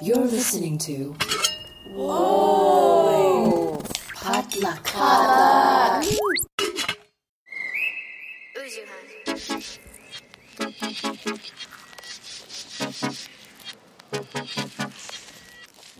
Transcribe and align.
You're 0.00 0.16
listening 0.18 0.78
to. 0.78 1.16
Whoa! 1.90 3.82
Potluck. 4.14 4.86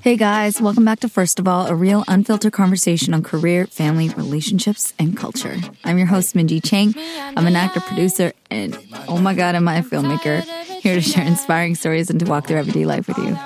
Hey 0.01 0.17
guys, 0.17 0.61
welcome 0.61 0.85
back 0.85 1.01
to 1.01 1.09
First 1.09 1.41
of 1.41 1.49
All, 1.49 1.67
a 1.67 1.75
real 1.75 2.05
unfiltered 2.07 2.53
conversation 2.53 3.15
on 3.15 3.25
career, 3.25 3.67
family, 3.67 4.11
relationships, 4.11 4.95
and 5.01 5.17
culture. 5.17 5.57
I'm 5.83 5.99
your 5.99 6.07
host, 6.07 6.37
Minji 6.37 6.65
Chang. 6.65 6.95
I'm 7.37 7.49
an 7.49 7.57
actor, 7.57 7.81
producer, 7.81 8.33
and 8.49 8.79
oh 9.09 9.19
my 9.19 9.35
god, 9.35 9.57
am 9.57 9.67
I 9.67 9.79
a 9.79 9.83
filmmaker, 9.83 10.43
here 10.81 10.95
to 10.95 11.01
share 11.03 11.27
inspiring 11.27 11.75
stories 11.75 12.11
and 12.11 12.21
to 12.21 12.27
walk 12.27 12.47
through 12.47 12.59
everyday 12.59 12.85
life 12.85 13.09
with 13.09 13.19
you. 13.19 13.37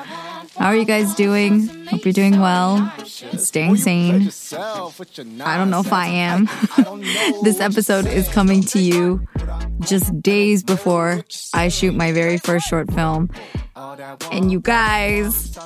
How 0.63 0.69
are 0.69 0.77
you 0.77 0.85
guys 0.85 1.17
doing? 1.17 1.67
Hope 1.87 2.05
you're 2.05 2.13
doing 2.13 2.39
well, 2.39 2.89
staying 3.05 3.79
sane. 3.79 4.31
I 5.43 5.57
don't 5.57 5.71
know 5.71 5.81
if 5.81 5.93
I 5.93 6.07
am. 6.07 6.49
this 7.43 7.59
episode 7.59 8.07
is 8.07 8.29
coming 8.29 8.63
to 8.67 8.79
you 8.79 9.27
just 9.81 10.23
days 10.23 10.63
before 10.63 11.25
I 11.53 11.67
shoot 11.67 11.97
my 11.97 12.13
very 12.13 12.39
first 12.39 12.69
short 12.69 12.93
film. 12.93 13.29
And 14.31 14.53
you 14.53 14.61
guys, 14.61 15.59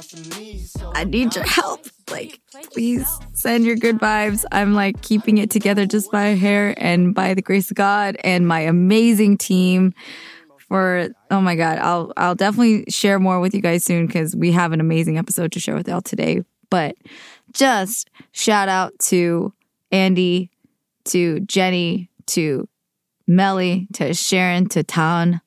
I 0.95 1.05
need 1.05 1.35
your 1.35 1.45
help. 1.45 1.87
Like, 2.11 2.41
please 2.73 3.07
send 3.35 3.67
your 3.67 3.77
good 3.77 3.99
vibes. 3.99 4.47
I'm 4.51 4.73
like 4.73 5.03
keeping 5.03 5.37
it 5.37 5.51
together 5.51 5.85
just 5.85 6.11
by 6.11 6.29
a 6.29 6.37
hair 6.37 6.75
and 6.79 7.15
by 7.15 7.35
the 7.35 7.43
grace 7.43 7.71
of 7.71 7.77
God 7.77 8.17
and 8.25 8.49
my 8.49 8.61
amazing 8.61 9.37
team 9.37 9.93
for 10.69 11.09
oh 11.31 11.41
my 11.41 11.55
god 11.55 11.79
i'll 11.79 12.13
i'll 12.17 12.35
definitely 12.35 12.85
share 12.89 13.19
more 13.19 13.41
with 13.41 13.55
you 13.55 13.61
guys 13.61 13.85
soon 13.85 14.07
because 14.07 14.35
we 14.35 14.53
have 14.53 14.73
an 14.73 14.81
amazing 14.81 15.19
episode 15.19 15.53
to 15.53 15.61
share 15.61 15.75
with 15.75 15.89
y'all 15.89 16.01
today. 16.01 16.43
But 16.69 16.97
just 17.53 18.11
shout 18.33 18.69
out 18.69 18.99
to 18.99 19.53
andy 19.93 20.51
to 21.05 21.41
jenny 21.41 22.11
to 22.27 22.69
melly 23.27 23.87
to 23.95 24.15
sharon 24.15 24.69
to 24.71 24.83
tan. 24.83 25.41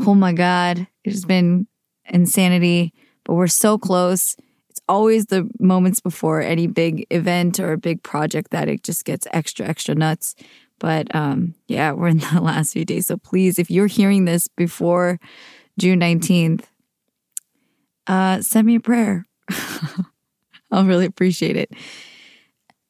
Oh 0.00 0.14
my 0.14 0.32
god 0.32 0.86
it's 1.04 1.24
been 1.24 1.66
insanity 2.06 2.92
but 3.28 3.34
we're 3.34 3.46
so 3.46 3.76
close. 3.76 4.36
It's 4.70 4.80
always 4.88 5.26
the 5.26 5.48
moments 5.60 6.00
before 6.00 6.40
any 6.40 6.66
big 6.66 7.06
event 7.10 7.60
or 7.60 7.72
a 7.72 7.78
big 7.78 8.02
project 8.02 8.50
that 8.52 8.68
it 8.68 8.82
just 8.82 9.04
gets 9.04 9.26
extra 9.32 9.66
extra 9.66 9.94
nuts 9.94 10.34
but 10.78 11.14
um, 11.14 11.54
yeah, 11.66 11.92
we're 11.92 12.08
in 12.08 12.18
the 12.34 12.40
last 12.40 12.72
few 12.72 12.84
days. 12.84 13.06
So 13.06 13.16
please, 13.16 13.58
if 13.58 13.70
you're 13.70 13.86
hearing 13.86 14.24
this 14.24 14.48
before 14.48 15.18
June 15.78 16.00
19th, 16.00 16.64
uh, 18.06 18.40
send 18.40 18.66
me 18.66 18.76
a 18.76 18.80
prayer. 18.80 19.26
I'll 20.70 20.84
really 20.84 21.06
appreciate 21.06 21.56
it. 21.56 21.70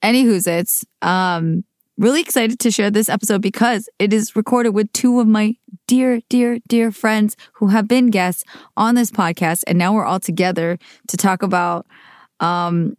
Anywho's 0.02 0.46
it's 0.46 0.84
um 1.02 1.64
really 1.96 2.20
excited 2.20 2.60
to 2.60 2.70
share 2.70 2.90
this 2.90 3.08
episode 3.08 3.42
because 3.42 3.88
it 3.98 4.12
is 4.12 4.36
recorded 4.36 4.70
with 4.70 4.92
two 4.92 5.18
of 5.18 5.26
my 5.26 5.56
dear, 5.88 6.20
dear, 6.28 6.60
dear 6.68 6.92
friends 6.92 7.36
who 7.54 7.66
have 7.68 7.88
been 7.88 8.10
guests 8.10 8.44
on 8.76 8.94
this 8.94 9.10
podcast. 9.10 9.64
And 9.66 9.76
now 9.76 9.92
we're 9.92 10.04
all 10.04 10.20
together 10.20 10.78
to 11.08 11.16
talk 11.16 11.42
about 11.42 11.86
um 12.40 12.96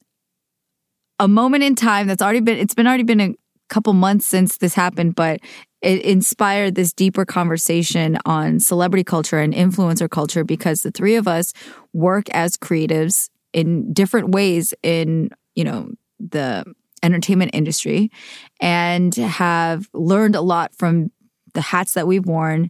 a 1.19 1.27
moment 1.27 1.63
in 1.63 1.75
time 1.75 2.07
that's 2.07 2.21
already 2.21 2.39
been 2.39 2.57
it's 2.57 2.73
been 2.73 2.87
already 2.87 3.03
been 3.03 3.21
a 3.21 3.35
couple 3.69 3.93
months 3.93 4.25
since 4.25 4.57
this 4.57 4.73
happened, 4.73 5.15
but 5.15 5.39
it 5.81 6.01
inspired 6.01 6.75
this 6.75 6.91
deeper 6.91 7.25
conversation 7.25 8.17
on 8.25 8.59
celebrity 8.59 9.03
culture 9.03 9.39
and 9.39 9.53
influencer 9.53 10.09
culture 10.09 10.43
because 10.43 10.81
the 10.81 10.91
three 10.91 11.15
of 11.15 11.27
us 11.27 11.53
work 11.93 12.29
as 12.31 12.57
creatives 12.57 13.29
in 13.53 13.93
different 13.93 14.29
ways 14.29 14.73
in, 14.83 15.29
you 15.55 15.63
know, 15.63 15.89
the 16.19 16.65
entertainment 17.01 17.51
industry 17.53 18.11
and 18.59 19.15
have 19.15 19.87
learned 19.93 20.35
a 20.35 20.41
lot 20.41 20.75
from 20.75 21.11
the 21.53 21.61
hats 21.61 21.93
that 21.93 22.07
we've 22.07 22.25
worn, 22.25 22.69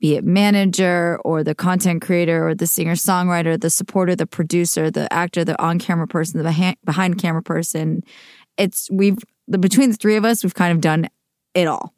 be 0.00 0.16
it 0.16 0.24
manager 0.24 1.18
or 1.24 1.44
the 1.44 1.54
content 1.54 2.02
creator 2.02 2.48
or 2.48 2.54
the 2.54 2.66
singer 2.66 2.94
songwriter, 2.94 3.60
the 3.60 3.70
supporter, 3.70 4.16
the 4.16 4.26
producer, 4.26 4.90
the 4.90 5.12
actor, 5.12 5.44
the 5.44 5.60
on 5.62 5.78
camera 5.78 6.08
person, 6.08 6.42
the 6.42 6.76
behind 6.84 7.18
camera 7.18 7.42
person. 7.42 8.02
It's, 8.58 8.90
we've 8.90 9.18
the, 9.48 9.58
between 9.58 9.90
the 9.90 9.96
three 9.96 10.16
of 10.16 10.24
us, 10.24 10.42
we've 10.42 10.54
kind 10.54 10.72
of 10.72 10.80
done 10.80 11.08
it 11.54 11.66
all 11.66 11.92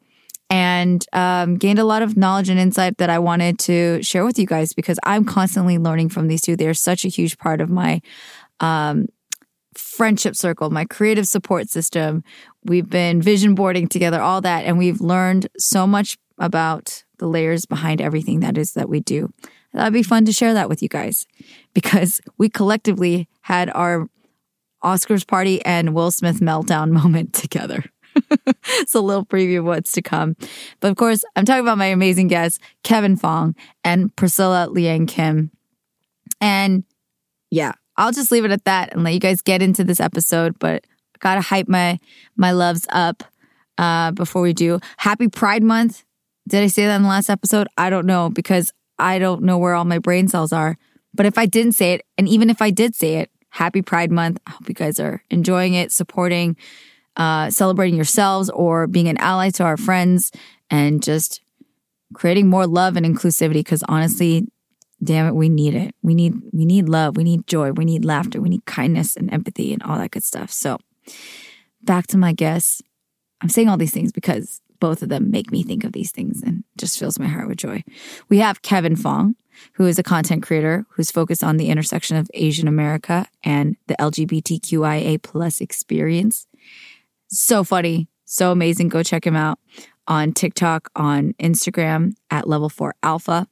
and 0.49 1.05
um, 1.13 1.55
gained 1.57 1.79
a 1.79 1.83
lot 1.83 2.01
of 2.01 2.15
knowledge 2.15 2.49
and 2.49 2.59
insight 2.59 2.97
that 2.97 3.09
I 3.09 3.19
wanted 3.19 3.57
to 3.59 4.01
share 4.03 4.25
with 4.25 4.37
you 4.37 4.45
guys 4.45 4.73
because 4.73 4.99
I'm 5.03 5.25
constantly 5.25 5.77
learning 5.77 6.09
from 6.09 6.27
these 6.27 6.41
two. 6.41 6.55
They're 6.55 6.73
such 6.73 7.03
a 7.03 7.09
huge 7.09 7.37
part 7.37 7.61
of 7.61 7.69
my 7.69 8.01
um, 8.59 9.07
friendship 9.73 10.35
circle, 10.35 10.69
my 10.69 10.85
creative 10.85 11.27
support 11.27 11.69
system. 11.69 12.23
We've 12.63 12.89
been 12.89 13.21
vision 13.21 13.55
boarding 13.55 13.87
together, 13.87 14.21
all 14.21 14.41
that, 14.41 14.65
and 14.65 14.77
we've 14.77 15.01
learned 15.01 15.47
so 15.57 15.87
much 15.87 16.17
about 16.37 17.03
the 17.17 17.27
layers 17.27 17.65
behind 17.65 18.01
everything 18.01 18.41
that 18.41 18.57
is 18.57 18.73
that 18.73 18.89
we 18.89 18.99
do. 18.99 19.31
That'd 19.73 19.93
be 19.93 20.03
fun 20.03 20.25
to 20.25 20.31
share 20.31 20.53
that 20.53 20.69
with 20.69 20.81
you 20.81 20.89
guys 20.89 21.25
because 21.73 22.21
we 22.37 22.49
collectively 22.49 23.27
had 23.41 23.69
our 23.73 24.09
Oscars 24.85 25.27
party 25.27 25.63
and 25.65 25.93
Will 25.93 26.11
Smith 26.11 26.39
meltdown 26.39 26.91
moment 27.03 27.33
together. 27.33 27.83
it's 28.79 28.95
a 28.95 29.01
little 29.01 29.25
preview 29.25 29.59
of 29.59 29.65
what's 29.65 29.91
to 29.93 30.01
come. 30.01 30.37
But 30.79 30.91
of 30.91 30.95
course, 30.95 31.23
I'm 31.35 31.43
talking 31.43 31.63
about 31.63 31.77
my 31.77 31.87
amazing 31.87 32.27
guests, 32.27 32.59
Kevin 32.83 33.17
Fong 33.17 33.55
and 33.83 34.15
Priscilla 34.15 34.69
Liang 34.69 35.05
Kim. 35.05 35.51
And 36.39 36.85
yeah, 37.51 37.73
I'll 37.97 38.11
just 38.11 38.31
leave 38.31 38.45
it 38.45 38.51
at 38.51 38.65
that 38.65 38.93
and 38.93 39.03
let 39.03 39.13
you 39.13 39.19
guys 39.19 39.41
get 39.41 39.61
into 39.61 39.83
this 39.83 39.99
episode. 39.99 40.57
But 40.59 40.85
gotta 41.19 41.41
hype 41.41 41.67
my 41.67 41.99
my 42.37 42.51
loves 42.51 42.85
up 42.89 43.23
uh, 43.77 44.11
before 44.11 44.41
we 44.41 44.53
do. 44.53 44.79
Happy 44.97 45.27
Pride 45.27 45.63
Month. 45.63 46.03
Did 46.47 46.63
I 46.63 46.67
say 46.67 46.85
that 46.85 46.95
in 46.95 47.03
the 47.03 47.09
last 47.09 47.29
episode? 47.29 47.67
I 47.77 47.89
don't 47.89 48.05
know 48.05 48.29
because 48.29 48.71
I 48.99 49.19
don't 49.19 49.43
know 49.43 49.57
where 49.57 49.73
all 49.73 49.85
my 49.85 49.99
brain 49.99 50.27
cells 50.27 50.53
are. 50.53 50.77
But 51.13 51.25
if 51.25 51.37
I 51.37 51.45
didn't 51.45 51.73
say 51.73 51.93
it, 51.93 52.05
and 52.17 52.27
even 52.27 52.49
if 52.49 52.61
I 52.61 52.69
did 52.69 52.93
say 52.93 53.15
it, 53.15 53.31
happy 53.55 53.81
Pride 53.81 54.11
Month. 54.11 54.41
I 54.45 54.51
hope 54.51 54.67
you 54.67 54.75
guys 54.75 54.99
are 54.99 55.23
enjoying 55.29 55.75
it, 55.75 55.89
supporting, 55.89 56.57
uh, 57.15 57.49
celebrating 57.49 57.95
yourselves, 57.95 58.49
or 58.49 58.85
being 58.85 59.07
an 59.07 59.17
ally 59.17 59.49
to 59.51 59.63
our 59.63 59.77
friends 59.77 60.29
and 60.69 61.01
just 61.01 61.39
creating 62.13 62.49
more 62.49 62.67
love 62.67 62.97
and 62.97 63.05
inclusivity. 63.05 63.53
Because 63.53 63.81
honestly, 63.87 64.45
damn 65.01 65.27
it, 65.27 65.35
we 65.35 65.47
need 65.47 65.73
it. 65.73 65.95
We 66.03 66.13
need 66.13 66.33
we 66.51 66.65
need 66.65 66.89
love. 66.89 67.15
We 67.15 67.23
need 67.23 67.47
joy. 67.47 67.71
We 67.71 67.85
need 67.85 68.03
laughter. 68.03 68.41
We 68.41 68.49
need 68.49 68.65
kindness 68.65 69.15
and 69.15 69.31
empathy 69.31 69.71
and 69.71 69.81
all 69.83 69.97
that 69.99 70.11
good 70.11 70.23
stuff. 70.23 70.51
So, 70.51 70.77
back 71.81 72.07
to 72.07 72.17
my 72.17 72.33
guests. 72.33 72.81
I'm 73.41 73.49
saying 73.49 73.69
all 73.69 73.77
these 73.77 73.93
things 73.93 74.11
because 74.11 74.61
both 74.85 75.01
of 75.01 75.09
them 75.09 75.31
make 75.31 75.51
me 75.51 75.63
think 75.63 75.83
of 75.83 75.93
these 75.93 76.11
things 76.11 76.43
and 76.43 76.63
just 76.77 76.99
fills 76.99 77.17
my 77.17 77.25
heart 77.25 77.47
with 77.47 77.57
joy. 77.57 77.83
We 78.29 78.37
have 78.37 78.61
Kevin 78.61 78.95
Fong 78.95 79.35
who 79.73 79.87
is 79.87 79.97
a 79.97 80.03
content 80.03 80.43
creator 80.43 80.85
who's 80.91 81.09
focused 81.09 81.43
on 81.43 81.57
the 81.57 81.69
intersection 81.69 82.17
of 82.17 82.29
Asian 82.35 82.67
America 82.67 83.25
and 83.43 83.75
the 83.87 83.95
LGBTQIA 83.95 85.23
plus 85.23 85.59
experience. 85.59 86.45
So 87.29 87.63
funny, 87.63 88.07
so 88.25 88.51
amazing. 88.51 88.89
Go 88.89 89.01
check 89.01 89.25
him 89.25 89.35
out 89.35 89.57
on 90.07 90.33
TikTok, 90.33 90.91
on 90.95 91.33
Instagram 91.39 92.13
at 92.29 92.47
level 92.47 92.69
four 92.69 92.93
alpha. 93.01 93.47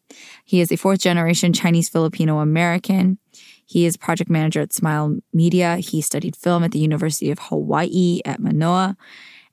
He 0.45 0.61
is 0.61 0.71
a 0.71 0.75
fourth 0.75 0.99
generation 0.99 1.51
Chinese 1.51 1.89
Filipino 1.89 2.39
American. 2.39 3.17
He 3.65 3.87
is 3.87 3.97
project 3.97 4.29
manager 4.29 4.61
at 4.61 4.73
Smile 4.73 5.17
Media. 5.33 5.77
He 5.77 5.99
studied 6.01 6.35
film 6.35 6.63
at 6.63 6.73
the 6.73 6.79
University 6.79 7.31
of 7.31 7.39
Hawaii 7.39 8.19
at 8.23 8.39
Manoa. 8.39 8.95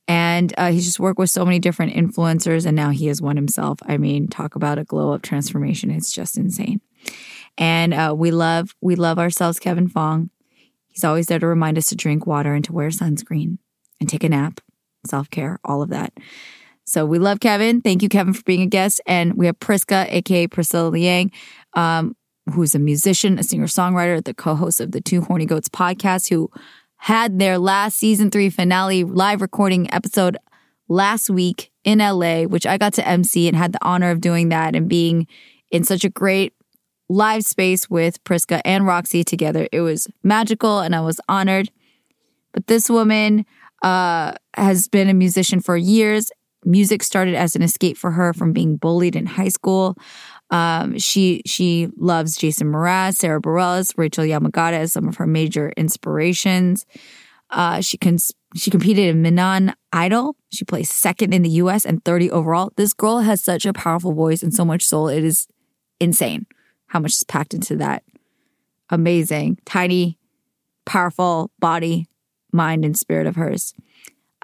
And 0.09 0.53
uh, 0.59 0.73
he's 0.73 0.85
just 0.85 0.99
worked 0.99 1.19
with 1.19 1.31
so 1.31 1.45
many 1.45 1.59
different 1.59 1.95
influencers, 1.95 2.67
and 2.67 2.75
now 2.75 2.91
he 2.91 3.09
is 3.09 3.23
one 3.23 3.37
himself. 3.37 3.79
I 3.87 3.97
mean, 3.97 4.27
talk 4.27 4.57
about 4.57 4.79
a 4.79 4.85
glow 4.85 5.13
up 5.13 5.23
transformation. 5.23 5.91
It's 5.91 6.13
just 6.13 6.37
insane. 6.37 6.81
And 7.57 7.95
uh, 7.95 8.15
we 8.17 8.31
love 8.31 8.75
we 8.81 8.97
love 8.97 9.19
ourselves, 9.19 9.61
Kevin 9.61 9.89
Fong. 9.89 10.31
He's 10.89 11.05
always 11.05 11.27
there 11.27 11.39
to 11.39 11.47
remind 11.47 11.79
us 11.79 11.87
to 11.87 11.97
drink 11.97 12.27
water 12.27 12.55
and 12.55 12.65
to 12.65 12.73
wear 12.73 12.89
sunscreen 12.89 13.59
and 14.01 14.09
take 14.09 14.25
a 14.25 14.29
nap, 14.29 14.61
self 15.07 15.31
care, 15.31 15.61
all 15.65 15.83
of 15.83 15.91
that. 15.91 16.13
So 16.85 17.07
we 17.07 17.21
love 17.21 17.39
Kevin. 17.39 17.81
Thank 17.81 18.03
you, 18.03 18.09
Kevin, 18.09 18.33
for 18.35 18.43
being 18.43 18.63
a 18.63 18.67
guest. 18.67 19.01
And 19.07 19.35
we 19.35 19.47
have 19.47 19.61
Priska, 19.61 20.07
aka 20.11 20.49
Priscilla 20.49 20.89
Liang, 20.89 21.31
um, 21.75 22.17
who's 22.53 22.75
a 22.75 22.81
musician, 22.81 23.39
a 23.39 23.45
singer 23.45 23.67
songwriter, 23.67 24.25
the 24.25 24.35
co 24.35 24.57
host 24.57 24.81
of 24.81 24.91
the 24.91 25.01
Two 25.01 25.21
Horny 25.21 25.47
Goats 25.47 25.69
podcast, 25.69 26.29
who 26.29 26.51
had 27.01 27.39
their 27.39 27.59
last 27.59 27.97
season 27.97 28.31
three 28.31 28.51
finale 28.51 29.05
live 29.05 29.41
recording 29.41 29.93
episode 29.93 30.37
last 30.87 31.31
week 31.31 31.73
in 31.83 31.99
LA, 31.99 32.43
which 32.43 32.67
I 32.67 32.77
got 32.77 32.93
to 32.95 33.09
MC 33.09 33.49
and 33.49 33.57
had 33.57 33.73
the 33.73 33.83
honor 33.83 34.11
of 34.11 34.21
doing 34.21 34.51
that 34.51 34.77
and 34.77 34.87
being 34.87 35.27
in 35.71 35.83
such 35.83 36.05
a 36.05 36.11
great 36.11 36.53
live 37.09 37.43
space 37.45 37.89
with 37.89 38.23
Priska 38.25 38.61
and 38.67 38.87
Roxy 38.87 39.25
together. 39.25 39.67
It 39.73 39.81
was 39.81 40.09
magical 40.23 40.81
and 40.81 40.95
I 40.95 41.01
was 41.01 41.19
honored. 41.27 41.71
But 42.53 42.67
this 42.67 42.91
woman 42.91 43.47
uh, 43.83 44.35
has 44.55 44.87
been 44.87 45.09
a 45.09 45.15
musician 45.15 45.61
for 45.61 45.79
years. 45.79 46.31
Music 46.67 47.03
started 47.03 47.35
as 47.35 47.57
an 47.57 47.63
escape 47.63 47.97
for 47.97 48.11
her 48.11 48.35
from 48.35 48.53
being 48.53 48.77
bullied 48.77 49.17
in 49.17 49.25
high 49.25 49.49
school. 49.49 49.97
Um, 50.51 50.99
she 50.99 51.43
she 51.47 51.89
loves 51.97 52.37
Jason 52.37 52.69
Mraz, 52.69 53.17
Sara 53.17 53.41
Bareilles, 53.41 53.95
Rachel 53.97 54.25
Yamagata 54.25 54.73
as 54.73 54.93
some 54.93 55.09
of 55.09 55.17
her 55.17 55.27
major 55.27 55.73
inspirations. 55.77 56.87
Uh, 57.51 57.81
she 57.81 57.97
can 57.97 58.19
she 58.57 58.71
competed 58.71 59.09
in 59.09 59.23
Minan 59.23 59.75
Idol. 59.93 60.37
She 60.53 60.65
placed 60.65 60.93
second 60.93 61.33
in 61.33 61.43
the 61.43 61.51
U.S. 61.51 61.85
and 61.85 62.05
30 62.05 62.31
overall. 62.31 62.73
This 62.77 62.93
girl 62.93 63.21
has 63.21 63.43
such 63.43 63.65
a 63.65 63.73
powerful 63.73 64.13
voice 64.13 64.43
and 64.43 64.53
so 64.53 64.65
much 64.65 64.85
soul. 64.85 65.09
It 65.09 65.25
is 65.25 65.47
insane 66.01 66.47
how 66.87 66.99
much 66.99 67.13
is 67.13 67.25
packed 67.25 67.55
into 67.55 67.77
that. 67.77 68.03
Amazing, 68.89 69.59
tiny, 69.65 70.19
powerful 70.85 71.53
body, 71.61 72.09
mind, 72.53 72.85
and 72.85 72.99
spirit 72.99 73.29
of 73.29 73.37
hers. 73.37 73.75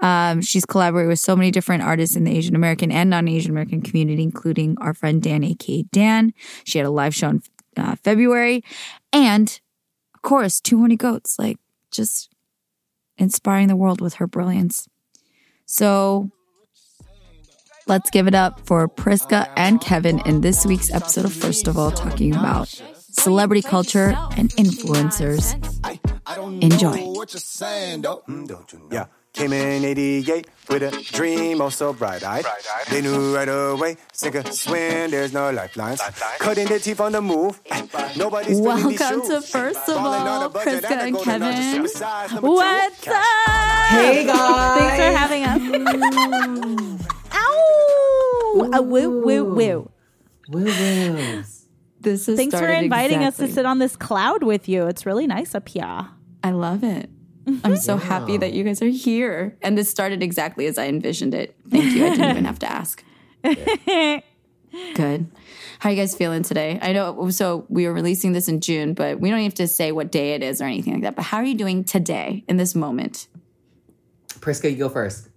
Um, 0.02 0.42
she's 0.42 0.64
collaborated 0.64 1.08
with 1.08 1.20
so 1.20 1.34
many 1.34 1.50
different 1.50 1.82
artists 1.82 2.16
in 2.16 2.24
the 2.24 2.36
Asian 2.36 2.54
American 2.54 2.92
and 2.92 3.10
non 3.10 3.28
Asian 3.28 3.50
American 3.50 3.80
community, 3.80 4.22
including 4.22 4.76
our 4.80 4.94
friend 4.94 5.22
Dan, 5.22 5.42
aka 5.44 5.82
Dan. 5.92 6.34
She 6.64 6.78
had 6.78 6.86
a 6.86 6.90
live 6.90 7.14
show 7.14 7.30
in 7.30 7.42
uh, 7.76 7.96
February. 7.96 8.62
And 9.12 9.60
of 10.14 10.22
course, 10.22 10.60
Two 10.60 10.78
Horny 10.78 10.96
Goats, 10.96 11.38
like 11.38 11.58
just 11.90 12.30
inspiring 13.18 13.68
the 13.68 13.76
world 13.76 14.00
with 14.00 14.14
her 14.14 14.26
brilliance. 14.26 14.88
So 15.64 16.30
let's 17.86 18.10
give 18.10 18.26
it 18.26 18.34
up 18.34 18.66
for 18.66 18.86
Priska 18.88 19.48
and 19.56 19.80
Kevin 19.80 20.20
in 20.26 20.40
this 20.42 20.66
week's 20.66 20.92
episode 20.92 21.24
of 21.24 21.32
First 21.32 21.66
of 21.66 21.78
All, 21.78 21.90
talking 21.90 22.34
about 22.34 22.68
celebrity 23.10 23.62
culture 23.62 24.14
and 24.36 24.50
influencers. 24.50 25.54
Enjoy. 26.62 26.96
Yeah. 28.92 29.06
Came 29.36 29.52
in 29.52 29.84
88 29.84 30.48
with 30.70 30.82
a 30.82 30.90
dream, 31.12 31.60
oh 31.60 31.68
so 31.68 31.92
bright 31.92 32.24
eyed. 32.24 32.46
They 32.90 33.02
knew 33.02 33.34
right 33.34 33.46
away, 33.46 33.98
sink 34.10 34.34
or 34.34 34.42
swim, 34.50 35.10
there's 35.10 35.34
no 35.34 35.50
lifelines. 35.50 36.00
Cutting 36.38 36.66
their 36.66 36.78
teeth 36.78 37.00
on 37.00 37.12
the 37.12 37.20
move. 37.20 37.60
Nobody's 38.16 38.58
Welcome 38.58 38.96
to. 38.96 39.42
First 39.42 39.90
of 39.90 39.98
All, 39.98 40.42
a 40.42 40.48
Priska 40.48 40.90
and 40.90 41.00
a 41.00 41.04
and. 41.04 41.18
Kevin. 41.18 41.84
Supersize 41.84 42.32
number 42.32 42.48
two. 42.48 42.54
What's 42.54 43.08
up? 43.08 43.14
Hey 43.88 44.26
guys! 44.26 44.78
Thanks 44.78 44.96
for 44.96 45.18
having 45.18 45.44
us. 45.44 47.06
Ow! 47.34 48.70
A 48.72 48.80
woo 48.80 49.20
woo 49.20 49.44
woo. 49.44 49.90
Woo 50.48 50.64
woo. 50.64 51.44
This 52.00 52.26
is 52.26 52.36
Thanks 52.38 52.54
for 52.54 52.58
started 52.58 52.84
inviting 52.84 53.22
us 53.22 53.36
to 53.36 53.48
sit 53.52 53.66
on 53.66 53.80
this 53.80 53.96
cloud 53.96 54.42
with 54.42 54.66
you. 54.66 54.86
It's 54.86 55.04
really 55.04 55.26
nice 55.26 55.54
up 55.54 55.68
here. 55.68 56.08
I 56.42 56.50
love 56.52 56.82
it. 56.84 57.10
I'm 57.64 57.76
so 57.76 57.96
happy 57.96 58.36
that 58.36 58.52
you 58.52 58.64
guys 58.64 58.82
are 58.82 58.88
here. 58.88 59.56
And 59.62 59.78
this 59.78 59.90
started 59.90 60.22
exactly 60.22 60.66
as 60.66 60.78
I 60.78 60.86
envisioned 60.86 61.34
it. 61.34 61.56
Thank 61.70 61.94
you. 61.94 62.06
I 62.06 62.10
didn't 62.10 62.30
even 62.30 62.44
have 62.44 62.58
to 62.60 62.70
ask. 62.70 63.04
Good. 64.94 65.30
How 65.78 65.88
are 65.88 65.92
you 65.92 65.98
guys 65.98 66.16
feeling 66.16 66.42
today? 66.42 66.78
I 66.82 66.92
know, 66.92 67.30
so 67.30 67.66
we 67.68 67.86
were 67.86 67.92
releasing 67.92 68.32
this 68.32 68.48
in 68.48 68.60
June, 68.60 68.94
but 68.94 69.20
we 69.20 69.30
don't 69.30 69.40
have 69.42 69.54
to 69.54 69.68
say 69.68 69.92
what 69.92 70.10
day 70.10 70.34
it 70.34 70.42
is 70.42 70.60
or 70.60 70.64
anything 70.64 70.94
like 70.94 71.02
that. 71.02 71.16
But 71.16 71.26
how 71.26 71.36
are 71.38 71.44
you 71.44 71.54
doing 71.54 71.84
today 71.84 72.44
in 72.48 72.56
this 72.56 72.74
moment? 72.74 73.28
Priska, 74.40 74.70
you 74.70 74.76
go 74.76 74.88
first. 74.88 75.28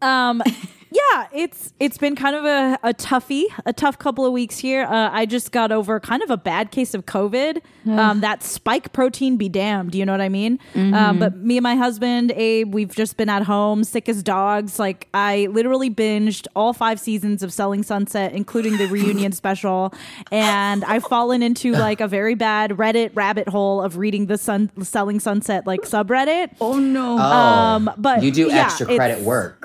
Um, 0.00 0.42
yeah, 0.92 1.26
it's 1.32 1.72
it's 1.78 1.98
been 1.98 2.16
kind 2.16 2.34
of 2.36 2.44
a, 2.44 2.78
a 2.82 2.94
toughie, 2.94 3.44
a 3.64 3.72
tough 3.72 3.98
couple 3.98 4.26
of 4.26 4.32
weeks 4.32 4.58
here. 4.58 4.84
Uh, 4.84 5.10
I 5.12 5.26
just 5.26 5.52
got 5.52 5.70
over 5.72 6.00
kind 6.00 6.22
of 6.22 6.30
a 6.30 6.36
bad 6.36 6.70
case 6.70 6.94
of 6.94 7.06
COVID. 7.06 7.60
Um, 7.88 8.20
that 8.20 8.42
spike 8.42 8.92
protein 8.92 9.36
be 9.36 9.48
damned. 9.48 9.94
You 9.94 10.04
know 10.04 10.12
what 10.12 10.20
I 10.20 10.28
mean? 10.28 10.58
Um, 10.74 11.18
but 11.18 11.36
me 11.36 11.56
and 11.56 11.62
my 11.62 11.76
husband 11.76 12.30
Abe, 12.32 12.72
we've 12.74 12.94
just 12.94 13.16
been 13.16 13.28
at 13.28 13.42
home, 13.44 13.84
sick 13.84 14.08
as 14.08 14.22
dogs. 14.22 14.78
Like 14.78 15.08
I 15.14 15.46
literally 15.50 15.90
binged 15.90 16.46
all 16.54 16.72
five 16.72 17.00
seasons 17.00 17.42
of 17.42 17.52
Selling 17.52 17.82
Sunset, 17.82 18.32
including 18.32 18.76
the 18.76 18.86
reunion 18.86 19.32
special, 19.42 19.94
and 20.30 20.84
I've 20.84 21.04
fallen 21.04 21.42
into 21.42 21.72
like 21.72 22.00
a 22.00 22.08
very 22.08 22.34
bad 22.34 22.72
Reddit 22.72 23.10
rabbit 23.14 23.48
hole 23.48 23.82
of 23.82 23.96
reading 23.96 24.26
the 24.26 24.38
Sun 24.38 24.70
Selling 24.82 25.20
Sunset 25.20 25.66
like 25.66 25.80
subreddit. 25.82 26.50
Oh, 26.60 26.78
no. 26.78 27.16
Oh, 27.18 27.22
Um, 27.22 27.90
but 27.96 28.22
you 28.22 28.30
do 28.30 28.48
yeah, 28.48 28.64
extra 28.64 28.86
credit 28.86 29.20
work. 29.22 29.59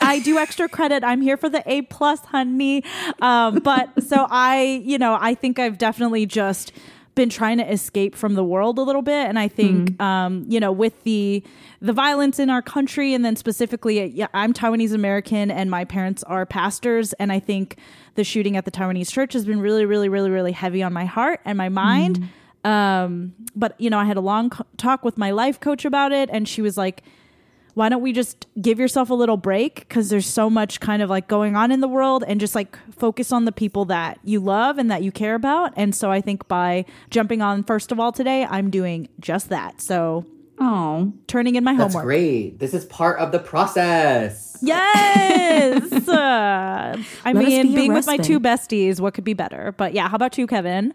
I 0.00 0.18
do 0.20 0.38
extra 0.38 0.68
credit. 0.68 1.04
I'm 1.04 1.20
here 1.20 1.36
for 1.36 1.48
the 1.48 1.62
A 1.66 1.82
plus, 1.82 2.20
honey. 2.24 2.84
Um, 3.20 3.60
but 3.60 4.02
so 4.02 4.26
I, 4.28 4.82
you 4.84 4.98
know, 4.98 5.16
I 5.20 5.34
think 5.34 5.58
I've 5.58 5.78
definitely 5.78 6.26
just 6.26 6.72
been 7.14 7.28
trying 7.28 7.58
to 7.58 7.68
escape 7.68 8.14
from 8.14 8.34
the 8.34 8.44
world 8.44 8.78
a 8.78 8.82
little 8.82 9.02
bit, 9.02 9.28
and 9.28 9.40
I 9.40 9.48
think, 9.48 10.00
um, 10.00 10.44
you 10.48 10.60
know, 10.60 10.70
with 10.70 11.02
the 11.02 11.42
the 11.80 11.92
violence 11.92 12.38
in 12.38 12.48
our 12.48 12.62
country, 12.62 13.12
and 13.12 13.24
then 13.24 13.34
specifically, 13.34 14.06
yeah, 14.06 14.28
I'm 14.34 14.52
Taiwanese 14.52 14.94
American, 14.94 15.50
and 15.50 15.68
my 15.68 15.84
parents 15.84 16.22
are 16.22 16.46
pastors, 16.46 17.12
and 17.14 17.32
I 17.32 17.40
think 17.40 17.76
the 18.14 18.22
shooting 18.22 18.56
at 18.56 18.64
the 18.64 18.70
Taiwanese 18.70 19.10
church 19.10 19.32
has 19.32 19.44
been 19.44 19.60
really, 19.60 19.84
really, 19.84 20.08
really, 20.08 20.30
really 20.30 20.52
heavy 20.52 20.80
on 20.82 20.92
my 20.92 21.06
heart 21.06 21.40
and 21.44 21.58
my 21.58 21.68
mind. 21.68 22.28
Um, 22.64 23.34
but 23.56 23.74
you 23.80 23.90
know, 23.90 23.98
I 23.98 24.04
had 24.04 24.16
a 24.16 24.20
long 24.20 24.50
co- 24.50 24.66
talk 24.76 25.04
with 25.04 25.18
my 25.18 25.32
life 25.32 25.58
coach 25.58 25.84
about 25.84 26.12
it, 26.12 26.28
and 26.32 26.48
she 26.48 26.62
was 26.62 26.76
like 26.76 27.02
why 27.78 27.88
don't 27.88 28.02
we 28.02 28.12
just 28.12 28.46
give 28.60 28.80
yourself 28.80 29.08
a 29.08 29.14
little 29.14 29.36
break? 29.36 29.86
Because 29.88 30.08
there's 30.08 30.26
so 30.26 30.50
much 30.50 30.80
kind 30.80 31.00
of 31.00 31.08
like 31.08 31.28
going 31.28 31.54
on 31.54 31.70
in 31.70 31.80
the 31.80 31.86
world 31.86 32.24
and 32.26 32.40
just 32.40 32.56
like 32.56 32.76
focus 32.92 33.30
on 33.30 33.44
the 33.44 33.52
people 33.52 33.84
that 33.84 34.18
you 34.24 34.40
love 34.40 34.78
and 34.78 34.90
that 34.90 35.04
you 35.04 35.12
care 35.12 35.36
about. 35.36 35.72
And 35.76 35.94
so 35.94 36.10
i 36.10 36.20
think 36.20 36.48
by 36.48 36.84
jumping 37.08 37.40
on 37.40 37.62
first 37.62 37.92
of 37.92 38.00
all 38.00 38.10
today 38.10 38.44
i'm 38.50 38.68
doing 38.68 39.08
just 39.20 39.48
that. 39.50 39.80
So 39.80 40.26
Oh, 40.60 41.12
turning 41.28 41.54
in 41.54 41.62
my 41.62 41.76
That's 41.76 41.94
homework. 41.94 42.04
great. 42.04 42.58
This 42.58 42.74
is 42.74 42.84
part 42.86 43.20
of 43.20 43.30
the 43.30 43.38
process. 43.38 44.58
yes! 44.60 46.08
Uh, 46.08 46.96
i 47.24 47.32
Let 47.32 47.36
mean 47.36 47.62
be 47.62 47.68
your 47.68 47.76
being 47.76 47.92
with 47.92 48.06
my 48.08 48.16
two 48.16 48.40
besties 48.40 48.98
what 48.98 49.14
could 49.14 49.22
be 49.24 49.34
better? 49.34 49.72
But 49.76 49.92
yeah 49.94 50.08
how 50.08 50.16
about 50.16 50.36
you 50.36 50.48
kevin? 50.48 50.94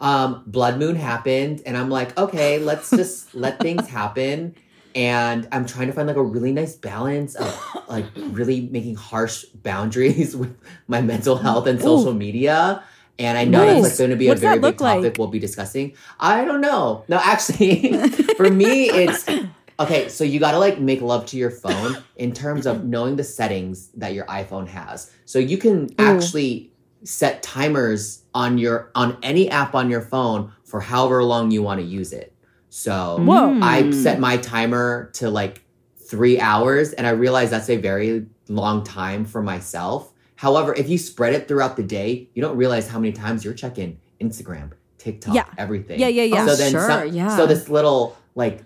Um, 0.00 0.42
Blood 0.46 0.78
Moon 0.78 0.96
happened, 0.96 1.62
and 1.64 1.76
I'm 1.76 1.88
like, 1.88 2.16
okay, 2.18 2.58
let's 2.58 2.90
just 2.90 3.34
let 3.34 3.60
things 3.60 3.86
happen. 4.00 4.54
And 4.94 5.48
I'm 5.50 5.66
trying 5.66 5.88
to 5.88 5.92
find 5.92 6.06
like 6.06 6.16
a 6.16 6.22
really 6.22 6.52
nice 6.52 6.76
balance 6.76 7.34
of 7.34 7.60
like 7.88 8.06
really 8.16 8.62
making 8.62 8.94
harsh 8.94 9.44
boundaries 9.44 10.36
with 10.36 10.56
my 10.86 11.00
mental 11.00 11.36
health 11.36 11.66
and 11.66 11.80
social 11.80 12.14
media. 12.14 12.82
And 13.18 13.38
I 13.38 13.44
know 13.44 13.64
Nice. 13.64 13.82
that's 13.82 13.92
like 13.94 13.98
going 13.98 14.10
to 14.10 14.16
be 14.16 14.28
a 14.28 14.34
very 14.34 14.56
big 14.56 14.62
look 14.62 14.80
like? 14.80 14.96
topic 14.98 15.16
we'll 15.18 15.28
be 15.28 15.38
discussing. 15.38 15.94
I 16.18 16.44
don't 16.44 16.60
know. 16.60 17.04
No, 17.08 17.18
actually, 17.22 17.96
for 18.36 18.50
me, 18.50 18.90
it's 18.90 19.28
okay. 19.80 20.08
So 20.08 20.24
you 20.24 20.40
got 20.40 20.52
to 20.52 20.58
like 20.58 20.80
make 20.80 21.00
love 21.00 21.26
to 21.26 21.36
your 21.36 21.50
phone 21.50 21.96
in 22.16 22.32
terms 22.32 22.66
of 22.66 22.84
knowing 22.84 23.14
the 23.14 23.22
settings 23.24 23.88
that 23.90 24.14
your 24.14 24.26
iPhone 24.26 24.66
has. 24.66 25.12
So 25.26 25.38
you 25.38 25.58
can 25.58 25.90
actually 25.98 26.72
set 27.04 27.42
timers 27.42 28.22
on 28.34 28.58
your 28.58 28.90
on 28.96 29.16
any 29.22 29.48
app 29.48 29.74
on 29.74 29.90
your 29.90 30.00
phone 30.00 30.52
for 30.64 30.80
however 30.80 31.22
long 31.22 31.52
you 31.52 31.62
want 31.62 31.80
to 31.80 31.86
use 31.86 32.12
it. 32.12 32.33
So 32.76 33.18
Whoa. 33.20 33.60
I 33.62 33.92
set 33.92 34.18
my 34.18 34.36
timer 34.36 35.08
to 35.14 35.30
like 35.30 35.62
three 35.96 36.40
hours, 36.40 36.92
and 36.92 37.06
I 37.06 37.10
realized 37.10 37.52
that's 37.52 37.70
a 37.70 37.76
very 37.76 38.26
long 38.48 38.82
time 38.82 39.24
for 39.24 39.40
myself. 39.42 40.12
However, 40.34 40.74
if 40.74 40.88
you 40.88 40.98
spread 40.98 41.34
it 41.34 41.46
throughout 41.46 41.76
the 41.76 41.84
day, 41.84 42.28
you 42.34 42.42
don't 42.42 42.56
realize 42.56 42.88
how 42.88 42.98
many 42.98 43.12
times 43.12 43.44
you're 43.44 43.54
checking 43.54 44.00
Instagram, 44.20 44.72
TikTok, 44.98 45.36
Yeah. 45.36 45.44
everything. 45.56 46.00
Yeah, 46.00 46.08
yeah, 46.08 46.24
yeah. 46.24 46.42
Oh, 46.42 46.48
So 46.48 46.56
then, 46.56 46.72
sure, 46.72 46.88
some- 46.88 47.08
yeah. 47.14 47.36
so 47.36 47.46
this 47.46 47.68
little 47.68 48.16
like 48.34 48.64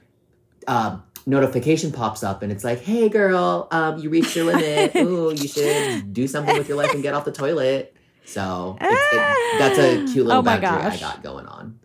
um, 0.66 1.02
notification 1.26 1.92
pops 1.92 2.22
up, 2.24 2.42
and 2.42 2.50
it's 2.50 2.64
like, 2.64 2.80
"Hey, 2.80 3.10
girl, 3.10 3.68
um, 3.70 3.98
you 3.98 4.08
reached 4.08 4.34
your 4.34 4.46
limit. 4.46 4.96
Ooh, 4.96 5.34
you 5.34 5.46
should 5.48 6.14
do 6.14 6.26
something 6.26 6.56
with 6.56 6.66
your 6.66 6.78
life 6.78 6.94
and 6.94 7.02
get 7.02 7.12
off 7.12 7.26
the 7.26 7.32
toilet." 7.32 7.94
So 8.24 8.78
it's, 8.80 9.14
it, 9.14 9.58
that's 9.58 9.78
a 9.78 10.10
cute 10.10 10.26
little 10.28 10.40
Oh 10.40 10.42
my 10.42 10.58
boundary 10.58 10.92
I 10.92 10.96
got 10.96 11.22
going 11.22 11.44
on. 11.44 11.78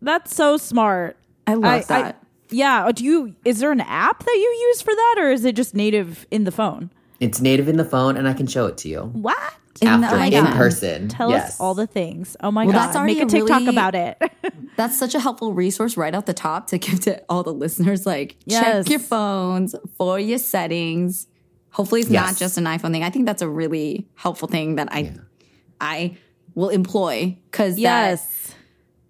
that's 0.00 0.34
so 0.34 0.56
smart 0.56 1.18
I 1.48 1.54
love 1.54 1.64
I- 1.64 1.76
I- 1.76 1.82
that. 2.02 2.22
yeah 2.50 2.84
oh, 2.86 2.92
do 2.92 3.04
you 3.04 3.34
is 3.44 3.58
there 3.60 3.72
an 3.72 3.80
app 3.80 4.24
that 4.24 4.34
you 4.34 4.66
use 4.68 4.80
for 4.82 4.94
that 4.94 5.14
or 5.18 5.30
is 5.30 5.44
it 5.44 5.54
just 5.56 5.74
native 5.74 6.26
in 6.30 6.44
the 6.44 6.52
phone 6.52 6.90
It's 7.20 7.40
native 7.40 7.68
in 7.68 7.76
the 7.76 7.84
phone, 7.84 8.16
and 8.16 8.28
I 8.28 8.32
can 8.34 8.46
show 8.46 8.66
it 8.66 8.76
to 8.78 8.88
you 8.88 9.00
what 9.12 9.36
In 9.80 10.00
the 10.00 10.06
after 10.06 10.18
in 10.36 10.44
iPhone. 10.44 10.56
person. 10.56 11.08
Tell 11.08 11.30
yes. 11.30 11.50
us 11.54 11.60
all 11.60 11.74
the 11.74 11.86
things. 11.86 12.36
Oh 12.40 12.50
my 12.52 12.64
Well, 12.64 12.72
god! 12.74 12.80
that's 12.86 12.96
already 12.96 13.14
Make 13.14 13.24
a 13.24 13.26
a 13.26 13.30
TikTok 13.40 13.60
really- 13.60 13.74
about 13.76 13.94
it. 13.94 14.16
That's 14.78 14.96
such 14.96 15.16
a 15.16 15.18
helpful 15.20 15.52
resource 15.54 15.96
right 15.96 16.14
out 16.14 16.26
the 16.26 16.32
top 16.48 16.68
to 16.68 16.78
give 16.78 17.00
to 17.00 17.20
all 17.28 17.42
the 17.42 17.52
listeners. 17.52 18.06
Like, 18.06 18.36
Yes. 18.46 18.84
check 18.84 18.90
your 18.90 19.00
phones 19.00 19.74
for 19.96 20.20
your 20.20 20.38
settings. 20.38 21.26
Hopefully, 21.70 22.00
it's 22.02 22.10
not 22.10 22.36
just 22.36 22.58
an 22.58 22.64
iPhone 22.64 22.92
thing. 22.92 23.02
I 23.02 23.10
think 23.10 23.26
that's 23.26 23.42
a 23.42 23.48
really 23.48 24.06
helpful 24.14 24.46
thing 24.46 24.76
that 24.76 24.88
I, 24.92 25.14
I 25.80 26.16
will 26.54 26.68
employ 26.68 27.36
because 27.50 27.76
yes. 27.76 28.47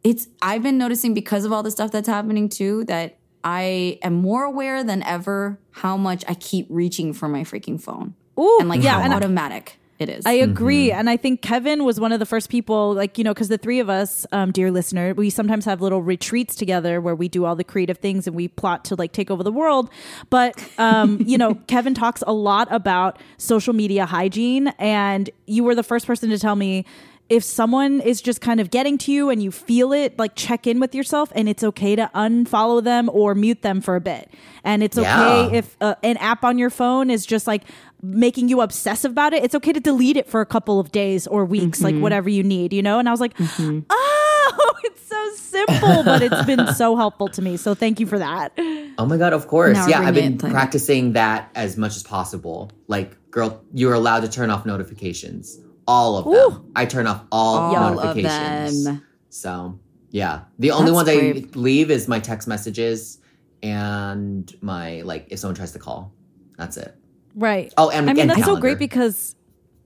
It's. 0.09 0.29
I've 0.43 0.63
been 0.63 0.79
noticing 0.79 1.15
because 1.15 1.45
of 1.45 1.53
all 1.53 1.63
the 1.63 1.71
stuff 1.71 1.91
that's 1.91 2.09
happening 2.09 2.49
too 2.49 2.85
that 2.85 3.17
I 3.45 3.99
am 4.03 4.15
more 4.15 4.45
aware 4.45 4.83
than 4.83 5.03
ever 5.03 5.59
how 5.71 5.97
much 5.97 6.25
I 6.29 6.35
keep 6.35 6.67
reaching 6.69 7.13
for 7.13 7.29
my 7.29 7.43
freaking 7.43 7.81
phone 7.81 8.15
Ooh, 8.39 8.59
and 8.61 8.69
like 8.69 8.83
yeah, 8.83 8.95
how 8.95 9.03
and 9.03 9.13
I- 9.13 9.17
automatic 9.17 9.79
it 9.99 10.09
is. 10.09 10.25
I 10.27 10.35
agree, 10.35 10.93
and 10.93 11.11
I 11.11 11.17
think 11.17 11.43
Kevin 11.43 11.85
was 11.85 11.99
one 11.99 12.13
of 12.13 12.21
the 12.21 12.27
first 12.27 12.51
people, 12.51 12.95
like 12.95 13.19
you 13.19 13.25
know, 13.25 13.35
because 13.35 13.49
the 13.49 13.59
three 13.59 13.81
of 13.81 13.91
us, 13.91 14.27
um, 14.31 14.53
dear 14.53 14.71
listener, 14.71 15.13
we 15.13 15.29
sometimes 15.29 15.65
have 15.65 15.81
little 15.81 16.03
retreats 16.03 16.55
together 16.55 17.01
where 17.01 17.17
we 17.17 17.29
do 17.29 17.45
all 17.45 17.57
the 17.57 17.65
creative 17.65 17.99
things 17.99 18.29
and 18.29 18.37
we 18.37 18.47
plot 18.47 18.85
to 18.87 18.95
like 18.95 19.11
take 19.11 19.29
over 19.29 19.43
the 19.43 19.51
world. 19.51 19.91
But 20.31 20.55
um, 20.79 21.21
you 21.27 21.37
know, 21.37 21.55
Kevin 21.67 21.95
talks 21.95 22.23
a 22.29 22.33
lot 22.33 22.69
about 22.71 23.19
social 23.39 23.73
media 23.75 24.07
hygiene, 24.07 24.69
and 24.79 25.31
you 25.47 25.65
were 25.65 25.75
the 25.75 25.83
first 25.83 26.07
person 26.07 26.31
to 26.31 26.39
tell 26.39 26.55
me 26.55 26.85
if 27.29 27.45
someone 27.45 28.01
is 28.01 28.23
just 28.23 28.41
kind 28.41 28.59
of 28.59 28.71
getting 28.71 28.97
to 28.99 29.13
you 29.13 29.29
and 29.29 29.43
you 29.43 29.51
feel 29.51 29.93
it, 29.93 30.19
like 30.19 30.35
check 30.35 30.67
in 30.67 30.81
with 30.81 30.95
yourself 30.95 31.31
and 31.35 31.49
it's 31.49 31.63
okay 31.63 31.95
to 31.95 32.11
unfollow 32.15 32.83
them 32.83 33.11
or 33.13 33.35
mute 33.35 33.61
them 33.63 33.81
for 33.83 33.97
a 33.97 34.01
bit. 34.01 34.31
And 34.65 34.83
it's 34.83 34.97
Yeah. 34.97 35.21
okay 35.47 35.57
if 35.59 35.77
uh, 35.81 35.95
an 36.03 36.17
app 36.19 36.43
on 36.43 36.57
your 36.59 36.71
phone 36.71 37.11
is 37.11 37.27
just 37.27 37.47
like 37.47 37.65
making 38.03 38.49
you 38.49 38.61
obsessive 38.63 39.11
about 39.11 39.35
it. 39.35 39.45
It's 39.45 39.55
okay 39.57 39.73
to 39.75 39.81
delete 39.81 40.17
it 40.17 40.29
for 40.29 40.41
a 40.41 40.47
couple 40.47 40.81
of 40.81 40.91
days 40.91 41.27
or 41.27 41.45
weeks, 41.45 41.83
like 41.83 41.97
whatever 41.97 42.31
you 42.31 42.43
need, 42.43 42.73
you 42.73 42.83
know? 42.83 42.99
And 42.99 43.09
I 43.09 43.13
was 43.13 43.21
like, 43.21 43.35
oh, 43.41 44.75
it's 44.85 45.07
so 45.07 45.31
simple, 45.35 46.05
but 46.05 46.23
it's 46.23 46.43
been 46.47 46.73
so 46.75 46.97
helpful 47.03 47.29
to 47.29 47.43
me. 47.43 47.57
So 47.57 47.75
thank 47.75 48.01
you 48.01 48.07
for 48.07 48.19
that. 48.19 48.53
Oh 48.99 49.05
my 49.07 49.17
god, 49.19 49.33
of 49.33 49.49
course. 49.49 49.75
Now 49.77 49.87
yeah, 49.87 50.01
I've 50.01 50.15
been 50.15 50.39
practicing 50.39 51.13
that 51.13 51.51
as 51.55 51.77
much 51.77 51.97
as 51.97 52.03
possible. 52.03 52.71
Like, 52.87 53.17
girl, 53.31 53.63
you're 53.75 53.95
allowed 53.95 54.21
to 54.21 54.29
turn 54.29 54.51
off 54.51 54.65
notifications. 54.65 55.59
All 55.89 56.19
of 56.19 56.53
them. 56.53 56.71
I 56.77 56.85
turn 56.85 57.07
off 57.07 57.25
all, 57.33 57.75
All 57.75 57.99
of 57.99 58.17
notifications. 58.17 58.85
them. 58.85 59.07
So, 59.31 59.81
yeah. 60.11 60.43
The 60.59 60.71
only 60.71 60.93
That's 60.93 60.95
ones 60.95 61.09
brave. 61.09 61.57
I 61.57 61.59
leave 61.59 61.91
is 61.91 62.07
my 62.07 62.21
text 62.21 62.47
messages 62.47 63.19
and 63.63 64.55
my 64.61 65.01
like 65.03 65.27
if 65.31 65.39
someone 65.39 65.57
tries 65.57 65.73
to 65.73 65.79
call. 65.79 66.13
That's 66.57 66.77
it. 66.77 66.95
Right. 67.35 67.73
Oh, 67.77 67.91
and 67.91 68.09
I 68.09 68.13
mean, 68.13 68.23
and 68.23 68.31
that's 68.31 68.45
so 68.45 68.57
great 68.57 68.79
because 68.79 69.35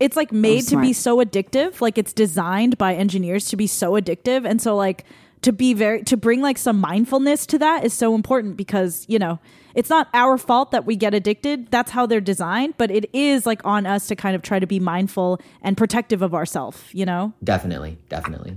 it's 0.01 0.17
like 0.17 0.31
oh, 0.33 0.37
made 0.37 0.67
to 0.69 0.81
be 0.81 0.93
so 0.93 1.19
addictive. 1.19 1.81
Like 1.81 1.99
it's 1.99 2.13
designed 2.13 2.77
by 2.79 2.95
engineers 2.95 3.49
to 3.51 3.57
be 3.57 3.67
so 3.67 3.93
addictive. 3.93 4.45
And 4.45 4.61
so 4.61 4.75
like 4.75 5.05
to 5.43 5.53
be 5.53 5.75
very 5.75 6.03
to 6.05 6.17
bring 6.17 6.41
like 6.41 6.57
some 6.57 6.81
mindfulness 6.81 7.47
to 7.47 7.59
that 7.59 7.85
is 7.85 7.93
so 7.93 8.15
important 8.15 8.57
because, 8.57 9.05
you 9.09 9.19
know, 9.19 9.39
it's 9.75 9.91
not 9.91 10.09
our 10.15 10.39
fault 10.39 10.71
that 10.71 10.87
we 10.87 10.97
get 10.97 11.15
addicted. 11.15 11.71
That's 11.71 11.91
how 11.91 12.07
they're 12.07 12.21
designed, 12.21 12.75
but 12.79 12.91
it 12.91 13.11
is 13.13 13.47
like 13.47 13.65
on 13.65 13.87
us 13.87 14.07
to 14.09 14.17
kind 14.17 14.37
of 14.37 14.43
try 14.43 14.59
to 14.59 14.67
be 14.67 14.81
mindful 14.81 15.41
and 15.61 15.77
protective 15.77 16.23
of 16.23 16.35
ourselves, 16.35 16.83
you 16.93 17.05
know? 17.05 17.33
Definitely, 17.43 17.99
definitely. 18.09 18.57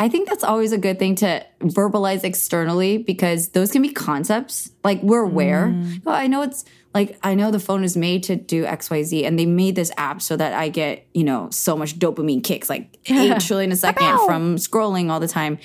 I 0.00 0.08
think 0.08 0.28
that's 0.28 0.42
always 0.42 0.72
a 0.72 0.78
good 0.78 0.98
thing 0.98 1.14
to 1.16 1.46
verbalize 1.60 2.24
externally 2.24 2.98
because 2.98 3.50
those 3.50 3.70
can 3.70 3.80
be 3.80 3.90
concepts. 3.90 4.70
Like 4.82 5.02
we're 5.02 5.22
aware. 5.22 5.68
Mm. 5.68 6.02
Oh, 6.04 6.12
I 6.12 6.26
know 6.26 6.42
it's 6.42 6.64
like 6.94 7.18
I 7.22 7.34
know 7.34 7.50
the 7.50 7.60
phone 7.60 7.84
is 7.84 7.96
made 7.96 8.24
to 8.24 8.36
do 8.36 8.64
XYZ 8.64 9.24
and 9.24 9.38
they 9.38 9.46
made 9.46 9.76
this 9.76 9.92
app 9.96 10.20
so 10.20 10.36
that 10.36 10.52
I 10.52 10.68
get, 10.68 11.06
you 11.14 11.24
know, 11.24 11.48
so 11.50 11.76
much 11.76 11.98
dopamine 11.98 12.42
kicks, 12.42 12.68
like 12.68 12.98
eight 13.06 13.40
trillion 13.46 13.70
a 13.72 13.76
second 13.76 14.18
from 14.26 14.56
scrolling 14.56 15.10
all 15.10 15.20
the 15.20 15.28
time. 15.28 15.58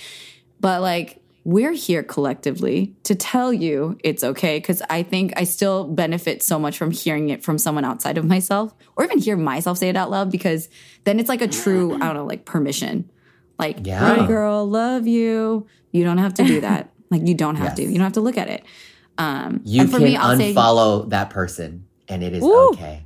But 0.60 0.82
like 0.82 1.22
we're 1.46 1.72
here 1.72 2.04
collectively 2.04 2.94
to 3.04 3.16
tell 3.16 3.52
you 3.52 3.98
it's 4.04 4.24
okay 4.24 4.58
because 4.60 4.82
I 4.90 5.04
think 5.04 5.34
I 5.38 5.46
still 5.46 5.86
benefit 5.88 6.44
so 6.44 6.60
much 6.60 6.78
from 6.78 6.92
hearing 6.92 7.30
it 7.30 7.44
from 7.44 7.58
someone 7.58 7.86
outside 7.86 8.18
of 8.18 8.26
myself 8.26 8.74
or 8.96 9.06
even 9.06 9.20
hear 9.20 9.38
myself 9.38 9.78
say 9.78 9.90
it 9.90 9.96
out 9.96 10.12
loud 10.12 10.32
because 10.32 10.70
then 11.06 11.20
it's 11.20 11.30
like 11.30 11.42
a 11.42 11.48
true, 11.48 11.96
I 11.96 12.00
don't 12.00 12.14
know, 12.16 12.26
like 12.26 12.46
permission. 12.46 13.10
Like, 13.58 13.78
Yeah. 13.86 14.16
"Hey, 14.16 14.28
girl, 14.28 14.68
love 14.70 15.08
you. 15.08 15.66
You 15.92 16.04
don't 16.04 16.18
have 16.20 16.34
to 16.36 16.44
do 16.44 16.62
that. 16.62 16.92
like, 17.10 17.26
you 17.28 17.34
don't 17.34 17.56
have 17.56 17.76
to. 17.76 17.84
You 17.84 17.94
don't 17.96 18.04
have 18.04 18.14
to 18.14 18.22
look 18.22 18.38
at 18.38 18.48
it. 18.50 18.64
Um, 19.18 19.62
You 19.64 19.82
and 19.82 19.90
for 19.92 19.98
can 19.98 20.06
me, 20.06 20.16
I'll 20.18 20.38
say, 20.38 20.54
unfollow 20.54 21.10
that 21.10 21.30
person 21.30 21.86
and 22.08 22.22
it 22.24 22.34
is 22.34 22.44
Ooh. 22.44 22.70
okay. 22.74 23.04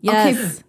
Yes. 0.00 0.62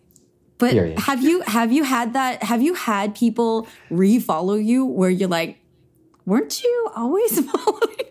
but 0.58 0.72
Period. 0.72 1.00
have 1.00 1.22
you 1.24 1.42
have 1.42 1.72
you 1.72 1.84
had 1.84 2.14
that? 2.14 2.44
Have 2.44 2.62
you 2.62 2.74
had 2.74 3.16
people 3.16 3.68
refollow 3.92 4.64
you 4.64 4.86
where 4.86 5.10
you're 5.10 5.30
like, 5.30 5.59
weren't 6.26 6.64
you 6.64 6.90
always 6.96 7.40
following 7.52 7.88
me? 7.90 8.06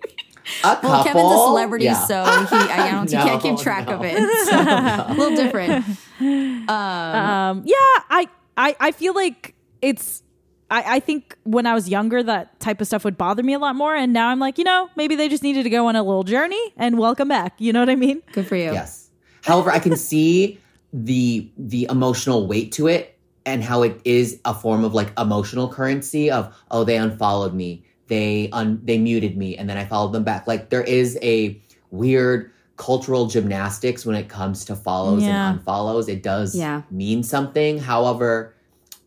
A 0.64 0.78
Well, 0.82 1.04
Kevin's 1.04 1.32
a 1.32 1.36
celebrity, 1.36 1.84
yeah. 1.84 2.06
so 2.06 2.24
he 2.24 2.56
I 2.56 2.90
don't 2.90 3.08
he 3.08 3.16
can't 3.16 3.42
keep 3.42 3.52
No, 3.52 3.56
track 3.58 3.88
of 3.88 4.00
it. 4.02 4.16
So 4.48 4.56
a 4.56 5.14
little 5.16 5.36
different. 5.36 5.84
Um, 6.20 7.62
yeah, 7.64 7.74
I, 8.10 8.28
I, 8.56 8.76
I 8.80 8.90
feel 8.92 9.14
like 9.14 9.54
it's. 9.82 10.22
I, 10.70 10.96
I 10.96 11.00
think 11.00 11.34
when 11.44 11.64
I 11.66 11.72
was 11.74 11.88
younger, 11.88 12.22
that 12.22 12.60
type 12.60 12.80
of 12.82 12.86
stuff 12.86 13.02
would 13.04 13.16
bother 13.16 13.42
me 13.42 13.54
a 13.54 13.58
lot 13.58 13.74
more, 13.74 13.94
and 13.94 14.12
now 14.12 14.28
I'm 14.28 14.38
like, 14.38 14.58
you 14.58 14.64
know, 14.64 14.90
maybe 14.96 15.16
they 15.16 15.28
just 15.28 15.42
needed 15.42 15.62
to 15.62 15.70
go 15.70 15.86
on 15.86 15.96
a 15.96 16.02
little 16.02 16.24
journey 16.24 16.60
and 16.76 16.98
welcome 16.98 17.28
back. 17.28 17.54
You 17.58 17.72
know 17.72 17.80
what 17.80 17.88
I 17.88 17.94
mean? 17.94 18.20
Good 18.32 18.46
for 18.46 18.56
you. 18.56 18.72
Yes. 18.72 19.08
However, 19.44 19.70
I 19.70 19.78
can 19.78 19.96
see 19.96 20.58
the 20.92 21.50
the 21.56 21.86
emotional 21.90 22.46
weight 22.46 22.72
to 22.72 22.86
it 22.86 23.18
and 23.46 23.62
how 23.62 23.82
it 23.82 23.98
is 24.04 24.40
a 24.44 24.52
form 24.52 24.84
of 24.84 24.92
like 24.94 25.10
emotional 25.18 25.70
currency 25.72 26.30
of 26.30 26.54
oh 26.70 26.84
they 26.84 26.96
unfollowed 26.98 27.54
me, 27.54 27.82
they 28.08 28.48
un 28.52 28.80
they 28.84 28.98
muted 28.98 29.36
me 29.36 29.56
and 29.56 29.68
then 29.68 29.76
I 29.76 29.84
followed 29.84 30.12
them 30.12 30.24
back. 30.24 30.46
Like 30.46 30.70
there 30.70 30.82
is 30.82 31.18
a 31.22 31.60
weird 31.90 32.50
cultural 32.76 33.26
gymnastics 33.26 34.06
when 34.06 34.14
it 34.16 34.28
comes 34.28 34.64
to 34.66 34.76
follows 34.76 35.22
Yeah. 35.22 35.50
and 35.50 35.64
unfollows. 35.64 36.08
It 36.08 36.22
does 36.22 36.54
Yeah. 36.54 36.82
mean 36.90 37.22
something. 37.22 37.78
However, 37.78 38.54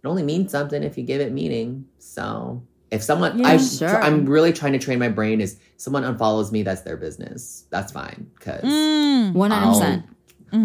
it 0.03 0.07
only 0.07 0.23
means 0.23 0.51
something 0.51 0.83
if 0.83 0.97
you 0.97 1.03
give 1.03 1.21
it 1.21 1.31
meaning. 1.31 1.85
So 1.99 2.61
if 2.91 3.01
someone 3.01 3.45
I, 3.45 3.57
sure. 3.57 4.01
I'm 4.03 4.25
really 4.25 4.51
trying 4.51 4.73
to 4.73 4.79
train 4.79 4.99
my 4.99 5.07
brain 5.09 5.39
is 5.39 5.57
someone 5.77 6.03
unfollows 6.03 6.51
me, 6.51 6.63
that's 6.63 6.81
their 6.81 6.97
business. 6.97 7.65
That's 7.69 7.91
fine. 7.91 8.29
Cause 8.39 8.61
Mm. 8.63 9.33
One 9.33 9.51
hundred 9.51 9.67
percent. 9.73 10.05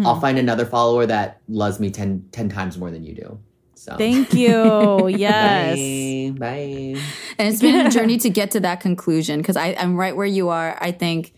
I'll 0.05 0.19
find 0.19 0.37
another 0.37 0.65
follower 0.65 1.05
that 1.05 1.39
loves 1.47 1.79
me 1.79 1.89
10, 1.89 2.25
10 2.33 2.49
times 2.49 2.77
more 2.77 2.91
than 2.91 3.05
you 3.05 3.15
do. 3.15 3.39
So 3.77 3.95
Thank 3.95 4.33
you. 4.33 5.07
yes. 5.07 6.33
Bye. 6.37 6.39
Bye. 6.39 7.01
And 7.37 7.47
it's 7.47 7.61
been 7.61 7.85
a 7.85 7.91
journey 7.91 8.17
to 8.25 8.29
get 8.29 8.51
to 8.51 8.59
that 8.61 8.79
conclusion 8.79 9.39
because 9.39 9.55
I'm 9.55 9.95
right 9.95 10.15
where 10.15 10.25
you 10.25 10.49
are. 10.49 10.77
I 10.81 10.91
think 10.91 11.33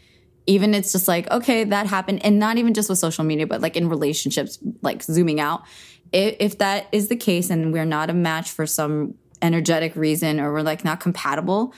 even 0.48 0.74
it's 0.74 0.92
just 0.92 1.08
like, 1.08 1.30
okay, 1.30 1.66
that 1.66 1.88
happened. 1.88 2.26
And 2.26 2.40
not 2.40 2.58
even 2.58 2.74
just 2.74 2.90
with 2.90 2.98
social 2.98 3.24
media, 3.24 3.46
but 3.46 3.62
like 3.62 3.76
in 3.76 3.90
relationships, 3.90 4.58
like 4.82 5.04
zooming 5.04 5.40
out. 5.40 5.64
If, 6.12 6.38
if 6.40 6.58
that 6.60 6.88
is 6.92 7.10
the 7.10 7.16
case 7.16 7.50
and 7.50 7.74
we're 7.74 7.86
not 7.86 8.10
a 8.10 8.14
match 8.14 8.50
for 8.50 8.66
some 8.66 9.16
energetic 9.42 9.96
reason 9.96 10.40
or 10.40 10.52
we're 10.54 10.62
like 10.62 10.84
not 10.84 11.02
compatible, 11.02 11.74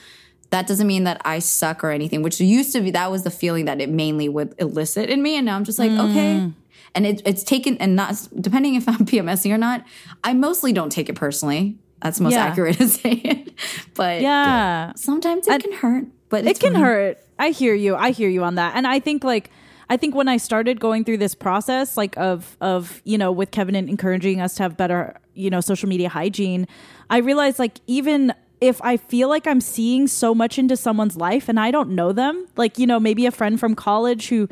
that 0.50 0.66
doesn't 0.66 0.86
mean 0.86 1.04
that 1.04 1.20
I 1.24 1.40
suck 1.40 1.82
or 1.82 1.90
anything, 1.90 2.22
which 2.22 2.40
used 2.40 2.72
to 2.74 2.80
be, 2.80 2.92
that 2.92 3.10
was 3.10 3.24
the 3.24 3.30
feeling 3.30 3.64
that 3.64 3.80
it 3.80 3.88
mainly 3.88 4.28
would 4.28 4.54
elicit 4.58 5.10
in 5.10 5.22
me. 5.22 5.36
And 5.36 5.46
now 5.46 5.56
I'm 5.56 5.64
just 5.64 5.78
like, 5.78 5.90
okay. 5.90 6.40
Mm. 6.40 6.54
And 6.94 7.06
it, 7.06 7.22
it's 7.24 7.42
taken, 7.42 7.78
and 7.78 7.96
not, 7.96 8.28
depending 8.38 8.74
if 8.74 8.88
I'm 8.88 8.98
PMSing 9.06 9.52
or 9.52 9.58
not, 9.58 9.84
I 10.22 10.34
mostly 10.34 10.72
don't 10.72 10.90
take 10.90 11.08
it 11.08 11.14
personally. 11.14 11.78
That's 12.02 12.18
the 12.18 12.24
most 12.24 12.34
Yeah. 12.34 12.44
accurate 12.44 12.76
to 12.78 12.88
say 12.88 13.12
it. 13.12 13.52
But 13.94 14.20
Yeah. 14.20 14.92
sometimes 14.96 15.46
it 15.48 15.62
can 15.62 15.72
hurt. 15.72 16.06
But 16.28 16.46
it 16.46 16.58
can 16.60 16.72
fine. 16.72 16.82
hurt. 16.82 17.18
I 17.38 17.50
hear 17.50 17.74
you. 17.74 17.96
I 17.96 18.10
hear 18.10 18.28
you 18.28 18.42
on 18.44 18.56
that. 18.56 18.76
And 18.76 18.86
I 18.86 19.00
think 19.00 19.24
like 19.24 19.50
I 19.90 19.96
think 19.96 20.14
when 20.14 20.28
I 20.28 20.36
started 20.38 20.80
going 20.80 21.04
through 21.04 21.18
this 21.18 21.34
process 21.34 21.96
like 21.96 22.16
of 22.16 22.56
of 22.60 23.02
you 23.04 23.18
know 23.18 23.30
with 23.32 23.50
Kevin 23.50 23.74
and 23.74 23.88
encouraging 23.88 24.40
us 24.40 24.54
to 24.54 24.62
have 24.62 24.76
better 24.76 25.16
you 25.34 25.50
know 25.50 25.60
social 25.60 25.88
media 25.88 26.08
hygiene, 26.08 26.66
I 27.10 27.18
realized 27.18 27.58
like 27.58 27.78
even 27.86 28.32
if 28.60 28.80
I 28.82 28.96
feel 28.96 29.28
like 29.28 29.46
I'm 29.46 29.60
seeing 29.60 30.06
so 30.06 30.34
much 30.34 30.58
into 30.58 30.76
someone's 30.76 31.16
life 31.16 31.48
and 31.48 31.58
I 31.60 31.70
don't 31.70 31.90
know 31.90 32.12
them, 32.12 32.46
like 32.56 32.78
you 32.78 32.86
know 32.86 32.98
maybe 33.00 33.26
a 33.26 33.30
friend 33.32 33.58
from 33.60 33.74
college 33.74 34.28
who 34.28 34.48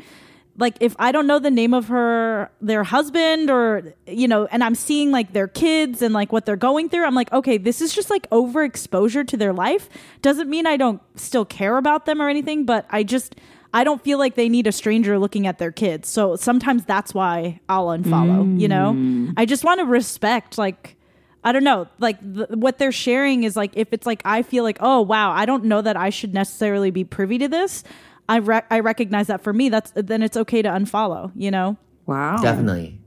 like 0.57 0.75
if 0.79 0.95
I 0.99 1.11
don't 1.11 1.27
know 1.27 1.39
the 1.39 1.51
name 1.51 1.73
of 1.73 1.87
her 1.87 2.51
their 2.61 2.83
husband 2.83 3.49
or 3.49 3.93
you 4.05 4.27
know 4.27 4.45
and 4.47 4.63
I'm 4.63 4.75
seeing 4.75 5.11
like 5.11 5.33
their 5.33 5.47
kids 5.47 6.01
and 6.01 6.13
like 6.13 6.31
what 6.31 6.45
they're 6.45 6.55
going 6.55 6.89
through 6.89 7.05
I'm 7.05 7.15
like 7.15 7.31
okay 7.31 7.57
this 7.57 7.81
is 7.81 7.93
just 7.93 8.09
like 8.09 8.29
overexposure 8.29 9.27
to 9.27 9.37
their 9.37 9.53
life. 9.53 9.89
Doesn't 10.21 10.49
mean 10.49 10.67
I 10.67 10.77
don't 10.77 11.01
still 11.19 11.45
care 11.45 11.77
about 11.77 12.05
them 12.05 12.21
or 12.21 12.29
anything 12.29 12.65
but 12.65 12.85
I 12.89 13.03
just 13.03 13.35
I 13.73 13.85
don't 13.85 14.03
feel 14.03 14.17
like 14.17 14.35
they 14.35 14.49
need 14.49 14.67
a 14.67 14.71
stranger 14.73 15.17
looking 15.17 15.47
at 15.47 15.57
their 15.57 15.71
kids. 15.71 16.09
So 16.09 16.35
sometimes 16.35 16.83
that's 16.83 17.13
why 17.13 17.59
I'll 17.69 17.87
unfollow 17.87 18.59
you 18.59 18.67
know? 18.67 18.93
Mm. 18.93 19.33
I 19.37 19.45
just 19.45 19.63
want 19.63 19.79
to 19.79 19.85
respect 19.85 20.57
like 20.57 20.97
I 21.43 21.51
don't 21.53 21.63
know, 21.63 21.87
like 21.97 22.19
th- 22.21 22.49
what 22.49 22.77
they're 22.77 22.91
sharing 22.91 23.45
is 23.45 23.55
like 23.55 23.71
if 23.75 23.93
it's 23.93 24.05
like 24.05 24.21
I 24.25 24.43
feel 24.43 24.63
like 24.63 24.77
oh 24.79 25.01
wow 25.01 25.31
I 25.31 25.45
don't 25.45 25.65
know 25.65 25.81
that 25.81 25.97
I 25.97 26.09
should 26.09 26.33
necessarily 26.33 26.91
be 26.91 27.03
privy 27.03 27.37
to 27.39 27.47
this, 27.47 27.83
I 28.31 28.37
re- 28.37 28.61
I 28.71 28.79
recognize 28.79 29.27
that 29.27 29.41
for 29.43 29.51
me 29.53 29.69
that's 29.69 29.91
then 29.95 30.23
it's 30.23 30.37
okay 30.37 30.61
to 30.61 30.69
unfollow, 30.69 31.31
you 31.35 31.51
know. 31.51 31.77
Wow. 32.05 32.37
Definitely. 32.41 32.97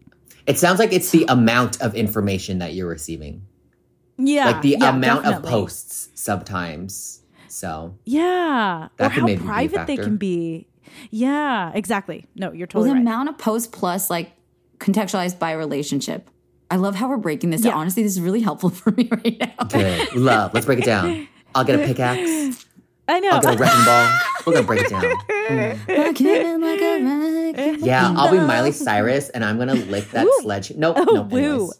It 0.47 0.59
sounds 0.59 0.79
like 0.79 0.93
it's 0.93 1.11
the 1.11 1.25
amount 1.29 1.81
of 1.81 1.95
information 1.95 2.59
that 2.59 2.75
you're 2.75 2.89
receiving. 2.89 3.47
Yeah, 4.19 4.45
like 4.47 4.63
the 4.63 4.77
yeah, 4.79 4.91
amount 4.91 5.27
of 5.27 5.43
posts 5.43 6.11
sometimes. 6.15 7.23
So 7.49 7.97
Yeah, 8.05 8.89
That 8.99 9.07
or 9.07 9.09
how 9.11 9.25
maybe 9.27 9.43
private 9.43 9.87
they 9.87 9.97
can 9.97 10.17
be. 10.17 10.67
Yeah, 11.11 11.73
exactly. 11.75 12.27
No, 12.37 12.53
you're 12.53 12.69
Well, 12.73 12.85
totally 12.85 12.89
the 12.91 12.95
right. 12.95 13.01
amount 13.01 13.29
of 13.31 13.39
posts 13.39 13.67
plus 13.69 14.11
like 14.11 14.33
contextualized 14.79 15.39
by 15.39 15.53
relationship. 15.53 16.29
I 16.71 16.77
love 16.77 16.95
how 16.97 17.09
we're 17.09 17.17
breaking 17.17 17.51
this. 17.51 17.63
down. 17.63 17.73
Yeah. 17.73 17.79
Honestly, 17.79 18.03
this 18.03 18.13
is 18.13 18.21
really 18.21 18.41
helpful 18.41 18.71
for 18.81 18.91
me 18.93 19.09
right 19.11 19.37
now. 19.41 19.65
good. 19.67 20.15
Love. 20.15 20.53
Let's 20.55 20.67
break 20.67 20.81
it 20.81 20.85
down. 20.85 21.27
I'll 21.55 21.65
get 21.65 21.81
a 21.81 21.85
pickaxe. 21.87 22.67
I 23.07 23.21
know. 23.21 23.31
I'll 23.31 23.41
get 23.43 23.55
a 23.55 23.59
wrecking 23.59 23.85
ball. 23.85 24.19
We're 24.47 24.53
gonna 24.55 24.67
break 24.67 24.81
it 24.83 24.91
down. 24.91 25.05
Yeah, 27.85 28.13
I'll 28.17 28.31
be 28.31 28.39
Miley 28.39 28.73
Cyrus 28.73 29.29
and 29.31 29.45
I'm 29.45 29.59
gonna 29.59 29.75
lick 29.75 30.11
that 30.13 30.27
sledge. 30.41 30.73
Nope. 30.75 30.97
Oh, 30.99 31.05
nope. 31.05 31.29
woo. 31.31 31.71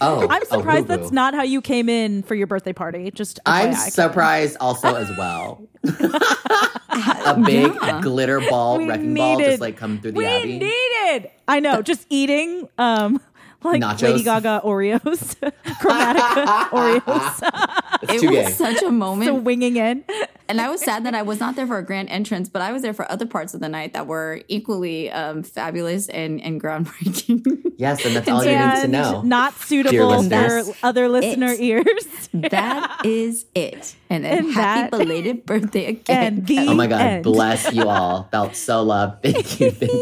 Oh, 0.00 0.26
I'm 0.28 0.42
oh, 0.50 0.56
surprised 0.58 0.88
woo, 0.88 0.96
that's 0.96 1.12
not 1.12 1.32
how 1.34 1.42
you 1.42 1.60
came 1.62 1.88
in 1.88 2.22
for 2.24 2.34
your 2.34 2.46
birthday 2.48 2.72
party. 2.72 3.10
Just 3.12 3.38
I'm 3.46 3.70
FYI. 3.72 3.90
surprised 3.90 4.56
also 4.60 4.94
as 4.96 5.08
well. 5.16 5.62
a 5.84 7.40
big 7.46 7.72
Yeah. 7.74 8.00
glitter 8.02 8.40
ball 8.48 8.78
We 8.78 8.88
wrecking 8.88 9.14
ball 9.14 9.38
just 9.38 9.60
like 9.60 9.76
come 9.76 10.00
through 10.00 10.12
the 10.12 10.18
we 10.18 10.26
abbey. 10.26 10.58
needed. 10.58 11.30
I 11.46 11.60
know, 11.60 11.82
just 11.82 12.06
eating 12.10 12.68
um 12.78 13.20
like 13.62 13.80
Nachos. 13.82 14.02
Lady 14.02 14.22
Gaga 14.24 14.62
Oreos, 14.64 15.36
Chromatica 15.64 16.68
Oreos, 16.70 18.02
It 18.02 18.22
was 18.22 18.30
gay. 18.30 18.50
such 18.52 18.82
a 18.82 18.90
moment. 18.90 19.28
so 19.28 19.34
winging 19.34 19.76
in. 19.76 20.04
and 20.48 20.60
I 20.60 20.68
was 20.70 20.80
sad 20.80 21.04
that 21.04 21.14
I 21.14 21.22
was 21.22 21.40
not 21.40 21.56
there 21.56 21.66
for 21.66 21.78
a 21.78 21.84
grand 21.84 22.08
entrance, 22.10 22.48
but 22.48 22.62
I 22.62 22.72
was 22.72 22.82
there 22.82 22.94
for 22.94 23.10
other 23.10 23.26
parts 23.26 23.52
of 23.54 23.60
the 23.60 23.68
night 23.68 23.92
that 23.92 24.06
were 24.06 24.40
equally 24.48 25.10
um, 25.10 25.42
fabulous 25.42 26.08
and, 26.08 26.40
and 26.40 26.60
groundbreaking. 26.62 27.72
yes, 27.76 28.04
and 28.04 28.16
that's 28.16 28.28
all 28.28 28.44
you 28.44 28.50
need 28.58 28.82
to 28.82 28.88
know. 28.88 29.22
not 29.22 29.54
suitable 29.54 30.22
for 30.22 30.62
other 30.82 31.08
listener 31.08 31.52
It. 31.52 31.60
ears. 31.60 32.28
that 32.32 33.00
is 33.04 33.46
it. 33.54 33.94
And 34.08 34.24
then 34.24 34.38
And 34.38 34.52
happy 34.52 34.80
that- 34.82 34.90
belated 34.90 35.46
birthday 35.46 35.86
again. 35.86 36.24
and 36.38 36.46
the 36.46 36.58
Oh 36.60 36.74
my 36.74 36.86
god, 36.86 37.00
end. 37.00 37.24
bless 37.24 37.72
you 37.72 37.88
all. 37.88 38.28
Felt 38.30 38.56
so 38.56 38.82
loved. 38.82 39.22
Thank 39.22 39.60
you, 39.60 39.70
thank 39.70 39.92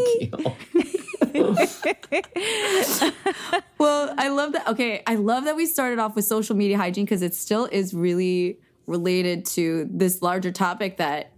you. 0.73 0.93
Well, 3.77 4.13
I 4.17 4.27
love 4.29 4.51
that. 4.53 4.67
Okay, 4.67 5.01
I 5.07 5.15
love 5.15 5.45
that 5.45 5.55
we 5.55 5.65
started 5.65 5.99
off 5.99 6.15
with 6.15 6.25
social 6.25 6.55
media 6.55 6.77
hygiene 6.77 7.05
because 7.05 7.21
it 7.21 7.33
still 7.33 7.65
is 7.65 7.93
really 7.93 8.59
related 8.87 9.45
to 9.45 9.87
this 9.89 10.21
larger 10.21 10.51
topic 10.51 10.97
that 10.97 11.31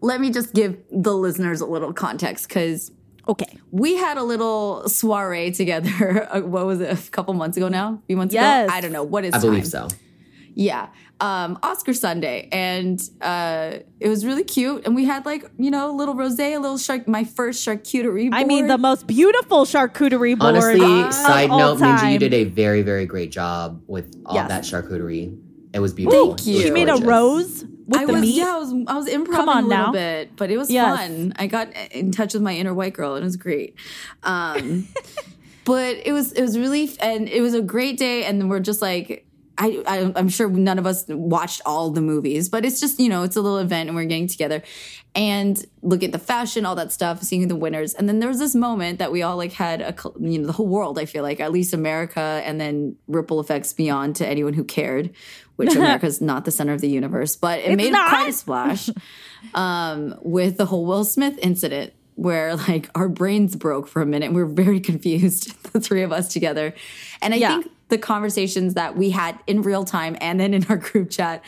let 0.00 0.20
me 0.20 0.30
just 0.30 0.54
give 0.54 0.78
the 0.90 1.14
listeners 1.14 1.60
a 1.60 1.66
little 1.66 1.92
context 1.92 2.48
because 2.48 2.90
Okay. 3.28 3.58
we 3.72 3.96
had 3.96 4.16
a 4.18 4.22
little 4.22 4.88
soiree 4.88 5.50
together. 5.50 6.26
uh, 6.34 6.40
What 6.40 6.64
was 6.66 6.80
it? 6.80 6.96
A 7.06 7.10
couple 7.10 7.34
months 7.34 7.56
ago 7.56 7.68
now? 7.68 7.94
A 8.02 8.06
few 8.06 8.16
months 8.16 8.32
Yes. 8.32 8.68
ago? 8.68 8.76
I 8.76 8.80
don't 8.80 8.92
know. 8.92 9.02
What 9.02 9.24
is 9.24 9.34
I 9.34 9.38
believe 9.40 9.64
time? 9.70 9.90
so. 9.90 9.96
Yeah. 10.54 10.88
Um, 11.18 11.58
Oscar 11.62 11.94
Sunday. 11.94 12.48
And 12.52 13.00
uh, 13.22 13.78
it 14.00 14.08
was 14.08 14.26
really 14.26 14.44
cute. 14.44 14.84
And 14.84 14.94
we 14.94 15.06
had 15.06 15.24
like, 15.24 15.50
you 15.58 15.70
know, 15.70 15.90
a 15.90 15.94
little 15.96 16.14
rose, 16.14 16.38
a 16.38 16.58
little 16.58 16.76
shark, 16.76 17.08
my 17.08 17.24
first 17.24 17.66
charcuterie. 17.66 18.28
I 18.32 18.44
mean, 18.44 18.66
the 18.66 18.76
most 18.76 19.06
beautiful 19.06 19.64
charcuterie 19.64 20.38
board. 20.38 20.56
Honestly, 20.56 20.80
of 21.02 21.14
side 21.14 21.48
all 21.50 21.58
note, 21.58 21.78
Minji, 21.78 22.12
you 22.12 22.18
did 22.18 22.34
a 22.34 22.44
very, 22.44 22.82
very 22.82 23.06
great 23.06 23.30
job 23.30 23.82
with 23.86 24.14
all 24.26 24.34
Yes. 24.34 24.48
that 24.48 24.64
charcuterie. 24.64 25.38
It 25.72 25.80
was 25.80 25.92
beautiful. 25.94 26.36
Thank 26.36 26.46
you. 26.46 26.58
It 26.58 26.62
She 26.64 26.70
made 26.70 26.88
a 26.88 26.96
rose 26.96 27.64
with 27.86 27.98
I 28.00 28.04
the 28.06 28.12
was 28.14 28.22
meat. 28.22 28.34
yeah, 28.36 28.54
I 28.54 28.58
was 28.58 28.72
I 28.86 28.94
was 28.96 29.06
improv 29.08 29.34
Come 29.36 29.48
on 29.48 29.64
a 29.64 29.66
little 29.68 29.84
now. 29.86 29.92
bit, 29.92 30.36
but 30.36 30.50
it 30.50 30.56
was 30.56 30.70
Yes. 30.70 30.98
fun. 30.98 31.32
I 31.36 31.46
got 31.46 31.68
in 31.92 32.12
touch 32.12 32.32
with 32.34 32.42
my 32.42 32.54
inner 32.54 32.72
white 32.74 32.94
girl, 32.94 33.14
and 33.14 33.22
it 33.22 33.26
was 33.26 33.36
great. 33.36 33.74
Um, 34.22 34.88
but 35.64 35.96
it 36.04 36.12
was 36.12 36.32
it 36.32 36.40
was 36.42 36.58
really 36.58 36.90
and 37.00 37.28
it 37.28 37.40
was 37.42 37.52
a 37.54 37.60
great 37.62 37.98
day, 37.98 38.24
and 38.24 38.48
we're 38.50 38.60
just 38.60 38.80
like. 38.82 39.25
I, 39.58 39.82
I, 39.86 40.12
I'm 40.16 40.28
sure 40.28 40.48
none 40.50 40.78
of 40.78 40.86
us 40.86 41.04
watched 41.08 41.62
all 41.64 41.90
the 41.90 42.02
movies, 42.02 42.48
but 42.48 42.64
it's 42.64 42.78
just, 42.80 42.98
you 43.00 43.08
know, 43.08 43.22
it's 43.22 43.36
a 43.36 43.40
little 43.40 43.58
event 43.58 43.88
and 43.88 43.96
we're 43.96 44.04
getting 44.04 44.26
together 44.28 44.62
and 45.14 45.64
look 45.80 46.02
at 46.02 46.12
the 46.12 46.18
fashion, 46.18 46.66
all 46.66 46.74
that 46.74 46.92
stuff, 46.92 47.22
seeing 47.22 47.48
the 47.48 47.56
winners. 47.56 47.94
And 47.94 48.06
then 48.08 48.18
there 48.18 48.28
was 48.28 48.38
this 48.38 48.54
moment 48.54 48.98
that 48.98 49.10
we 49.12 49.22
all 49.22 49.36
like 49.38 49.52
had 49.52 49.80
a, 49.80 49.94
you 50.20 50.38
know, 50.38 50.46
the 50.46 50.52
whole 50.52 50.66
world, 50.66 50.98
I 50.98 51.06
feel 51.06 51.22
like, 51.22 51.40
at 51.40 51.52
least 51.52 51.72
America 51.72 52.20
and 52.44 52.60
then 52.60 52.96
ripple 53.08 53.40
effects 53.40 53.72
beyond 53.72 54.16
to 54.16 54.26
anyone 54.28 54.52
who 54.52 54.62
cared, 54.64 55.14
which 55.56 55.74
America's 55.76 56.20
not 56.20 56.44
the 56.44 56.50
center 56.50 56.74
of 56.74 56.82
the 56.82 56.88
universe, 56.90 57.34
but 57.36 57.60
it 57.60 57.68
It's 57.70 57.76
made 57.76 57.92
not. 57.92 58.10
quite 58.10 58.28
a 58.28 58.32
splash 58.32 58.90
um, 59.54 60.14
with 60.22 60.58
the 60.58 60.66
whole 60.66 60.84
Will 60.84 61.04
Smith 61.04 61.38
incident 61.40 61.92
where 62.14 62.56
like 62.56 62.88
our 62.94 63.08
brains 63.10 63.54
broke 63.56 63.86
for 63.86 64.00
a 64.00 64.06
minute. 64.06 64.32
We 64.32 64.42
were 64.42 64.50
very 64.50 64.80
confused, 64.90 65.54
the 65.72 65.80
three 65.80 66.02
of 66.02 66.12
us 66.12 66.32
together. 66.32 66.74
And 67.20 67.34
I 67.34 67.36
Yeah. 67.38 67.60
think 67.62 67.72
the 67.88 67.98
conversations 67.98 68.74
that 68.74 68.96
we 68.96 69.10
had 69.10 69.38
in 69.46 69.62
real 69.62 69.84
time 69.84 70.16
and 70.20 70.40
then 70.40 70.54
in 70.54 70.64
our 70.66 70.76
group 70.76 71.10
chat 71.10 71.44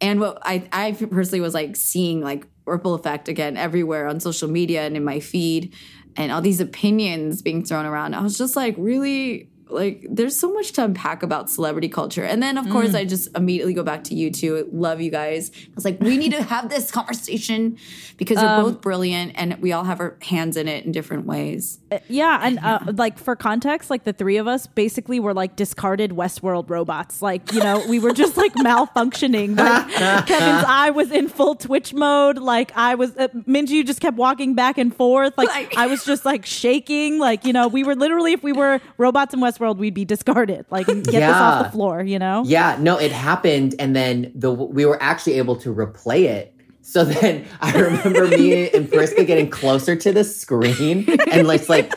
and 0.00 0.20
what 0.20 0.38
I, 0.42 0.68
I 0.72 0.92
personally 0.92 1.40
was 1.40 1.54
like 1.54 1.76
seeing 1.76 2.20
like 2.20 2.46
ripple 2.66 2.94
effect 2.94 3.28
again 3.28 3.56
everywhere 3.56 4.06
on 4.06 4.20
social 4.20 4.48
media 4.48 4.82
and 4.82 4.96
in 4.96 5.04
my 5.04 5.20
feed 5.20 5.74
and 6.16 6.32
all 6.32 6.40
these 6.40 6.60
opinions 6.60 7.42
being 7.42 7.64
thrown 7.64 7.86
around. 7.86 8.14
I 8.14 8.20
was 8.20 8.36
just 8.36 8.56
like 8.56 8.74
really 8.78 9.50
like 9.68 10.06
there's 10.08 10.38
so 10.38 10.52
much 10.52 10.72
to 10.72 10.84
unpack 10.84 11.22
about 11.22 11.50
celebrity 11.50 11.88
culture. 11.88 12.24
And 12.24 12.42
then 12.42 12.56
of 12.58 12.68
course 12.70 12.94
I 12.94 13.04
just 13.04 13.28
immediately 13.36 13.74
go 13.74 13.82
back 13.82 14.04
to 14.04 14.14
you 14.14 14.30
two. 14.30 14.68
Love 14.72 15.00
you 15.00 15.10
guys. 15.10 15.50
I 15.54 15.68
was 15.74 15.84
like, 15.84 16.00
we 16.00 16.16
need 16.16 16.32
to 16.32 16.42
have 16.42 16.68
this 16.68 16.90
conversation 16.90 17.76
because 18.16 18.40
you're 18.40 18.62
both 18.62 18.80
brilliant 18.80 19.32
and 19.34 19.60
we 19.60 19.72
all 19.72 19.84
have 19.84 20.00
our 20.00 20.16
hands 20.22 20.56
in 20.56 20.68
it 20.68 20.84
in 20.84 20.92
different 20.92 21.26
ways. 21.26 21.78
Yeah, 22.08 22.38
and 22.42 22.58
uh, 22.60 22.78
like 22.94 23.18
for 23.18 23.34
context, 23.36 23.90
like 23.90 24.04
the 24.04 24.12
three 24.12 24.36
of 24.36 24.46
us 24.46 24.66
basically 24.66 25.18
were 25.20 25.34
like 25.34 25.56
discarded 25.56 26.12
Westworld 26.12 26.70
robots. 26.70 27.20
Like 27.20 27.52
you 27.52 27.60
know, 27.60 27.84
we 27.88 27.98
were 27.98 28.12
just 28.12 28.36
like 28.36 28.52
malfunctioning. 28.96 29.56
Like 29.58 29.88
Kevin's 30.26 30.64
eye 30.66 30.90
was 30.90 31.10
in 31.10 31.28
full 31.28 31.54
twitch 31.54 31.92
mode. 31.92 32.38
Like 32.38 32.72
I 32.76 32.94
was, 32.94 33.16
uh, 33.16 33.28
Minji 33.48 33.84
just 33.86 34.00
kept 34.00 34.16
walking 34.16 34.54
back 34.54 34.78
and 34.78 34.94
forth. 34.94 35.36
Like, 35.36 35.48
Like- 35.48 35.76
I 35.76 35.86
was 35.86 36.04
just 36.04 36.24
like 36.24 36.46
shaking. 36.46 37.18
Like 37.18 37.44
you 37.44 37.52
know, 37.52 37.68
we 37.68 37.84
were 37.84 37.94
literally, 37.96 38.32
if 38.32 38.42
we 38.42 38.52
were 38.52 38.80
robots 38.98 39.34
in 39.34 39.40
Westworld, 39.58 39.78
we'd 39.78 39.94
be 39.94 40.04
discarded. 40.04 40.66
Like 40.70 40.86
get 40.86 41.04
this 41.04 41.22
off 41.22 41.64
the 41.64 41.70
floor. 41.70 42.02
You 42.02 42.18
know? 42.18 42.44
Yeah, 42.46 42.76
no, 42.80 42.98
it 42.98 43.12
happened, 43.12 43.74
and 43.78 43.94
then 43.94 44.32
the 44.34 44.52
we 44.52 44.86
were 44.86 45.02
actually 45.02 45.34
able 45.34 45.56
to 45.56 45.74
replay 45.74 46.24
it. 46.24 46.54
So 46.82 47.04
then 47.04 47.46
I 47.60 47.72
remember 47.76 48.28
me 48.28 48.70
and 48.70 48.88
Priska 48.88 49.26
getting 49.26 49.50
closer 49.50 49.96
to 49.96 50.12
the 50.12 50.24
screen 50.24 51.06
and 51.30 51.46
like 51.46 51.68
like 51.68 51.92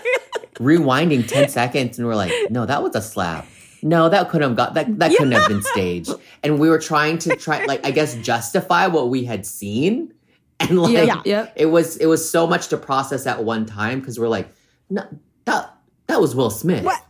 rewinding 0.55 1.27
ten 1.27 1.49
seconds, 1.49 1.97
and 1.97 2.07
we're 2.07 2.15
like, 2.15 2.31
no, 2.49 2.65
that 2.65 2.83
was 2.83 2.95
a 2.95 3.01
slap. 3.01 3.47
No, 3.81 4.09
that 4.09 4.29
couldn't 4.29 4.49
have 4.49 4.57
got 4.57 4.73
that. 4.73 4.99
That 4.99 5.11
couldn't 5.11 5.31
have 5.31 5.47
been 5.47 5.61
staged. 5.61 6.13
And 6.43 6.59
we 6.59 6.69
were 6.69 6.79
trying 6.79 7.17
to 7.19 7.35
try, 7.37 7.63
like, 7.63 7.85
I 7.85 7.91
guess, 7.91 8.13
justify 8.15 8.87
what 8.87 9.07
we 9.09 9.23
had 9.23 9.45
seen, 9.45 10.13
and 10.59 10.81
like, 10.81 10.93
Yeah. 10.93 11.21
Yep. 11.23 11.53
it 11.55 11.65
was 11.67 11.95
it 11.97 12.07
was 12.07 12.29
so 12.29 12.45
much 12.45 12.67
to 12.69 12.77
process 12.77 13.25
at 13.25 13.43
one 13.43 13.65
time 13.65 14.01
because 14.01 14.19
we're 14.19 14.27
like, 14.27 14.49
no, 14.89 15.03
that 15.45 15.73
that 16.07 16.19
was 16.19 16.35
Will 16.35 16.49
Smith. 16.49 16.83
What? 16.83 17.01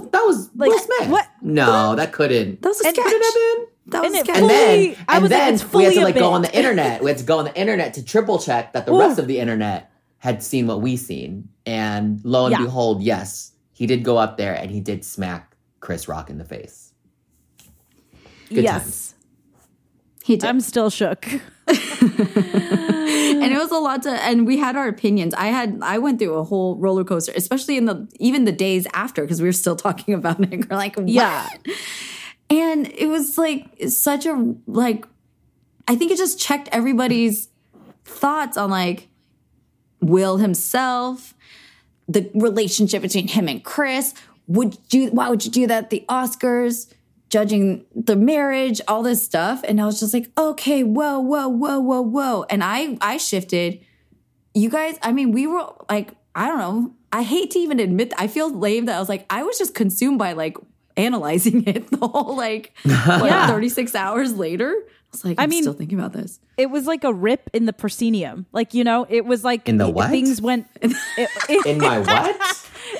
That 0.00 0.12
That 0.12 0.22
was 0.26 0.36
was 0.36 0.48
that 0.48 0.48
was 0.48 0.50
Like, 0.56 0.70
Will 0.70 0.78
Smith. 0.78 1.08
what? 1.10 1.28
No, 1.42 1.94
that 1.96 2.12
couldn't. 2.12 2.62
that 2.62 2.68
was 2.68 2.80
a 2.80 2.86
And- 2.88 2.96
sketch. 2.96 3.04
Could 3.06 3.14
it 3.20 3.24
have 3.24 3.34
been? 3.34 3.66
That 3.86 4.02
was 4.02 4.06
And 4.06 4.14
a 4.16 4.18
it 4.20 4.24
sketch. 4.24 4.36
and 4.38 4.50
then 4.50 4.96
I 5.08 5.14
and 5.14 5.22
was 5.22 5.30
like, 5.32 5.40
then 5.40 5.54
it's 5.54 5.72
we 5.72 5.84
had 5.84 5.94
to 5.94 6.00
like 6.02 6.14
go 6.14 6.30
on 6.30 6.42
the 6.42 6.56
internet. 6.56 7.02
We 7.02 7.10
had 7.10 7.18
to 7.18 7.24
go 7.24 7.38
on 7.38 7.44
the 7.44 7.54
internet 7.58 7.94
to 7.94 8.04
triple 8.04 8.38
check 8.38 8.72
that 8.74 8.86
the 8.86 8.92
Ooh. 8.92 8.98
rest 9.00 9.18
of 9.18 9.26
the 9.26 9.38
internet 9.38 9.90
had 10.18 10.42
seen 10.42 10.66
what 10.66 10.80
we 10.80 10.96
seen. 10.96 11.48
And 11.66 12.20
lo 12.24 12.46
and 12.46 12.52
Yeah. 12.52 12.62
behold, 12.62 13.02
yes, 13.02 13.52
he 13.72 13.86
did 13.86 14.04
go 14.04 14.16
up 14.18 14.36
there 14.36 14.54
and 14.54 14.70
he 14.70 14.80
did 14.80 15.04
smack 15.04 15.56
Chris 15.80 16.06
Rock 16.08 16.30
in 16.30 16.38
the 16.38 16.44
face. 16.44 16.92
Good 18.48 18.64
yes. 18.64 18.82
times. 18.82 19.01
He 20.24 20.36
did. 20.36 20.48
I'm 20.48 20.60
still 20.60 20.90
shook. 20.90 21.26
and 21.66 23.52
it 23.52 23.58
was 23.58 23.70
a 23.70 23.78
lot 23.78 24.02
to 24.02 24.10
and 24.10 24.46
we 24.46 24.58
had 24.58 24.74
our 24.74 24.88
opinions 24.88 25.32
i 25.34 25.46
had 25.46 25.78
i 25.80 25.96
went 25.96 26.18
through 26.18 26.34
a 26.34 26.42
whole 26.42 26.76
roller 26.76 27.04
coaster 27.04 27.32
especially 27.36 27.76
in 27.76 27.84
the 27.84 28.08
even 28.18 28.44
the 28.44 28.52
days 28.52 28.86
after 28.94 29.22
because 29.22 29.40
we 29.40 29.48
were 29.48 29.52
still 29.52 29.76
talking 29.76 30.12
about 30.12 30.40
it 30.40 30.50
we're 30.70 30.76
like 30.76 30.96
what? 30.96 31.08
Yeah. 31.08 31.48
and 32.50 32.88
it 32.88 33.06
was 33.06 33.38
like 33.38 33.68
such 33.88 34.26
a 34.26 34.54
like 34.66 35.06
i 35.86 35.94
think 35.94 36.10
it 36.10 36.18
just 36.18 36.38
checked 36.40 36.68
everybody's 36.72 37.48
thoughts 38.04 38.56
on 38.56 38.70
like 38.70 39.08
will 40.00 40.38
himself 40.38 41.34
the 42.08 42.28
relationship 42.34 43.02
between 43.02 43.28
him 43.28 43.48
and 43.48 43.62
chris 43.64 44.14
would 44.48 44.76
you 44.90 45.10
why 45.10 45.28
would 45.30 45.44
you 45.44 45.50
do 45.50 45.66
that 45.68 45.84
at 45.84 45.90
the 45.90 46.04
oscars 46.08 46.92
judging 47.32 47.84
the 47.96 48.14
marriage 48.14 48.78
all 48.88 49.02
this 49.02 49.22
stuff 49.24 49.62
and 49.66 49.80
i 49.80 49.86
was 49.86 49.98
just 49.98 50.12
like 50.12 50.28
okay 50.36 50.82
whoa 50.82 51.18
whoa 51.18 51.48
whoa 51.48 51.80
whoa 51.80 52.02
whoa 52.02 52.44
and 52.50 52.62
i 52.62 52.96
i 53.00 53.16
shifted 53.16 53.80
you 54.54 54.68
guys 54.68 54.98
i 55.02 55.10
mean 55.12 55.32
we 55.32 55.46
were 55.46 55.64
like 55.88 56.10
i 56.34 56.46
don't 56.46 56.58
know 56.58 56.92
i 57.10 57.22
hate 57.22 57.50
to 57.50 57.58
even 57.58 57.80
admit 57.80 58.12
i 58.18 58.26
feel 58.26 58.52
lame 58.52 58.84
that 58.84 58.96
i 58.96 59.00
was 59.00 59.08
like 59.08 59.24
i 59.30 59.42
was 59.42 59.56
just 59.58 59.74
consumed 59.74 60.18
by 60.18 60.32
like 60.34 60.58
analyzing 60.98 61.64
it 61.72 61.90
the 61.90 62.06
whole 62.06 62.36
like 62.36 62.74
what, 62.84 63.24
Yeah. 63.24 63.46
36 63.46 63.94
hours 63.94 64.34
later 64.36 64.68
i 64.76 64.82
was 65.10 65.24
like 65.24 65.40
I 65.40 65.44
i'm 65.44 65.48
mean- 65.50 65.62
still 65.62 65.72
thinking 65.72 65.98
about 65.98 66.12
this 66.12 66.38
It 66.58 66.68
was 66.70 66.86
like 66.86 67.02
a 67.02 67.12
rip 67.14 67.48
in 67.54 67.64
the 67.64 67.72
proscenium. 67.72 68.44
Like 68.52 68.74
you 68.76 68.84
know, 68.84 69.06
it 69.08 69.24
was 69.24 69.42
like 69.42 69.66
In 69.70 69.78
the 69.78 69.88
what? 69.88 70.10
things 70.10 70.40
went. 70.42 70.66
it- 70.82 70.92
it- 71.48 71.66
In 71.70 71.78
my 71.78 71.98
what? 72.04 72.36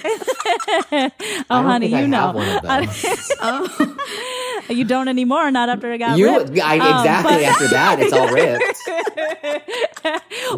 Oh, 0.04 1.10
honey, 1.50 1.86
think 1.88 1.96
I 1.96 2.00
you 2.02 2.08
know. 2.08 2.32
have 2.32 2.34
one 2.34 2.80
of 2.80 3.78
those. 4.68 4.76
You 4.76 4.84
don't 4.84 5.08
anymore. 5.08 5.50
Not 5.50 5.68
after 5.68 5.92
I 5.92 5.96
got 5.96 6.18
you 6.18 6.26
ripped. 6.38 6.58
I, 6.60 6.78
Um, 6.78 6.98
exactly 6.98 7.44
after 7.44 7.68
that, 7.68 8.00
it's 8.00 8.12
all 8.12 8.32
ripped. 8.32 8.80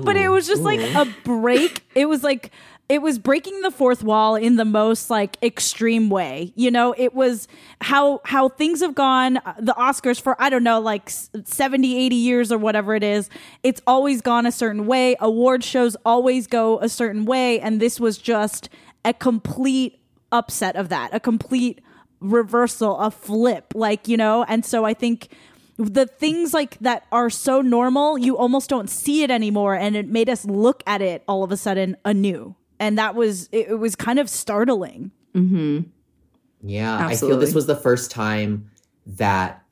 but 0.04 0.16
it 0.16 0.28
was 0.28 0.46
just 0.46 0.62
like 0.62 0.80
a 0.80 1.06
break. 1.24 1.82
It 1.94 2.06
was 2.06 2.22
like 2.22 2.50
it 2.88 3.00
was 3.00 3.18
breaking 3.18 3.62
the 3.62 3.70
fourth 3.70 4.04
wall 4.04 4.36
in 4.36 4.56
the 4.56 4.64
most 4.64 5.08
like 5.08 5.38
extreme 5.42 6.10
way. 6.10 6.52
You 6.54 6.70
know, 6.70 6.94
it 6.98 7.14
was 7.14 7.48
how 7.80 8.20
how 8.24 8.50
things 8.50 8.80
have 8.80 8.94
gone 8.94 9.38
uh, 9.38 9.54
the 9.58 9.72
Oscars 9.72 10.20
for 10.20 10.40
I 10.40 10.50
don't 10.50 10.64
know 10.64 10.80
like 10.80 11.04
s- 11.06 11.30
70 11.44 11.96
80 11.96 12.16
years 12.16 12.52
or 12.52 12.58
whatever 12.58 12.94
it 12.94 13.02
is. 13.02 13.30
It's 13.62 13.80
always 13.86 14.20
gone 14.20 14.44
a 14.44 14.52
certain 14.52 14.86
way. 14.86 15.16
Award 15.20 15.64
shows 15.64 15.96
always 16.04 16.46
go 16.46 16.78
a 16.80 16.88
certain 16.90 17.24
way 17.24 17.58
and 17.60 17.80
this 17.80 17.98
was 17.98 18.18
just 18.18 18.68
a 19.04 19.12
complete 19.12 20.00
upset 20.32 20.76
of 20.76 20.88
that. 20.88 21.14
A 21.14 21.20
complete 21.20 21.80
reversal, 22.20 22.98
a 22.98 23.10
flip, 23.10 23.72
like, 23.74 24.08
you 24.08 24.16
know? 24.16 24.44
And 24.48 24.64
so 24.64 24.84
I 24.84 24.94
think 24.94 25.28
the 25.76 26.06
things 26.06 26.54
like 26.54 26.78
that 26.78 27.06
are 27.12 27.30
so 27.30 27.60
normal, 27.60 28.16
you 28.18 28.36
almost 28.36 28.70
don't 28.70 28.88
see 28.88 29.22
it 29.22 29.30
anymore. 29.30 29.74
And 29.74 29.96
it 29.96 30.08
made 30.08 30.28
us 30.28 30.44
look 30.44 30.82
at 30.86 31.02
it 31.02 31.22
all 31.28 31.44
of 31.44 31.52
a 31.52 31.56
sudden 31.56 31.96
anew. 32.04 32.54
And 32.80 32.98
that 32.98 33.14
was, 33.14 33.48
it, 33.52 33.68
it 33.68 33.78
was 33.78 33.94
kind 33.94 34.18
of 34.18 34.28
startling. 34.28 35.10
Mm-hmm. 35.34 35.80
Yeah, 36.66 37.06
I 37.06 37.14
feel 37.16 37.38
this 37.38 37.54
was 37.54 37.66
the 37.66 37.76
first 37.76 38.10
time 38.10 38.70
that 39.06 39.62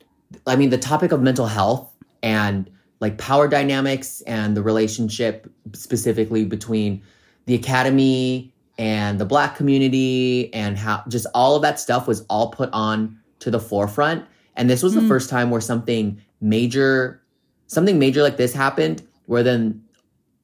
I 0.46 0.56
mean 0.56 0.68
the 0.68 0.78
topic 0.78 1.10
of 1.10 1.22
mental 1.22 1.46
health 1.46 1.90
and 2.22 2.70
like 3.00 3.16
power 3.16 3.48
dynamics 3.48 4.20
and 4.22 4.54
the 4.54 4.62
relationship 4.62 5.50
specifically 5.72 6.44
between 6.44 7.02
the 7.46 7.54
academy 7.54 8.51
and 8.78 9.18
the 9.18 9.24
black 9.24 9.56
community 9.56 10.52
and 10.54 10.78
how 10.78 11.02
just 11.08 11.26
all 11.34 11.56
of 11.56 11.62
that 11.62 11.78
stuff 11.78 12.06
was 12.06 12.24
all 12.28 12.50
put 12.50 12.70
on 12.72 13.18
to 13.38 13.50
the 13.50 13.60
forefront 13.60 14.24
and 14.56 14.68
this 14.68 14.82
was 14.82 14.94
the 14.94 15.00
hmm. 15.00 15.08
first 15.08 15.30
time 15.30 15.50
where 15.50 15.60
something 15.60 16.20
major 16.40 17.22
something 17.66 17.98
major 17.98 18.22
like 18.22 18.36
this 18.36 18.52
happened 18.54 19.02
where 19.26 19.42
then 19.42 19.82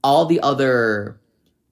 all 0.03 0.27
the 0.27 0.41
other 0.41 1.21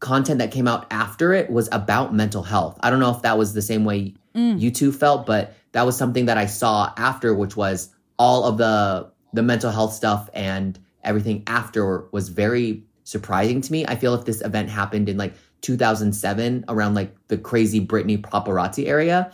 content 0.00 0.38
that 0.38 0.50
came 0.50 0.68
out 0.68 0.86
after 0.90 1.32
it 1.32 1.50
was 1.50 1.68
about 1.72 2.14
mental 2.14 2.42
health. 2.42 2.78
I 2.80 2.90
don't 2.90 3.00
know 3.00 3.10
if 3.10 3.22
that 3.22 3.38
was 3.38 3.54
the 3.54 3.62
same 3.62 3.84
way 3.84 4.14
mm. 4.34 4.60
you 4.60 4.70
two 4.70 4.92
felt, 4.92 5.26
but 5.26 5.54
that 5.72 5.86
was 5.86 5.96
something 5.96 6.26
that 6.26 6.38
I 6.38 6.46
saw 6.46 6.92
after, 6.96 7.34
which 7.34 7.56
was 7.56 7.94
all 8.18 8.44
of 8.44 8.58
the 8.58 9.10
the 9.32 9.42
mental 9.42 9.70
health 9.70 9.92
stuff 9.92 10.30
and 10.32 10.78
everything 11.04 11.42
after 11.46 12.06
was 12.12 12.28
very 12.28 12.84
surprising 13.04 13.60
to 13.60 13.72
me. 13.72 13.84
I 13.86 13.96
feel 13.96 14.14
if 14.14 14.24
this 14.24 14.40
event 14.40 14.70
happened 14.70 15.08
in 15.08 15.16
like 15.16 15.34
2007, 15.62 16.64
around 16.68 16.94
like 16.94 17.14
the 17.28 17.38
crazy 17.38 17.84
Britney 17.84 18.20
paparazzi 18.20 18.86
area 18.86 19.32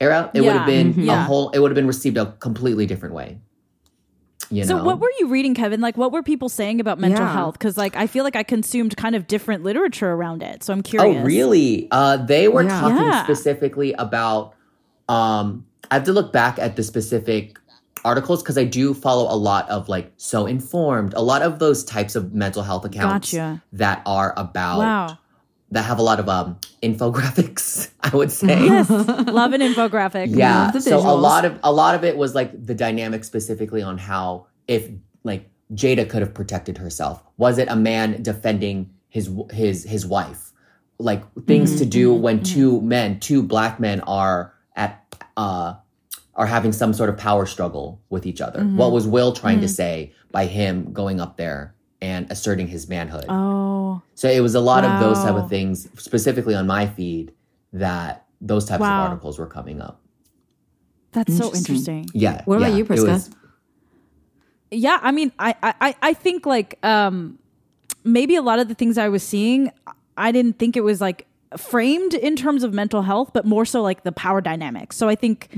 era, 0.00 0.30
it 0.34 0.40
would 0.40 0.54
have 0.54 0.66
been 0.66 1.08
a 1.08 1.22
whole. 1.24 1.50
It 1.50 1.58
would 1.60 1.70
have 1.70 1.76
been 1.76 1.86
received 1.86 2.16
a 2.16 2.32
completely 2.40 2.86
different 2.86 3.14
way. 3.14 3.38
You 4.50 4.64
So 4.64 4.76
know, 4.76 4.84
what 4.84 4.98
were 5.00 5.10
you 5.18 5.28
reading, 5.28 5.54
Kevin? 5.54 5.80
Like 5.80 5.96
what 5.96 6.12
were 6.12 6.22
people 6.22 6.48
saying 6.50 6.80
about 6.80 6.98
mental 6.98 7.24
Yeah. 7.24 7.32
health? 7.32 7.54
Because 7.54 7.78
like 7.78 7.96
I 7.96 8.06
feel 8.06 8.22
like 8.22 8.36
I 8.36 8.42
consumed 8.42 8.96
kind 8.96 9.14
of 9.14 9.26
different 9.26 9.62
literature 9.62 10.10
around 10.10 10.42
it. 10.42 10.62
So 10.62 10.72
I'm 10.74 10.82
curious. 10.82 11.16
Oh, 11.18 11.22
really? 11.24 11.88
Uh, 11.90 12.18
they 12.18 12.48
were 12.48 12.64
Yeah. 12.64 12.80
talking 12.80 13.04
Yeah. 13.04 13.24
specifically 13.24 13.92
about. 13.94 14.54
Um, 15.08 15.64
I 15.90 15.94
have 15.94 16.04
to 16.04 16.12
look 16.12 16.32
back 16.32 16.58
at 16.58 16.76
the 16.76 16.82
specific 16.82 17.58
articles 18.04 18.42
because 18.42 18.58
I 18.58 18.64
do 18.64 18.94
follow 18.94 19.32
a 19.32 19.36
lot 19.36 19.68
of 19.70 19.88
like 19.88 20.12
so 20.16 20.46
informed, 20.46 21.14
a 21.14 21.22
lot 21.22 21.42
of 21.42 21.58
those 21.58 21.84
types 21.84 22.14
of 22.14 22.34
mental 22.34 22.62
health 22.62 22.84
accounts 22.84 23.32
Gotcha. 23.32 23.62
that 23.72 24.02
are 24.06 24.34
about 24.36 24.78
Wow. 24.78 25.18
That 25.72 25.82
have 25.86 25.98
a 25.98 26.02
lot 26.02 26.20
of 26.20 26.28
um 26.28 26.58
infographics. 26.82 27.90
I 28.00 28.14
would 28.14 28.30
say. 28.30 28.64
Yes. 28.66 28.88
Love 28.90 29.52
an 29.52 29.60
infographic. 29.60 30.36
Yeah. 30.36 30.70
Love 30.72 30.82
So 30.82 30.98
a 30.98 31.16
lot 31.16 31.44
of 31.44 31.58
a 31.62 31.72
lot 31.72 31.94
of 31.94 32.04
it 32.04 32.16
was 32.16 32.34
like 32.34 32.50
the 32.64 32.74
dynamic 32.74 33.24
specifically 33.24 33.82
on 33.82 33.98
how 33.98 34.46
if 34.68 34.88
like 35.24 35.50
Jada 35.72 36.08
could 36.08 36.22
have 36.22 36.34
protected 36.34 36.78
herself. 36.78 37.22
Was 37.38 37.58
it 37.58 37.68
a 37.68 37.76
man 37.76 38.22
defending 38.22 38.90
his 39.08 39.30
his 39.50 39.84
his 39.84 40.06
wife? 40.06 40.52
Like 40.98 41.24
things 41.46 41.70
mm-hmm. 41.70 41.78
to 41.78 41.86
do 41.86 42.12
mm-hmm. 42.12 42.22
when 42.22 42.42
two 42.42 42.72
mm-hmm. 42.76 42.88
men, 42.88 43.20
two 43.20 43.42
black 43.42 43.80
men 43.80 44.00
are 44.00 44.54
at 44.76 45.04
uh 45.36 45.74
are 46.34 46.46
having 46.46 46.72
some 46.72 46.92
sort 46.92 47.10
of 47.10 47.16
power 47.16 47.46
struggle 47.46 48.00
with 48.08 48.26
each 48.26 48.40
other. 48.40 48.64
What 48.64 48.90
was 48.90 49.06
Will 49.06 49.32
trying 49.32 49.60
to 49.60 49.68
say 49.68 50.12
by 50.30 50.46
him 50.46 50.92
going 50.92 51.20
up 51.20 51.36
there 51.36 51.74
and 52.02 52.30
asserting 52.30 52.66
his 52.66 52.88
manhood? 52.88 53.24
Oh. 53.30 54.02
So 54.14 54.28
it 54.28 54.40
was 54.40 54.54
a 54.54 54.60
lot 54.60 54.84
of 54.84 55.00
those 55.00 55.16
type 55.24 55.34
of 55.36 55.48
things, 55.48 55.88
specifically 56.02 56.54
on 56.54 56.66
my 56.66 56.86
feed, 56.86 57.32
that 57.72 58.26
those 58.42 58.66
types 58.66 58.80
Wow. 58.80 59.04
of 59.04 59.10
articles 59.10 59.38
were 59.38 59.46
coming 59.46 59.80
up. 59.80 60.00
That's 61.12 61.34
so 61.36 61.44
Interesting. 61.46 61.98
interesting. 61.98 62.06
Yeah. 62.20 62.42
What 62.44 62.56
about 62.58 62.72
you, 62.74 62.84
it 62.84 62.88
Priska? 62.88 63.06
was- 63.08 63.30
Yeah, 64.70 64.98
I 65.02 65.12
mean, 65.12 65.32
I, 65.38 65.54
I, 65.62 65.94
I 66.02 66.12
think 66.14 66.46
like 66.46 66.78
um, 66.82 67.38
maybe 68.04 68.34
a 68.36 68.42
lot 68.42 68.58
of 68.58 68.68
the 68.68 68.74
things 68.74 68.96
I 68.98 69.08
was 69.08 69.22
seeing, 69.22 69.70
I 70.16 70.32
didn't 70.32 70.58
think 70.58 70.76
it 70.76 70.80
was 70.82 71.00
like 71.00 71.26
framed 71.56 72.14
in 72.14 72.34
terms 72.36 72.62
of 72.64 72.72
mental 72.72 73.02
health, 73.02 73.30
but 73.34 73.44
more 73.44 73.64
so 73.66 73.82
like 73.82 74.02
the 74.04 74.12
power 74.12 74.40
dynamic. 74.40 74.92
So 74.94 75.08
I 75.08 75.14
think, 75.14 75.50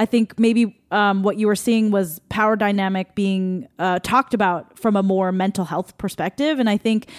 I 0.00 0.06
think 0.06 0.38
maybe 0.38 0.80
um, 0.90 1.22
what 1.22 1.36
you 1.36 1.46
were 1.46 1.54
seeing 1.54 1.90
was 1.90 2.20
power 2.30 2.56
dynamic 2.56 3.14
being 3.14 3.68
uh, 3.78 3.98
talked 3.98 4.32
about 4.32 4.78
from 4.78 4.96
a 4.96 5.02
more 5.02 5.30
mental 5.30 5.66
health 5.66 5.98
perspective, 5.98 6.58
and 6.58 6.70
I 6.70 6.78
think 6.78 7.10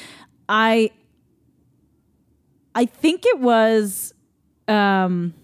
I, 0.49 0.89
I 2.73 2.85
think 2.85 3.23
it 3.27 3.39
was 3.39 4.15
um, 4.67 5.35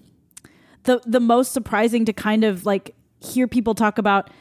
the 0.85 0.99
the 1.05 1.19
most 1.19 1.53
surprising 1.53 2.05
to 2.05 2.13
kind 2.13 2.43
of 2.43 2.65
like 2.65 2.95
hear 3.19 3.47
people 3.47 3.75
talk 3.75 3.99
about 3.99 4.31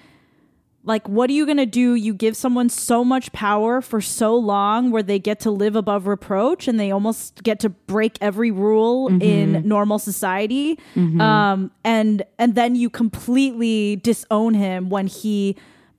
like 0.87 1.07
what 1.09 1.29
are 1.29 1.33
you 1.33 1.45
going 1.45 1.57
to 1.59 1.67
do? 1.67 1.95
You 1.97 2.15
give 2.15 2.37
someone 2.37 2.69
so 2.69 3.05
much 3.05 3.33
power 3.33 3.81
for 3.83 4.01
so 4.01 4.37
long 4.37 4.91
where 4.93 5.03
they 5.03 5.19
get 5.19 5.41
to 5.41 5.51
live 5.51 5.75
above 5.77 6.07
reproach 6.07 6.69
and 6.69 6.79
they 6.79 6.91
almost 6.93 7.43
get 7.43 7.59
to 7.61 7.69
break 7.69 8.17
every 8.21 8.51
rule 8.53 9.09
in 9.21 9.67
normal 9.69 9.99
society. 9.99 10.79
Um, 11.21 11.71
and 11.85 12.23
and 12.39 12.55
then 12.55 12.77
you 12.77 12.89
completely 12.89 13.97
disown 13.97 14.55
him 14.55 14.89
when 14.89 15.09
he 15.09 15.57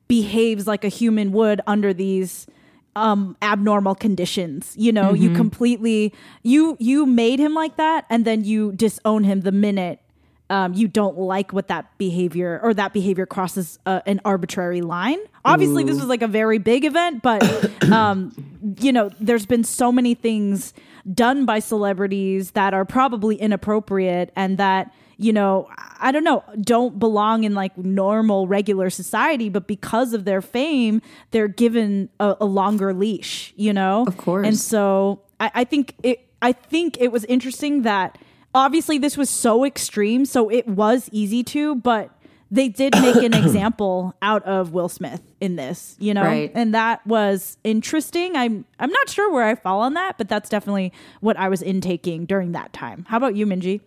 behaves 0.08 0.66
like 0.68 0.86
a 0.86 0.90
human 0.90 1.32
would 1.34 1.60
under 1.68 1.94
these 1.94 2.48
um 2.96 3.36
abnormal 3.42 3.94
conditions. 3.96 4.74
You 4.78 4.92
know 4.94 5.14
you 5.14 5.30
completely 5.36 6.14
you 6.44 6.78
you 6.80 7.06
made 7.06 7.40
him 7.40 7.54
like 7.54 7.76
that 7.78 8.06
and 8.10 8.24
then 8.26 8.44
you 8.46 8.72
disown 8.72 9.26
him 9.26 9.42
the 9.42 9.52
minute 9.52 10.00
um, 10.50 10.74
you 10.74 10.88
don't 10.88 11.18
like 11.18 11.52
what 11.54 11.68
that 11.68 11.98
behavior 11.98 12.60
or 12.64 12.74
that 12.74 12.94
behavior 12.94 13.26
crosses 13.26 13.80
uh, 13.86 14.02
an 14.06 14.22
arbitrary 14.24 14.82
line. 14.82 15.20
Obviously, 15.44 15.84
this 15.84 15.98
was 15.98 16.06
like 16.08 16.22
a 16.22 16.28
very 16.28 16.58
big 16.58 16.86
event, 16.86 17.22
but 17.22 17.44
um, 17.92 18.32
you 18.80 18.92
know, 18.94 19.10
there's 19.20 19.46
been 19.46 19.64
so 19.64 19.92
many 19.92 20.14
things 20.16 20.74
done 21.14 21.46
by 21.46 21.60
celebrities 21.60 22.52
that 22.52 22.74
are 22.74 22.86
probably 22.86 23.36
inappropriate 23.38 24.32
and 24.36 24.58
that 24.58 24.94
you 25.20 25.32
know 25.34 25.68
i 26.00 26.12
don't 26.12 26.26
know 26.26 26.44
don't 26.62 27.00
belong 27.00 27.44
in 27.46 27.56
like 27.56 27.76
normal 27.78 28.46
regular 28.46 28.90
society 28.90 29.48
but 29.50 29.68
because 29.68 30.14
of 30.14 30.26
their 30.26 30.42
fame 30.42 31.02
they're 31.32 31.48
given 31.48 32.10
a, 32.20 32.36
a 32.42 32.46
longer 32.46 32.94
leash 32.94 33.54
you 33.56 33.72
know 33.74 34.04
Of 34.06 34.18
course. 34.18 34.46
and 34.46 34.58
so 34.60 35.22
I, 35.40 35.50
I 35.56 35.64
think 35.64 35.96
it 36.04 36.28
i 36.42 36.52
think 36.52 36.98
it 37.00 37.12
was 37.12 37.24
interesting 37.26 37.84
that 37.84 38.18
obviously 38.54 38.98
this 38.98 39.18
was 39.18 39.30
so 39.30 39.66
extreme 39.66 40.26
so 40.26 40.50
it 40.50 40.68
was 40.68 41.10
easy 41.12 41.44
to 41.44 41.76
but 41.76 42.10
they 42.50 42.70
did 42.70 42.94
make 43.02 43.18
an 43.18 43.34
example 43.44 44.16
out 44.22 44.42
of 44.44 44.72
will 44.72 44.90
smith 44.90 45.22
in 45.42 45.56
this 45.58 45.96
you 46.00 46.14
know 46.14 46.24
Right. 46.24 46.52
and 46.56 46.74
that 46.74 47.06
was 47.06 47.58
interesting 47.64 48.36
i'm 48.36 48.66
i'm 48.80 48.90
not 48.92 49.10
sure 49.10 49.32
where 49.32 49.44
i 49.44 49.56
fall 49.56 49.82
on 49.82 49.94
that 49.96 50.18
but 50.18 50.28
that's 50.30 50.50
definitely 50.50 50.92
what 51.20 51.38
i 51.38 51.50
was 51.50 51.62
intaking 51.62 52.26
during 52.26 52.54
that 52.54 52.74
time 52.74 53.06
how 53.10 53.18
about 53.18 53.36
you 53.36 53.46
minji 53.46 53.82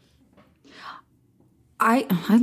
I, 1.83 2.07
I 2.11 2.41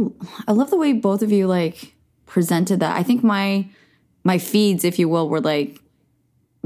I 0.48 0.52
love 0.52 0.72
the 0.72 0.78
way 0.78 0.94
both 0.94 1.22
of 1.22 1.32
you 1.32 1.46
like 1.46 1.94
presented 2.26 2.80
that. 2.80 2.98
I 2.98 3.04
think 3.04 3.24
my 3.24 3.68
my 4.24 4.40
feeds, 4.40 4.84
if 4.84 4.98
you 4.98 5.08
will, 5.08 5.30
were 5.30 5.40
like 5.42 5.80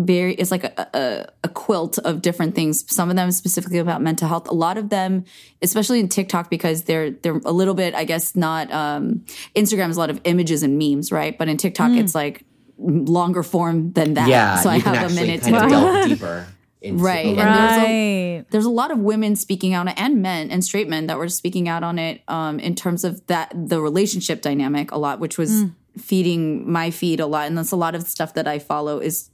very 0.05 0.33
it's 0.35 0.51
like 0.51 0.63
a, 0.63 0.89
a, 0.93 1.25
a 1.45 1.49
quilt 1.49 1.97
of 1.99 2.21
different 2.21 2.55
things. 2.55 2.83
Some 2.93 3.09
of 3.09 3.15
them 3.15 3.31
specifically 3.31 3.79
about 3.79 4.01
mental 4.01 4.27
health. 4.27 4.47
A 4.49 4.53
lot 4.53 4.77
of 4.77 4.89
them, 4.89 5.25
especially 5.61 5.99
in 5.99 6.09
TikTok, 6.09 6.49
because 6.49 6.83
they're 6.83 7.11
they're 7.11 7.39
a 7.45 7.51
little 7.51 7.73
bit, 7.73 7.93
I 7.95 8.03
guess, 8.03 8.35
not 8.35 8.71
um 8.71 9.23
Instagram 9.55 9.89
is 9.89 9.97
a 9.97 9.99
lot 9.99 10.09
of 10.09 10.19
images 10.23 10.63
and 10.63 10.77
memes, 10.77 11.11
right? 11.11 11.37
But 11.37 11.47
in 11.49 11.57
TikTok, 11.57 11.91
it's 11.91 12.15
like 12.15 12.43
longer 12.77 13.43
form 13.43 13.93
than 13.93 14.15
that. 14.15 14.27
Yeah. 14.27 14.55
so 14.57 14.69
I 14.69 14.79
can 14.79 14.95
have 14.95 15.11
a 15.11 15.13
minute 15.15 15.41
kind 15.41 15.55
to 15.55 15.63
of 15.63 15.69
delve 15.69 16.09
deeper. 16.09 16.47
Into 16.83 17.03
Right, 17.03 17.35
the 17.35 17.41
and 17.43 17.55
there's 17.59 17.77
a- 17.77 18.37
right 18.39 18.45
there's 18.49 18.65
a 18.65 18.69
lot 18.71 18.89
of 18.89 18.97
women 18.97 19.35
speaking 19.35 19.75
out 19.75 19.87
and 19.99 20.19
men 20.23 20.49
and 20.49 20.65
straight 20.65 20.89
men 20.89 21.05
that 21.07 21.17
were 21.19 21.29
speaking 21.29 21.69
out 21.69 21.83
on 21.83 21.99
it 21.99 22.23
um, 22.27 22.59
in 22.59 22.73
terms 22.73 23.03
of 23.03 23.21
that 23.27 23.53
the 23.55 23.79
relationship 23.79 24.41
dynamic 24.41 24.91
a 24.91 24.97
lot 24.97 25.19
which 25.19 25.37
was 25.37 25.65
feeding 25.99 26.71
my 26.71 26.89
feed 26.89 27.19
a 27.19 27.27
lot 27.27 27.45
and 27.45 27.55
that's 27.55 27.71
a 27.71 27.75
lot 27.75 27.93
of 27.93 28.01
stuff 28.03 28.33
that 28.33 28.47
i 28.47 28.57
follow 28.57 28.97
is 28.97 29.29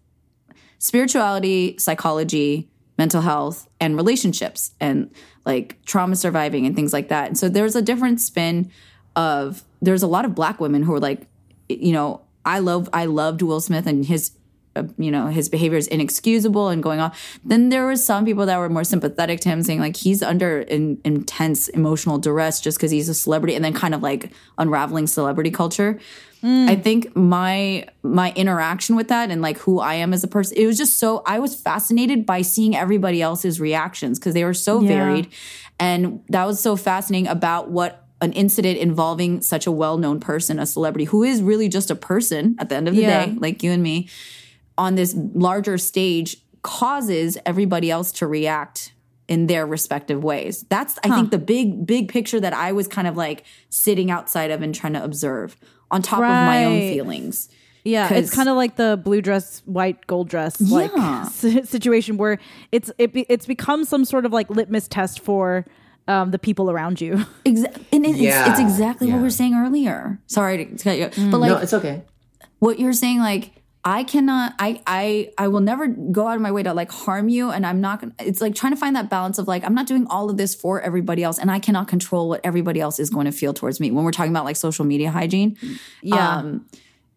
spirituality 0.80 1.76
psychology 1.78 2.70
mental 2.98 3.22
health 3.22 3.68
and 3.80 3.96
relationships 3.96 4.72
and 4.80 5.12
like 5.46 5.78
trauma 5.86 6.16
surviving 6.16 6.66
and 6.66 6.76
things 6.76 6.94
like 6.94 7.10
that. 7.10 7.28
And 7.28 7.38
so 7.38 7.48
there's 7.48 7.76
a 7.76 7.82
different 7.82 8.20
spin 8.20 8.72
of 9.16 9.64
there's 9.82 10.04
a 10.04 10.08
lot 10.08 10.26
of 10.26 10.36
black 10.36 10.60
women 10.60 10.84
who 10.84 10.94
are 10.94 11.00
like 11.00 11.28
you 11.68 11.92
know 11.92 12.22
i 12.46 12.60
love 12.60 12.88
i 12.94 13.06
loved 13.06 13.42
will 13.42 13.60
smith 13.60 13.88
and 13.88 14.06
his 14.06 14.32
uh, 14.76 14.84
you 14.98 15.10
know 15.10 15.28
his 15.28 15.50
behavior 15.50 15.78
is 15.78 15.88
inexcusable 15.88 16.70
and 16.70 16.84
going 16.84 17.00
on 17.00 17.12
then 17.44 17.70
there 17.70 17.88
was 17.88 18.06
some 18.06 18.24
people 18.26 18.46
that 18.46 18.58
were 18.58 18.70
more 18.70 18.84
sympathetic 18.84 19.40
to 19.40 19.50
him 19.50 19.64
saying 19.64 19.80
like 19.80 19.98
he's 19.98 20.22
under 20.22 20.60
in, 20.62 21.02
intense 21.04 21.68
emotional 21.70 22.20
duress 22.20 22.62
just 22.62 22.78
because 22.78 22.92
he's 22.92 23.10
a 23.10 23.14
celebrity 23.14 23.56
and 23.56 23.66
then 23.66 23.74
kind 23.74 23.96
of 23.96 24.04
like 24.04 24.32
unraveling 24.60 25.08
celebrity 25.08 25.50
culture 25.50 26.00
Mm. 26.44 26.70
i 26.70 26.76
think 26.76 27.16
my 27.16 27.88
my 28.04 28.32
interaction 28.36 28.96
with 28.96 29.08
that 29.08 29.32
and 29.32 29.42
like 29.42 29.58
who 29.58 29.80
i 29.80 29.96
am 29.96 30.14
as 30.14 30.24
a 30.24 30.28
person 30.28 30.56
it 30.58 30.66
was 30.68 30.78
just 30.78 31.00
so 31.00 31.24
i 31.26 31.40
was 31.40 31.56
fascinated 31.56 32.26
by 32.26 32.42
seeing 32.44 32.76
everybody 32.76 33.22
else's 33.22 33.60
reactions 33.60 34.20
because 34.20 34.34
they 34.36 34.44
were 34.44 34.54
so 34.54 34.80
Yeah. 34.82 34.88
varied 34.88 35.28
and 35.80 36.22
that 36.30 36.46
was 36.46 36.60
so 36.60 36.76
fascinating 36.76 37.28
about 37.28 37.70
what 37.72 38.04
an 38.22 38.34
incident 38.34 38.78
involving 38.80 39.42
such 39.42 39.66
a 39.68 39.72
well-known 39.72 40.20
person 40.20 40.60
a 40.60 40.66
celebrity 40.66 41.06
who 41.06 41.24
is 41.24 41.42
really 41.42 41.70
just 41.70 41.90
a 41.90 41.96
person 41.96 42.56
at 42.60 42.70
the 42.70 42.76
end 42.76 42.88
of 42.88 42.96
the 42.96 43.02
Yeah. 43.02 43.26
day 43.26 43.36
like 43.40 43.64
you 43.64 43.72
and 43.72 43.82
me 43.82 44.08
on 44.78 44.96
this 44.96 45.16
larger 45.34 45.78
stage 45.80 46.38
causes 46.62 47.38
everybody 47.46 47.90
else 47.90 48.12
to 48.12 48.28
react 48.28 48.94
in 49.28 49.48
their 49.48 49.66
respective 49.66 50.24
ways. 50.24 50.64
That's 50.70 50.98
I 51.04 51.10
think 51.10 51.32
the 51.32 51.38
big 51.38 51.86
big 51.86 52.08
picture 52.10 52.40
that 52.40 52.54
I 52.54 52.72
was 52.72 52.88
kind 52.88 53.08
of 53.08 53.18
like 53.18 53.44
sitting 53.70 54.10
outside 54.12 54.52
of 54.52 54.62
and 54.62 54.74
trying 54.74 54.94
to 54.94 55.04
observe 55.04 55.58
on 55.92 56.02
top 56.02 56.20
of 56.20 56.26
my 56.26 56.66
own 56.66 56.80
feelings. 56.80 57.50
Yeah, 57.84 58.14
it's 58.14 58.34
kind 58.36 58.50
of 58.50 58.58
like 58.58 58.76
the 58.76 59.00
blue 59.02 59.22
dress, 59.22 59.62
white 59.66 60.06
gold 60.08 60.28
dress 60.28 60.60
like 60.60 60.92
Yeah. 60.96 61.24
situation 61.30 62.18
where 62.18 62.38
it's 62.74 62.92
it 62.98 63.14
be, 63.14 63.26
it's 63.30 63.46
become 63.46 63.86
some 63.86 64.04
sort 64.04 64.26
of 64.26 64.34
like 64.34 64.50
litmus 64.50 64.90
test 64.90 65.22
for 65.22 65.66
um, 66.10 66.32
the 66.32 66.40
people 66.40 66.70
around 66.70 67.00
you. 67.00 67.14
Exa- 67.46 67.74
and 67.94 68.06
it, 68.06 68.10
it's, 68.10 68.20
it's 68.20 68.22
Yeah, 68.22 68.62
exactly 68.62 69.08
what 69.08 69.18
we 69.18 69.24
were 69.24 69.30
saying 69.30 69.54
earlier. 69.54 70.20
Sorry 70.28 70.66
to 70.66 70.84
cut 70.84 70.98
you, 70.98 71.30
but 71.32 71.38
like 71.38 71.50
no, 71.50 71.58
it's 71.58 71.74
okay. 71.74 72.04
what 72.60 72.78
you're 72.78 72.92
saying 72.94 73.20
like 73.20 73.57
i 73.88 74.04
cannot 74.04 74.54
i 74.60 74.82
i 74.86 75.32
i 75.38 75.48
will 75.48 75.62
never 75.62 75.88
go 75.88 76.28
out 76.28 76.36
of 76.36 76.42
my 76.42 76.52
way 76.52 76.62
to 76.62 76.74
like 76.74 76.92
harm 76.92 77.30
you 77.30 77.50
and 77.50 77.66
i'm 77.66 77.80
not 77.80 78.02
gonna 78.02 78.12
it's 78.20 78.42
like 78.42 78.54
trying 78.54 78.74
to 78.74 78.78
find 78.78 78.96
that 78.96 79.10
balance 79.10 79.38
of 79.38 79.48
like 79.48 79.64
i'm 79.64 79.74
not 79.74 79.88
doing 79.88 80.06
all 80.10 80.30
of 80.30 80.36
this 80.36 80.54
for 80.54 80.82
everybody 80.82 81.24
else 81.24 81.40
and 81.40 81.50
i 81.50 81.58
cannot 81.58 81.88
control 81.88 82.28
what 82.28 82.42
everybody 82.44 82.82
else 82.82 83.00
is 83.00 83.10
going 83.10 83.26
to 83.26 83.32
feel 83.32 83.54
towards 83.54 83.80
me 83.80 83.90
when 83.90 84.04
we're 84.04 84.12
talking 84.12 84.32
about 84.32 84.44
like 84.44 84.58
social 84.58 84.84
media 84.84 85.10
hygiene 85.10 85.58
Yeah. 86.02 86.38
um 86.38 86.66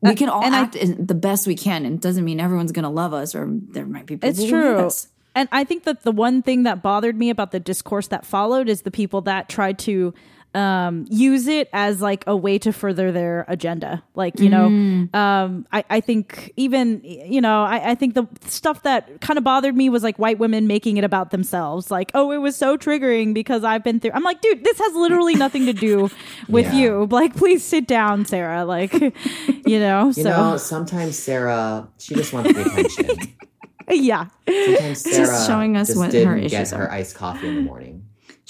we 0.01 0.15
can 0.15 0.29
all 0.29 0.45
and 0.45 0.55
act 0.55 0.77
in 0.77 1.05
the 1.07 1.15
best 1.15 1.47
we 1.47 1.57
can 1.57 1.85
and 1.85 1.97
it 1.97 2.01
doesn't 2.01 2.25
mean 2.25 2.39
everyone's 2.41 2.73
gonna 2.73 2.91
love 2.91 3.13
us 3.13 3.35
or 3.35 3.49
there 3.51 3.85
might 3.85 4.07
be 4.07 4.17
people 4.17 4.29
It's 4.31 4.45
true. 4.49 4.91
And 5.33 5.49
I 5.53 5.63
think 5.63 5.85
that 5.85 6.03
the 6.03 6.11
one 6.11 6.43
thing 6.43 6.65
that 6.65 6.83
bothered 6.83 7.17
me 7.17 7.31
about 7.31 7.53
the 7.53 7.61
discourse 7.61 8.09
that 8.09 8.27
followed 8.27 8.69
is 8.69 8.83
the 8.83 8.91
people 8.91 9.21
that 9.23 9.49
tried 9.49 9.79
to 9.81 10.13
um, 10.53 11.07
use 11.09 11.47
it 11.47 11.69
as 11.73 12.01
like 12.03 12.25
a 12.27 12.35
way 12.37 12.59
to 12.59 12.73
further 12.73 13.13
their 13.13 13.45
agenda. 13.47 14.03
Like, 14.15 14.41
you 14.41 14.49
know, 14.51 14.67
um, 15.15 15.67
I, 15.73 15.85
I 15.89 16.01
think 16.01 16.53
even, 16.57 17.01
you 17.05 17.41
know, 17.41 17.63
I, 17.63 17.91
I 17.91 17.95
think 17.95 18.15
the 18.15 18.27
stuff 18.47 18.83
that 18.83 19.21
kind 19.21 19.39
of 19.39 19.45
bothered 19.45 19.77
me 19.77 19.89
was 19.89 20.03
like 20.03 20.19
white 20.19 20.39
women 20.41 20.67
making 20.67 20.97
it 20.97 21.05
about 21.05 21.31
themselves. 21.31 21.91
Like, 21.91 22.11
oh, 22.15 22.33
it 22.33 22.39
was 22.39 22.57
so 22.57 22.77
triggering 22.77 23.33
because 23.33 23.63
I've 23.63 23.85
been 23.85 24.01
through. 24.01 24.11
I'm 24.13 24.25
like, 24.25 24.41
dude, 24.41 24.65
this 24.65 24.79
has 24.79 24.93
literally 24.95 25.37
nothing 25.37 25.67
to 25.67 25.73
do 25.73 26.11
with 26.49 26.67
Yeah. 26.67 26.75
you. 26.81 27.09
Like, 27.11 27.37
please 27.37 27.63
sit 27.65 27.87
down, 27.87 28.25
Sarah. 28.25 28.65
Like, 28.65 28.93
you 29.67 29.79
know, 29.79 30.07
You 30.07 30.13
so 30.15 30.23
know, 30.31 30.57
sometimes 30.57 31.17
Sarah, 31.19 31.89
she 31.99 32.15
just 32.17 32.33
wants 32.33 32.53
the 32.53 32.61
attention. 32.63 33.35
yeah. 33.89 34.27
Sometimes 34.49 35.01
Sarah 35.03 35.47
showing 35.47 35.77
us 35.77 35.89
just 35.89 35.99
what 35.99 36.11
didn't 36.11 36.29
her 36.29 36.37
get 36.41 36.53
issues 36.53 36.71
her 36.73 36.91
iced 36.91 37.15
coffee 37.15 37.49
in 37.49 37.55
the 37.57 37.63
morning. 37.63 38.00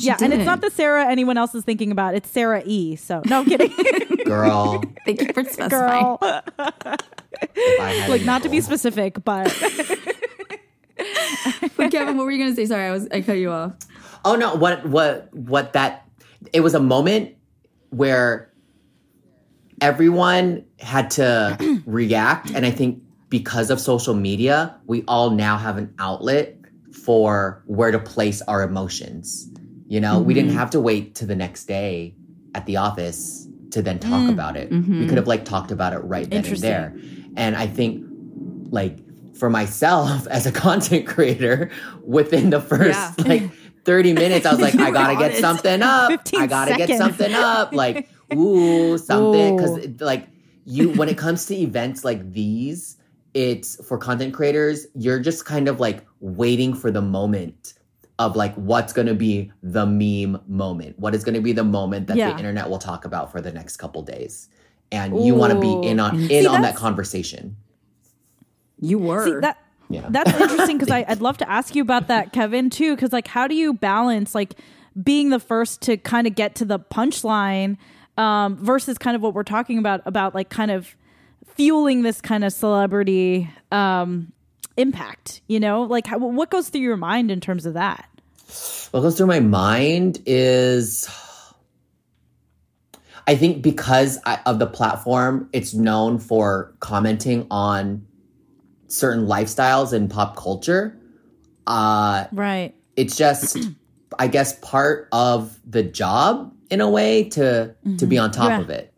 Yeah, 0.01 0.17
and 0.21 0.33
it's 0.33 0.45
not 0.45 0.61
the 0.61 0.71
Sarah 0.71 1.07
anyone 1.07 1.37
else 1.39 1.55
is 1.55 1.65
thinking 1.65 1.93
about. 1.93 2.15
It's 2.15 2.31
Sarah 2.31 2.63
E. 2.65 2.97
So 2.97 3.23
no 3.27 3.41
I'm 3.41 3.47
kidding, 3.47 3.73
Girl, 4.25 4.83
thank 5.05 5.21
you 5.21 5.33
for 5.33 5.45
specifying 5.45 6.17
girl. 6.19 6.19
I 6.21 7.95
had 8.01 8.11
like 8.11 8.25
not 8.25 8.43
to 8.43 8.49
be 8.49 8.61
specific, 8.61 9.23
but 9.25 9.47
but 11.79 11.91
kevin 11.91 12.19
what 12.19 12.25
were 12.25 12.31
you 12.31 12.39
gonna 12.39 12.55
say 12.55 12.67
sorry 12.67 12.87
i 12.87 12.91
was 12.91 13.09
i 13.11 13.23
cut 13.23 13.39
you 13.39 13.51
off 13.51 13.73
Oh 14.25 14.37
no, 14.37 14.55
what 14.55 14.85
what 14.87 15.33
what 15.33 15.73
that 15.73 16.07
it 16.53 16.61
was 16.61 16.75
a 16.75 16.81
moment 16.81 17.37
where 17.91 18.53
everyone 19.81 20.65
had 20.79 21.11
to 21.13 21.83
react 21.87 22.51
and 22.51 22.67
I 22.67 22.71
think 22.71 23.03
because 23.29 23.71
of 23.71 23.81
social 23.81 24.15
media, 24.15 24.77
we 24.87 25.05
all 25.07 25.31
now 25.31 25.57
have 25.57 25.79
an 25.79 25.95
outlet 25.99 26.57
for 27.05 27.63
where 27.67 27.93
to 27.93 27.99
place 27.99 28.43
our 28.43 28.63
emotions. 28.63 29.49
You 29.91 30.01
know, 30.01 30.21
we 30.21 30.35
didn't 30.35 30.53
have 30.53 30.71
to 30.71 30.81
wait 30.81 31.17
to 31.17 31.27
the 31.27 31.35
next 31.35 31.65
day 31.65 32.15
at 32.55 32.65
the 32.65 32.77
office 32.77 33.49
to 33.73 33.83
then 33.83 33.99
talk 33.99 34.31
about 34.31 34.57
it. 34.57 34.71
We 34.71 35.07
could 35.09 35.17
have 35.19 35.27
like 35.27 35.45
talked 35.45 35.73
about 35.73 35.93
it 35.93 35.99
right 35.99 36.31
then 36.31 36.47
and 36.47 36.57
there. 36.59 36.97
And 37.37 37.57
I 37.57 37.67
think 37.67 38.07
like 38.71 38.99
for 39.37 39.51
myself 39.51 40.27
as 40.31 40.47
a 40.47 40.53
content 40.53 41.09
creator 41.09 41.71
within 42.05 42.51
the 42.51 42.61
first 42.61 43.19
Yeah. 43.19 43.25
like 43.27 43.51
30 43.85 44.13
minutes 44.13 44.45
i 44.45 44.51
was 44.51 44.61
like 44.61 44.75
i 44.79 44.91
gotta 44.91 45.17
get 45.17 45.37
something 45.41 45.81
up 45.83 46.13
i 46.37 46.47
gotta 46.47 46.77
get 46.77 46.97
something 46.99 47.33
up 47.33 47.73
like 47.85 48.09
ooh 48.35 48.99
something 48.99 49.55
Ooh. 49.55 49.57
because 49.57 50.01
like 50.01 50.29
you 50.67 50.91
when 50.91 51.09
it 51.09 51.17
comes 51.17 51.47
to 51.47 51.57
events 51.57 52.05
like 52.05 52.33
these 52.33 52.99
it's 53.33 53.83
for 53.87 53.97
content 53.97 54.35
creators 54.35 54.87
you're 54.95 55.19
just 55.19 55.47
kind 55.47 55.67
of 55.67 55.81
like 55.81 56.05
waiting 56.21 56.75
for 56.75 56.91
the 56.91 57.01
moment 57.01 57.73
of 58.21 58.37
like 58.37 58.55
what's 58.55 58.93
going 58.93 59.09
to 59.09 59.15
be 59.15 59.51
the 59.63 59.87
meme 59.87 60.41
moment? 60.47 60.97
What 60.99 61.15
is 61.15 61.25
going 61.25 61.35
to 61.35 61.41
be 61.41 61.53
the 61.53 61.65
moment 61.65 62.07
that 62.07 62.17
Yeah. 62.17 62.31
the 62.31 62.37
internet 62.39 62.71
will 62.71 62.79
talk 62.79 63.05
about 63.05 63.33
for 63.33 63.41
the 63.41 63.51
next 63.51 63.79
couple 63.79 64.03
days? 64.03 64.49
And 64.93 65.25
you 65.25 65.35
want 65.35 65.53
to 65.53 65.61
be 65.61 65.89
in 65.89 65.99
on 65.99 66.21
in 66.21 66.29
See, 66.29 66.47
on 66.47 66.63
that 66.63 66.77
conversation. 66.77 67.57
You 68.79 68.99
were. 68.99 69.25
see 69.25 69.41
that 69.41 69.59
yeah. 69.89 70.07
that's 70.11 70.33
interesting 70.41 70.79
because 70.79 70.91
I'd 70.91 71.21
love 71.21 71.39
to 71.39 71.51
ask 71.51 71.75
you 71.75 71.83
about 71.83 72.09
that, 72.09 72.33
Kevin, 72.33 72.71
too. 72.71 72.95
Because 72.95 73.13
like, 73.13 73.27
how 73.27 73.47
do 73.49 73.55
you 73.55 73.73
balance 73.73 74.35
like 74.35 74.55
being 75.03 75.31
the 75.31 75.41
first 75.41 75.81
to 75.83 75.97
kind 75.97 76.27
of 76.27 76.35
get 76.35 76.55
to 76.57 76.65
the 76.65 76.79
punchline 76.79 77.77
um, 78.17 78.57
versus 78.57 78.99
kind 78.99 79.17
of 79.17 79.23
what 79.23 79.33
we're 79.35 79.43
talking 79.45 79.79
about 79.79 80.03
about 80.05 80.35
like 80.35 80.51
kind 80.51 80.71
of 80.71 80.95
fueling 81.55 82.03
this 82.03 82.21
kind 82.21 82.45
of 82.45 82.53
celebrity 82.53 83.49
um, 83.73 84.33
impact? 84.81 85.41
You 85.47 85.61
know, 85.61 85.83
like 85.83 86.07
how, 86.07 86.19
what 86.19 86.51
goes 86.51 86.69
through 86.69 86.81
your 86.83 86.97
mind 86.97 87.31
in 87.31 87.41
terms 87.41 87.67
of 87.67 87.75
that? 87.75 88.09
What 88.91 89.01
goes 89.03 89.17
through 89.17 89.27
my 89.29 89.41
mind 89.41 90.21
is 90.27 91.09
I 93.27 93.37
think 93.37 93.63
because 93.63 94.19
I, 94.27 94.41
of 94.47 94.59
the 94.59 94.67
platform, 94.67 95.49
it's 95.53 95.75
known 95.75 96.19
for 96.19 96.75
commenting 96.81 97.47
on 97.51 98.07
certain 98.89 99.27
lifestyles 99.27 99.93
and 99.93 100.11
pop 100.11 100.37
culture. 100.37 100.99
Uh, 101.67 102.25
Right. 102.33 102.75
it's 102.97 103.17
just, 103.17 103.57
I 104.19 104.27
guess, 104.27 104.59
part 104.59 105.09
of 105.13 105.57
the 105.65 105.85
job 105.85 106.53
in 106.71 106.81
a 106.81 106.91
way 106.91 107.25
to 107.31 107.75
to 107.99 108.07
be 108.07 108.19
on 108.19 108.33
top 108.33 108.49
Yeah. 108.51 108.61
of 108.61 108.71
it. 108.71 108.93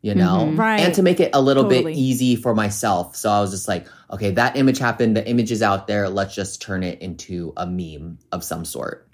You 0.00 0.14
know, 0.14 0.52
Right. 0.52 0.80
and 0.80 0.94
to 0.94 1.02
make 1.02 1.20
it 1.20 1.30
a 1.34 1.42
little 1.42 1.64
Totally. 1.64 1.92
bit 1.92 1.98
easy 1.98 2.36
for 2.36 2.54
myself. 2.54 3.16
So 3.16 3.30
I 3.30 3.40
was 3.42 3.50
just 3.50 3.68
like, 3.68 3.86
okay, 4.12 4.30
that 4.32 4.56
image 4.56 4.78
happened. 4.78 5.16
The 5.16 5.26
image 5.28 5.50
is 5.52 5.62
out 5.62 5.86
there. 5.86 6.08
Let's 6.08 6.34
just 6.34 6.60
turn 6.62 6.82
it 6.82 7.00
into 7.00 7.52
a 7.56 7.66
meme 7.66 8.18
of 8.32 8.42
some 8.44 8.64
sort. 8.64 9.06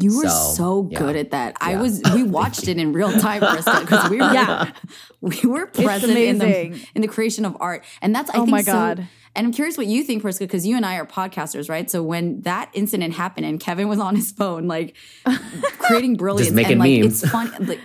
You 0.00 0.16
were 0.16 0.24
So, 0.24 0.54
so, 0.56 0.88
yeah. 0.90 0.98
good 0.98 1.14
at 1.16 1.30
that. 1.30 1.56
I 1.60 1.76
was. 1.76 2.02
We 2.14 2.24
watched 2.24 2.66
it 2.66 2.78
in 2.78 2.92
real 2.92 3.12
time, 3.20 3.42
Krista, 3.42 3.80
because 3.82 4.10
we 4.10 4.16
were. 4.16 4.32
Yeah. 4.32 4.72
we 5.20 5.38
were 5.44 5.66
present 5.66 6.18
in 6.18 6.38
the 6.38 6.76
in 6.96 7.02
the 7.02 7.06
creation 7.08 7.44
of 7.44 7.56
art, 7.60 7.84
and 8.02 8.12
that's. 8.14 8.28
I 8.30 8.34
Oh 8.34 8.38
think 8.40 8.50
my 8.50 8.62
so- 8.62 8.72
God. 8.72 9.06
and 9.36 9.46
I'm 9.46 9.52
curious 9.52 9.76
what 9.78 9.86
you 9.86 10.02
think, 10.02 10.24
Priska, 10.24 10.40
because 10.40 10.66
you 10.66 10.74
and 10.76 10.84
I 10.84 10.96
are 10.96 11.06
podcasters, 11.06 11.68
right? 11.68 11.88
So 11.88 12.02
when 12.02 12.40
that 12.42 12.70
incident 12.72 13.14
happened 13.14 13.46
and 13.46 13.60
Kevin 13.60 13.86
was 13.88 14.00
on 14.00 14.16
his 14.16 14.32
phone, 14.32 14.66
like 14.66 14.96
creating 15.78 16.16
brilliance, 16.22 16.50
making 16.52 16.72
and, 16.72 16.80
like, 16.80 17.00
memes. 17.00 17.22
It's 17.22 17.30
fun. 17.30 17.52
Like, 17.60 17.80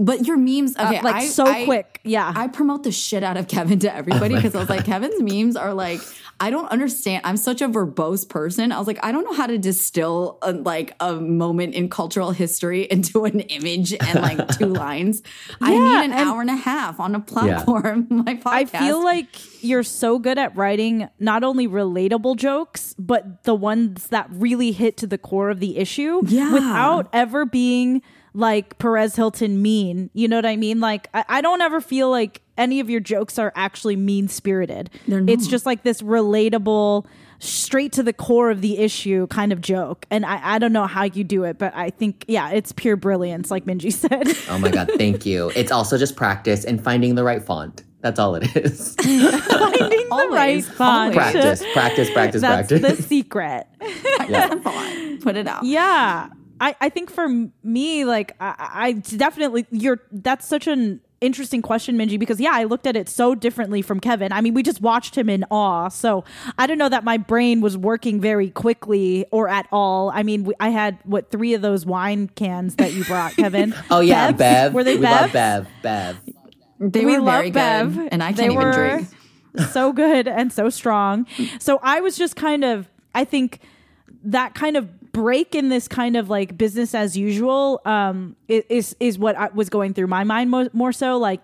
but 0.00 0.26
your 0.26 0.36
memes, 0.36 0.76
okay, 0.76 0.98
uh, 0.98 1.02
like 1.02 1.14
I- 1.16 1.26
so 1.26 1.46
I- 1.46 1.64
quick. 1.64 2.00
Yeah. 2.04 2.32
I 2.34 2.48
promote 2.48 2.84
the 2.84 2.92
shit 2.92 3.22
out 3.22 3.36
of 3.36 3.48
Kevin 3.48 3.78
to 3.80 3.94
everybody 3.94 4.34
oh 4.34 4.38
because 4.38 4.54
I 4.54 4.60
was 4.60 4.70
like, 4.70 4.84
Kevin's 4.84 5.20
memes 5.20 5.56
are 5.56 5.74
like, 5.74 6.00
I 6.40 6.50
don't 6.50 6.68
understand. 6.68 7.22
I'm 7.24 7.36
such 7.36 7.60
a 7.60 7.68
verbose 7.68 8.26
person. 8.26 8.70
I 8.72 8.78
was 8.78 8.86
like, 8.86 9.00
I 9.04 9.10
don't 9.12 9.24
know 9.24 9.32
how 9.34 9.46
to 9.48 9.58
distill 9.58 10.38
a, 10.40 10.52
like 10.52 10.94
a 11.00 11.14
moment 11.14 11.74
in 11.74 11.90
cultural 11.90 12.30
history 12.30 12.82
into 12.90 13.24
an 13.24 13.40
image 13.40 13.92
and 13.92 14.20
like 14.22 14.48
two 14.56 14.66
lines. 14.86 15.22
I 15.60 15.72
Yeah, 15.72 15.78
need 15.78 16.04
an 16.06 16.12
and- 16.12 16.28
hour 16.28 16.40
and 16.40 16.50
a 16.50 16.56
half 16.56 17.00
on 17.00 17.14
a 17.14 17.20
platform. 17.20 18.06
My 18.10 18.34
podcast. 18.36 18.46
I 18.46 18.64
feel 18.66 19.02
like 19.02 19.62
you're 19.64 19.82
so 19.82 20.18
good 20.18 20.38
at 20.38 20.56
writing 20.56 21.08
not 21.18 21.42
only 21.44 21.66
relatable 21.66 22.36
jokes, 22.36 22.94
but 22.98 23.42
the 23.42 23.54
ones 23.54 24.06
that 24.08 24.28
really 24.30 24.70
hit 24.72 24.96
to 24.98 25.06
the 25.06 25.18
core 25.18 25.50
of 25.50 25.58
the 25.60 25.76
issue 25.76 26.20
Yeah. 26.24 26.52
without 26.52 27.08
ever 27.12 27.44
being 27.44 28.00
like 28.34 28.78
Perez 28.78 29.16
Hilton 29.16 29.60
mean. 29.62 30.10
You 30.14 30.28
know 30.28 30.36
what 30.36 30.46
I 30.46 30.56
mean? 30.56 30.80
Like, 30.80 31.08
I, 31.14 31.24
I 31.28 31.40
don't 31.40 31.60
ever 31.60 31.80
feel 31.80 32.10
like 32.10 32.42
any 32.56 32.80
of 32.80 32.90
your 32.90 33.00
jokes 33.00 33.38
are 33.38 33.52
actually 33.54 33.96
mean 33.96 34.28
spirited. 34.28 34.90
It's 35.06 35.46
just 35.46 35.64
like 35.66 35.82
this 35.84 36.02
relatable, 36.02 37.06
straight 37.38 37.92
to 37.92 38.02
the 38.02 38.12
core 38.12 38.50
of 38.50 38.60
the 38.60 38.78
issue 38.78 39.26
kind 39.28 39.52
of 39.52 39.60
joke. 39.60 40.06
And 40.10 40.26
I, 40.26 40.54
I 40.54 40.58
don't 40.58 40.72
know 40.72 40.86
how 40.86 41.04
you 41.04 41.22
do 41.22 41.44
it, 41.44 41.56
but 41.58 41.72
I 41.76 41.90
think, 41.90 42.24
yeah, 42.26 42.50
it's 42.50 42.72
pure 42.72 42.96
brilliance, 42.96 43.50
like 43.50 43.64
Minji 43.64 43.92
said. 43.92 44.26
Oh 44.50 44.58
my 44.58 44.70
God, 44.70 44.90
thank 44.96 45.24
you. 45.24 45.52
It's 45.54 45.70
also 45.70 45.96
just 45.96 46.16
practice 46.16 46.64
and 46.64 46.82
finding 46.82 47.14
the 47.14 47.22
right 47.24 47.42
font. 47.42 47.84
That's 48.00 48.20
all 48.20 48.36
it 48.36 48.56
is. 48.56 48.94
Finding 49.00 50.08
the 50.08 50.28
right 50.32 50.64
font. 50.64 51.16
always. 51.16 51.16
practice, 51.16 51.64
practice, 51.72 52.10
practice, 52.12 52.42
That's 52.42 52.68
practice. 52.72 52.96
the 52.96 53.02
secret. 53.02 53.66
Put 55.20 55.36
it 55.36 55.48
out. 55.48 55.64
Yeah. 55.64 56.28
I, 56.60 56.76
I 56.80 56.88
think 56.88 57.10
for 57.10 57.28
me, 57.62 58.04
like, 58.04 58.34
I, 58.40 58.54
I 58.58 58.92
definitely, 58.92 59.66
you're, 59.70 60.00
that's 60.10 60.46
such 60.46 60.66
an 60.66 61.00
interesting 61.20 61.62
question, 61.62 61.96
Minji, 61.96 62.18
because 62.18 62.40
yeah, 62.40 62.50
I 62.52 62.64
looked 62.64 62.86
at 62.86 62.96
it 62.96 63.08
so 63.08 63.34
differently 63.34 63.82
from 63.82 64.00
Kevin. 64.00 64.32
I 64.32 64.40
mean, 64.40 64.54
we 64.54 64.62
just 64.62 64.80
watched 64.80 65.16
him 65.16 65.28
in 65.28 65.44
awe. 65.50 65.88
So 65.88 66.24
I 66.58 66.66
don't 66.66 66.78
know 66.78 66.88
that 66.88 67.04
my 67.04 67.16
brain 67.16 67.60
was 67.60 67.76
working 67.76 68.20
very 68.20 68.50
quickly 68.50 69.26
or 69.30 69.48
at 69.48 69.66
all. 69.72 70.10
I 70.10 70.22
mean, 70.22 70.44
we, 70.44 70.54
I 70.60 70.68
had, 70.70 70.98
what, 71.04 71.30
three 71.30 71.54
of 71.54 71.62
those 71.62 71.84
wine 71.84 72.28
cans 72.28 72.76
that 72.76 72.92
you 72.92 73.04
brought, 73.04 73.32
Kevin? 73.36 73.74
oh 73.90 74.00
yeah, 74.00 74.32
Bevs? 74.32 74.38
Bev. 74.38 74.74
Were 74.74 74.84
they 74.84 74.96
we 74.96 75.06
Bevs? 75.06 75.20
love 75.20 75.32
Bev. 75.32 75.68
Bev. 75.82 76.16
They 76.80 77.04
we 77.04 77.12
were 77.12 77.20
love 77.20 77.34
very 77.34 77.50
Bev, 77.50 77.94
good, 77.96 78.08
and 78.12 78.22
I 78.22 78.32
can't 78.32 78.52
even 78.52 78.56
were 78.56 78.72
drink. 78.72 79.08
So 79.72 79.92
good 79.92 80.28
and 80.28 80.52
so 80.52 80.70
strong. 80.70 81.26
So 81.58 81.80
I 81.82 82.00
was 82.00 82.16
just 82.16 82.36
kind 82.36 82.62
of, 82.62 82.88
I 83.14 83.24
think 83.24 83.58
that 84.22 84.54
kind 84.54 84.76
of 84.76 84.88
break 85.12 85.54
in 85.54 85.68
this 85.68 85.88
kind 85.88 86.16
of 86.16 86.28
like 86.30 86.56
business 86.56 86.94
as 86.94 87.16
usual 87.16 87.80
um 87.84 88.36
is 88.48 88.96
is 89.00 89.18
what 89.18 89.36
I 89.36 89.48
was 89.54 89.68
going 89.68 89.94
through 89.94 90.06
my 90.08 90.24
mind 90.24 90.50
mo- 90.50 90.70
more 90.72 90.92
so 90.92 91.16
like 91.18 91.40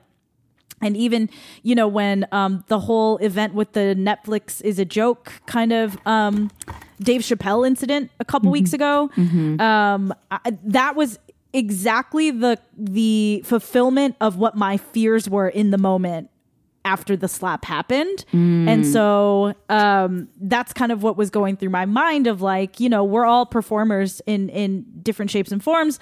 and 0.81 0.97
even 0.97 1.31
you 1.63 1.75
know 1.75 1.89
when 1.89 2.27
um 2.33 2.65
the 2.69 2.81
whole 2.81 3.17
event 3.19 3.55
with 3.55 3.73
the 3.73 3.95
Netflix 3.97 4.61
is 4.63 4.79
a 4.79 4.85
joke 4.85 5.33
kind 5.47 5.73
of 5.73 5.97
um 6.07 6.51
Dave 7.01 7.23
Chappelle 7.23 7.67
incident 7.67 8.11
a 8.21 8.25
couple 8.25 8.51
weeks 8.51 8.73
ago 8.73 9.11
um 9.61 10.15
I, 10.31 10.57
that 10.65 10.97
was 10.97 11.19
exactly 11.53 12.31
the 12.31 12.59
the 12.77 13.43
fulfillment 13.45 14.17
of 14.21 14.37
what 14.37 14.57
my 14.57 14.77
fears 14.77 15.29
were 15.29 15.49
in 15.49 15.71
the 15.71 15.79
moment 15.79 16.29
after 16.85 17.17
the 17.17 17.29
slap 17.29 17.65
happened. 17.65 18.25
And 18.69 18.87
so 18.87 19.55
um, 19.69 20.29
that's 20.41 20.73
kind 20.73 20.93
of 20.93 21.03
what 21.03 21.17
was 21.17 21.31
going 21.31 21.57
through 21.57 21.71
my 21.71 21.87
mind 21.87 22.27
of 22.27 22.43
like, 22.43 22.81
you 22.81 22.89
know, 22.89 23.05
we're 23.05 23.25
all 23.27 23.47
performers 23.47 24.21
in 24.27 24.49
in 24.51 24.85
different 25.03 25.31
shapes 25.31 25.51
and 25.53 25.63
forms, 25.63 25.99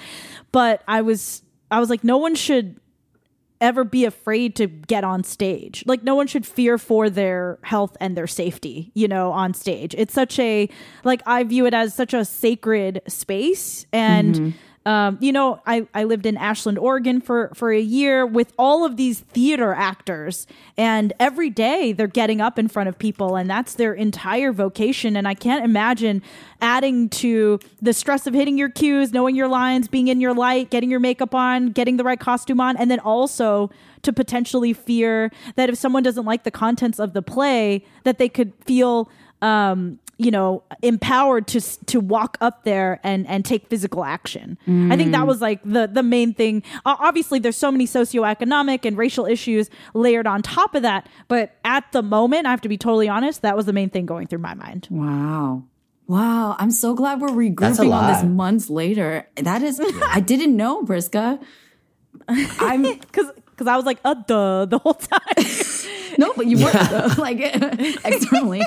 but 0.50 0.82
I 0.88 1.02
was 1.02 1.42
I 1.70 1.80
was 1.80 1.88
like 1.90 2.02
no 2.04 2.18
one 2.18 2.34
should 2.34 2.78
ever 3.60 3.84
be 3.84 4.04
afraid 4.04 4.56
to 4.56 4.66
get 4.66 5.04
on 5.04 5.22
stage. 5.22 5.84
Like 5.86 6.02
no 6.02 6.16
one 6.16 6.26
should 6.26 6.44
fear 6.44 6.78
for 6.78 7.08
their 7.08 7.60
health 7.62 7.96
and 8.00 8.16
their 8.16 8.26
safety, 8.26 8.90
you 8.94 9.06
know, 9.06 9.30
on 9.30 9.54
stage. 9.54 9.94
It's 9.96 10.12
such 10.12 10.38
a 10.40 10.68
like 11.04 11.22
I 11.26 11.44
view 11.44 11.64
it 11.66 11.72
as 11.72 11.94
such 11.94 12.12
a 12.12 12.24
sacred 12.24 13.02
space 13.06 13.86
and 13.92 14.54
um, 14.84 15.18
you 15.20 15.32
know, 15.32 15.60
I, 15.64 15.86
I 15.94 16.04
lived 16.04 16.26
in 16.26 16.36
Ashland, 16.36 16.78
Oregon 16.78 17.20
for, 17.20 17.52
for 17.54 17.70
a 17.70 17.80
year 17.80 18.26
with 18.26 18.52
all 18.58 18.84
of 18.84 18.96
these 18.96 19.20
theater 19.20 19.72
actors, 19.72 20.46
and 20.76 21.12
every 21.20 21.50
day 21.50 21.92
they're 21.92 22.08
getting 22.08 22.40
up 22.40 22.58
in 22.58 22.66
front 22.66 22.88
of 22.88 22.98
people, 22.98 23.36
and 23.36 23.48
that's 23.48 23.74
their 23.74 23.94
entire 23.94 24.52
vocation. 24.52 25.16
And 25.16 25.28
I 25.28 25.34
can't 25.34 25.64
imagine 25.64 26.22
adding 26.60 27.08
to 27.10 27.60
the 27.80 27.92
stress 27.92 28.26
of 28.26 28.34
hitting 28.34 28.58
your 28.58 28.70
cues, 28.70 29.12
knowing 29.12 29.36
your 29.36 29.48
lines, 29.48 29.86
being 29.86 30.08
in 30.08 30.20
your 30.20 30.34
light, 30.34 30.70
getting 30.70 30.90
your 30.90 31.00
makeup 31.00 31.34
on, 31.34 31.68
getting 31.68 31.96
the 31.96 32.04
right 32.04 32.18
costume 32.18 32.60
on, 32.60 32.76
and 32.76 32.90
then 32.90 33.00
also 33.00 33.70
to 34.02 34.12
potentially 34.12 34.72
fear 34.72 35.30
that 35.54 35.68
if 35.68 35.78
someone 35.78 36.02
doesn't 36.02 36.24
like 36.24 36.42
the 36.42 36.50
contents 36.50 36.98
of 36.98 37.12
the 37.12 37.22
play, 37.22 37.84
that 38.02 38.18
they 38.18 38.28
could 38.28 38.52
feel 38.64 39.08
um, 39.42 40.00
you 40.24 40.30
know, 40.30 40.62
empowered 40.82 41.46
to 41.48 41.60
to 41.86 42.00
walk 42.00 42.36
up 42.40 42.64
there 42.64 43.00
and 43.02 43.26
and 43.26 43.44
take 43.44 43.68
physical 43.68 44.04
action. 44.04 44.58
I 44.66 44.96
think 44.96 45.12
that 45.12 45.26
was 45.26 45.40
like 45.40 45.60
the 45.64 45.88
the 45.92 46.02
main 46.02 46.34
thing. 46.34 46.62
Uh, 46.84 46.96
obviously, 46.98 47.38
there's 47.38 47.56
so 47.56 47.70
many 47.70 47.86
socioeconomic 47.86 48.84
and 48.84 48.96
racial 48.96 49.26
issues 49.26 49.70
layered 49.94 50.26
on 50.26 50.42
top 50.42 50.74
of 50.74 50.82
that, 50.82 51.08
but 51.28 51.56
at 51.64 51.90
the 51.92 52.02
moment, 52.02 52.46
I 52.46 52.50
have 52.50 52.60
to 52.62 52.68
be 52.68 52.78
totally 52.78 53.08
honest, 53.08 53.42
that 53.42 53.56
was 53.56 53.66
the 53.66 53.72
main 53.72 53.90
thing 53.90 54.06
going 54.06 54.26
through 54.26 54.40
my 54.40 54.54
mind. 54.54 54.88
Wow. 54.90 55.64
Wow. 56.06 56.56
I'm 56.58 56.70
so 56.70 56.94
glad 56.94 57.20
we're 57.20 57.28
regrouping 57.28 57.92
on 57.92 58.12
this 58.12 58.22
months 58.24 58.68
later. 58.68 59.26
That 59.36 59.62
is, 59.62 59.80
I 60.04 60.20
didn't 60.20 60.56
know, 60.56 60.82
Priska. 60.82 61.42
I'm, 62.28 62.82
Because 62.98 63.30
because 63.52 63.66
I 63.66 63.76
was 63.76 63.84
like, 63.84 63.98
uh, 64.04 64.14
duh, 64.14 64.64
the 64.64 64.78
whole 64.78 64.94
time. 64.94 65.20
no, 66.18 66.32
but 66.34 66.46
you 66.46 66.58
weren't 66.58 67.18
like 67.18 67.38
externally. 68.04 68.62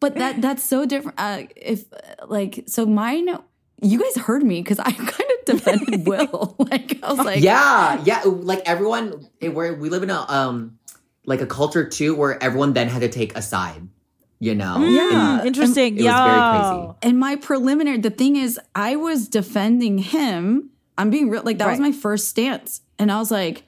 But 0.00 0.16
that 0.16 0.40
that's 0.42 0.62
so 0.62 0.86
different. 0.86 1.18
Uh, 1.18 1.42
if 1.56 1.92
uh, 1.92 2.26
like 2.26 2.64
so, 2.66 2.86
mine. 2.86 3.28
You 3.82 4.00
guys 4.00 4.16
heard 4.16 4.42
me 4.42 4.62
because 4.62 4.78
I 4.78 4.90
kind 4.92 5.08
of 5.10 5.44
defended 5.44 6.06
Will. 6.06 6.54
Like 6.58 6.98
I 7.02 7.12
was 7.12 7.18
like, 7.18 7.42
yeah, 7.42 8.00
yeah. 8.04 8.22
Like 8.24 8.62
everyone, 8.66 9.28
it, 9.40 9.50
where 9.50 9.74
we 9.74 9.90
live 9.90 10.02
in 10.02 10.10
a 10.10 10.24
um, 10.28 10.78
like 11.26 11.40
a 11.40 11.46
culture 11.46 11.86
too, 11.86 12.14
where 12.14 12.42
everyone 12.42 12.72
then 12.72 12.88
had 12.88 13.00
to 13.00 13.08
take 13.08 13.36
a 13.36 13.42
side. 13.42 13.88
You 14.40 14.54
know, 14.54 14.84
Yeah. 14.84 15.40
Hmm, 15.40 15.46
interesting. 15.46 15.96
Yeah. 15.96 16.92
And 17.02 17.18
my 17.18 17.36
preliminary, 17.36 17.98
the 17.98 18.10
thing 18.10 18.36
is, 18.36 18.60
I 18.74 18.96
was 18.96 19.28
defending 19.28 19.98
him. 19.98 20.70
I'm 20.98 21.10
being 21.10 21.30
real, 21.30 21.42
like 21.42 21.58
that 21.58 21.68
was 21.68 21.80
my 21.80 21.92
first 21.92 22.28
stance, 22.28 22.80
and 22.98 23.10
I 23.10 23.18
was 23.18 23.30
like, 23.30 23.64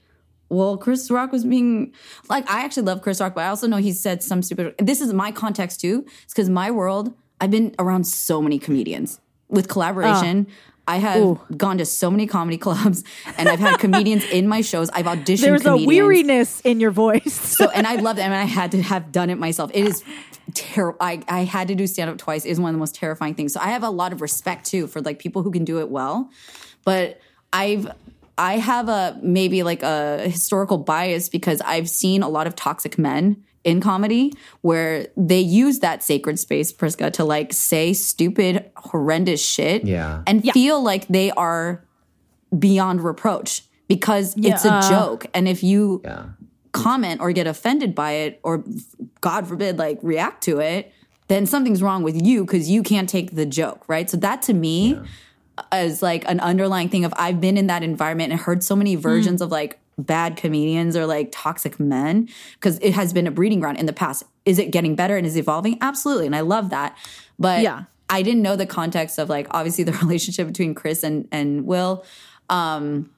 well, 0.48 0.76
Chris 0.76 1.10
Rock 1.10 1.32
was 1.32 1.44
being 1.44 1.92
like, 2.28 2.48
I 2.50 2.64
actually 2.64 2.84
love 2.84 3.02
Chris 3.02 3.20
Rock, 3.20 3.34
but 3.34 3.42
I 3.42 3.48
also 3.48 3.66
know 3.66 3.78
he 3.78 3.92
said 3.92 4.22
some 4.22 4.42
stupid. 4.42 4.74
This 4.78 5.00
is 5.00 5.12
my 5.12 5.32
context 5.32 5.80
too. 5.80 6.04
It's 6.22 6.32
because 6.32 6.48
my 6.48 6.70
world, 6.70 7.14
I've 7.40 7.50
been 7.50 7.74
around 7.78 8.04
so 8.04 8.40
many 8.40 8.58
comedians 8.58 9.20
with 9.48 9.68
collaboration. 9.68 10.46
Oh. 10.48 10.52
I 10.88 10.98
have 10.98 11.20
Ooh. 11.20 11.40
gone 11.56 11.78
to 11.78 11.84
so 11.84 12.10
many 12.10 12.28
comedy 12.28 12.58
clubs, 12.66 13.02
and 13.36 13.48
I've 13.48 13.58
had 13.58 13.80
comedians 13.80 14.24
in 14.30 14.46
my 14.46 14.60
shows. 14.60 14.88
I've 14.90 15.06
auditioned. 15.06 15.40
There's 15.40 15.62
a 15.62 15.70
comedians. 15.70 15.86
weariness 15.86 16.60
in 16.60 16.78
your 16.78 16.92
voice. 16.92 17.34
So, 17.34 17.68
and 17.70 17.86
I 17.86 17.96
love 18.00 18.16
that. 18.16 18.22
And 18.22 18.34
I 18.34 18.44
had 18.44 18.70
to 18.72 18.82
have 18.82 19.10
done 19.10 19.30
it 19.30 19.38
myself. 19.38 19.70
It 19.74 19.84
is 19.84 20.04
terrible. 20.54 20.98
I, 21.00 21.22
I 21.28 21.40
had 21.40 21.68
to 21.68 21.74
do 21.74 21.86
stand 21.86 22.10
up 22.10 22.18
twice. 22.18 22.44
It 22.44 22.50
is 22.50 22.60
one 22.60 22.70
of 22.70 22.74
the 22.74 22.78
most 22.78 22.94
terrifying 22.94 23.34
things. 23.34 23.52
So 23.52 23.60
I 23.60 23.68
have 23.68 23.82
a 23.82 23.90
lot 23.90 24.12
of 24.12 24.20
respect 24.20 24.66
too 24.66 24.86
for 24.86 25.00
like 25.00 25.18
people 25.18 25.42
who 25.42 25.50
can 25.50 25.64
do 25.64 25.80
it 25.80 25.90
well. 25.90 26.30
But 26.84 27.20
I've, 27.52 27.90
I 28.38 28.58
have 28.58 28.88
a 28.88 29.18
maybe 29.22 29.62
like 29.62 29.82
a 29.82 30.18
historical 30.28 30.78
bias 30.78 31.28
because 31.28 31.60
I've 31.62 31.88
seen 31.88 32.22
a 32.22 32.28
lot 32.28 32.46
of 32.46 32.54
toxic 32.54 32.98
men 32.98 33.42
in 33.64 33.80
comedy 33.80 34.32
where 34.60 35.08
they 35.16 35.40
use 35.40 35.80
that 35.80 36.02
sacred 36.02 36.38
space, 36.38 36.72
Priska, 36.72 37.12
to 37.14 37.24
like 37.24 37.52
say 37.52 37.92
stupid, 37.92 38.70
horrendous 38.76 39.44
shit 39.44 39.84
Yeah. 39.84 40.22
and 40.26 40.44
feel 40.52 40.82
like 40.82 41.08
they 41.08 41.30
are 41.32 41.84
beyond 42.56 43.02
reproach 43.02 43.62
because 43.88 44.34
it's 44.36 44.64
a 44.64 44.80
joke. 44.88 45.26
And 45.34 45.48
if 45.48 45.62
you 45.62 46.00
yeah. 46.04 46.26
comment 46.72 47.20
or 47.20 47.32
get 47.32 47.46
offended 47.46 47.94
by 47.94 48.12
it 48.12 48.38
or 48.42 48.62
god 49.22 49.46
forbid 49.48 49.78
like 49.78 49.98
react 50.02 50.42
to 50.44 50.60
it 50.60 50.92
then 51.28 51.46
something's 51.46 51.82
wrong 51.82 52.02
with 52.02 52.20
you 52.24 52.44
because 52.44 52.68
you 52.68 52.82
can't 52.82 53.08
take 53.08 53.34
the 53.34 53.46
joke 53.46 53.82
right 53.88 54.10
so 54.10 54.16
that 54.18 54.42
to 54.42 54.52
me 54.52 55.00
is 55.72 56.02
like 56.02 56.28
an 56.28 56.40
underlying 56.40 56.88
thing 56.88 57.04
of 57.04 57.12
i've 57.16 57.40
been 57.40 57.56
in 57.56 57.66
that 57.66 57.82
environment 57.82 58.30
and 58.32 58.40
heard 58.40 58.62
so 58.62 58.76
many 58.76 58.94
versions 58.94 59.40
of 59.40 59.50
like 59.50 59.78
bad 59.98 60.36
comedians 60.36 60.94
or 60.96 61.06
like 61.06 61.30
toxic 61.32 61.80
men 61.80 62.28
because 62.54 62.78
it 62.80 62.92
has 62.92 63.12
been 63.14 63.26
a 63.26 63.30
breeding 63.30 63.60
ground 63.60 63.78
in 63.78 63.86
the 63.86 63.94
past. 63.94 64.24
Is 64.44 64.58
it 64.58 64.70
getting 64.70 64.94
better 64.94 65.16
and 65.16 65.26
is 65.26 65.38
evolving? 65.38 65.78
Absolutely 65.80 66.26
and 66.26 66.36
i 66.36 66.40
love 66.40 66.68
that. 66.70 66.96
But 67.38 67.62
Yeah. 67.62 67.84
i 68.10 68.20
didn't 68.22 68.42
know 68.42 68.56
the 68.56 68.66
context 68.66 69.18
of 69.18 69.30
like 69.30 69.46
obviously 69.52 69.84
the 69.84 69.92
relationship 70.02 70.46
between 70.48 70.74
chris 70.74 71.02
and 71.02 71.26
and 71.32 71.64
will. 71.66 72.04
Um 72.50 73.10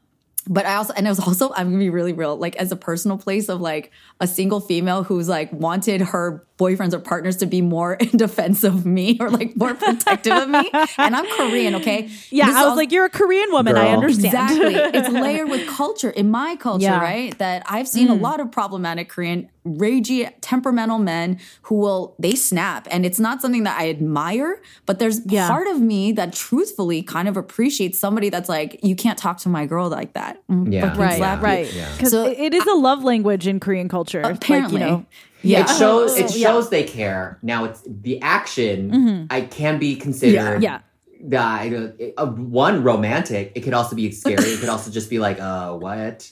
but 0.50 0.64
I 0.64 0.76
also, 0.76 0.94
and 0.96 1.06
it 1.06 1.10
was 1.10 1.20
also, 1.20 1.52
I'm 1.54 1.66
gonna 1.66 1.78
be 1.78 1.90
really 1.90 2.14
real, 2.14 2.34
like 2.36 2.56
as 2.56 2.72
a 2.72 2.76
personal 2.76 3.18
place 3.18 3.50
of 3.50 3.60
like 3.60 3.90
a 4.18 4.26
single 4.26 4.60
female 4.60 5.02
who's 5.02 5.28
like 5.28 5.52
wanted 5.52 6.00
her 6.00 6.46
boyfriends 6.58 6.92
or 6.92 6.98
partners 6.98 7.36
to 7.36 7.46
be 7.46 7.62
more 7.62 7.94
in 8.00 8.08
defense 8.16 8.64
of 8.64 8.84
me 8.84 9.16
or 9.20 9.30
like 9.30 9.56
more 9.56 9.74
protective 9.74 10.32
of 10.34 10.48
me. 10.48 10.68
And 10.98 11.14
I'm 11.16 11.26
Korean, 11.36 11.76
okay? 11.76 12.10
yeah, 12.30 12.46
This 12.46 12.56
I 12.56 12.60
was 12.62 12.70
all- 12.70 12.76
like, 12.76 12.90
you're 12.92 13.04
a 13.04 13.10
Korean 13.10 13.50
woman. 13.52 13.76
I 13.76 13.88
understand. 13.90 14.34
Exactly. 14.34 14.74
It's 14.98 15.08
layered 15.08 15.48
with 15.48 15.66
culture 15.68 16.10
in 16.10 16.30
my 16.30 16.56
culture, 16.56 16.84
Yeah. 16.84 17.00
right? 17.00 17.36
That 17.38 17.62
I've 17.66 17.86
seen 17.88 18.08
a 18.08 18.14
lot 18.14 18.40
of 18.40 18.50
problematic 18.50 19.08
Korean, 19.08 19.48
ragey, 19.64 20.30
temperamental 20.40 20.98
men 20.98 21.38
who 21.62 21.76
will, 21.76 22.16
they 22.18 22.34
snap. 22.34 22.88
And 22.90 23.06
it's 23.06 23.20
not 23.20 23.40
something 23.40 23.62
that 23.64 23.78
I 23.78 23.88
admire, 23.90 24.60
but 24.86 24.98
there's 24.98 25.20
Yeah. 25.26 25.46
part 25.48 25.68
of 25.68 25.80
me 25.80 26.10
that 26.12 26.32
truthfully 26.32 27.02
kind 27.02 27.28
of 27.28 27.36
appreciates 27.36 27.98
somebody 28.00 28.30
that's 28.30 28.48
like, 28.48 28.80
you 28.82 28.96
can't 28.96 29.18
talk 29.18 29.38
to 29.38 29.48
my 29.48 29.66
girl 29.66 29.88
like 29.88 30.14
that. 30.14 30.42
Mm, 30.50 30.72
Yeah. 30.72 30.96
right, 30.98 31.16
slap 31.18 31.38
you. 31.40 31.44
right. 31.44 31.72
Yeah. 31.72 31.88
Because 31.96 32.10
So- 32.10 32.26
it 32.26 32.52
is 32.54 32.66
a 32.66 32.74
love 32.74 33.04
language 33.04 33.46
in 33.46 33.60
Korean 33.60 33.88
culture. 33.88 34.20
Apparently. 34.22 34.80
Like, 34.80 34.88
you 34.88 34.96
know, 34.96 35.06
yeah. 35.42 35.60
It 35.62 35.68
shows. 35.78 36.16
It 36.18 36.30
So, 36.30 36.36
yeah. 36.36 36.46
shows 36.48 36.70
they 36.70 36.84
care. 36.84 37.38
Now 37.42 37.64
it's 37.64 37.82
the 37.86 38.20
action. 38.22 39.26
I 39.30 39.42
can 39.42 39.78
be 39.78 39.96
considered. 39.96 40.62
Yeah. 40.62 40.80
The, 41.20 42.12
uh, 42.16 42.26
one 42.26 42.82
romantic. 42.84 43.52
It 43.54 43.60
could 43.62 43.74
also 43.74 43.96
be 43.96 44.10
scary. 44.12 44.36
it 44.44 44.60
could 44.60 44.68
also 44.68 44.90
just 44.90 45.10
be 45.10 45.18
like, 45.18 45.40
uh, 45.40 45.72
what? 45.74 46.30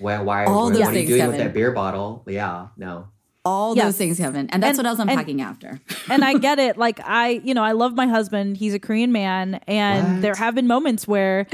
Why? 0.00 0.20
Why? 0.20 0.44
All 0.44 0.64
what, 0.64 0.72
those 0.74 0.80
what 0.82 0.88
are 0.88 0.92
you 0.92 0.98
things, 0.98 1.08
doing 1.08 1.20
Kevin. 1.20 1.36
with 1.36 1.46
that 1.46 1.54
beer 1.54 1.70
bottle? 1.70 2.24
Yeah. 2.26 2.68
No. 2.76 3.08
all 3.46 3.76
Yes. 3.76 3.84
those 3.84 3.96
things, 3.98 4.16
Kevin. 4.18 4.48
And 4.50 4.62
that's 4.62 4.78
And- 4.78 4.78
what 4.78 4.86
I 4.86 4.90
was 4.90 4.98
and- 5.00 5.10
unpacking 5.10 5.40
after. 5.42 5.78
and 6.10 6.24
I 6.24 6.34
get 6.38 6.58
it. 6.58 6.76
Like 6.84 6.98
I, 7.04 7.40
you 7.44 7.54
know, 7.54 7.62
I 7.62 7.72
love 7.72 7.94
my 7.94 8.06
husband. 8.06 8.56
He's 8.56 8.74
a 8.74 8.78
Korean 8.78 9.12
man, 9.12 9.60
and 9.68 10.14
What? 10.14 10.22
there 10.22 10.34
have 10.34 10.54
been 10.56 10.66
moments 10.66 11.06
where 11.06 11.46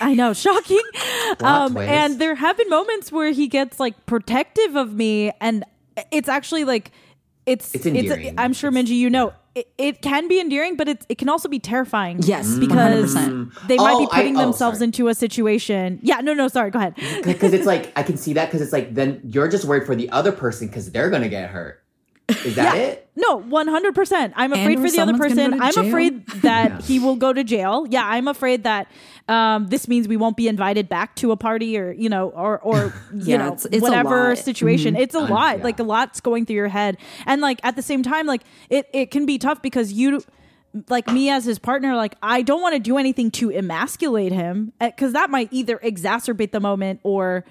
I 0.00 0.14
know, 0.14 0.32
shocking. 0.44 0.82
Um, 1.40 1.76
and 1.76 2.18
there 2.20 2.34
have 2.36 2.56
been 2.56 2.68
moments 2.70 3.10
where 3.10 3.30
he 3.32 3.48
gets 3.48 3.80
like 3.80 4.06
protective 4.06 4.76
of 4.76 4.94
me, 4.94 5.32
and 5.40 5.64
it's 6.10 6.28
actually 6.28 6.64
like 6.64 6.90
it's 7.46 7.74
It's 7.74 7.86
endearing. 7.86 8.34
I'm 8.38 8.52
sure 8.52 8.70
Minji, 8.70 8.96
you 8.96 9.08
know. 9.10 9.32
It, 9.54 9.66
it 9.76 10.02
can 10.02 10.28
be 10.28 10.38
endearing, 10.38 10.76
but 10.76 10.86
it, 10.88 11.04
it 11.08 11.18
can 11.18 11.28
also 11.28 11.48
be 11.48 11.58
terrifying. 11.58 12.20
Yes, 12.22 12.56
because 12.58 13.14
100%. 13.16 13.66
they 13.66 13.76
might 13.76 13.94
Oh, 13.94 14.00
be 14.00 14.08
I- 14.12 14.16
putting 14.16 14.36
oh, 14.36 14.40
themselves 14.40 14.78
sorry. 14.78 14.84
into 14.84 15.08
a 15.08 15.14
situation. 15.14 15.98
Yeah, 16.02 16.20
no, 16.20 16.32
no, 16.34 16.46
sorry, 16.46 16.70
go 16.70 16.78
ahead. 16.78 16.94
Because 17.24 17.52
it's 17.54 17.66
like 17.66 17.90
I 17.96 18.02
can 18.04 18.16
see 18.16 18.34
that. 18.34 18.46
Because 18.46 18.60
it's 18.60 18.72
like 18.72 18.94
then 18.94 19.20
you're 19.24 19.48
just 19.48 19.64
worried 19.64 19.84
for 19.86 19.96
the 19.96 20.08
other 20.10 20.30
person 20.30 20.68
because 20.68 20.92
they're 20.92 21.10
gonna 21.10 21.28
get 21.28 21.50
hurt. 21.50 21.82
Is 22.44 22.56
that 22.56 22.76
it? 22.76 23.10
No, 23.16 23.36
one 23.36 23.66
hundred 23.68 23.94
percent. 23.94 24.32
I'm 24.36 24.52
afraid 24.52 24.78
And 24.78 24.86
for 24.86 24.90
the 24.94 25.00
other 25.00 25.16
person. 25.16 25.60
I'm 25.60 25.72
jail. 25.72 25.86
afraid 25.88 26.26
that 26.42 26.70
Yeah. 26.70 26.80
he 26.82 26.98
will 26.98 27.16
go 27.16 27.32
to 27.32 27.42
jail. 27.42 27.86
Yeah, 27.88 28.04
I'm 28.06 28.28
afraid 28.28 28.64
that 28.64 28.86
um, 29.28 29.66
this 29.68 29.88
means 29.88 30.06
we 30.06 30.16
won't 30.16 30.36
be 30.36 30.46
invited 30.46 30.88
back 30.88 31.16
to 31.16 31.32
a 31.32 31.36
party, 31.36 31.76
or 31.78 31.90
you 31.92 32.08
know, 32.08 32.28
or 32.30 32.58
or 32.60 32.94
you 33.14 33.24
Yeah, 33.24 33.36
know, 33.38 33.46
it's- 33.48 33.64
it's 33.66 33.76
a 33.78 33.80
whatever 33.80 34.28
lot. 34.30 34.38
situation. 34.38 34.94
It's 34.94 35.14
a 35.14 35.20
Un- 35.20 35.30
lot. 35.30 35.58
yeah. 35.58 35.64
Like 35.64 35.80
a 35.80 35.84
lot's 35.84 36.20
going 36.20 36.44
through 36.46 36.56
your 36.56 36.68
head, 36.68 36.98
and 37.26 37.40
like 37.40 37.60
at 37.64 37.76
the 37.76 37.82
same 37.82 38.02
time, 38.02 38.26
like 38.26 38.42
it 38.70 38.88
it 38.92 39.10
can 39.10 39.26
be 39.26 39.38
tough 39.38 39.60
because 39.62 39.92
you 39.92 40.22
like 40.90 41.08
me 41.08 41.30
as 41.30 41.44
his 41.46 41.58
partner, 41.58 41.96
like 41.96 42.14
I 42.22 42.42
don't 42.42 42.60
want 42.60 42.74
to 42.74 42.78
do 42.78 42.98
anything 42.98 43.30
to 43.32 43.50
emasculate 43.50 44.32
him 44.32 44.72
because 44.80 45.14
that 45.14 45.30
might 45.30 45.48
either 45.50 45.78
exacerbate 45.78 46.52
the 46.52 46.60
moment 46.60 47.00
or 47.02 47.44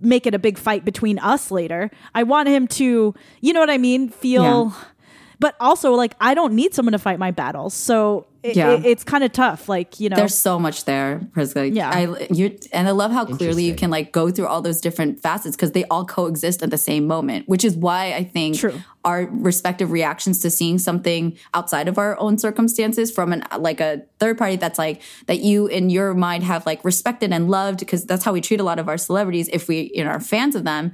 make 0.00 0.26
it 0.26 0.34
a 0.34 0.38
big 0.38 0.58
fight 0.58 0.84
between 0.84 1.18
us 1.18 1.50
later. 1.50 1.90
I 2.14 2.22
want 2.22 2.48
him 2.48 2.66
to, 2.68 3.14
you 3.40 3.52
know 3.52 3.60
what 3.60 3.70
I 3.70 3.78
mean, 3.78 4.08
feel. 4.08 4.72
Yeah. 4.74 4.84
But 5.40 5.54
also, 5.60 5.92
like, 5.92 6.14
I 6.20 6.34
don't 6.34 6.54
need 6.54 6.74
someone 6.74 6.92
to 6.92 6.98
fight 6.98 7.18
my 7.20 7.30
battles, 7.30 7.72
so 7.74 8.26
it, 8.42 8.56
Yeah. 8.56 8.72
it- 8.72 8.84
it's 8.86 9.04
kind 9.04 9.22
of 9.22 9.32
tough. 9.32 9.68
Like, 9.68 10.00
you 10.00 10.08
know, 10.08 10.16
There's 10.16 10.34
so 10.36 10.58
much 10.58 10.84
there, 10.84 11.20
Priska. 11.32 11.72
Yeah. 11.74 11.90
I, 11.90 12.26
you're, 12.32 12.50
and 12.72 12.88
I 12.88 12.92
love 12.92 13.12
how 13.12 13.24
clearly 13.24 13.64
you 13.64 13.74
can 13.74 13.90
like 13.90 14.12
go 14.12 14.30
through 14.30 14.46
all 14.48 14.62
those 14.62 14.80
different 14.80 15.20
facets 15.20 15.54
because 15.56 15.72
they 15.72 15.84
all 15.84 16.04
coexist 16.04 16.62
at 16.62 16.70
the 16.70 16.78
same 16.78 17.06
moment, 17.06 17.48
which 17.48 17.64
is 17.64 17.76
why 17.76 18.14
I 18.14 18.24
think 18.24 18.56
True. 18.56 18.74
our 19.04 19.28
respective 19.30 19.90
reactions 19.92 20.40
to 20.42 20.50
seeing 20.50 20.78
something 20.78 21.36
outside 21.54 21.86
of 21.88 21.98
our 21.98 22.18
own 22.18 22.38
circumstances 22.38 23.10
from 23.10 23.32
an 23.32 23.44
like 23.58 23.80
a 23.80 24.02
third 24.18 24.38
party 24.38 24.56
that's 24.56 24.78
like 24.78 25.02
that 25.26 25.38
you 25.40 25.66
in 25.66 25.90
your 25.90 26.14
mind 26.14 26.42
have 26.44 26.64
like 26.66 26.84
respected 26.84 27.32
and 27.32 27.48
loved 27.50 27.78
because 27.80 28.04
that's 28.06 28.24
how 28.24 28.32
we 28.32 28.40
treat 28.40 28.60
a 28.60 28.64
lot 28.64 28.78
of 28.80 28.88
our 28.88 28.98
celebrities. 28.98 29.48
If 29.52 29.68
we 29.68 29.90
you 29.94 30.02
know, 30.04 30.10
are 30.10 30.20
fans 30.20 30.54
of 30.56 30.64
them, 30.64 30.92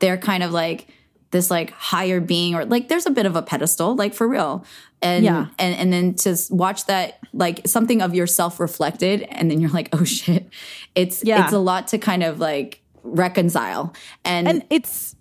they're 0.00 0.18
kind 0.18 0.42
of 0.42 0.52
like 0.52 0.88
this 1.34 1.50
like 1.50 1.70
higher 1.72 2.20
being 2.20 2.54
or 2.54 2.64
like 2.64 2.88
there's 2.88 3.04
a 3.04 3.10
bit 3.10 3.26
of 3.26 3.36
a 3.36 3.42
pedestal 3.42 3.94
like 3.94 4.14
for 4.14 4.26
real. 4.26 4.64
And 5.02 5.24
Yeah. 5.24 5.46
and 5.58 5.74
and 5.74 5.92
then 5.92 6.14
to 6.14 6.36
watch 6.48 6.86
that 6.86 7.18
like 7.34 7.60
something 7.66 8.00
of 8.00 8.14
yourself 8.14 8.58
reflected 8.60 9.22
and 9.22 9.50
then 9.50 9.60
you're 9.60 9.70
like 9.70 9.90
oh 9.92 10.04
shit. 10.04 10.48
It's 10.94 11.22
Yeah. 11.24 11.44
it's 11.44 11.52
a 11.52 11.58
lot 11.58 11.88
to 11.88 11.98
kind 11.98 12.22
of 12.22 12.38
like 12.40 12.80
reconcile. 13.02 13.92
And, 14.24 14.48
and 14.48 14.64
it's 14.70 15.14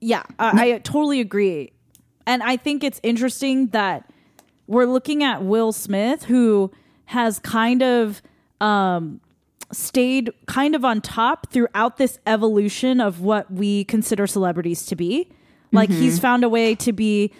yeah 0.00 0.22
I, 0.38 0.72
I 0.72 0.78
totally 0.78 1.20
agree. 1.20 1.72
And 2.26 2.42
i 2.42 2.56
think 2.56 2.82
it's 2.82 3.00
interesting 3.02 3.66
that 3.68 4.08
we're 4.66 4.86
looking 4.86 5.22
at 5.22 5.42
will 5.42 5.72
smith 5.72 6.24
who 6.24 6.70
has 7.06 7.38
kind 7.40 7.82
of 7.82 8.22
um 8.60 9.20
stayed 9.72 10.30
kind 10.46 10.74
of 10.76 10.84
on 10.84 11.00
top 11.00 11.50
throughout 11.50 11.96
this 11.96 12.18
evolution 12.26 13.00
of 13.00 13.20
what 13.20 13.50
we 13.52 13.84
consider 13.84 14.26
celebrities 14.26 14.86
to 14.86 14.94
be 14.96 15.28
like 15.76 15.90
he's 15.90 16.14
mm-hmm. 16.14 16.22
found 16.22 16.44
a 16.44 16.48
way 16.48 16.74
to 16.74 16.92
be 16.92 17.32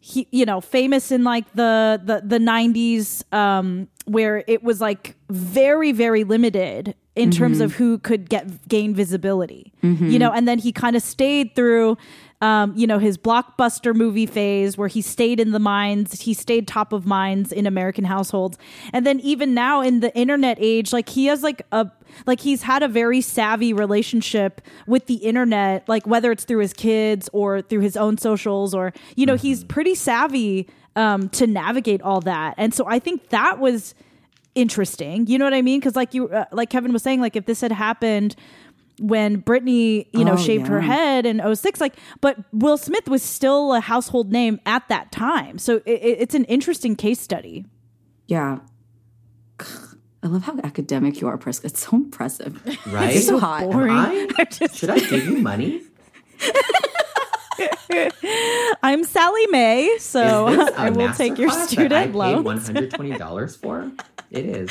he 0.00 0.26
you 0.30 0.46
know 0.46 0.60
famous 0.60 1.12
in 1.12 1.24
like 1.24 1.50
the 1.54 2.00
the 2.04 2.22
the 2.24 2.38
90s 2.38 3.22
um 3.34 3.86
where 4.06 4.42
it 4.46 4.62
was 4.62 4.80
like 4.80 5.14
very 5.28 5.92
very 5.92 6.24
limited 6.24 6.94
in 7.16 7.30
terms 7.30 7.58
mm-hmm. 7.58 7.64
of 7.64 7.74
who 7.74 7.98
could 7.98 8.30
get 8.30 8.66
gain 8.66 8.94
visibility 8.94 9.72
you 9.82 9.90
mm-hmm. 9.90 10.16
know 10.16 10.32
and 10.32 10.48
then 10.48 10.58
he 10.58 10.72
kind 10.72 10.96
of 10.96 11.02
stayed 11.02 11.54
through 11.54 11.98
um 12.42 12.72
you 12.76 12.86
know 12.86 12.98
his 12.98 13.18
blockbuster 13.18 13.94
movie 13.94 14.26
phase 14.26 14.78
where 14.78 14.88
he 14.88 15.02
stayed 15.02 15.38
in 15.38 15.52
the 15.52 15.58
minds 15.58 16.22
he 16.22 16.32
stayed 16.34 16.66
top 16.66 16.92
of 16.92 17.06
minds 17.06 17.52
in 17.52 17.66
american 17.66 18.04
households. 18.04 18.58
And 18.92 19.06
then 19.06 19.20
even 19.20 19.54
now 19.54 19.82
in 19.82 20.00
the 20.00 20.14
internet 20.16 20.56
age 20.60 20.92
like 20.92 21.08
he 21.08 21.26
has 21.26 21.42
like 21.42 21.62
a 21.72 21.90
like 22.26 22.40
he's 22.40 22.62
had 22.62 22.82
a 22.82 22.88
very 22.88 23.20
savvy 23.20 23.72
relationship 23.72 24.60
with 24.86 25.06
the 25.06 25.16
internet 25.16 25.88
like 25.88 26.06
whether 26.06 26.32
it's 26.32 26.44
through 26.44 26.60
his 26.60 26.72
kids 26.72 27.28
or 27.32 27.62
through 27.62 27.80
his 27.80 27.96
own 27.96 28.18
socials 28.18 28.74
or 28.74 28.92
you 29.16 29.26
know 29.26 29.36
he's 29.36 29.64
pretty 29.64 29.94
savvy 29.94 30.68
um 30.96 31.28
to 31.30 31.46
navigate 31.46 32.02
all 32.02 32.20
that. 32.22 32.54
And 32.56 32.72
so 32.74 32.86
i 32.86 32.98
think 32.98 33.28
that 33.28 33.58
was 33.58 33.94
interesting. 34.54 35.26
You 35.26 35.38
know 35.38 35.44
what 35.44 35.54
i 35.54 35.62
mean? 35.62 35.80
Because 35.80 35.94
like 35.94 36.14
you 36.14 36.28
uh, 36.28 36.46
like 36.52 36.70
kevin 36.70 36.92
was 36.92 37.02
saying 37.02 37.20
like 37.20 37.36
if 37.36 37.46
this 37.46 37.60
had 37.60 37.72
happened 37.72 38.34
when 39.00 39.42
Britney, 39.42 40.06
you 40.12 40.24
know, 40.24 40.34
Oh, 40.34 40.36
shaved 40.36 40.68
her 40.68 40.80
head 40.80 41.26
in 41.26 41.40
06, 41.56 41.80
like, 41.80 41.94
but 42.20 42.36
Will 42.52 42.76
Smith 42.76 43.08
was 43.08 43.22
still 43.22 43.74
a 43.74 43.80
household 43.80 44.30
name 44.30 44.60
at 44.66 44.86
that 44.88 45.10
time. 45.10 45.58
So 45.58 45.76
it, 45.86 46.00
it- 46.02 46.18
it's 46.20 46.34
an 46.34 46.44
interesting 46.44 46.96
case 46.96 47.20
study. 47.20 47.64
yeah 48.26 48.58
I 50.22 50.26
love 50.26 50.42
how 50.42 50.58
academic 50.62 51.22
you 51.22 51.28
are, 51.28 51.38
Priska. 51.38 51.64
It's 51.64 51.86
so 51.86 51.96
impressive. 51.96 52.62
Right? 52.88 53.16
It's 53.16 53.26
so 53.26 53.38
hot. 53.38 53.62
boring. 53.62 53.92
I- 53.92 54.28
I 54.38 54.44
just- 54.44 54.76
should 54.76 54.90
I 54.90 54.98
give 54.98 55.24
you 55.26 55.38
money? 55.38 55.82
I'm 58.82 59.04
Sallie 59.04 59.46
Mae, 59.48 59.96
so 59.98 60.48
Is 60.48 60.56
this 60.56 60.70
a 60.76 60.80
I 60.80 60.90
will 60.90 61.12
take 61.12 61.36
your 61.38 61.50
class 61.50 61.68
that 61.70 61.78
I 61.78 61.82
student 61.82 62.12
paid 62.12 62.14
loans. 62.14 62.44
One 62.44 62.58
hundred 62.58 62.90
twenty 62.92 63.16
dollars 63.18 63.56
for 63.56 63.90
it 64.30 64.46
is. 64.46 64.70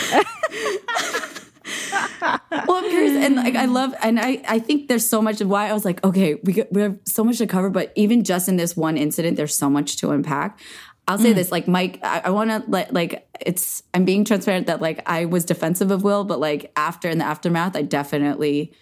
Well, 2.21 2.77
I'm 2.77 2.89
curious, 2.89 3.25
and 3.25 3.35
like 3.35 3.55
I 3.55 3.65
love, 3.65 3.93
and 4.01 4.19
I 4.19 4.41
I 4.47 4.59
think 4.59 4.87
there's 4.87 5.07
so 5.07 5.21
much 5.21 5.41
of 5.41 5.47
why 5.47 5.69
I 5.69 5.73
was 5.73 5.85
like, 5.85 6.03
okay, 6.03 6.35
we 6.43 6.63
we 6.71 6.81
have 6.81 6.97
so 7.05 7.23
much 7.23 7.37
to 7.39 7.47
cover, 7.47 7.69
but 7.69 7.91
even 7.95 8.23
just 8.23 8.47
in 8.49 8.57
this 8.57 8.75
one 8.75 8.97
incident, 8.97 9.37
there's 9.37 9.55
so 9.55 9.69
much 9.69 9.97
to 9.97 10.11
unpack. 10.11 10.59
I'll 11.07 11.17
say 11.17 11.31
mm. 11.31 11.35
this, 11.35 11.51
like 11.51 11.67
Mike, 11.67 11.99
I, 12.03 12.21
I 12.25 12.29
want 12.29 12.51
to 12.51 12.63
let 12.69 12.93
like 12.93 13.27
it's. 13.39 13.81
I'm 13.93 14.05
being 14.05 14.25
transparent 14.25 14.67
that 14.67 14.81
like 14.81 15.01
I 15.09 15.25
was 15.25 15.43
defensive 15.43 15.89
of 15.89 16.03
Will, 16.03 16.23
but 16.23 16.39
like 16.39 16.71
after 16.75 17.09
in 17.09 17.17
the 17.17 17.25
aftermath, 17.25 17.75
I 17.75 17.81
definitely 17.81 18.73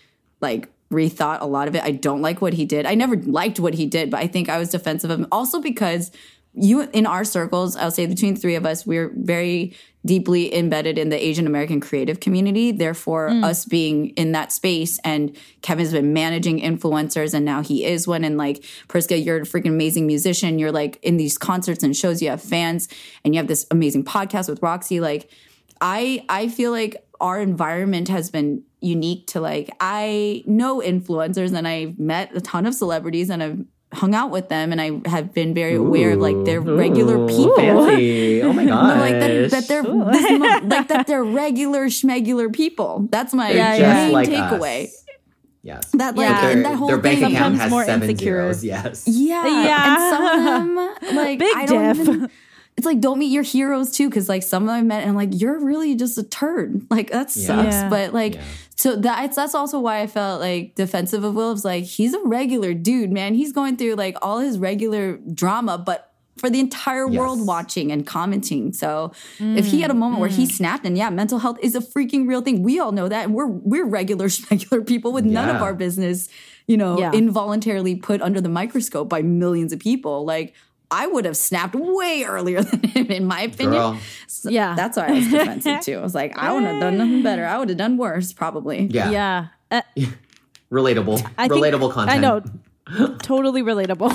like 0.42 0.68
rethought 0.92 1.42
a 1.42 1.46
lot 1.46 1.68
of 1.68 1.76
it. 1.76 1.84
I 1.84 1.92
don't 1.92 2.22
like 2.22 2.42
what 2.42 2.54
he 2.54 2.66
did. 2.66 2.86
I 2.86 2.96
never 2.96 3.16
liked 3.16 3.60
what 3.60 3.74
he 3.74 3.86
did, 3.86 4.10
but 4.10 4.20
I 4.20 4.28
think 4.28 4.50
I 4.50 4.58
was 4.58 4.70
defensive 4.70 5.10
of 5.10 5.20
him 5.20 5.28
also 5.32 5.62
because 5.62 6.12
you 6.60 6.82
in 6.82 7.06
our 7.06 7.24
circles, 7.24 7.76
I'll 7.76 7.92
say 7.92 8.06
between 8.06 8.36
three 8.36 8.56
of 8.56 8.66
us, 8.66 8.86
we're 8.86 9.12
very 9.16 9.76
deeply 10.06 10.56
embedded 10.56 10.98
in 10.98 11.10
the 11.10 11.24
Asian 11.24 11.46
American 11.46 11.80
creative 11.80 12.20
community. 12.20 12.72
Therefore, 12.72 13.30
mm. 13.30 13.44
us 13.44 13.66
being 13.66 14.10
in 14.12 14.32
that 14.32 14.52
space 14.52 15.00
and 15.04 15.36
Kevin's 15.62 15.92
been 15.92 16.14
managing 16.14 16.60
influencers 16.60 17.34
and 17.34 17.46
now 17.46 17.62
he 17.62 17.86
is 17.86 18.08
one. 18.08 18.24
And 18.24 18.38
like 18.38 18.64
Priska, 18.88 19.24
you're 19.24 19.38
a 19.38 19.42
freaking 19.42 19.68
amazing 19.68 20.08
musician. 20.08 20.58
You're 20.58 20.72
like 20.72 20.98
in 21.04 21.18
these 21.18 21.38
concerts 21.38 21.84
and 21.84 21.96
shows, 21.96 22.22
you 22.22 22.30
have 22.30 22.42
fans 22.42 22.88
and 23.24 23.36
you 23.36 23.40
have 23.40 23.48
this 23.48 23.68
amazing 23.70 24.06
podcast 24.06 24.50
with 24.50 24.62
Roxy. 24.62 25.00
Like 25.00 25.30
I 25.82 26.26
I 26.30 26.48
feel 26.48 26.72
like 26.72 27.06
our 27.20 27.40
environment 27.40 28.08
has 28.08 28.30
been 28.32 28.64
unique 28.80 29.28
to 29.28 29.42
like 29.42 29.70
I 29.80 30.44
know 30.46 30.82
influencers 30.82 31.54
and 31.54 31.68
I've 31.68 32.00
met 32.00 32.36
a 32.36 32.42
ton 32.42 32.66
of 32.66 32.74
celebrities 32.74 33.30
and 33.30 33.44
I've 33.44 33.66
hung 33.94 34.14
out 34.14 34.32
with 34.32 34.50
them 34.50 34.72
and 34.74 34.82
I 34.82 35.00
have 35.10 35.34
been 35.34 35.54
very 35.54 35.76
aware 35.76 36.12
of 36.12 36.20
like 36.20 36.44
their 36.46 36.60
regular 36.60 37.26
people. 37.28 37.56
Fancy. 37.56 38.42
Oh 38.44 38.52
my 38.54 38.66
god. 38.74 39.00
Like 39.00 39.14
that, 39.20 39.52
that 39.52 39.68
they're 39.68 39.84
this 39.84 40.32
mo- 40.32 40.60
like 40.68 40.88
that 40.90 41.08
they're 41.08 41.24
regular 41.24 41.86
schmegular 41.88 42.52
people. 42.54 43.08
That's 43.10 43.34
my 43.34 43.52
yeah, 43.52 43.74
uh, 43.76 43.80
main 43.80 44.12
like 44.12 44.30
takeaway. 44.30 44.86
us. 44.88 45.04
Yes. 45.64 45.90
That 45.94 46.16
like 46.16 46.30
Yeah. 46.30 46.42
Their, 46.42 46.52
and 46.52 46.66
that 46.66 46.76
whole 46.76 46.88
their 46.88 46.98
bank 46.98 47.20
thing. 47.20 47.34
account 47.36 47.56
Sometimes 47.56 47.62
has 47.62 47.72
more 47.72 47.86
seven 47.86 48.10
insecure. 48.10 48.54
zeros. 48.54 48.64
Yes. 48.64 49.04
Yeah, 49.08 49.46
Yeah. 49.64 49.94
And 49.94 50.16
some 50.16 50.26
of 50.26 50.44
them, 51.06 51.16
like 51.16 51.40
Big 51.40 51.56
I 51.56 51.66
don't 51.66 51.84
diff. 51.98 52.08
even- 52.08 52.30
it's 52.78 52.86
like 52.86 53.00
don't 53.00 53.18
meet 53.18 53.32
your 53.32 53.42
heroes 53.42 53.92
too, 53.92 54.08
because 54.08 54.30
like 54.30 54.44
some 54.44 54.62
of 54.64 54.68
them 54.68 54.76
I 54.76 54.82
met 54.84 55.02
and 55.02 55.10
I'm 55.10 55.16
like 55.16 55.30
you're 55.32 55.60
really 55.60 55.96
just 55.96 56.16
a 56.20 56.24
turd. 56.24 56.86
Like 56.92 57.10
that 57.12 57.32
sucks. 57.32 57.74
Yeah. 57.74 57.90
But 57.90 58.14
like 58.14 58.36
Yeah. 58.36 58.44
So 58.78 58.96
that's 58.96 59.36
that's 59.36 59.56
also 59.56 59.80
why 59.80 60.02
I 60.02 60.08
felt 60.08 60.40
like 60.40 60.76
defensive 60.76 61.24
of 61.24 61.34
Will. 61.36 61.52
It's 61.52 61.66
like 61.66 61.84
he's 61.84 62.14
a 62.14 62.20
regular 62.24 62.74
dude, 62.74 63.12
man. 63.12 63.34
He's 63.34 63.52
going 63.52 63.76
through 63.78 63.96
like 63.96 64.18
all 64.22 64.40
his 64.40 64.60
regular 64.60 65.18
drama, 65.34 65.78
but 65.78 66.04
for 66.38 66.52
the 66.52 66.60
entire 66.60 67.10
Yes. 67.10 67.18
world 67.20 67.48
watching 67.48 67.92
and 67.92 68.06
commenting. 68.06 68.72
So 68.72 69.12
if 69.40 69.66
he 69.66 69.82
had 69.82 69.90
a 69.90 69.96
moment 69.96 70.20
where 70.22 70.30
he 70.30 70.44
Mm. 70.46 70.52
snapped, 70.52 70.86
and 70.86 70.96
yeah, 70.96 71.10
mental 71.10 71.40
health 71.40 71.58
is 71.64 71.74
a 71.74 71.80
freaking 71.82 72.28
real 72.28 72.42
thing. 72.42 72.62
We 72.62 72.80
all 72.80 72.92
know 72.92 73.08
that, 73.10 73.26
and 73.26 73.34
we're 73.34 73.48
we're 73.48 73.86
regular 73.86 74.28
regular 74.52 74.84
people 74.84 75.12
with 75.12 75.26
none 75.26 75.50
of 75.50 75.64
our 75.64 75.74
business, 75.74 76.30
you 76.68 76.78
know, 76.78 77.00
Yeah. 77.00 77.12
involuntarily 77.12 77.96
put 77.96 78.22
under 78.22 78.40
the 78.40 78.50
microscope 78.50 79.10
by 79.10 79.24
millions 79.24 79.74
of 79.74 79.80
people. 79.80 80.24
Like 80.26 80.54
I 80.90 81.08
would 81.08 81.26
have 81.26 81.36
snapped 81.38 81.76
way 81.76 82.24
earlier 82.24 82.62
than 82.64 82.84
him, 82.84 83.08
in 83.08 83.26
my 83.26 83.42
opinion. 83.42 83.72
Girl. 83.72 84.00
So 84.28 84.50
Yeah. 84.50 84.76
that's 84.76 84.96
why 84.98 85.08
I 85.08 85.12
was 85.12 85.28
defensive 85.28 85.82
too. 85.86 85.98
I 85.98 86.02
was 86.02 86.16
like, 86.16 86.38
I 86.38 86.52
wouldn't 86.54 86.72
have 86.72 86.80
done 86.82 86.98
nothing 86.98 87.24
better. 87.24 87.46
I 87.46 87.58
would 87.58 87.70
have 87.70 87.78
done 87.78 87.98
worse, 87.98 88.32
probably. 88.34 88.86
Yeah. 88.86 89.10
yeah. 89.12 89.48
Uh, 89.70 89.82
Relatable. 90.72 91.30
I 91.38 91.48
think- 91.48 91.64
Relatable 91.64 91.92
content. 91.92 92.18
I 92.18 92.20
know. 92.20 93.16
totally 93.20 93.62
relatable. 93.64 94.12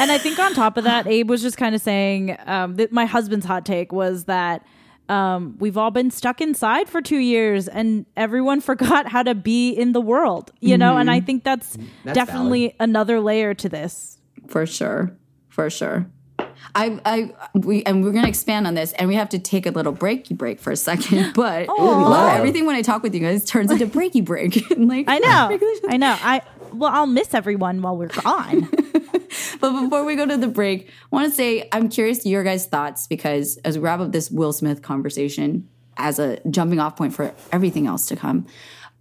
and 0.00 0.10
I 0.12 0.18
think 0.18 0.38
on 0.38 0.52
top 0.54 0.76
of 0.76 0.84
that, 0.84 1.06
Abe 1.06 1.28
was 1.28 1.42
just 1.42 1.56
kind 1.56 1.74
of 1.74 1.80
saying 1.80 2.36
um, 2.46 2.74
that 2.76 2.92
my 2.92 3.06
husband's 3.06 3.46
hot 3.46 3.64
take 3.64 3.92
was 3.92 4.24
that 4.24 4.64
um, 5.08 5.56
we've 5.58 5.76
all 5.76 5.90
been 5.90 6.10
stuck 6.10 6.40
inside 6.40 6.88
for 6.88 7.00
two 7.02 7.18
years 7.18 7.66
and 7.68 8.06
everyone 8.16 8.60
forgot 8.60 9.08
how 9.08 9.22
to 9.22 9.34
be 9.34 9.70
in 9.70 9.92
the 9.92 10.00
world, 10.00 10.52
you 10.60 10.78
know? 10.78 10.96
And 10.96 11.10
I 11.10 11.20
think 11.20 11.42
that's, 11.42 11.76
That's 12.04 12.14
definitely 12.14 12.74
another 12.78 13.20
layer 13.20 13.54
to 13.54 13.68
this. 13.68 14.18
For 14.48 14.66
sure. 14.66 15.16
For 15.50 15.68
sure. 15.70 16.06
I, 16.74 17.00
I, 17.04 17.32
we, 17.54 17.82
and 17.84 18.04
we're 18.04 18.12
gonna 18.12 18.28
expand 18.28 18.66
on 18.66 18.74
this, 18.74 18.92
and 18.92 19.08
we 19.08 19.16
have 19.16 19.30
to 19.30 19.38
take 19.38 19.66
a 19.66 19.70
little 19.70 19.92
breaky 19.92 20.36
break 20.36 20.60
for 20.60 20.70
a 20.70 20.76
second. 20.76 21.32
But 21.34 21.68
love. 21.68 22.36
everything 22.36 22.66
when 22.66 22.76
I 22.76 22.82
talk 22.82 23.02
with 23.02 23.14
you 23.14 23.20
guys 23.20 23.44
turns 23.44 23.70
into 23.70 23.86
breaky 23.86 24.24
break. 24.24 24.70
like 24.76 25.06
I 25.08 25.18
know. 25.18 25.58
I 25.88 25.96
know. 25.96 26.16
I, 26.20 26.42
well, 26.72 26.92
I'll 26.92 27.06
miss 27.06 27.34
everyone 27.34 27.82
while 27.82 27.96
we're 27.96 28.08
gone. 28.08 28.68
But 29.60 29.78
before 29.78 30.04
we 30.04 30.16
go 30.16 30.26
to 30.26 30.36
the 30.36 30.48
break, 30.48 30.88
I 30.88 31.16
want 31.16 31.30
to 31.30 31.34
say 31.34 31.68
I'm 31.70 31.88
curious 31.88 32.18
to 32.20 32.28
your 32.28 32.42
guys' 32.42 32.66
thoughts 32.66 33.06
because 33.06 33.58
as 33.58 33.76
we 33.78 33.84
wrap 33.84 34.00
up 34.00 34.10
this 34.10 34.30
Will 34.30 34.52
Smith 34.52 34.82
conversation 34.82 35.68
as 35.96 36.18
a 36.18 36.40
jumping 36.48 36.80
off 36.80 36.96
point 36.96 37.14
for 37.14 37.34
everything 37.52 37.86
else 37.86 38.06
to 38.06 38.16
come, 38.16 38.46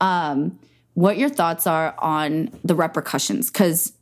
um, 0.02 0.60
what 0.94 1.18
your 1.18 1.30
thoughts 1.30 1.66
are 1.66 1.96
on 1.98 2.52
the 2.64 2.76
repercussions? 2.76 3.50
Because 3.50 3.94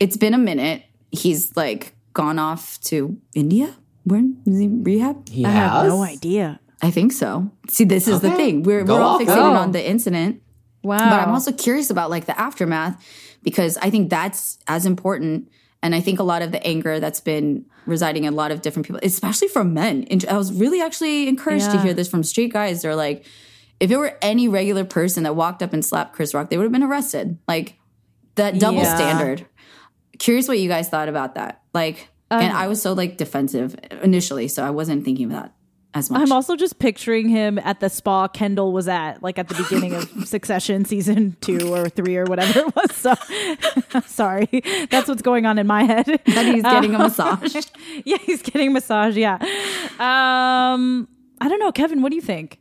it's 0.00 0.16
been 0.16 0.34
a 0.34 0.38
minute. 0.38 0.82
He's 1.12 1.56
like 1.56 1.94
gone 2.14 2.38
off 2.38 2.80
to 2.82 3.16
India, 3.34 3.76
When 4.04 4.42
is 4.46 4.58
he 4.58 4.68
rehab? 4.68 5.28
He 5.28 5.44
I 5.44 5.50
have 5.50 5.86
no 5.86 6.02
idea. 6.02 6.58
I 6.82 6.90
think 6.90 7.12
so. 7.12 7.50
See, 7.68 7.84
this 7.84 8.08
is 8.08 8.20
the 8.20 8.30
thing. 8.32 8.64
We're, 8.64 8.82
Go 8.82 8.96
we're 8.96 9.00
all 9.02 9.14
off, 9.16 9.20
fixated 9.22 9.36
go. 9.36 9.52
on 9.54 9.70
the 9.72 9.88
incident. 9.88 10.42
Wow. 10.82 10.98
But 10.98 11.20
I'm 11.20 11.30
also 11.30 11.52
curious 11.52 11.90
about 11.90 12.10
like 12.10 12.24
the 12.26 12.38
aftermath 12.38 13.00
because 13.44 13.76
I 13.78 13.88
think 13.90 14.10
that's 14.10 14.58
as 14.66 14.84
important. 14.84 15.48
And 15.82 15.94
I 15.94 16.00
think 16.00 16.18
a 16.18 16.24
lot 16.24 16.42
of 16.42 16.50
the 16.52 16.64
anger 16.66 16.98
that's 16.98 17.20
been 17.20 17.66
residing 17.86 18.24
in 18.24 18.32
a 18.32 18.36
lot 18.36 18.50
of 18.50 18.62
different 18.62 18.86
people, 18.86 19.00
especially 19.02 19.48
from 19.48 19.74
men. 19.74 20.04
And 20.10 20.24
I 20.28 20.36
was 20.36 20.52
really 20.52 20.80
actually 20.80 21.28
encouraged 21.28 21.70
to 21.70 21.80
hear 21.80 21.94
this 21.94 22.08
from 22.08 22.22
straight 22.24 22.52
guys. 22.52 22.82
They're 22.82 22.96
like, 22.96 23.24
if 23.80 23.90
it 23.90 23.96
were 23.96 24.16
any 24.22 24.48
regular 24.48 24.84
person 24.84 25.22
that 25.24 25.34
walked 25.36 25.62
up 25.62 25.72
and 25.72 25.84
slapped 25.84 26.14
Chris 26.14 26.34
Rock, 26.34 26.50
they 26.50 26.56
would 26.56 26.64
have 26.64 26.72
been 26.72 26.82
arrested. 26.84 27.38
Like 27.48 27.78
that 28.36 28.58
double 28.58 28.78
Yeah. 28.78 28.94
standard. 28.96 29.46
Curious 30.22 30.46
what 30.46 30.60
you 30.60 30.68
guys 30.68 30.88
thought 30.88 31.08
about 31.08 31.34
that. 31.34 31.62
Like, 31.74 32.08
and 32.30 32.52
Um, 32.52 32.56
I 32.56 32.68
was 32.68 32.80
so 32.80 32.92
like 32.92 33.16
defensive 33.16 33.74
initially, 34.04 34.46
so 34.46 34.62
I 34.64 34.70
wasn't 34.70 35.04
thinking 35.04 35.26
of 35.26 35.32
that 35.32 35.52
as 35.94 36.10
much. 36.10 36.22
I'm 36.22 36.30
also 36.30 36.54
just 36.54 36.78
picturing 36.78 37.28
him 37.28 37.58
at 37.58 37.80
the 37.80 37.90
spa 37.90 38.28
Kendall 38.28 38.72
was 38.72 38.86
at, 38.86 39.20
like 39.20 39.36
at 39.36 39.48
the 39.48 39.54
beginning 39.56 39.94
of 39.94 40.08
Succession 40.28 40.84
season 40.84 41.36
two 41.40 41.74
or 41.74 41.88
three 41.88 42.16
or 42.16 42.24
whatever 42.24 42.60
it 42.60 42.76
was. 42.76 42.92
So 42.94 43.14
sorry, 44.06 44.62
that's 44.90 45.08
what's 45.08 45.22
going 45.22 45.44
on 45.44 45.58
in 45.58 45.66
my 45.66 45.82
head. 45.82 46.06
that 46.06 46.46
he's 46.46 46.62
getting 46.62 46.94
a 46.94 46.98
massage. 47.08 47.56
yeah, 48.04 48.18
he's 48.18 48.42
getting 48.42 48.68
a 48.68 48.72
massage. 48.72 49.16
Yeah. 49.16 49.34
Um, 49.98 51.08
I 51.40 51.48
don't 51.48 51.58
know, 51.58 51.72
Kevin. 51.72 52.00
What 52.00 52.10
do 52.10 52.16
you 52.16 52.22
think? 52.22 52.60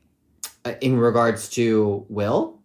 Uh, 0.65 0.73
in 0.81 0.97
regards 0.97 1.47
to 1.49 2.05
Will. 2.09 2.60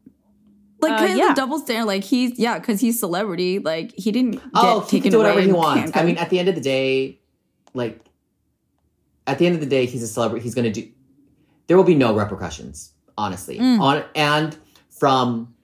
Like 0.81 0.93
Uh, 0.93 0.99
kind 0.99 1.13
of 1.13 1.19
yeah. 1.19 1.29
the 1.29 1.35
double 1.35 1.59
standard. 1.59 1.87
Like 1.87 2.05
he's 2.05 2.39
yeah, 2.39 2.59
because 2.59 2.81
he's 2.81 2.99
celebrity. 3.01 3.59
Like 3.59 3.93
he 3.97 4.13
didn't 4.13 4.33
get 4.33 4.43
Oh, 4.55 4.81
he 4.81 5.01
can 5.01 5.11
do 5.11 5.19
whatever 5.19 5.35
away 5.35 5.45
he 5.45 5.49
and 5.49 5.57
wants. 5.57 5.93
I 5.95 6.05
mean, 6.05 6.19
at 6.19 6.31
the 6.31 6.39
end 6.39 6.49
of 6.49 6.55
the 6.55 6.61
day, 6.61 7.21
like 7.75 8.01
at 9.27 9.39
the 9.39 9.47
end 9.47 9.55
of 9.55 9.61
the 9.61 9.67
day, 9.67 9.87
he's 9.87 10.03
a 10.03 10.07
celebrity. 10.09 10.43
He's 10.45 10.55
going 10.55 10.71
to 10.73 10.81
do. 10.83 10.89
There 11.67 11.77
will 11.77 11.85
be 11.85 11.95
no 11.95 12.15
repercussions, 12.15 12.93
honestly. 13.19 13.59
Mm. 13.59 13.81
On 13.81 14.05
and 14.15 14.57
from 14.91 15.55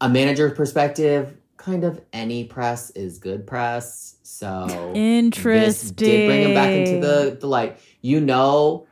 a 0.00 0.08
manager's 0.08 0.52
perspective, 0.52 1.36
kind 1.56 1.82
of 1.82 2.00
any 2.12 2.44
press 2.44 2.90
is 2.90 3.18
good 3.18 3.46
press. 3.46 4.16
So 4.22 4.66
this 4.68 4.96
Interesting. 4.96 5.94
did 5.96 6.28
bring 6.28 6.42
him 6.42 6.54
back 6.54 6.70
into 6.70 7.00
the 7.06 7.36
the 7.40 7.46
light. 7.48 7.78
You 8.02 8.20
know, 8.20 8.86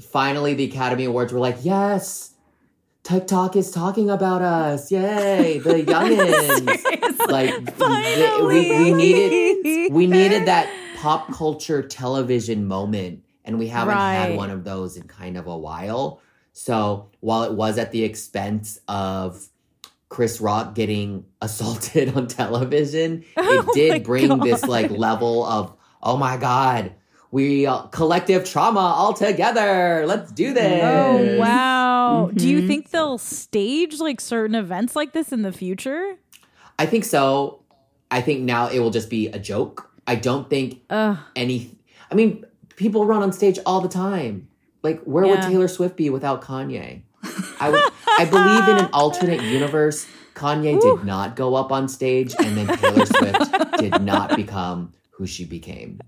finally 0.00 0.54
the 0.54 0.64
Academy 0.64 1.06
Awards 1.06 1.32
were 1.32 1.40
like, 1.40 1.56
yes. 1.62 2.32
TikTok 3.10 3.54
is 3.54 3.70
talking 3.70 4.10
about 4.10 4.42
us. 4.42 4.90
Yay, 4.90 5.58
the 5.60 5.74
youngins. 5.84 7.28
like 7.30 7.50
th- 7.78 8.40
we, 8.42 8.68
we 8.78 8.92
needed 8.94 9.92
we 9.92 10.06
needed 10.08 10.46
that 10.48 10.68
pop 10.96 11.32
culture 11.32 11.82
television 11.82 12.66
moment 12.66 13.22
and 13.44 13.58
we 13.60 13.68
haven't 13.68 13.94
Right. 13.94 14.14
had 14.14 14.36
one 14.36 14.50
of 14.50 14.64
those 14.64 14.96
in 14.96 15.04
kind 15.06 15.36
of 15.36 15.46
a 15.46 15.56
while 15.56 16.20
so 16.52 17.10
while 17.20 17.42
it 17.44 17.52
was 17.52 17.78
at 17.78 17.92
the 17.92 18.02
expense 18.02 18.78
of 18.88 19.48
chris 20.08 20.40
rock 20.40 20.74
getting 20.74 21.24
assaulted 21.42 22.16
on 22.16 22.26
television 22.26 23.22
it 23.36 23.38
Oh 23.38 23.62
my 23.66 23.72
did 23.74 24.04
bring 24.04 24.38
this 24.38 24.64
like 24.64 24.90
level 24.90 25.44
of 25.44 25.74
oh 26.02 26.16
my 26.16 26.36
god 26.38 26.92
we 27.30 27.66
uh, 27.66 27.82
collective 27.88 28.44
trauma 28.48 28.80
all 28.80 29.12
together 29.12 30.04
let's 30.06 30.32
do 30.32 30.54
this 30.54 30.82
Oh 30.82 31.38
wow! 31.38 31.75
Do 32.34 32.48
you 32.48 32.60
Mhm. 32.62 32.66
think 32.66 32.90
they'll 32.90 33.18
stage 33.18 33.98
like 34.00 34.20
certain 34.20 34.54
events 34.54 34.94
like 34.96 35.12
this 35.12 35.32
in 35.32 35.42
the 35.42 35.52
future? 35.52 36.16
i 36.78 36.84
think 36.84 37.04
so 37.04 37.60
i 38.10 38.20
think 38.20 38.42
now 38.42 38.68
it 38.68 38.80
will 38.80 38.90
just 38.90 39.08
be 39.08 39.28
a 39.28 39.38
joke 39.38 39.88
i 40.06 40.14
don't 40.14 40.50
think 40.50 40.68
Ugh. 40.90 41.16
any 41.34 41.56
I 42.10 42.14
mean, 42.14 42.44
people 42.76 43.04
run 43.06 43.22
on 43.22 43.32
stage 43.32 43.58
all 43.66 43.80
the 43.80 43.88
time. 43.88 44.46
Like, 44.84 45.02
where 45.02 45.26
would 45.26 45.42
Taylor 45.42 45.66
Swift 45.66 45.96
be 45.96 46.08
without 46.08 46.40
Kanye? 46.40 47.02
I 47.58 47.66
would, 47.70 47.82
I 48.20 48.24
believe 48.26 48.68
in 48.68 48.84
an 48.84 48.90
alternate 48.92 49.42
universe. 49.42 50.06
Kanye 50.36 50.80
did 50.80 51.04
not 51.04 51.34
go 51.34 51.56
up 51.56 51.72
on 51.72 51.88
stage, 51.88 52.32
and 52.38 52.56
then 52.56 52.68
Taylor 52.78 53.06
Swift 53.06 53.50
did 53.78 54.00
not 54.02 54.36
become 54.36 54.92
who 55.10 55.26
she 55.26 55.44
became. 55.44 55.98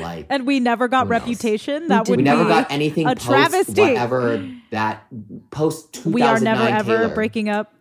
Like, 0.00 0.26
And 0.30 0.46
we 0.46 0.60
never 0.60 0.88
got 0.88 1.06
Who 1.06 1.12
knows? 1.12 1.20
reputation. 1.20 1.88
That 1.88 2.08
would 2.08 2.16
we 2.18 2.22
never 2.22 2.44
be 2.44 2.48
got 2.50 2.70
anything 2.70 3.06
a 3.06 3.14
travesty. 3.14 3.80
whatever 3.82 4.48
that 4.70 5.04
post 5.50 5.92
two 5.92 6.10
We 6.10 6.22
are 6.22 6.38
never 6.40 6.64
nine 6.64 6.72
ever 6.74 6.96
Taylor. 6.98 7.14
breaking 7.14 7.48
up. 7.48 7.72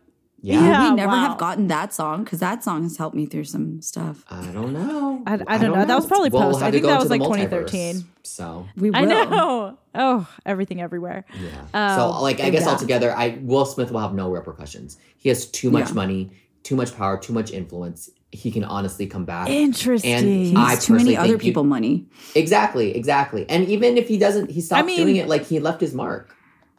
Yeah, 0.43 0.59
Yeah. 0.65 0.89
we 0.89 0.95
never 0.95 1.11
wow. 1.11 1.27
have 1.29 1.37
gotten 1.37 1.67
that 1.67 1.93
song 1.93 2.23
because 2.23 2.39
that 2.39 2.63
song 2.63 2.81
has 2.81 2.97
helped 2.97 3.15
me 3.15 3.27
through 3.27 3.43
some 3.43 3.79
stuff. 3.83 4.25
I 4.27 4.47
don't 4.47 4.73
know. 4.73 5.21
I- 5.27 5.33
I 5.47 5.57
don't 5.59 5.75
know. 5.77 5.85
That 5.85 5.95
was 5.95 6.07
probably 6.07 6.29
We'll 6.31 6.41
post. 6.41 6.63
I 6.63 6.71
think 6.71 6.83
that 6.83 6.99
was 6.99 7.11
like 7.11 7.21
2013. 7.21 8.05
So 8.23 8.65
We 8.75 8.89
will. 8.89 8.97
I 8.97 9.05
know. 9.05 9.77
Oh, 9.93 10.27
everything 10.45 10.81
everywhere. 10.81 11.25
Yeah. 11.73 11.95
so, 11.97 12.05
Um, 12.13 12.21
like, 12.23 12.39
I 12.39 12.49
guess 12.49 12.63
yeah. 12.63 12.69
altogether, 12.69 13.13
I 13.15 13.37
Will 13.43 13.65
Smith 13.65 13.91
will 13.91 13.99
have 13.99 14.13
no 14.15 14.31
repercussions. 14.31 14.97
He 15.17 15.29
has 15.29 15.45
too 15.45 15.69
much 15.69 15.89
Yeah. 15.89 15.93
money, 15.95 16.31
too 16.63 16.75
much 16.75 16.95
power, 16.97 17.17
too 17.17 17.33
much 17.33 17.51
influence. 17.51 18.09
He 18.31 18.49
can 18.51 18.63
honestly 18.63 19.07
come 19.07 19.25
back. 19.25 19.49
Interesting. 19.49 20.13
And 20.55 20.57
I 20.57 20.75
too 20.75 20.93
many 20.93 21.17
other 21.17 21.29
think 21.29 21.43
you- 21.43 21.49
people 21.49 21.63
money. 21.65 22.05
Exactly, 22.35 22.95
exactly. 22.95 23.45
And 23.49 23.67
even 23.67 23.97
if 23.97 24.07
he 24.07 24.17
doesn't, 24.17 24.51
he 24.51 24.61
stops 24.61 24.85
mean- 24.85 24.97
doing 24.97 25.17
it. 25.17 25.27
Like 25.27 25.45
he 25.45 25.59
left 25.59 25.81
his 25.81 25.93
mark 25.93 26.33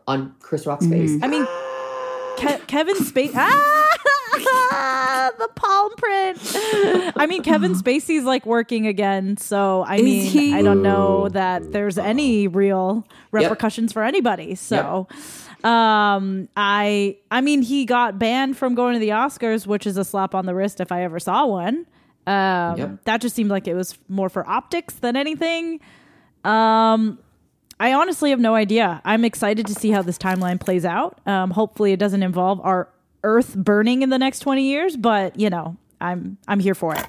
on 0.06 0.34
Chris 0.40 0.66
Rock's 0.66 0.86
Mm-hmm. 0.86 1.18
face. 1.18 1.22
I 1.22 1.28
mean, 1.28 1.44
Ke- 2.38 2.66
Kevin 2.66 2.96
Spacey. 2.96 3.34
Ah, 4.74 5.30
the 5.38 5.48
palm 5.54 5.92
print. 5.96 6.38
I 7.16 7.26
mean, 7.28 7.42
Kevin 7.42 7.74
Spacey's 7.82 8.24
like 8.24 8.46
working 8.46 8.86
again, 8.86 9.36
so 9.36 9.82
I 9.86 9.96
Is 9.96 10.02
mean, 10.02 10.26
he? 10.26 10.54
I 10.54 10.62
don't 10.62 10.82
know 10.82 11.28
that 11.28 11.72
there's 11.72 11.98
any 11.98 12.48
real 12.48 13.06
repercussions 13.30 13.92
for 13.92 14.02
anybody. 14.02 14.54
So, 14.54 15.06
um, 15.64 16.48
I, 16.56 17.16
I 17.30 17.40
mean, 17.40 17.62
he 17.62 17.84
got 17.84 18.18
banned 18.18 18.56
from 18.56 18.74
going 18.74 18.94
to 18.94 19.00
the 19.00 19.10
Oscars, 19.10 19.66
which 19.66 19.86
is 19.86 19.96
a 19.96 20.04
slap 20.04 20.34
on 20.34 20.46
the 20.46 20.54
wrist 20.54 20.80
if 20.80 20.90
I 20.92 21.02
ever 21.04 21.18
saw 21.20 21.46
one. 21.46 21.86
Um, 22.26 22.76
Yep. 22.78 23.04
that 23.04 23.20
just 23.20 23.34
seemed 23.34 23.50
like 23.50 23.66
it 23.66 23.74
was 23.74 23.98
more 24.08 24.28
for 24.28 24.48
optics 24.48 24.94
than 24.94 25.16
anything. 25.16 25.80
Um, 26.44 27.18
I 27.80 27.94
honestly 27.94 28.30
have 28.30 28.38
no 28.40 28.54
idea. 28.54 29.00
I'm 29.04 29.24
excited 29.24 29.66
to 29.66 29.74
see 29.74 29.90
how 29.90 30.02
this 30.02 30.18
timeline 30.18 30.60
plays 30.60 30.84
out. 30.84 31.20
Um, 31.26 31.50
hopefully, 31.50 31.92
it 31.92 31.98
doesn't 31.98 32.22
involve 32.22 32.60
our 32.60 32.88
Earth 33.24 33.56
burning 33.56 34.02
in 34.02 34.10
the 34.10 34.18
next 34.18 34.40
20 34.40 34.62
years, 34.64 34.96
but 34.96 35.38
you 35.38 35.48
know, 35.50 35.76
I'm 36.00 36.38
I'm 36.48 36.58
here 36.60 36.74
for 36.74 36.94
it. 36.94 37.04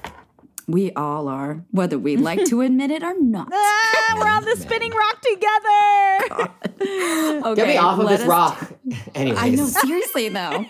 We 0.66 0.92
all 0.92 1.28
are, 1.28 1.62
whether 1.72 1.98
we 1.98 2.16
like 2.16 2.44
to 2.46 2.60
admit 2.62 2.90
it 2.90 3.02
or 3.02 3.18
not. 3.20 3.48
Ah, 3.52 4.16
we're 4.18 4.28
on 4.30 4.44
the 4.44 4.56
spinning 4.60 4.92
rock 4.92 5.20
together. 5.20 6.50
Okay, 6.84 7.54
Get 7.54 7.68
me 7.68 7.76
off 7.76 7.98
of 7.98 8.08
this 8.08 8.20
us- 8.22 8.26
rock. 8.26 8.72
Anyways, 9.14 9.38
I 9.38 9.48
know, 9.50 9.66
seriously 9.66 10.28
though. 10.28 10.66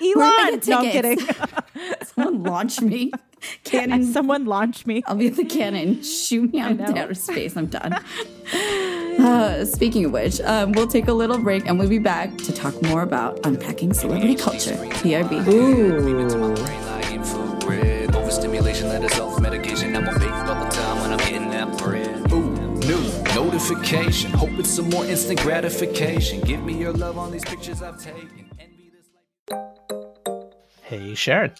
Elon, 0.00 0.60
no, 0.66 0.78
I'm 0.78 0.90
kidding. 0.90 1.18
Someone 2.04 2.42
launch 2.44 2.80
me. 2.80 3.10
Cannon. 3.64 4.04
Someone 4.04 4.44
launch 4.46 4.86
me. 4.86 5.02
I'll 5.06 5.16
be 5.16 5.28
the 5.28 5.44
cannon. 5.44 6.02
Shoot 6.02 6.52
me 6.52 6.60
out 6.60 6.70
into 6.72 6.96
outer 6.98 7.14
space. 7.14 7.56
I'm 7.56 7.66
done. 7.66 7.92
Uh, 9.18 9.64
speaking 9.64 10.04
of 10.06 10.12
which, 10.12 10.40
um, 10.42 10.72
we'll 10.72 10.86
take 10.86 11.08
a 11.08 11.12
little 11.12 11.38
break 11.38 11.66
and 11.66 11.78
we'll 11.78 11.88
be 11.88 11.98
back 11.98 12.36
to 12.38 12.52
talk 12.52 12.80
more 12.84 13.02
about 13.02 13.44
unpacking 13.44 13.92
celebrity 13.92 14.36
culture. 14.36 14.74
PRB. 14.74 15.44
Brain 15.44 16.97
notification. 23.58 24.30
Hope 24.30 24.50
it's 24.58 24.70
some 24.70 24.88
more 24.90 25.04
instant 25.04 25.40
gratification. 25.40 26.40
Give 26.42 26.62
me 26.62 26.74
your 26.74 26.92
love 26.92 27.18
on 27.18 27.32
these 27.32 27.44
pictures 27.44 27.82
I've 27.82 28.00
taken. 28.00 28.48
Hey, 30.82 31.14
Sharon. 31.14 31.52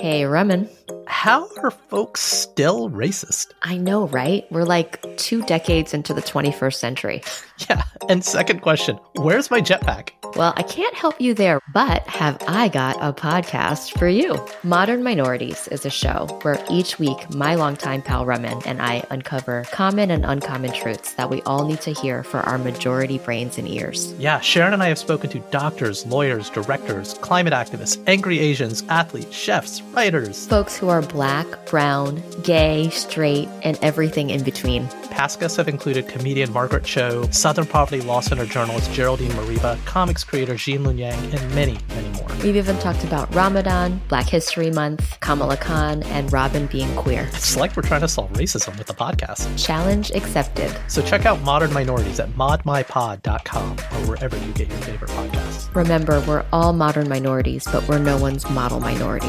Hey, 0.00 0.22
Remen. 0.22 0.66
How 1.06 1.46
are 1.58 1.70
folks 1.70 2.22
still 2.22 2.88
racist? 2.88 3.48
I 3.60 3.76
know, 3.76 4.06
right? 4.08 4.50
We're 4.50 4.64
like 4.64 5.04
two 5.18 5.42
decades 5.42 5.92
into 5.92 6.14
the 6.14 6.22
21st 6.22 6.74
century. 6.74 7.22
Yeah. 7.68 7.82
And 8.08 8.24
second 8.24 8.62
question 8.62 8.98
Where's 9.16 9.50
my 9.50 9.60
jetpack? 9.60 10.12
Well, 10.34 10.54
I 10.56 10.62
can't 10.62 10.94
help 10.94 11.20
you 11.20 11.34
there, 11.34 11.60
but 11.74 12.06
have 12.06 12.42
I 12.48 12.68
got 12.68 12.96
a 13.02 13.12
podcast 13.12 13.98
for 13.98 14.08
you? 14.08 14.42
Modern 14.62 15.02
Minorities 15.02 15.68
is 15.68 15.84
a 15.84 15.90
show 15.90 16.26
where 16.40 16.64
each 16.70 16.98
week 16.98 17.28
my 17.34 17.56
longtime 17.56 18.00
pal 18.00 18.24
Remen 18.24 18.62
and 18.64 18.80
I 18.80 19.04
uncover 19.10 19.66
common 19.72 20.10
and 20.10 20.24
uncommon 20.24 20.72
truths 20.72 21.12
that 21.14 21.28
we 21.28 21.42
all 21.42 21.66
need 21.66 21.82
to 21.82 21.92
hear 21.92 22.22
for 22.22 22.38
our 22.40 22.56
majority 22.56 23.18
brains 23.18 23.58
and 23.58 23.68
ears. 23.68 24.14
Yeah, 24.14 24.40
Sharon 24.40 24.72
and 24.72 24.82
I 24.82 24.88
have 24.88 24.98
spoken 24.98 25.28
to 25.28 25.40
doctors, 25.50 26.06
lawyers, 26.06 26.48
directors, 26.48 27.12
climate 27.14 27.52
activists, 27.52 28.02
angry 28.06 28.38
Asians, 28.38 28.82
athletes, 28.88 29.36
chefs, 29.36 29.82
writers, 29.92 30.46
Folks 30.46 30.76
who 30.76 30.88
are 30.88 31.02
black, 31.02 31.46
brown, 31.66 32.22
gay, 32.42 32.88
straight, 32.90 33.48
and 33.62 33.78
everything 33.82 34.30
in 34.30 34.42
between. 34.42 34.86
Past 35.10 35.40
guests 35.40 35.56
have 35.56 35.68
included 35.68 36.08
comedian 36.08 36.52
Margaret 36.52 36.84
Cho, 36.84 37.28
Southern 37.30 37.66
Poverty 37.66 38.00
Law 38.00 38.20
Center 38.20 38.46
journalist 38.46 38.92
Geraldine 38.92 39.30
Moriba, 39.32 39.84
comics 39.84 40.24
creator 40.24 40.54
Gene 40.54 40.84
Luen 40.84 40.98
Yang, 40.98 41.18
and 41.34 41.54
many, 41.54 41.78
many 41.88 42.08
more. 42.10 42.28
We've 42.42 42.56
even 42.56 42.78
talked 42.78 43.04
about 43.04 43.32
Ramadan, 43.34 44.00
Black 44.08 44.26
History 44.26 44.70
Month, 44.70 45.18
Kamala 45.20 45.56
Khan, 45.56 46.02
and 46.04 46.32
Robin 46.32 46.66
being 46.66 46.94
queer. 46.96 47.28
It's 47.32 47.56
like 47.56 47.76
we're 47.76 47.82
trying 47.82 48.00
to 48.00 48.08
solve 48.08 48.32
racism 48.32 48.78
with 48.78 48.86
the 48.86 48.94
podcast. 48.94 49.62
Challenge 49.62 50.10
accepted. 50.12 50.74
So 50.88 51.02
check 51.02 51.26
out 51.26 51.40
Modern 51.42 51.72
Minorities 51.72 52.20
at 52.20 52.30
modmypod.com 52.30 53.72
or 53.72 54.08
wherever 54.08 54.38
you 54.38 54.52
get 54.52 54.68
your 54.68 54.78
favorite 54.78 55.10
podcasts. 55.10 55.74
Remember, 55.74 56.20
we're 56.26 56.44
all 56.52 56.72
modern 56.72 57.08
minorities, 57.08 57.66
but 57.70 57.86
we're 57.88 57.98
no 57.98 58.16
one's 58.16 58.48
model 58.50 58.80
minority. 58.80 59.28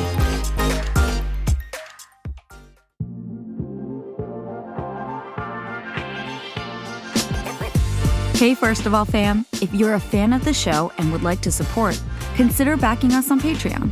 Hey, 8.42 8.56
first 8.56 8.88
of 8.88 8.96
all, 8.96 9.06
fam, 9.06 9.46
if 9.62 9.72
you're 9.72 9.94
a 9.94 10.00
fan 10.00 10.34
of 10.34 10.44
the 10.44 10.52
show 10.52 10.92
and 10.98 11.12
would 11.12 11.22
like 11.22 11.42
to 11.42 11.52
support, 11.52 12.02
consider 12.34 12.76
backing 12.76 13.12
us 13.12 13.30
on 13.30 13.40
Patreon. 13.40 13.92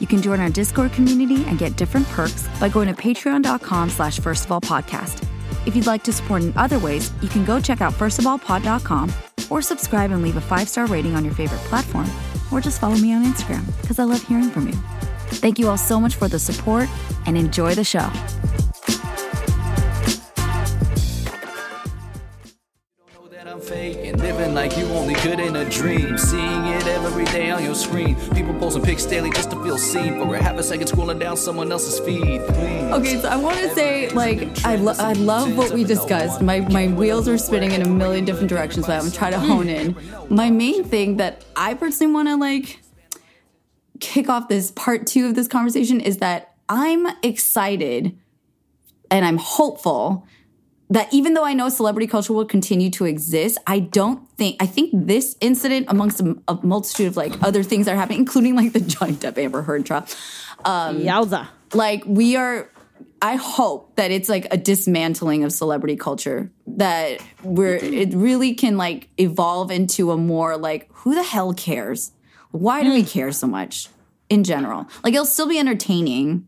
You 0.00 0.06
can 0.06 0.22
join 0.22 0.40
our 0.40 0.48
Discord 0.48 0.94
community 0.94 1.44
and 1.44 1.58
get 1.58 1.76
different 1.76 2.08
perks 2.08 2.48
by 2.58 2.70
going 2.70 2.88
to 2.88 2.94
patreon.com 2.94 3.90
slash 3.90 4.18
first 4.18 4.46
of 4.46 4.52
all 4.52 4.60
podcast. 4.62 5.22
If 5.66 5.76
you'd 5.76 5.84
like 5.84 6.02
to 6.04 6.14
support 6.14 6.40
in 6.40 6.56
other 6.56 6.78
ways, 6.78 7.12
you 7.20 7.28
can 7.28 7.44
go 7.44 7.60
check 7.60 7.82
out 7.82 7.92
firstofallpod.com 7.92 9.12
or 9.50 9.60
subscribe 9.60 10.12
and 10.12 10.22
leave 10.22 10.38
a 10.38 10.40
five-star 10.40 10.86
rating 10.86 11.14
on 11.14 11.22
your 11.22 11.34
favorite 11.34 11.60
platform, 11.68 12.10
or 12.50 12.62
just 12.62 12.80
follow 12.80 12.96
me 12.96 13.12
on 13.12 13.22
Instagram 13.22 13.66
because 13.82 13.98
I 13.98 14.04
love 14.04 14.26
hearing 14.26 14.48
from 14.48 14.66
you. 14.66 14.72
Thank 15.42 15.58
you 15.58 15.68
all 15.68 15.76
so 15.76 16.00
much 16.00 16.14
for 16.14 16.26
the 16.26 16.38
support 16.38 16.88
and 17.26 17.36
enjoy 17.36 17.74
the 17.74 17.84
show. 17.84 18.10
I'm 23.50 23.60
faking, 23.60 24.16
living 24.18 24.54
like 24.54 24.76
you 24.76 24.84
only 24.90 25.14
could 25.14 25.40
in 25.40 25.56
a 25.56 25.68
dream. 25.68 26.16
Seeing 26.16 26.66
it 26.66 26.86
every 26.86 27.24
day 27.24 27.50
on 27.50 27.64
your 27.64 27.74
screen. 27.74 28.14
People 28.30 28.54
posting 28.60 28.84
pics 28.84 29.04
daily 29.04 29.30
just 29.30 29.50
to 29.50 29.60
feel 29.64 29.76
seen. 29.76 30.20
For 30.20 30.36
a 30.36 30.40
half 30.40 30.56
a 30.56 30.62
second 30.62 30.86
scrolling 30.86 31.18
down 31.18 31.36
someone 31.36 31.72
else's 31.72 31.98
feed. 31.98 32.42
Please. 32.46 32.92
Okay, 32.92 33.20
so 33.20 33.28
I 33.28 33.34
want 33.34 33.58
to 33.58 33.74
say, 33.74 34.08
like, 34.10 34.64
I, 34.64 34.76
lo- 34.76 34.94
I 34.96 35.14
love 35.14 35.56
what 35.56 35.72
we 35.72 35.82
discussed. 35.82 36.40
My 36.40 36.60
my 36.60 36.86
wheels 36.86 37.26
are 37.26 37.36
spinning 37.36 37.72
in 37.72 37.82
a 37.82 37.88
million 37.88 38.24
different 38.24 38.50
directions, 38.50 38.86
but 38.86 39.02
I'm 39.02 39.10
trying 39.10 39.32
to 39.32 39.40
hone 39.40 39.68
in. 39.68 39.96
My 40.28 40.48
main 40.48 40.84
thing 40.84 41.16
that 41.16 41.44
I 41.56 41.74
personally 41.74 42.14
want 42.14 42.28
to 42.28 42.36
like 42.36 42.80
kick 43.98 44.28
off 44.28 44.46
this 44.46 44.70
part 44.70 45.08
two 45.08 45.26
of 45.26 45.34
this 45.34 45.48
conversation 45.48 46.00
is 46.00 46.18
that 46.18 46.54
I'm 46.68 47.04
excited 47.24 48.16
and 49.10 49.24
I'm 49.24 49.38
hopeful 49.38 50.24
that 50.90 51.12
even 51.12 51.34
though 51.34 51.44
I 51.44 51.54
know 51.54 51.68
celebrity 51.68 52.06
culture 52.06 52.32
will 52.32 52.44
continue 52.44 52.90
to 52.90 53.04
exist, 53.04 53.58
I 53.66 53.78
don't 53.78 54.28
think 54.36 54.56
I 54.60 54.66
think 54.66 54.90
this 54.92 55.36
incident, 55.40 55.86
amongst 55.88 56.20
a, 56.20 56.36
a 56.48 56.58
multitude 56.62 57.06
of 57.06 57.16
like 57.16 57.42
other 57.42 57.62
things 57.62 57.86
that 57.86 57.94
are 57.94 57.98
happening, 57.98 58.20
including 58.20 58.56
like 58.56 58.72
the 58.72 58.80
Johnny 58.80 59.14
Depp 59.14 59.38
Amber 59.38 59.62
Heard 59.62 59.86
trial, 59.86 60.06
um, 60.64 60.98
Yowza. 60.98 61.48
like 61.72 62.04
we 62.04 62.36
are 62.36 62.70
i 63.22 63.36
hope 63.36 63.94
that 63.96 64.10
it's 64.10 64.28
like 64.28 64.46
a 64.50 64.56
dismantling 64.56 65.44
of 65.44 65.52
celebrity 65.52 65.94
culture 65.96 66.50
that 66.66 67.20
we're 67.42 67.76
it 67.76 68.14
really 68.14 68.54
can 68.54 68.78
like 68.78 69.08
evolve 69.18 69.70
into 69.70 70.10
a 70.10 70.16
more 70.16 70.56
like 70.56 70.90
who 71.00 71.14
the 71.14 71.22
hell 71.22 71.54
cares? 71.54 72.12
Why 72.50 72.82
do 72.82 72.92
we 72.92 73.02
hmm. 73.02 73.08
care 73.08 73.32
so 73.32 73.46
much 73.46 73.88
in 74.28 74.44
general? 74.44 74.86
Like 75.02 75.14
it'll 75.14 75.24
still 75.24 75.48
be 75.48 75.58
entertaining 75.58 76.46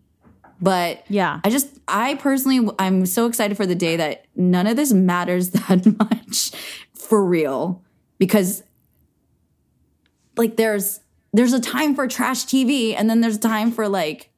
but 0.63 1.05
Yeah. 1.09 1.41
i 1.45 1.51
just 1.51 1.69
i 1.89 2.15
personally 2.15 2.71
i'm 2.79 3.05
so 3.05 3.27
excited 3.27 3.57
for 3.57 3.67
the 3.67 3.75
day 3.75 3.97
that 3.97 4.25
none 4.37 4.67
of 4.67 4.77
this 4.77 4.93
matters 4.93 5.51
that 5.59 5.85
much 5.99 6.53
for 6.95 7.23
real 7.25 7.83
because 8.19 8.63
like 10.37 10.57
there's 10.57 11.01
there's 11.33 11.53
a 11.53 11.61
time 11.61 11.95
for 11.95 12.07
trash 12.09 12.45
tv 12.47 12.95
and 12.97 13.11
then 13.11 13.21
there's 13.21 13.39
time 13.39 13.71
for 13.73 13.89
like 13.89 14.29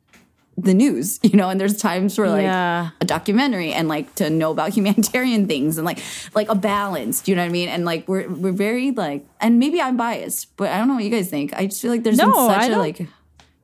the 0.56 0.72
news, 0.72 1.18
you 1.24 1.36
know, 1.36 1.48
and 1.48 1.60
there's 1.60 1.76
times 1.76 2.14
for 2.14 2.28
like 2.28 2.44
Yeah. 2.44 2.90
a 3.00 3.04
documentary 3.04 3.72
and 3.72 3.88
like 3.88 4.14
to 4.14 4.30
know 4.30 4.52
about 4.52 4.72
humanitarian 4.76 5.48
things 5.48 5.78
and 5.78 5.84
like 5.84 5.98
like 6.32 6.48
a 6.48 6.54
balance. 6.54 7.22
Do 7.22 7.32
you 7.32 7.36
know 7.36 7.42
what 7.42 7.48
I 7.48 7.52
mean? 7.52 7.68
And 7.68 7.84
like 7.84 8.06
we're 8.06 8.28
we're 8.28 8.52
very 8.52 8.92
like 8.92 9.26
and 9.40 9.58
maybe 9.58 9.80
I'm 9.82 9.96
biased, 9.96 10.56
but 10.56 10.68
I 10.70 10.78
don't 10.78 10.86
know 10.86 10.94
what 10.94 11.02
you 11.02 11.10
guys 11.10 11.28
think. 11.28 11.52
I 11.54 11.66
just 11.66 11.82
feel 11.82 11.90
like 11.90 12.04
there's 12.04 12.18
No, 12.18 12.26
been 12.26 12.60
such 12.60 12.70
a 12.70 12.78
like 12.78 13.04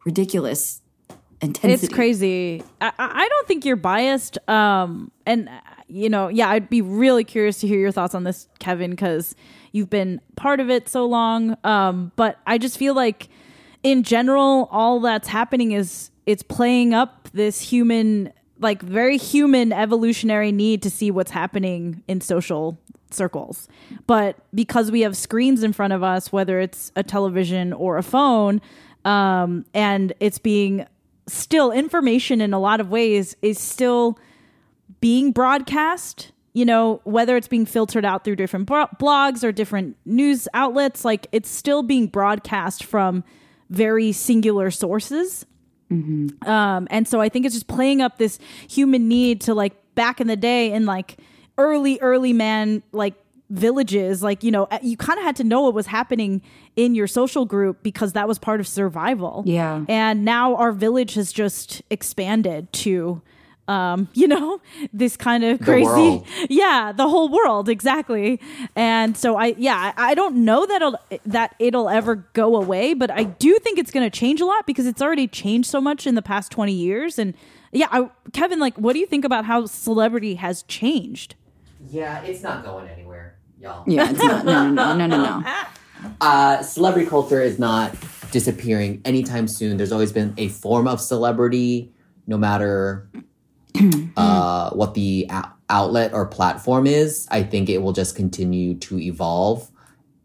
ridiculous 0.04 0.79
intensity. 1.42 1.86
It's 1.86 1.94
crazy. 1.94 2.62
I, 2.80 2.92
I 2.98 3.28
don't 3.28 3.48
think 3.48 3.64
you're 3.64 3.76
biased. 3.76 4.38
Um, 4.48 5.10
and 5.26 5.48
uh, 5.48 5.52
you 5.88 6.08
know, 6.08 6.28
yeah, 6.28 6.48
I'd 6.48 6.70
be 6.70 6.82
really 6.82 7.24
curious 7.24 7.60
to 7.60 7.66
hear 7.66 7.80
your 7.80 7.92
thoughts 7.92 8.14
on 8.14 8.24
this, 8.24 8.48
Kevin, 8.58 8.90
because 8.90 9.34
you've 9.72 9.90
been 9.90 10.20
part 10.36 10.60
of 10.60 10.70
it 10.70 10.88
so 10.88 11.06
long. 11.06 11.56
Um, 11.64 12.12
but 12.16 12.38
I 12.46 12.58
just 12.58 12.78
feel 12.78 12.94
like, 12.94 13.28
in 13.82 14.02
general, 14.02 14.68
all 14.70 15.00
that's 15.00 15.28
happening 15.28 15.72
is 15.72 16.10
it's 16.26 16.42
playing 16.42 16.94
up 16.94 17.28
this 17.32 17.60
human, 17.60 18.32
like 18.58 18.82
very 18.82 19.16
human 19.16 19.72
evolutionary 19.72 20.52
need 20.52 20.82
to 20.82 20.90
see 20.90 21.10
what's 21.10 21.30
happening 21.30 22.02
in 22.06 22.20
social 22.20 22.78
circles. 23.10 23.66
But 24.06 24.36
because 24.54 24.90
we 24.92 25.00
have 25.00 25.16
screens 25.16 25.62
in 25.64 25.72
front 25.72 25.92
of 25.92 26.02
us, 26.02 26.30
whether 26.30 26.60
it's 26.60 26.92
a 26.94 27.02
television 27.02 27.72
or 27.72 27.96
a 27.96 28.02
phone, 28.02 28.60
um, 29.04 29.64
and 29.74 30.12
it's 30.20 30.38
being 30.38 30.86
still 31.26 31.72
information 31.72 32.40
in 32.40 32.52
a 32.52 32.58
lot 32.58 32.80
of 32.80 32.90
ways 32.90 33.36
is 33.42 33.58
still 33.58 34.18
being 35.00 35.32
broadcast 35.32 36.32
you 36.52 36.64
know 36.64 37.00
whether 37.04 37.36
it's 37.36 37.46
being 37.46 37.64
filtered 37.64 38.04
out 38.04 38.24
through 38.24 38.34
different 38.34 38.66
bro- 38.66 38.88
blogs 39.00 39.44
or 39.44 39.52
different 39.52 39.96
news 40.04 40.48
outlets 40.52 41.04
like 41.04 41.28
it's 41.30 41.48
still 41.48 41.82
being 41.82 42.06
broadcast 42.06 42.82
from 42.84 43.22
very 43.70 44.12
singular 44.12 44.70
sources. 44.70 45.46
Um, 46.46 46.88
and 46.90 47.08
so 47.08 47.20
I 47.20 47.28
think 47.28 47.46
it's 47.46 47.54
just 47.54 47.68
playing 47.68 48.02
up 48.02 48.18
this 48.18 48.38
human 48.68 49.08
need 49.08 49.40
to 49.42 49.54
like 49.54 49.74
back 49.94 50.20
in 50.20 50.26
the 50.26 50.36
day 50.36 50.72
in 50.72 50.86
like 50.86 51.18
early, 51.56 51.98
early 52.00 52.32
man 52.32 52.82
like 52.92 53.14
villages, 53.50 54.22
like, 54.22 54.42
you 54.42 54.50
know, 54.50 54.64
uh, 54.70 54.78
you 54.80 54.96
kind 54.96 55.18
of 55.18 55.24
had 55.24 55.36
to 55.36 55.44
know 55.44 55.62
what 55.62 55.74
was 55.74 55.86
happening 55.86 56.40
in 56.76 56.94
your 56.94 57.06
social 57.06 57.44
group 57.44 57.82
because 57.82 58.12
that 58.14 58.26
was 58.26 58.38
part 58.38 58.60
of 58.60 58.68
survival. 58.68 59.42
Yeah. 59.44 59.84
And 59.88 60.24
now 60.24 60.56
our 60.56 60.72
village 60.72 61.14
has 61.14 61.32
just 61.32 61.82
expanded 61.90 62.72
to, 62.74 63.20
um, 63.66 64.08
you 64.14 64.28
know, 64.28 64.60
this 64.92 65.16
kind 65.16 65.44
of 65.44 65.60
crazy, 65.60 65.84
world. 65.84 66.26
yeah, 66.48 66.92
the 66.92 67.08
whole 67.08 67.28
world 67.28 67.68
exactly. 67.68 68.40
And 68.76 69.16
so 69.16 69.36
I, 69.36 69.54
yeah, 69.58 69.92
I, 69.96 70.12
I 70.12 70.14
don't 70.14 70.44
know 70.44 70.64
that 70.64 70.76
it'll, 70.76 70.98
that 71.26 71.56
it'll 71.58 71.88
ever 71.88 72.16
go 72.32 72.56
away, 72.56 72.94
but 72.94 73.10
I 73.10 73.24
do 73.24 73.58
think 73.58 73.78
it's 73.78 73.90
going 73.90 74.08
to 74.08 74.16
change 74.16 74.40
a 74.40 74.46
lot 74.46 74.66
because 74.66 74.86
it's 74.86 75.02
already 75.02 75.26
changed 75.26 75.68
so 75.68 75.80
much 75.80 76.06
in 76.06 76.14
the 76.14 76.22
past 76.22 76.52
twenty 76.52 76.72
years. 76.72 77.18
And 77.18 77.34
yeah, 77.72 77.88
I, 77.90 78.10
Kevin, 78.32 78.58
like, 78.58 78.76
what 78.76 78.94
do 78.94 78.98
you 78.98 79.06
think 79.06 79.24
about 79.24 79.44
how 79.44 79.66
celebrity 79.66 80.36
has 80.36 80.62
changed? 80.64 81.34
Yeah, 81.88 82.22
it's 82.22 82.42
not 82.42 82.64
going 82.64 82.88
anywhere, 82.88 83.09
y'all. 83.60 83.84
Yeah, 83.86 84.10
it's 84.10 84.18
not. 84.22 84.44
No, 84.44 84.68
no, 84.70 84.94
no, 84.94 85.06
no, 85.06 85.16
no, 85.16 85.40
no. 85.40 85.52
Uh, 86.22 86.62
celebrity 86.62 87.06
culture 87.08 87.42
is 87.42 87.58
not 87.58 87.94
disappearing 88.30 89.02
anytime 89.04 89.46
soon. 89.46 89.76
There's 89.76 89.92
always 89.92 90.12
been 90.12 90.32
a 90.38 90.48
form 90.48 90.88
of 90.88 90.98
celebrity, 90.98 91.92
no 92.26 92.38
matter 92.38 93.10
uh, 94.16 94.70
what 94.70 94.94
the 94.94 95.26
ou- 95.30 95.42
outlet 95.68 96.14
or 96.14 96.24
platform 96.26 96.86
is. 96.86 97.26
I 97.30 97.42
think 97.42 97.68
it 97.68 97.78
will 97.82 97.92
just 97.92 98.16
continue 98.16 98.74
to 98.76 98.98
evolve. 98.98 99.70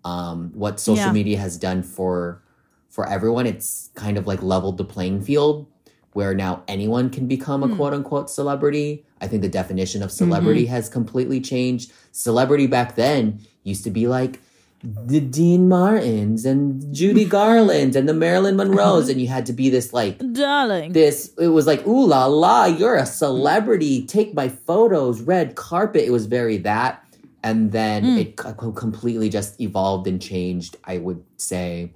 Um, 0.05 0.51
what 0.53 0.79
social 0.79 1.07
Yeah. 1.07 1.11
media 1.11 1.38
has 1.39 1.57
done 1.57 1.83
for 1.83 2.41
for 2.89 3.05
everyone, 3.09 3.45
it's 3.45 3.89
kind 3.95 4.17
of 4.17 4.25
like 4.27 4.41
leveled 4.41 4.77
the 4.77 4.86
playing 4.86 5.21
field, 5.23 5.67
where 6.13 6.33
now 6.33 6.63
anyone 6.69 7.09
can 7.09 7.27
become 7.27 7.63
a 7.63 7.75
quote 7.75 7.93
unquote 7.93 8.29
celebrity. 8.29 9.03
I 9.26 9.28
think 9.28 9.41
the 9.41 9.49
definition 9.49 10.03
of 10.03 10.09
mm-hmm. 10.09 10.17
celebrity 10.17 10.67
has 10.67 10.88
completely 10.88 11.41
changed. 11.41 11.91
Celebrity 12.11 12.67
back 12.67 12.95
then 12.95 13.41
used 13.63 13.84
to 13.86 13.89
be 13.89 14.07
like 14.07 14.39
the 14.84 15.19
Dean 15.19 15.67
Martins 15.67 16.45
and 16.45 16.93
Judy 16.93 17.26
Garland 17.38 17.95
and 17.95 18.07
the 18.07 18.13
Marilyn 18.13 18.55
Monroes, 18.55 19.09
and 19.09 19.19
you 19.19 19.28
had 19.28 19.47
to 19.47 19.53
be 19.53 19.71
this 19.71 19.93
like 19.93 20.19
Darling. 20.34 20.93
this. 20.93 21.34
It 21.39 21.47
was 21.47 21.65
like 21.65 21.86
ooh 21.88 22.05
la 22.05 22.28
la, 22.28 22.65
you're 22.65 22.95
a 22.95 23.05
celebrity. 23.05 24.05
Take 24.05 24.36
my 24.36 24.47
photos, 24.47 25.21
red 25.21 25.55
carpet. 25.55 26.03
It 26.03 26.11
was 26.11 26.28
very 26.28 26.57
that, 26.57 27.03
and 27.43 27.71
then 27.71 28.03
mm. 28.03 28.19
it 28.19 28.36
co- 28.36 28.71
completely 28.71 29.30
just 29.30 29.59
evolved 29.59 30.05
and 30.05 30.21
changed. 30.21 30.78
I 30.84 30.99
would 30.99 31.23
say 31.38 31.93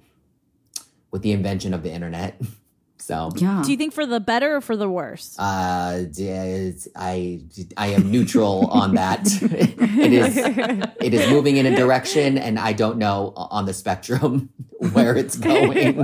with 1.12 1.22
the 1.22 1.32
invention 1.32 1.76
of 1.76 1.84
the 1.84 1.92
internet. 1.92 2.42
So 3.10 3.32
Yeah. 3.38 3.64
do 3.66 3.72
you 3.72 3.78
think 3.78 3.92
for 3.92 4.06
the 4.06 4.20
better 4.20 4.58
or 4.58 4.62
for 4.62 4.78
the 4.78 4.88
worse? 4.88 5.34
uh, 5.40 6.04
d- 6.14 6.30
I 6.96 7.42
I 7.76 7.88
am 7.98 8.12
neutral 8.12 8.68
on 8.70 8.94
that. 9.02 9.26
it 9.42 10.14
is 10.14 10.38
it 11.02 11.14
is 11.18 11.28
moving 11.32 11.58
in 11.58 11.66
a 11.66 11.76
direction, 11.76 12.38
and 12.38 12.60
I 12.60 12.74
don't 12.74 13.00
know 13.00 13.34
on 13.36 13.66
the 13.66 13.74
spectrum 13.74 14.50
where 14.94 15.16
it's 15.18 15.36
going. 15.42 16.04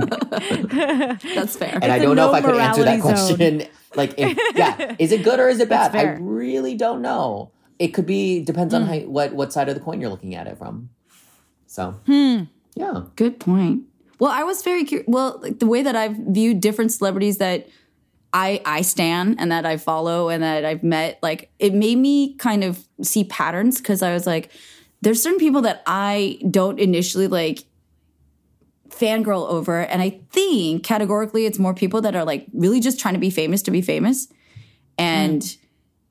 That's 1.38 1.54
fair. 1.54 1.78
and 1.80 1.92
I 1.92 1.96
It's 1.96 2.02
a 2.02 2.06
don't 2.06 2.16
know 2.16 2.34
if 2.34 2.34
I 2.34 2.40
could 2.42 2.56
answer 2.58 2.82
that 2.82 2.98
morality 2.98 3.02
zone. 3.28 3.36
question. 3.38 3.68
Like, 3.94 4.14
if, 4.18 4.36
yeah, 4.58 4.96
is 4.98 5.12
it 5.12 5.22
good 5.22 5.38
or 5.38 5.48
is 5.48 5.60
it 5.60 5.68
bad? 5.68 5.94
I 5.94 6.18
really 6.20 6.74
don't 6.74 7.02
know. 7.02 7.52
it 7.78 7.94
could 7.94 8.06
be 8.06 8.42
depends 8.42 8.74
on 8.74 8.82
how, 8.82 8.98
what 9.06 9.32
what 9.32 9.52
side 9.52 9.68
of 9.70 9.76
the 9.78 9.80
coin 9.80 10.00
you're 10.00 10.10
looking 10.10 10.34
at 10.34 10.48
it 10.50 10.58
from. 10.58 10.90
So 11.68 11.94
yeah, 12.74 12.94
Good 13.14 13.38
point. 13.38 13.82
Well, 14.18 14.30
I 14.30 14.44
was 14.44 14.62
very 14.62 14.84
curious. 14.84 15.06
Well, 15.08 15.38
like 15.42 15.58
the 15.58 15.66
way 15.66 15.82
that 15.82 15.96
I've 15.96 16.16
viewed 16.16 16.60
different 16.60 16.92
celebrities 16.92 17.38
that 17.38 17.68
I 18.32 18.60
I 18.64 18.82
stan 18.82 19.36
and 19.38 19.52
that 19.52 19.66
I 19.66 19.76
follow 19.76 20.28
and 20.28 20.42
that 20.42 20.64
I've 20.64 20.82
met, 20.82 21.18
like 21.22 21.50
it 21.58 21.74
made 21.74 21.98
me 21.98 22.34
kind 22.34 22.64
of 22.64 22.86
see 23.02 23.24
patterns 23.24 23.78
because 23.78 24.02
I 24.02 24.12
was 24.12 24.26
like, 24.26 24.50
there's 25.02 25.22
certain 25.22 25.38
people 25.38 25.62
that 25.62 25.82
I 25.86 26.38
don't 26.50 26.78
initially 26.78 27.28
like 27.28 27.64
fangirl 28.88 29.48
over, 29.48 29.80
and 29.80 30.00
I 30.00 30.20
think 30.32 30.84
categorically 30.84 31.44
it's 31.44 31.58
more 31.58 31.74
people 31.74 32.00
that 32.02 32.16
are 32.16 32.24
like 32.24 32.46
really 32.52 32.80
just 32.80 32.98
trying 32.98 33.14
to 33.14 33.20
be 33.20 33.30
famous 33.30 33.62
to 33.62 33.70
be 33.70 33.82
famous, 33.82 34.28
and. 34.98 35.42
Hmm. 35.42 35.62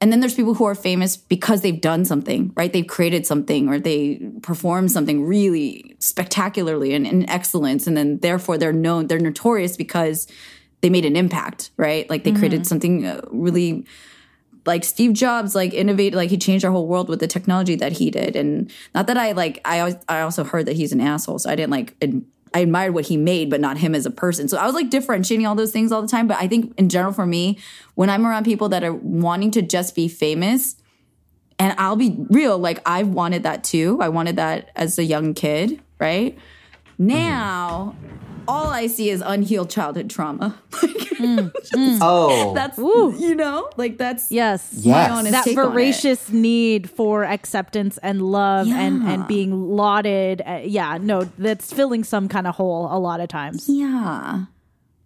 And 0.02 0.12
then 0.12 0.20
there's 0.20 0.36
people 0.36 0.54
who 0.56 0.66
are 0.66 0.76
famous 0.76 1.16
because 1.16 1.62
they've 1.62 1.80
done 1.80 2.04
something, 2.06 2.52
right? 2.56 2.72
They've 2.72 2.86
created 2.86 3.26
something 3.26 3.70
or 3.70 3.80
they 3.80 4.30
perform 4.42 4.90
something 4.90 5.26
really 5.26 5.96
spectacularly 6.00 6.94
and 6.94 7.08
in 7.08 7.30
excellence. 7.30 7.88
And 7.88 7.96
then 7.96 8.20
therefore 8.20 8.58
they're 8.58 8.74
known, 8.74 9.08
they're 9.08 9.20
notorious 9.20 9.78
because 9.78 10.28
they 10.82 10.90
made 10.90 11.06
an 11.06 11.16
impact, 11.16 11.72
right? 11.78 12.10
Like 12.10 12.24
they 12.26 12.34
created 12.34 12.68
something 12.68 13.06
uh, 13.06 13.22
really 13.32 13.86
like 14.66 14.84
Steve 14.84 15.14
Jobs, 15.14 15.56
like 15.56 15.74
innovated, 15.74 16.16
like 16.16 16.30
he 16.30 16.38
changed 16.38 16.66
our 16.66 16.72
whole 16.72 16.88
world 16.88 17.08
with 17.08 17.20
the 17.20 17.28
technology 17.28 17.76
that 17.76 17.94
he 17.94 18.12
did. 18.12 18.36
And 18.36 18.72
not 18.94 19.08
that 19.08 19.18
I 19.18 19.32
like, 19.32 19.62
I 19.64 19.80
always, 19.80 19.96
I 20.10 20.22
also 20.22 20.44
heard 20.44 20.66
that 20.66 20.76
he's 20.76 20.92
an 20.92 21.02
asshole, 21.02 21.40
so 21.40 21.50
I 21.50 21.56
didn't 21.56 21.72
like. 21.72 21.96
ad- 22.02 22.26
I 22.56 22.60
admired 22.60 22.94
what 22.94 23.08
he 23.08 23.18
made, 23.18 23.50
but 23.50 23.60
not 23.60 23.78
him 23.78 23.94
as 23.94 24.06
a 24.06 24.10
person. 24.10 24.48
So 24.48 24.58
I 24.58 24.66
was 24.66 24.74
like 24.74 24.90
differentiating 24.90 25.46
all 25.46 25.56
those 25.56 25.74
things 25.74 25.92
all 25.92 26.02
the 26.02 26.08
time. 26.08 26.26
But 26.26 26.38
I 26.40 26.48
think 26.48 26.74
in 26.78 26.88
general, 26.88 27.12
for 27.12 27.26
me, 27.26 27.60
when 27.96 28.10
I'm 28.10 28.26
around 28.26 28.46
people 28.46 28.70
that 28.70 28.82
are 28.82 28.94
wanting 28.94 29.52
to 29.52 29.62
just 29.62 29.94
be 29.94 30.08
famous, 30.08 30.78
and 31.60 31.76
I'll 31.78 31.98
be 31.98 32.16
real, 32.30 32.58
like 32.58 32.80
I 32.86 33.04
wanted 33.04 33.44
that 33.44 33.66
too. 33.66 34.00
I 34.02 34.08
wanted 34.08 34.38
that 34.38 34.72
as 34.78 34.98
a 34.98 35.04
young 35.04 35.34
kid, 35.34 35.82
right? 36.00 36.38
Mm-hmm. 36.94 37.08
Now, 37.08 37.96
all 38.48 38.68
I 38.68 38.88
see 38.88 39.10
is 39.10 39.22
unhealed 39.26 39.70
childhood 39.70 40.10
trauma. 40.10 40.58
oh, 42.02 42.54
That's 42.54 42.78
you 42.78 43.36
know, 43.36 43.70
like 43.78 43.98
that's 43.98 44.30
Yes. 44.32 44.74
Yes. 44.78 45.12
honest 45.12 45.32
that 45.32 45.46
take 45.46 45.58
on 45.58 45.66
it. 45.66 45.70
voracious 45.70 46.30
need 46.30 46.90
for 46.90 47.24
acceptance 47.24 47.98
and 48.00 48.22
love 48.22 48.68
and 48.68 49.04
and 49.04 49.28
being 49.28 49.52
lauded 49.54 50.42
uh, 50.46 50.62
yeah 50.64 50.98
no 51.02 51.24
that's 51.38 51.72
filling 51.72 52.04
some 52.04 52.28
kind 52.28 52.48
of 52.48 52.56
hole 52.56 52.90
a 52.92 53.00
lot 53.00 53.20
of 53.22 53.30
times 53.30 53.66
Yeah. 53.70 54.46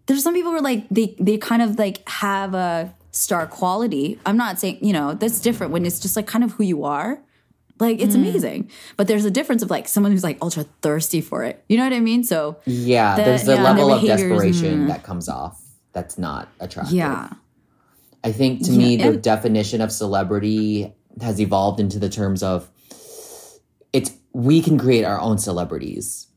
There's 0.08 0.24
some 0.24 0.34
people 0.34 0.52
who 0.52 0.58
are 0.58 0.62
like 0.62 0.88
they 0.90 1.16
they 1.20 1.38
kind 1.38 1.62
of 1.62 1.78
like 1.78 2.08
have 2.10 2.56
a 2.56 2.94
star 3.12 3.46
quality. 3.46 4.20
I'm 4.26 4.38
not 4.38 4.60
saying, 4.60 4.80
you 4.82 4.94
know, 4.94 5.14
that's 5.14 5.40
different 5.40 5.72
when 5.72 5.86
it's 5.86 6.00
just 6.00 6.16
like 6.16 6.26
kind 6.26 6.44
of 6.44 6.54
who 6.54 6.64
you 6.64 6.84
are. 6.84 7.22
Like 7.80 8.02
it's 8.02 8.16
amazing. 8.16 8.70
But 8.98 9.08
there's 9.08 9.26
a 9.26 9.32
difference 9.32 9.64
of 9.64 9.70
like 9.70 9.88
someone 9.88 10.12
who's 10.12 10.24
like 10.24 10.38
ultra 10.42 10.66
thirsty 10.82 11.22
for 11.22 11.44
it. 11.44 11.64
You 11.70 11.78
know 11.78 11.84
what 11.86 11.94
I 11.94 12.00
mean? 12.02 12.24
So 12.24 12.58
yeah. 12.66 13.16
The- 13.16 13.24
there's 13.24 13.48
a 13.48 13.56
yeah, 13.56 13.64
level 13.64 13.92
of 13.94 14.02
desperation 14.04 14.82
and- 14.82 14.90
that 14.90 15.04
comes 15.04 15.30
off 15.30 15.62
that's 15.94 16.18
not 16.18 16.50
attractive. 16.60 16.94
yeah. 16.96 17.30
I 18.24 18.34
think 18.34 18.66
to 18.66 18.72
me, 18.72 18.98
Yeah, 18.98 19.12
the 19.12 19.18
definition 19.18 19.80
of 19.80 19.92
celebrity 19.94 20.94
has 21.22 21.40
evolved 21.40 21.80
into 21.80 22.00
the 22.00 22.10
terms 22.10 22.44
of 22.44 22.70
it's 23.94 24.12
we 24.34 24.62
can 24.62 24.78
create 24.78 25.06
our 25.06 25.20
own 25.20 25.38
celebrities. 25.38 26.28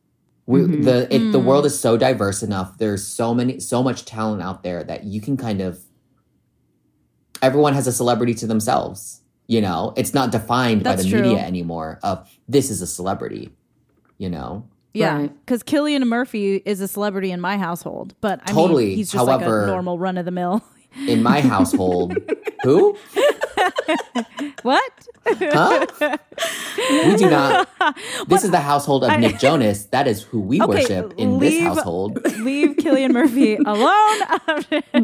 We, 0.46 0.60
Mm-hmm. 0.60 0.82
The 0.82 1.14
it, 1.14 1.32
the 1.32 1.40
Mm. 1.40 1.44
world 1.44 1.66
is 1.66 1.78
so 1.78 1.96
diverse 1.96 2.42
enough. 2.42 2.78
There's 2.78 3.04
so 3.06 3.34
many, 3.34 3.58
so 3.60 3.82
much 3.82 4.04
talent 4.04 4.42
out 4.42 4.62
there 4.62 4.84
that 4.84 5.04
you 5.04 5.20
can 5.20 5.36
kind 5.36 5.60
of. 5.60 5.80
Everyone 7.42 7.74
has 7.74 7.86
a 7.88 7.92
celebrity 7.92 8.34
to 8.34 8.46
themselves. 8.46 9.21
You 9.48 9.60
know, 9.60 9.92
it's 9.96 10.14
not 10.14 10.30
defined 10.32 10.82
by 10.84 10.96
the 10.96 11.04
true. 11.04 11.22
media 11.22 11.38
anymore. 11.38 11.98
Of 12.02 12.30
this 12.48 12.70
is 12.70 12.80
a 12.82 12.86
celebrity. 12.86 13.50
You 14.18 14.30
know, 14.30 14.68
yeah 14.94 15.16
Right. 15.16 15.44
because 15.44 15.62
cillian 15.64 16.04
murphy 16.06 16.56
is 16.64 16.80
a 16.80 16.86
celebrity 16.86 17.32
in 17.32 17.40
my 17.40 17.56
household 17.56 18.14
but 18.20 18.40
i 18.44 18.52
Totally. 18.52 18.88
mean 18.88 18.96
he's 18.96 19.10
just 19.10 19.26
like 19.26 19.40
a 19.40 19.66
normal 19.66 19.98
run-of-the-mill 19.98 20.62
in 21.08 21.22
my 21.22 21.40
household, 21.40 22.16
who? 22.62 22.96
what 24.62 24.92
Huh? 25.24 25.86
we 27.06 27.16
do 27.16 27.30
not. 27.30 27.68
This 28.26 28.42
is 28.44 28.50
the 28.50 28.58
household 28.60 29.04
of 29.04 29.18
Nick 29.20 29.38
Jonas. 29.38 29.84
That 29.86 30.08
is 30.08 30.22
who 30.22 30.40
we 30.40 30.60
Okay, 30.60 30.66
worship 30.82 31.14
in 31.16 31.38
this 31.38 31.60
household. 31.62 32.18
leave 32.40 32.76
cillian 32.78 33.12
murphy 33.12 33.54
alone 33.56 34.18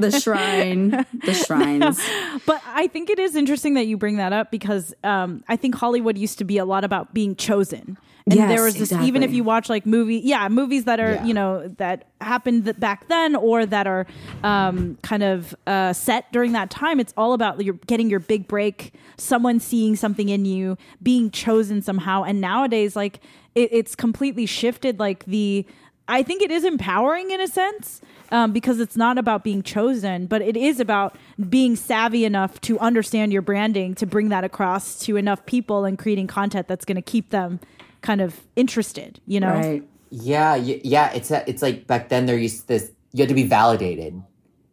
The 0.01 0.11
shrine. 0.21 1.07
the 1.25 1.35
shrines. 1.35 2.01
But 2.47 2.61
I 2.67 2.89
think 2.89 3.11
it 3.11 3.19
is 3.19 3.37
interesting 3.37 3.75
that 3.75 3.87
you 3.87 3.97
bring 3.97 4.17
that 4.17 4.33
up 4.33 4.51
because 4.51 4.93
um, 5.05 5.45
I 5.49 5.57
think 5.57 5.75
Hollywood 5.77 6.19
used 6.19 6.39
to 6.39 6.45
be 6.45 6.59
a 6.59 6.65
lot 6.65 6.83
about 6.85 7.15
being 7.15 7.37
chosen. 7.37 7.97
And 8.31 8.39
Yes, 8.39 8.49
there 8.51 8.63
was 8.63 8.75
this, 8.75 8.93
even 8.93 9.23
if 9.23 9.33
you 9.33 9.43
watch 9.45 9.69
like 9.69 9.87
movie, 9.87 10.19
yeah, 10.23 10.49
movies 10.49 10.85
that 10.85 11.01
are, 11.01 11.15
Yeah. 11.15 11.25
you 11.25 11.35
know, 11.35 11.69
that 11.79 12.05
happened 12.21 12.65
th- 12.65 12.79
back 12.79 13.09
then 13.09 13.35
or 13.37 13.65
that 13.65 13.87
are 13.87 14.07
um, 14.45 14.99
kind 15.03 15.23
of 15.23 15.55
uh, 15.67 15.93
set 15.93 16.31
during 16.33 16.53
that 16.53 16.71
time, 16.71 17.01
it's 17.01 17.15
all 17.17 17.33
about 17.33 17.63
your 17.65 17.75
getting 17.87 18.11
your 18.11 18.21
big 18.21 18.47
break, 18.47 18.93
someone 19.17 19.61
seeing 19.61 19.97
something 19.97 20.29
in 20.29 20.45
you, 20.45 20.77
being 21.03 21.31
chosen 21.31 21.81
somehow. 21.83 22.23
And 22.23 22.41
nowadays, 22.41 22.95
like, 22.95 23.21
it, 23.55 23.71
it's 23.73 23.95
completely 23.95 24.47
shifted, 24.47 24.99
like, 24.99 25.25
the. 25.25 25.65
I 26.11 26.23
think 26.23 26.41
it 26.41 26.51
is 26.51 26.65
empowering 26.65 27.33
in 27.33 27.41
a 27.43 27.47
sense 27.47 28.01
um, 28.33 28.55
because 28.55 28.81
it's 28.81 28.97
not 28.97 29.19
about 29.19 29.45
being 29.45 29.63
chosen, 29.63 30.25
but 30.25 30.41
it 30.41 30.57
is 30.57 30.81
about 30.81 31.15
being 31.51 31.77
savvy 31.77 32.25
enough 32.25 32.59
to 32.63 32.79
understand 32.79 33.31
your 33.31 33.43
branding 33.43 33.95
to 33.97 34.07
bring 34.07 34.31
that 34.31 34.43
across 34.43 34.99
to 35.01 35.17
enough 35.19 35.45
people 35.45 35.85
and 35.85 35.99
creating 35.99 36.27
content 36.27 36.67
that's 36.67 36.87
going 36.87 36.97
to 36.97 37.03
keep 37.03 37.29
them 37.29 37.61
kind 38.03 38.21
of 38.21 38.41
interested. 38.57 39.21
You 39.27 39.41
know, 39.41 39.55
Right. 39.55 39.83
Yeah, 40.11 40.55
yeah. 40.57 41.11
It's 41.13 41.31
a, 41.31 41.49
it's 41.49 41.61
like 41.63 41.87
back 41.87 42.09
then 42.09 42.27
there 42.27 42.37
used 42.39 42.63
to 42.63 42.67
this. 42.69 42.91
You 43.13 43.23
had 43.23 43.29
to 43.29 43.35
be 43.35 43.45
validated. 43.45 44.23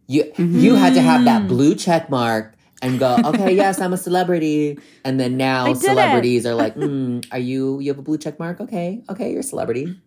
You 0.08 0.32
you 0.38 0.76
had 0.76 0.94
to 0.94 1.02
have 1.02 1.22
Mm-hmm. 1.22 1.26
that 1.26 1.48
blue 1.48 1.76
check 1.76 2.10
mark 2.10 2.54
and 2.82 3.00
go, 3.00 3.18
okay, 3.26 3.54
yes, 3.56 3.82
I'm 3.82 3.92
a 3.92 3.98
celebrity. 3.98 4.78
And 5.04 5.20
then 5.20 5.36
now 5.38 5.66
did 5.74 5.78
it. 5.78 5.82
celebrities 5.82 6.46
are 6.46 6.56
like, 6.56 6.76
mm, 6.76 7.26
are 7.32 7.40
you? 7.40 7.80
You 7.80 7.92
have 7.92 8.00
a 8.00 8.02
blue 8.04 8.18
check 8.18 8.40
mark? 8.40 8.62
Okay, 8.62 9.04
okay, 9.10 9.32
you're 9.32 9.40
a 9.42 9.44
celebrity. 9.44 10.00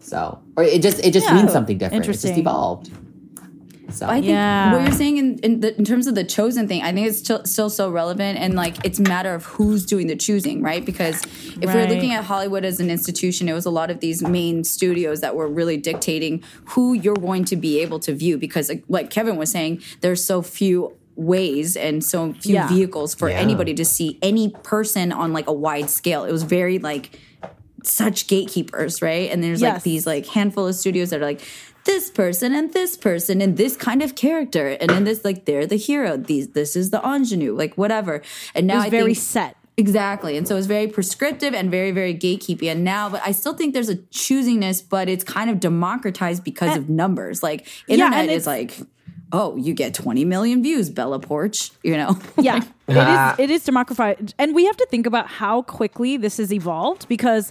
So, 0.00 0.40
or 0.56 0.62
it 0.64 0.82
just 0.82 0.98
it 1.04 1.12
just 1.12 1.26
Yeah. 1.26 1.34
means 1.34 1.52
something 1.52 1.78
different. 1.78 2.08
It's 2.08 2.22
just 2.22 2.36
evolved. 2.36 2.90
So 3.92 4.06
I 4.06 4.14
think 4.14 4.26
Yeah. 4.26 4.72
what 4.72 4.82
you're 4.82 4.92
saying 4.92 5.16
in 5.18 5.38
in, 5.38 5.60
the, 5.60 5.76
in 5.78 5.84
terms 5.84 6.06
of 6.06 6.14
the 6.14 6.24
chosen 6.24 6.66
thing, 6.68 6.82
I 6.82 6.92
think 6.92 7.06
it's 7.06 7.18
still, 7.18 7.44
still 7.44 7.70
so 7.70 7.90
relevant, 7.90 8.38
and 8.38 8.54
like 8.54 8.74
it's 8.84 8.98
a 8.98 9.02
matter 9.02 9.32
of 9.34 9.44
who's 9.44 9.86
doing 9.86 10.06
the 10.08 10.16
choosing, 10.16 10.60
right? 10.62 10.84
Because 10.84 11.22
if 11.60 11.72
we're 11.72 11.86
looking 11.86 12.12
at 12.12 12.24
Hollywood 12.24 12.64
as 12.64 12.80
an 12.80 12.90
institution, 12.90 13.48
it 13.48 13.52
was 13.52 13.64
a 13.66 13.70
lot 13.70 13.90
of 13.90 14.00
these 14.00 14.22
main 14.22 14.64
studios 14.64 15.20
that 15.20 15.36
were 15.36 15.48
really 15.48 15.76
dictating 15.76 16.42
who 16.70 16.94
you're 16.94 17.14
going 17.14 17.44
to 17.46 17.56
be 17.56 17.80
able 17.80 17.98
to 18.00 18.14
view. 18.14 18.36
Because 18.38 18.68
like, 18.68 18.82
like 18.88 19.10
Kevin 19.10 19.36
was 19.36 19.50
saying, 19.50 19.82
there's 20.00 20.22
so 20.24 20.42
few 20.42 20.92
ways 21.14 21.76
and 21.76 22.04
so 22.04 22.34
few 22.34 22.54
Yeah. 22.54 22.68
vehicles 22.68 23.14
for 23.14 23.30
Yeah. 23.30 23.38
anybody 23.38 23.72
to 23.74 23.84
see 23.84 24.18
any 24.20 24.50
person 24.62 25.12
on 25.12 25.32
like 25.32 25.46
a 25.48 25.52
wide 25.52 25.88
scale. 25.90 26.24
It 26.24 26.32
was 26.32 26.42
very 26.42 26.78
like 26.78 27.18
such 27.82 28.26
gatekeepers, 28.26 29.00
right? 29.00 29.30
And 29.30 29.42
there's 29.44 29.62
like 29.62 29.82
these 29.84 30.06
like 30.06 30.26
handful 30.26 30.66
of 30.66 30.74
studios 30.74 31.10
that 31.10 31.20
are 31.20 31.24
like 31.24 31.40
this 31.86 32.10
person 32.10 32.54
and 32.54 32.72
this 32.72 32.96
person 32.96 33.40
and 33.40 33.56
this 33.56 33.76
kind 33.76 34.02
of 34.02 34.14
character, 34.14 34.76
and 34.80 34.90
in 34.90 35.04
this 35.04 35.24
like 35.24 35.44
they're 35.46 35.66
the 35.66 35.76
hero. 35.76 36.16
These 36.16 36.48
this 36.48 36.76
is 36.76 36.90
the 36.90 37.00
ingenue, 37.00 37.54
like 37.54 37.74
whatever. 37.76 38.22
And 38.54 38.66
now 38.66 38.82
it's 38.82 38.90
very 38.90 39.14
think, 39.14 39.24
set. 39.24 39.56
exactly, 39.76 40.36
and 40.36 40.46
so 40.46 40.56
it's 40.56 40.66
very 40.66 40.88
prescriptive 40.88 41.54
and 41.54 41.70
very 41.70 41.92
very 41.92 42.14
gatekeepy. 42.14 42.70
And 42.70 42.84
now, 42.84 43.08
but 43.08 43.22
I 43.24 43.32
still 43.32 43.54
think 43.54 43.72
there's 43.72 43.88
a 43.88 43.96
choosiness, 43.96 44.82
but 44.86 45.08
it's 45.08 45.24
kind 45.24 45.48
of 45.48 45.60
democratized 45.60 46.44
because 46.44 46.76
of 46.76 46.88
numbers. 46.90 47.42
Like 47.42 47.66
internet 47.88 48.20
and 48.20 48.30
is 48.30 48.46
it's- 48.46 48.46
like. 48.46 48.88
Oh, 49.32 49.56
you 49.56 49.74
get 49.74 49.92
20 49.92 50.24
million 50.24 50.62
views, 50.62 50.88
Bella 50.88 51.18
Poarch, 51.18 51.72
you 51.82 51.96
know? 51.96 52.16
yeah 52.38 52.58
it 52.86 52.92
is 52.92 52.96
ah. 52.96 53.34
it 53.40 53.50
is 53.50 53.64
democratized 53.64 54.34
and 54.38 54.54
we 54.54 54.64
have 54.66 54.76
to 54.76 54.86
think 54.86 55.04
about 55.04 55.26
how 55.26 55.62
quickly 55.62 56.16
this 56.16 56.36
has 56.36 56.52
evolved 56.52 57.08
because 57.08 57.50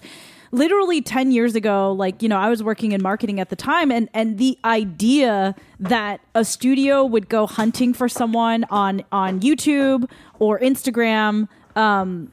literally 0.56 1.01
10 1.01 1.32
years 1.32 1.56
ago 1.56 1.91
like 1.91 2.22
you 2.24 2.30
know 2.30 2.38
i 2.38 2.49
was 2.49 2.64
working 2.64 2.91
in 2.91 3.01
marketing 3.01 3.39
at 3.39 3.49
the 3.49 3.56
time 3.56 3.91
and 3.91 4.10
and 4.14 4.38
the 4.38 4.58
idea 4.64 5.53
that 5.80 6.22
a 6.34 6.45
studio 6.45 7.03
would 7.03 7.28
go 7.30 7.45
hunting 7.45 7.93
for 7.93 8.08
someone 8.08 8.64
on 8.70 9.03
on 9.12 9.39
youtube 9.41 10.10
or 10.39 10.60
instagram 10.60 11.47
um 11.76 12.32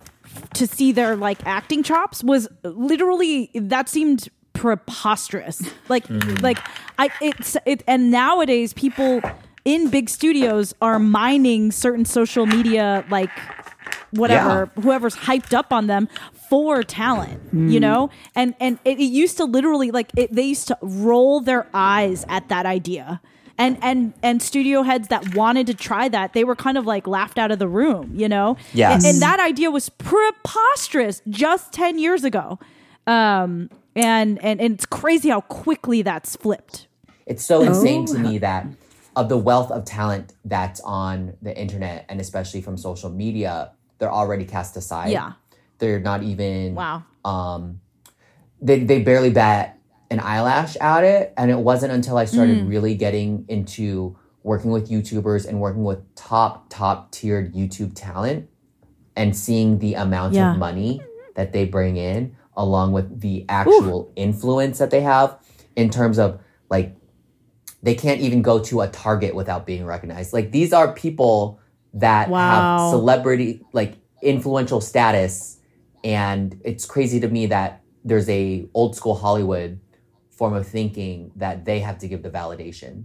to 0.54 0.66
see 0.66 0.92
their 0.92 1.16
like 1.16 1.44
acting 1.46 1.82
chops 1.82 2.22
was 2.22 2.48
literally 2.62 3.50
that 3.54 3.88
seemed 3.88 4.28
preposterous. 4.52 5.62
Like 5.88 6.04
like 6.40 6.58
i 6.98 7.10
it's 7.20 7.56
it 7.66 7.82
and 7.86 8.10
nowadays 8.10 8.72
people 8.72 9.20
in 9.64 9.88
big 9.88 10.08
studios 10.08 10.74
are 10.80 10.98
mining 10.98 11.72
certain 11.72 12.04
social 12.04 12.46
media 12.46 13.04
like 13.10 13.30
whatever 14.10 14.66
whoever's 14.80 15.16
hyped 15.16 15.54
up 15.54 15.72
on 15.72 15.86
them 15.86 16.08
for 16.52 16.82
talent 16.82 17.40
you 17.74 17.80
know 17.80 18.10
and 18.34 18.54
and 18.60 18.78
it, 18.84 18.98
it 18.98 19.04
used 19.22 19.38
to 19.38 19.44
literally 19.56 19.90
like 19.90 20.10
it, 20.18 20.30
they 20.38 20.42
used 20.54 20.68
to 20.68 20.76
roll 20.82 21.40
their 21.40 21.66
eyes 21.72 22.26
at 22.28 22.46
that 22.50 22.66
idea 22.66 23.22
and 23.56 23.78
and 23.80 24.12
and 24.22 24.42
studio 24.42 24.82
heads 24.82 25.08
that 25.08 25.34
wanted 25.34 25.66
to 25.66 25.72
try 25.72 26.08
that 26.10 26.34
they 26.34 26.44
were 26.44 26.54
kind 26.66 26.76
of 26.76 26.84
like 26.84 27.06
laughed 27.06 27.38
out 27.38 27.50
of 27.50 27.58
the 27.58 27.68
room 27.80 28.12
you 28.22 28.28
know 28.28 28.48
Yes. 28.74 28.92
and, 29.02 29.06
and 29.14 29.22
that 29.22 29.40
idea 29.40 29.70
was 29.70 29.88
preposterous 29.88 31.22
just 31.30 31.72
10 31.72 31.98
years 31.98 32.22
ago 32.22 32.58
um 33.06 33.70
and, 33.96 34.38
and 34.42 34.60
and 34.60 34.74
it's 34.74 34.84
crazy 34.86 35.28
how 35.30 35.40
quickly 35.42 36.02
that's 36.02 36.36
flipped 36.36 36.86
It's 37.24 37.44
so 37.44 37.62
insane 37.62 38.04
Oh. 38.08 38.12
to 38.14 38.18
me 38.18 38.38
that 38.38 38.66
of 39.16 39.28
the 39.30 39.38
wealth 39.38 39.70
of 39.70 39.84
talent 39.86 40.34
that's 40.44 40.80
on 40.80 41.34
the 41.40 41.56
internet 41.58 42.04
and 42.10 42.20
especially 42.20 42.60
from 42.62 42.76
social 42.78 43.10
media, 43.10 43.72
they're 43.98 44.10
already 44.20 44.44
cast 44.46 44.74
aside. 44.76 45.10
Yeah. 45.10 45.32
They're 45.82 45.98
not 45.98 46.22
even 46.22 46.76
wow 46.76 47.02
um 47.24 47.80
they 48.60 48.78
they 48.84 49.02
barely 49.02 49.30
bat 49.30 49.78
an 50.12 50.20
eyelash 50.20 50.76
at 50.76 51.02
it. 51.04 51.32
And 51.36 51.50
it 51.50 51.58
wasn't 51.58 51.92
until 51.92 52.16
I 52.18 52.26
started 52.26 52.58
Mm. 52.58 52.68
really 52.68 52.94
getting 52.94 53.44
into 53.48 54.16
working 54.44 54.70
with 54.70 54.88
YouTubers 54.90 55.46
and 55.48 55.58
working 55.60 55.82
with 55.84 56.00
top, 56.14 56.66
top 56.68 57.10
tiered 57.10 57.54
YouTube 57.54 57.92
talent 57.94 58.48
and 59.16 59.34
seeing 59.36 59.78
the 59.78 59.94
amount 59.94 60.34
Yeah. 60.34 60.52
of 60.52 60.58
money 60.58 61.00
that 61.34 61.52
they 61.52 61.64
bring 61.64 61.96
in 61.96 62.36
along 62.56 62.92
with 62.92 63.20
the 63.20 63.44
actual 63.48 64.12
influence 64.14 64.78
that 64.78 64.90
they 64.90 65.00
have 65.00 65.36
in 65.74 65.88
terms 65.90 66.18
of 66.18 66.38
like 66.70 66.94
they 67.82 67.94
can't 67.94 68.20
even 68.20 68.42
go 68.42 68.58
to 68.60 68.82
a 68.82 68.88
target 68.88 69.34
without 69.34 69.64
being 69.66 69.84
recognized 69.86 70.32
like 70.32 70.52
these 70.52 70.72
are 70.72 70.92
people 70.92 71.58
that 71.94 72.28
Wow. 72.28 72.38
have 72.38 72.90
celebrity 72.90 73.64
like 73.72 73.96
influential 74.22 74.80
status 74.80 75.58
and 76.04 76.60
it's 76.64 76.84
crazy 76.84 77.20
to 77.20 77.28
me 77.28 77.46
that 77.46 77.82
there's 78.04 78.28
a 78.28 78.66
old 78.74 78.96
school 78.96 79.14
hollywood 79.14 79.80
form 80.42 80.54
of 80.54 80.66
thinking 80.66 81.30
that 81.36 81.64
they 81.64 81.78
have 81.78 81.98
to 81.98 82.08
give 82.08 82.24
the 82.24 82.30
validation. 82.30 83.04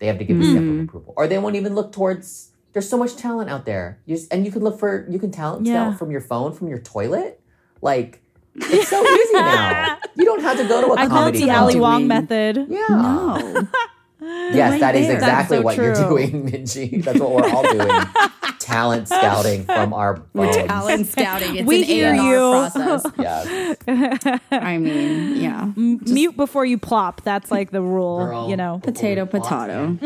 They 0.00 0.08
have 0.08 0.18
to 0.18 0.24
give 0.24 0.38
the 0.38 0.44
stamp 0.44 0.58
of 0.58 0.64
mm-hmm. 0.64 0.84
approval. 0.84 1.14
Or 1.16 1.28
they 1.28 1.38
won't 1.38 1.54
even 1.54 1.76
look 1.76 1.92
towards 1.92 2.50
there's 2.72 2.88
so 2.88 2.98
much 2.98 3.14
talent 3.14 3.48
out 3.48 3.64
there. 3.64 4.00
You 4.06 4.16
just, 4.16 4.32
and 4.32 4.44
you 4.44 4.50
can 4.50 4.62
look 4.62 4.76
for 4.78 5.06
you 5.08 5.20
can 5.20 5.30
talent 5.30 5.66
Yeah. 5.66 5.94
from 5.94 6.10
your 6.10 6.20
phone 6.20 6.52
from 6.52 6.66
your 6.66 6.80
toilet? 6.80 7.40
Like 7.80 8.22
it's 8.56 8.88
so 8.88 9.06
easy 9.06 9.34
now. 9.34 9.98
You 10.16 10.24
don't 10.24 10.42
have 10.42 10.56
to 10.56 10.66
go 10.66 10.80
to 10.80 10.88
a 10.88 10.96
i 10.96 11.06
call 11.06 11.28
it 11.28 11.38
comedy 11.38 11.44
the 11.44 11.50
ali 11.52 11.78
wong 11.78 12.08
method. 12.08 12.66
Yeah. 12.68 12.86
No. 12.88 13.68
yes 14.54 14.72
right 14.72 14.80
that 14.80 14.94
is 14.96 15.06
there. 15.06 15.16
exactly 15.16 15.58
so 15.58 15.62
what 15.62 15.76
you're 15.76 15.94
doing 15.94 16.50
minji 16.50 17.02
that's 17.04 17.20
what 17.20 17.30
we're 17.32 17.48
all 17.50 17.62
doing 17.62 17.88
talent 18.58 19.06
scouting 19.08 19.64
from 19.64 19.94
our 19.94 20.16
phones 20.34 20.56
Talent 20.56 21.06
scouting. 21.14 21.56
It's 21.56 21.66
We 21.66 21.78
an 21.78 21.84
hear 21.84 22.12
A&R 22.14 22.24
you. 22.34 22.50
process. 22.50 23.06
yes 23.18 24.38
I 24.50 24.76
mean, 24.78 25.36
yeah. 25.40 25.62
M- 25.76 26.00
mute 26.04 26.36
before 26.36 26.66
you 26.66 26.76
plop 26.78 27.22
that's 27.22 27.50
like 27.50 27.70
the 27.70 27.80
rule 27.80 28.26
Girl. 28.26 28.50
you 28.50 28.56
know 28.56 28.80
Potato, 28.82 29.24
potato. 29.24 29.96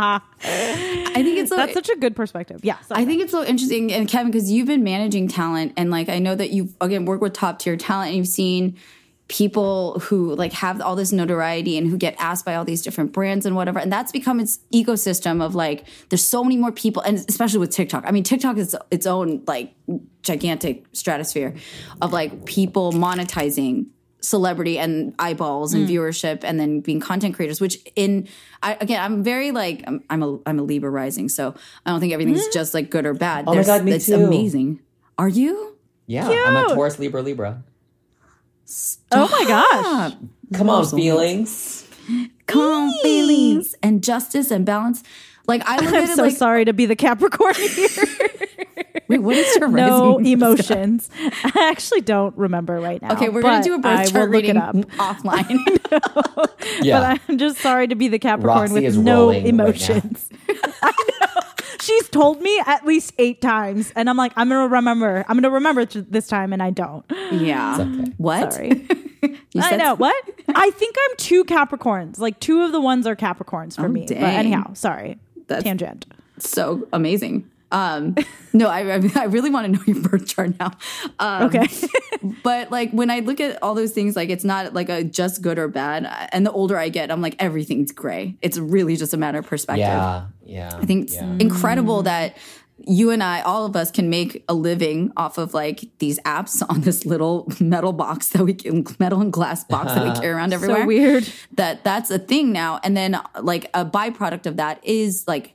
I 0.00 0.20
think 1.14 1.38
it's 1.38 1.48
so 1.50 1.56
that's 1.56 1.72
such 1.74 1.88
a 1.88 1.96
good 1.96 2.16
perspective 2.16 2.60
yeah 2.64 2.76
I 2.90 3.04
think 3.04 3.22
it's 3.22 3.32
so 3.32 3.44
interesting, 3.44 3.92
and 3.92 4.08
Kevin, 4.08 4.30
because 4.30 4.50
you've 4.50 4.66
been 4.66 4.82
managing 4.84 5.28
talent, 5.28 5.72
and 5.76 5.90
like 5.90 6.08
I 6.08 6.18
know 6.18 6.34
that 6.34 6.50
you've 6.50 6.74
again 6.80 7.04
worked 7.04 7.22
with 7.22 7.32
top 7.34 7.58
tier 7.58 7.76
talent, 7.76 8.08
and 8.08 8.16
you've 8.16 8.26
seen 8.28 8.76
people 9.28 10.00
who 10.00 10.34
like 10.34 10.52
have 10.54 10.80
all 10.80 10.96
this 10.96 11.12
notoriety 11.12 11.76
and 11.76 11.86
who 11.86 11.98
get 11.98 12.14
asked 12.18 12.44
by 12.44 12.54
all 12.54 12.64
these 12.64 12.82
different 12.82 13.12
brands 13.12 13.44
and 13.44 13.54
whatever, 13.54 13.78
and 13.78 13.92
that's 13.92 14.10
become 14.10 14.40
its 14.40 14.58
ecosystem 14.72 15.42
of 15.42 15.54
like 15.54 15.84
there's 16.08 16.24
so 16.24 16.42
many 16.42 16.56
more 16.56 16.72
people, 16.72 17.02
and 17.02 17.18
especially 17.28 17.60
with 17.60 17.70
TikTok. 17.70 18.04
I 18.06 18.10
mean, 18.10 18.24
TikTok 18.24 18.56
is 18.56 18.74
its 18.90 19.06
own 19.06 19.42
like 19.46 19.74
gigantic 20.22 20.84
stratosphere 20.92 21.54
of 22.00 22.12
like 22.12 22.46
people 22.46 22.92
monetizing 22.92 23.86
celebrity 24.20 24.78
and 24.78 25.14
eyeballs 25.18 25.72
and 25.72 25.86
hmm. 25.86 25.94
viewership 25.94 26.40
and 26.42 26.58
then 26.58 26.80
being 26.80 26.98
content 26.98 27.36
creators 27.36 27.60
which 27.60 27.78
in 27.94 28.26
I, 28.64 28.76
again 28.80 29.00
i'm 29.00 29.22
very 29.22 29.52
like 29.52 29.84
I'm, 29.86 30.02
I'm 30.10 30.22
a 30.24 30.38
i'm 30.44 30.58
a 30.58 30.62
libra 30.62 30.90
rising 30.90 31.28
so 31.28 31.54
i 31.86 31.90
don't 31.90 32.00
think 32.00 32.12
everything's 32.12 32.44
hmm. 32.44 32.52
just 32.52 32.74
like 32.74 32.90
good 32.90 33.06
or 33.06 33.14
bad. 33.14 33.44
Oh 33.46 33.54
my 33.54 33.62
God, 33.62 33.84
me 33.84 33.92
it's 33.92 34.06
too. 34.06 34.16
amazing. 34.16 34.80
Are 35.16 35.28
you? 35.28 35.76
Yeah 36.08 36.28
i'm 36.28 36.56
a 36.56 36.74
taurus 36.74 36.98
libra 36.98 37.22
libra 37.22 37.62
oh 39.12 39.28
my 39.28 39.44
gosh. 39.46 40.14
Come 40.54 40.70
on 40.70 40.86
feelings. 40.86 41.86
Calm 42.46 42.92
feelings 43.02 43.74
and 43.82 44.02
justice 44.02 44.50
and 44.50 44.64
balance. 44.64 45.02
Like 45.46 45.62
I 45.66 45.76
I'm 46.00 46.06
so 46.08 46.22
like 46.24 46.36
sorry 46.36 46.64
to 46.66 46.72
be 46.72 46.86
the 46.86 46.96
capricorn 46.96 47.54
here. 47.56 47.88
Wait 49.08 49.20
what 49.20 49.36
is 49.36 49.56
your 49.56 49.68
no 49.68 50.16
rising 50.18 50.26
emotions. 50.32 51.08
I 51.18 51.68
actually 51.70 52.02
don't 52.02 52.36
remember 52.36 52.78
right 52.80 53.00
now. 53.00 53.12
okay 53.12 53.30
we're 53.30 53.40
gonna 53.42 53.58
but 53.58 53.64
do 53.64 53.74
a 53.74 53.78
I 53.78 53.80
birth 53.80 54.04
will 54.06 54.12
chart 54.12 54.30
look 54.30 54.44
it 54.44 54.48
reading 54.48 54.56
up. 54.58 54.74
offline. 54.98 56.84
Yeah. 56.84 57.00
But 57.00 57.20
I'm 57.28 57.38
just 57.38 57.58
sorry 57.58 57.88
to 57.88 57.94
be 57.94 58.08
the 58.08 58.18
Capricorn 58.18 58.70
Roxy 58.72 58.74
with 58.74 58.96
no 58.98 59.20
rolling 59.22 59.42
right 59.42 59.46
emotions. 59.48 60.28
I 60.82 60.92
know. 61.20 61.37
She's 61.80 62.08
told 62.08 62.40
me 62.42 62.60
at 62.66 62.84
least 62.86 63.12
eight 63.18 63.40
times, 63.40 63.92
and 63.96 64.08
I'm 64.10 64.16
like, 64.16 64.32
I'm 64.36 64.48
gonna 64.48 64.68
remember. 64.68 65.24
I'm 65.28 65.36
gonna 65.36 65.50
remember 65.50 65.86
t- 65.86 66.00
this 66.08 66.26
time, 66.26 66.52
and 66.52 66.62
I 66.62 66.70
don't. 66.70 67.04
yeah 67.32 67.76
okay. 67.80 68.12
what 68.18 68.52
Sorry. 68.52 68.86
You 69.52 69.62
I 69.62 69.70
said- 69.70 69.76
know 69.78 69.94
what. 69.96 70.14
I 70.54 70.70
think 70.70 70.94
I'm 71.10 71.16
two 71.16 71.44
Capricorns. 71.44 72.18
Like 72.18 72.38
two 72.38 72.62
of 72.62 72.70
the 72.72 72.80
ones 72.80 73.06
are 73.06 73.16
Capricorns 73.16 73.74
for 73.76 73.86
Oh, 73.86 73.88
me. 73.88 74.04
But 74.06 74.16
anyhow, 74.18 74.74
sorry. 74.74 75.18
That's- 75.48 75.64
Tangent. 75.64 76.04
so 76.38 76.86
amazing 76.92 77.48
um 77.70 78.14
no 78.52 78.68
I, 78.68 78.94
I 78.94 79.00
I 79.14 79.24
really 79.24 79.50
want 79.50 79.66
to 79.66 79.72
know 79.72 79.82
your 79.86 80.02
birth 80.02 80.26
chart 80.26 80.58
now 80.58 80.72
um, 81.18 81.48
Okay. 81.48 81.66
but 82.42 82.70
like 82.70 82.90
when 82.92 83.10
I 83.10 83.20
look 83.20 83.40
at 83.40 83.62
all 83.62 83.74
those 83.74 83.92
things, 83.92 84.16
like 84.16 84.30
it's 84.30 84.44
not 84.44 84.74
like 84.74 84.88
a 84.88 85.04
just 85.04 85.42
good 85.42 85.58
or 85.58 85.68
bad. 85.68 86.06
And 86.32 86.44
the 86.46 86.52
older 86.52 86.76
I 86.76 86.88
get, 86.88 87.10
I'm 87.10 87.20
like 87.20 87.36
everything's 87.38 87.92
gray. 87.92 88.36
It's 88.42 88.58
really 88.58 88.96
just 88.96 89.14
a 89.14 89.16
matter 89.16 89.38
of 89.38 89.46
perspective. 89.46 89.80
yeah 89.80 90.26
yeah 90.44 90.70
I 90.74 90.86
think 90.86 91.04
it's 91.04 91.14
yeah. 91.14 91.36
incredible 91.38 92.02
that 92.02 92.36
you 92.86 93.10
and 93.10 93.22
I, 93.22 93.40
all 93.40 93.66
of 93.66 93.74
us, 93.74 93.90
can 93.90 94.08
make 94.08 94.44
a 94.48 94.54
living 94.54 95.12
off 95.16 95.36
of 95.36 95.52
like 95.52 95.84
these 95.98 96.20
apps 96.20 96.62
on 96.68 96.82
this 96.82 97.04
little 97.04 97.50
metal 97.60 97.92
box 97.92 98.28
that 98.30 98.44
we 98.44 98.54
can 98.54 98.86
metal 98.98 99.20
and 99.20 99.32
glass 99.32 99.64
box 99.64 99.92
that 99.94 100.04
we 100.04 100.12
carry 100.20 100.32
around 100.32 100.52
everywhere. 100.52 100.82
So 100.82 100.86
weird. 100.86 101.28
That 101.52 101.84
that's 101.84 102.10
a 102.10 102.18
thing 102.18 102.52
now. 102.52 102.80
And 102.82 102.96
then 102.96 103.20
like 103.40 103.70
a 103.74 103.84
byproduct 103.84 104.46
of 104.46 104.56
that 104.56 104.80
is 104.84 105.24
like 105.26 105.54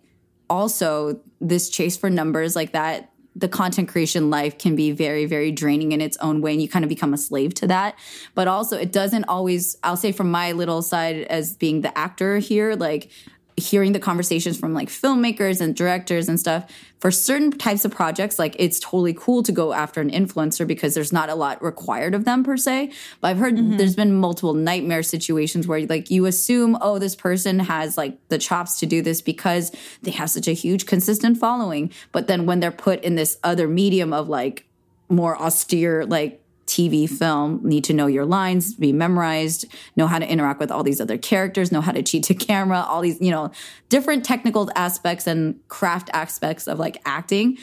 also 0.54 1.20
this 1.41 1.68
chase 1.68 1.97
for 1.97 2.12
numbers 2.12 2.56
like 2.56 2.74
that 2.74 3.10
the 3.36 3.47
content 3.47 3.89
creation 3.89 4.30
life 4.30 4.60
can 4.60 4.76
be 4.76 4.91
very 4.91 5.26
very 5.26 5.51
draining 5.51 5.91
in 5.91 5.99
its 5.99 6.16
own 6.18 6.39
way 6.39 6.51
and 6.51 6.62
you 6.62 6.70
kind 6.70 6.86
of 6.86 6.89
become 6.89 7.16
a 7.16 7.18
slave 7.18 7.51
to 7.56 7.66
that. 7.66 7.97
But 8.36 8.47
also 8.47 8.78
it 8.78 8.91
doesn't 8.91 9.24
always 9.24 9.76
i'll 9.84 9.97
say 9.97 10.12
from 10.12 10.30
my 10.30 10.51
little 10.51 10.84
side 10.84 11.22
as 11.38 11.56
being 11.56 11.82
the 11.82 11.97
actor 11.97 12.38
here 12.38 12.76
like 12.76 13.10
hearing 13.58 13.91
the 13.91 13.99
conversations 13.99 14.60
from 14.60 14.74
like 14.74 14.89
filmmakers 14.89 15.62
and 15.62 15.76
directors 15.76 16.28
and 16.28 16.39
stuff 16.39 16.70
for 16.99 17.12
certain 17.12 17.51
types 17.51 17.86
of 17.86 17.91
projects 17.91 18.39
like 18.39 18.56
it's 18.58 18.80
totally 18.80 19.14
cool 19.14 19.43
to 19.43 19.51
go 19.51 19.74
after 19.74 20.01
an 20.01 20.10
influencer 20.10 20.66
because 20.66 20.93
there's 20.93 21.14
not 21.14 21.30
a 21.30 21.36
lot 21.36 21.62
required 21.62 22.16
of 22.16 22.26
them 22.26 22.43
per 22.43 22.58
se. 22.58 22.91
But 23.22 23.30
i've 23.30 23.38
heard 23.38 23.56
mm-hmm. 23.56 23.78
there's 23.78 23.95
been 23.95 24.14
multiple 24.14 24.54
nightmare 24.54 25.04
situations 25.04 25.68
where 25.68 25.86
like 25.86 26.10
you 26.10 26.26
assume 26.26 26.78
oh 26.82 26.99
this 26.99 27.16
person 27.16 27.60
has 27.60 27.97
like 27.97 28.18
the 28.30 28.38
chops 28.38 28.80
to 28.80 28.86
do 28.86 29.01
this 29.01 29.22
because 29.22 29.72
they 30.01 30.12
have 30.12 30.30
such 30.30 30.47
a 30.47 30.54
huge 30.54 30.86
consistent 30.86 31.38
following. 31.38 31.91
But 32.12 32.28
then 32.28 32.45
when 32.45 32.60
they're 32.60 32.72
put 32.72 33.04
in 33.04 33.16
this 33.16 33.38
other 33.43 33.68
medium 33.68 34.14
of 34.14 34.30
like 34.30 34.66
more 35.10 35.39
austere 35.39 36.06
like 36.06 36.42
TV 36.68 37.09
film 37.09 37.59
need 37.64 37.84
to 37.86 37.93
know 37.93 38.07
your 38.07 38.26
lines, 38.26 38.74
be 38.74 38.93
memorized, 38.93 39.66
know 39.95 40.07
how 40.07 40.20
to 40.20 40.28
interact 40.30 40.59
with 40.59 40.72
all 40.72 40.84
these 40.84 41.01
other 41.01 41.18
characters, 41.18 41.72
know 41.72 41.82
how 41.82 41.91
to 41.91 42.01
cheat 42.01 42.24
to 42.24 42.34
camera, 42.34 42.80
all 42.88 43.01
these, 43.01 43.20
you 43.22 43.32
know, 43.32 43.51
different 43.89 44.24
technical 44.26 44.70
aspects 44.76 45.28
and 45.28 45.59
craft 45.68 46.09
aspects 46.14 46.68
of 46.68 46.80
like 46.80 47.01
acting. 47.05 47.57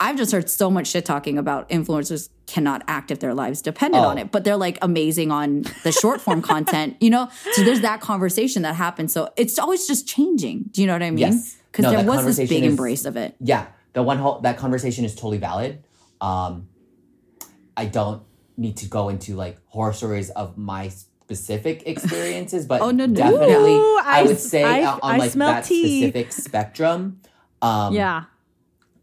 I've 0.00 0.16
just 0.16 0.32
heard 0.32 0.50
so 0.50 0.70
much 0.70 0.88
shit 0.88 1.04
talking 1.04 1.38
about 1.38 1.68
influencers 1.68 2.28
cannot 2.46 2.82
act 2.88 3.10
if 3.10 3.20
their 3.20 3.34
lives 3.34 3.62
depended 3.62 4.00
Oh. 4.00 4.08
on 4.08 4.18
it, 4.18 4.32
but 4.32 4.42
they're 4.44 4.56
like 4.56 4.76
amazing 4.82 5.30
on 5.30 5.62
the 5.84 5.92
short 5.92 6.20
form 6.20 6.42
content, 6.52 6.96
you 7.00 7.08
know? 7.08 7.28
So 7.52 7.62
there's 7.62 7.82
that 7.82 8.00
conversation 8.00 8.62
that 8.62 8.74
happens. 8.74 9.12
So 9.12 9.30
it's 9.36 9.58
always 9.58 9.86
just 9.86 10.06
changing. 10.08 10.64
Do 10.72 10.80
you 10.80 10.86
know 10.88 10.92
what 10.94 11.02
I 11.02 11.10
mean? 11.10 11.18
Yes. 11.18 11.56
Because 11.70 11.84
No, 11.84 11.92
there 11.92 12.04
was 12.04 12.36
this 12.36 12.48
big 12.48 12.64
is- 12.64 12.70
embrace 12.72 13.04
of 13.04 13.16
it. 13.16 13.34
yeah 13.40 13.66
the 13.94 14.02
one 14.02 14.16
whole 14.18 14.40
that 14.40 14.56
conversation 14.56 15.04
is 15.04 15.14
totally 15.14 15.36
valid 15.38 15.82
um 16.22 16.66
i 17.76 17.84
don't 17.84 18.22
need 18.56 18.76
to 18.78 18.86
go 18.88 19.08
into 19.08 19.34
like 19.34 19.58
horror 19.66 19.92
stories 19.92 20.30
of 20.30 20.56
my 20.58 20.88
specific 20.88 21.82
experiences 21.86 22.66
but 22.66 22.80
Oh, 22.82 22.90
no, 22.90 23.06
no. 23.06 23.14
definitely 23.14 23.74
Ooh, 23.74 23.98
I, 24.04 24.20
I 24.20 24.22
would 24.24 24.38
say 24.38 24.62
I- 24.64 24.82
uh, 24.84 24.98
on 25.02 25.14
I 25.14 25.16
like 25.18 25.30
smell 25.32 25.52
that 25.54 25.64
tea. 25.64 26.00
specific 26.00 26.32
spectrum 26.32 27.20
um 27.62 27.94
Yeah. 27.94 28.24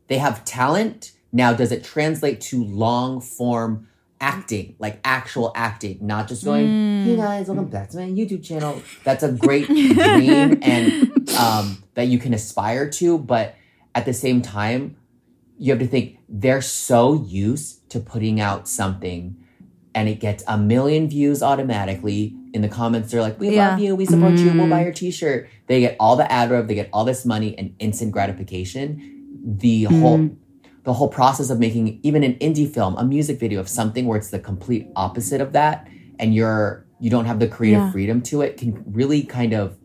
they 0.08 0.18
have 0.18 0.44
talent 0.46 1.12
now 1.32 1.54
does 1.54 1.72
it 1.72 1.84
translate 1.84 2.42
to 2.42 2.64
long 2.64 3.22
form 3.22 3.88
acting 4.22 4.76
like 4.80 5.00
actual 5.06 5.52
acting 5.56 5.98
not 6.02 6.28
just 6.28 6.44
going 6.44 6.68
Mm. 6.68 7.04
hey 7.06 7.16
guys 7.16 7.48
welcome 7.48 7.68
back 7.70 7.90
to 7.92 7.98
my 7.98 8.04
youtube 8.04 8.44
channel 8.44 8.82
that's 9.06 9.24
a 9.24 9.32
great 9.32 9.66
dream 9.68 10.60
and 10.62 11.30
um 11.38 11.82
that 11.94 12.08
you 12.08 12.20
can 12.20 12.34
aspire 12.34 12.90
to 12.90 13.18
but 13.18 13.56
at 13.96 14.06
the 14.06 14.14
same 14.14 14.42
time 14.42 14.98
you 15.58 15.72
have 15.72 15.80
to 15.80 15.88
think 15.88 16.20
they're 16.28 16.62
so 16.62 17.14
used 17.14 17.90
to 17.92 18.00
putting 18.02 18.42
out 18.42 18.68
something 18.68 19.39
and 19.96 20.08
it 20.08 20.20
gets 20.20 20.44
a 20.48 20.58
million 20.58 21.10
views 21.10 21.42
automatically. 21.42 22.36
In 22.54 22.62
the 22.62 22.68
comments, 22.68 23.12
they're 23.12 23.22
like, 23.22 23.40
"We 23.40 23.56
Yeah. 23.56 23.72
love 23.72 23.80
you, 23.80 23.96
we 23.96 24.06
support 24.06 24.34
you, 24.34 24.46
we'll 24.54 24.66
mm. 24.66 24.70
buy 24.70 24.84
your 24.84 24.94
T-shirt." 24.94 25.48
They 25.68 25.80
get 25.82 25.96
all 26.00 26.16
the 26.16 26.32
ad 26.32 26.50
rev, 26.50 26.68
they 26.68 26.76
get 26.76 26.90
all 26.92 27.06
this 27.06 27.26
money 27.26 27.58
and 27.58 27.74
instant 27.80 28.12
gratification. 28.12 29.02
The 29.46 29.84
whole 29.84 30.20
mm. 30.20 30.36
the 30.84 30.94
whole 30.94 31.08
process 31.10 31.50
of 31.50 31.60
making 31.60 32.00
even 32.04 32.24
an 32.24 32.36
indie 32.36 32.72
film, 32.72 32.96
a 32.98 33.04
music 33.04 33.40
video 33.40 33.60
of 33.60 33.68
something 33.68 34.06
where 34.08 34.18
it's 34.18 34.30
the 34.32 34.40
complete 34.40 34.88
opposite 34.96 35.42
of 35.42 35.54
that, 35.54 35.88
and 36.18 36.34
you're 36.34 36.86
you 37.00 37.10
don't 37.10 37.26
have 37.26 37.40
the 37.40 37.48
creative 37.48 37.82
Yeah. 37.82 37.92
freedom 37.92 38.22
to 38.24 38.42
it, 38.42 38.58
can 38.58 38.84
really 38.92 39.22
kind 39.24 39.54
of 39.54 39.78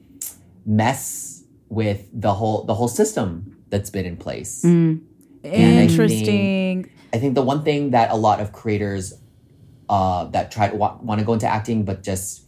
mess 0.66 1.44
with 1.68 2.08
the 2.12 2.32
whole 2.34 2.64
the 2.64 2.74
whole 2.74 2.88
system 2.88 3.56
that's 3.70 3.90
been 3.90 4.06
in 4.06 4.16
place. 4.16 4.62
Mm. 4.64 5.00
And 5.44 5.54
I 5.54 5.86
think- 5.86 5.90
Interesting. 5.90 6.86
I 7.12 7.18
think 7.18 7.34
the 7.34 7.42
one 7.42 7.62
thing 7.62 7.90
that 7.90 8.10
a 8.10 8.16
lot 8.16 8.40
of 8.40 8.52
creators 8.52 9.14
uh, 9.88 10.24
that 10.26 10.50
try 10.50 10.68
to 10.68 10.76
wa- 10.76 10.96
want 11.02 11.18
to 11.20 11.24
go 11.24 11.32
into 11.32 11.46
acting, 11.46 11.84
but 11.84 12.02
just 12.02 12.42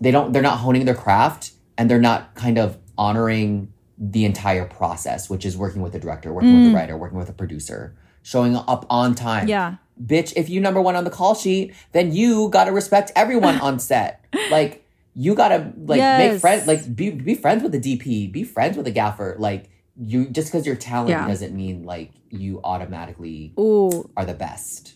they 0.00 0.10
don't, 0.10 0.32
they're 0.32 0.42
not 0.42 0.58
honing 0.58 0.84
their 0.84 0.94
craft 0.94 1.52
and 1.78 1.90
they're 1.90 2.00
not 2.00 2.34
kind 2.34 2.58
of 2.58 2.78
honoring 2.98 3.72
the 3.98 4.24
entire 4.24 4.64
process, 4.64 5.30
which 5.30 5.44
is 5.44 5.56
working 5.56 5.80
with 5.82 5.92
the 5.92 5.98
director, 6.00 6.32
working 6.32 6.54
with 6.62 6.70
the 6.70 6.76
writer, 6.76 6.96
working 6.96 7.18
with 7.18 7.28
a 7.28 7.32
producer, 7.32 7.96
showing 8.22 8.56
up 8.56 8.86
on 8.90 9.14
time. 9.14 9.48
Yeah. 9.48 9.76
Bitch, 10.04 10.32
if 10.36 10.48
you 10.48 10.60
number 10.60 10.80
one 10.80 10.96
on 10.96 11.04
the 11.04 11.10
call 11.10 11.34
sheet, 11.36 11.72
then 11.92 12.12
you 12.12 12.48
gotta 12.50 12.72
respect 12.72 13.12
everyone 13.14 13.60
on 13.60 13.78
set. 13.78 14.20
Like 14.50 14.84
you 15.14 15.36
gotta 15.36 15.72
like 15.76 16.00
make 16.00 16.40
friends, 16.40 16.66
like 16.66 16.94
be 16.96 17.10
be 17.10 17.36
friends 17.36 17.62
with 17.62 17.70
the 17.70 17.78
DP, 17.80 18.32
be 18.32 18.42
friends 18.42 18.76
with 18.76 18.84
the 18.84 18.90
gaffer. 18.90 19.36
Like 19.38 19.70
you 19.96 20.28
just 20.28 20.48
because 20.48 20.66
you're 20.66 20.74
talented 20.74 21.12
Yeah. 21.16 21.28
doesn't 21.28 21.54
mean 21.54 21.84
like 21.84 22.10
you 22.30 22.60
automatically 22.64 23.52
Ooh. 23.58 24.10
are 24.16 24.24
the 24.24 24.34
best. 24.34 24.94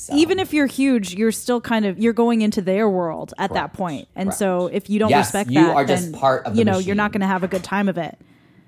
So, 0.00 0.14
Even 0.16 0.38
if 0.38 0.54
you're 0.54 0.66
huge, 0.66 1.14
you're 1.14 1.30
still 1.30 1.60
kind 1.60 1.84
of 1.84 1.98
you're 1.98 2.14
going 2.14 2.40
into 2.40 2.62
their 2.62 2.88
world 2.88 3.34
at 3.36 3.52
that 3.52 3.74
point. 3.74 4.08
And 4.16 4.28
Correct. 4.30 4.38
so 4.38 4.66
if 4.68 4.88
you 4.88 4.98
don't 4.98 5.10
Yes, 5.10 5.26
respect 5.26 5.50
you 5.50 5.56
that, 5.56 5.76
are 5.76 5.84
just 5.84 6.12
then, 6.12 6.18
part 6.18 6.46
of 6.46 6.54
the 6.54 6.58
you 6.58 6.64
know, 6.64 6.78
you're 6.78 6.94
not 6.94 7.12
going 7.12 7.20
to 7.20 7.26
have 7.26 7.42
a 7.44 7.48
good 7.48 7.62
time 7.62 7.86
of 7.86 7.98
it. 7.98 8.18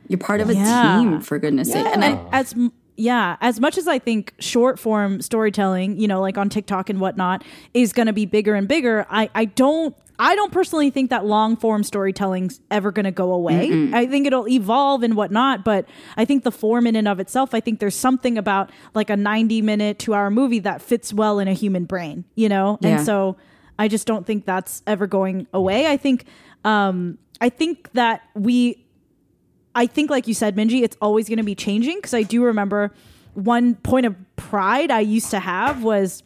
You're 0.08 0.18
part 0.18 0.42
of 0.42 0.50
a 0.50 0.54
Yeah. 0.54 0.98
team, 0.98 1.20
for 1.22 1.38
goodness 1.38 1.72
sake. 1.72 1.86
And 1.86 2.04
I, 2.04 2.20
as 2.32 2.54
yeah, 2.98 3.36
as 3.40 3.60
much 3.60 3.78
as 3.78 3.88
I 3.88 3.98
think 3.98 4.34
short 4.40 4.78
form 4.78 5.22
storytelling, 5.22 5.98
you 5.98 6.06
know, 6.06 6.20
like 6.20 6.36
on 6.36 6.50
TikTok 6.50 6.90
and 6.90 7.00
whatnot, 7.00 7.44
is 7.72 7.94
going 7.94 8.08
to 8.08 8.12
be 8.12 8.26
bigger 8.26 8.54
and 8.54 8.68
bigger. 8.68 9.06
I 9.08 9.30
I 9.34 9.46
don't 9.46 9.96
I 10.22 10.36
don't 10.36 10.52
personally 10.52 10.90
think 10.90 11.10
that 11.10 11.26
long 11.26 11.56
form 11.56 11.82
storytelling's 11.82 12.60
ever 12.70 12.92
going 12.92 13.06
to 13.06 13.10
go 13.10 13.32
away. 13.32 13.90
I 13.92 14.06
think 14.06 14.26
it'll 14.26 14.48
evolve 14.48 15.02
and 15.02 15.16
whatnot, 15.16 15.64
but 15.64 15.88
I 16.16 16.24
think 16.24 16.44
the 16.44 16.52
form 16.52 16.86
in 16.86 16.94
and 16.94 17.08
of 17.08 17.18
itself, 17.18 17.54
I 17.54 17.60
think 17.60 17.80
there's 17.80 17.96
something 17.96 18.38
about 18.38 18.70
like 18.94 19.10
a 19.10 19.16
90 19.16 19.62
minute, 19.62 19.98
two 19.98 20.14
hour 20.14 20.30
movie 20.30 20.60
that 20.60 20.80
fits 20.80 21.12
well 21.12 21.40
in 21.40 21.48
a 21.48 21.52
human 21.52 21.86
brain, 21.86 22.24
you 22.36 22.48
know? 22.48 22.78
Yeah. 22.80 22.98
And 22.98 23.06
so 23.06 23.36
I 23.80 23.88
just 23.88 24.06
don't 24.06 24.24
think 24.24 24.46
that's 24.46 24.82
ever 24.86 25.08
going 25.08 25.48
away. 25.52 25.88
I 25.88 25.96
think, 25.96 26.26
um, 26.64 27.18
I 27.40 27.48
think 27.48 27.90
that 27.94 28.22
we 28.34 28.86
I 29.74 29.86
think, 29.86 30.10
like 30.10 30.28
you 30.28 30.34
said, 30.34 30.54
Minji, 30.54 30.82
it's 30.82 30.96
always 31.00 31.28
going 31.28 31.38
to 31.38 31.44
be 31.44 31.54
changing 31.54 31.96
because 31.96 32.14
I 32.14 32.22
do 32.22 32.44
remember 32.44 32.92
one 33.34 33.74
point 33.74 34.06
of 34.06 34.14
pride 34.36 34.90
I 34.90 35.00
used 35.00 35.30
to 35.30 35.40
have 35.40 35.82
was, 35.82 36.22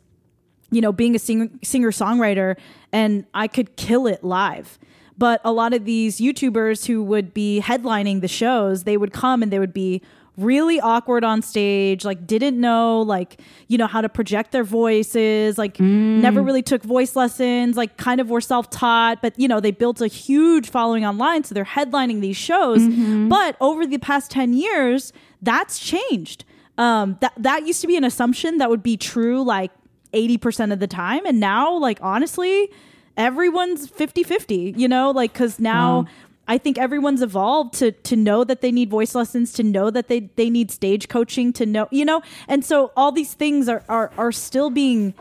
you 0.71 0.81
know, 0.81 0.93
being 0.93 1.15
a 1.15 1.19
singer 1.19 1.49
singer 1.63 1.91
songwriter, 1.91 2.57
and 2.93 3.25
I 3.35 3.49
could 3.49 3.77
kill 3.77 4.07
it 4.07 4.25
live. 4.25 4.79
But 5.19 5.41
a 5.45 5.53
lot 5.53 5.73
of 5.73 5.85
these 5.85 6.19
YouTubers 6.21 6.87
who 6.87 7.03
would 7.03 7.33
be 7.33 7.63
headlining 7.65 8.21
the 8.21 8.29
shows, 8.29 8.85
they 8.85 8.97
would 8.97 9.13
come 9.13 9.43
and 9.43 9.51
they 9.51 9.59
would 9.59 9.73
be 9.73 10.03
really 10.37 10.79
awkward 10.79 11.25
on 11.25 11.41
stage, 11.41 12.05
like 12.05 12.27
didn't 12.27 12.61
know 12.61 13.01
like, 13.01 13.41
you 13.69 13.79
know, 13.79 13.87
how 13.87 14.03
to 14.03 14.09
project 14.11 14.53
their 14.53 14.65
voices, 14.65 15.57
like 15.57 15.81
never 15.81 16.43
really 16.43 16.61
took 16.61 16.83
voice 16.83 17.17
lessons, 17.17 17.79
like 17.79 17.97
kind 17.97 18.21
of 18.21 18.29
were 18.29 18.43
self-taught, 18.43 19.23
but 19.23 19.33
you 19.39 19.49
know, 19.49 19.61
they 19.61 19.71
built 19.71 20.03
a 20.03 20.07
huge 20.09 20.69
following 20.69 21.07
online, 21.07 21.43
so 21.45 21.55
they're 21.55 21.65
headlining 21.65 22.21
these 22.21 22.37
shows. 22.37 22.83
But 23.31 23.57
over 23.63 23.87
the 23.87 23.97
past 23.97 24.31
10 24.31 24.53
years, 24.53 25.15
that's 25.41 25.79
changed. 25.79 26.45
Um 26.77 27.17
that 27.23 27.33
that 27.39 27.67
used 27.67 27.81
to 27.81 27.87
be 27.87 27.97
an 27.97 28.05
assumption 28.05 28.59
that 28.59 28.69
would 28.69 28.83
be 28.83 28.99
true 28.99 29.43
like 29.43 29.71
80% 30.13 30.73
of 30.73 30.79
the 30.79 30.87
time 30.87 31.27
and 31.27 31.41
now 31.41 31.77
like 31.77 31.99
honestly, 32.03 32.71
everyone's 33.17 33.91
50-50, 33.91 34.79
you 34.79 34.89
know, 34.89 35.11
like 35.11 35.35
cuz 35.35 35.59
now 35.59 36.07
I 36.49 36.59
think 36.59 36.79
everyone's 36.79 37.23
evolved 37.23 37.75
to 37.79 37.93
to 37.93 38.17
know 38.17 38.45
that 38.45 38.61
they 38.61 38.71
need 38.71 38.89
voice 38.89 39.15
lessons, 39.15 39.53
to 39.55 39.63
know 39.63 39.91
that 39.91 40.09
they 40.09 40.31
they 40.37 40.49
need 40.49 40.71
stage 40.71 41.09
coaching, 41.09 41.53
to 41.55 41.67
know, 41.67 41.89
you 41.91 42.05
know, 42.05 42.23
and 42.47 42.65
so 42.65 42.93
all 42.97 43.11
these 43.11 43.35
things 43.35 43.69
are 43.69 43.83
are 43.89 44.13
are 44.17 44.33
still 44.33 44.71
being 44.71 45.15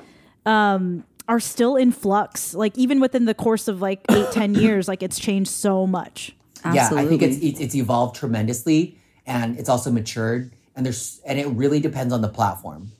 um 0.46 1.04
are 1.28 1.40
still 1.40 1.76
in 1.76 1.92
flux. 1.92 2.54
Like 2.54 2.78
even 2.78 3.00
within 3.00 3.26
the 3.26 3.34
course 3.34 3.68
of 3.68 3.82
like 3.82 4.02
eight, 4.10 4.32
ten 4.32 4.54
years, 4.66 4.88
like 4.88 5.02
it's 5.02 5.20
changed 5.20 5.50
so 5.50 5.88
much. 5.88 6.36
yeah, 6.74 6.90
I 6.92 7.08
think 7.08 7.22
it's, 7.22 7.38
it's 7.38 7.60
it's 7.60 7.76
evolved 7.76 8.16
tremendously, 8.16 8.98
and 9.26 9.58
it's 9.58 9.70
also 9.70 9.92
matured. 9.92 10.52
And 10.76 10.86
there's 10.86 11.22
and 11.26 11.40
it 11.40 11.48
really 11.48 11.80
depends 11.80 12.14
on 12.14 12.22
the 12.22 12.28
platform. 12.30 12.92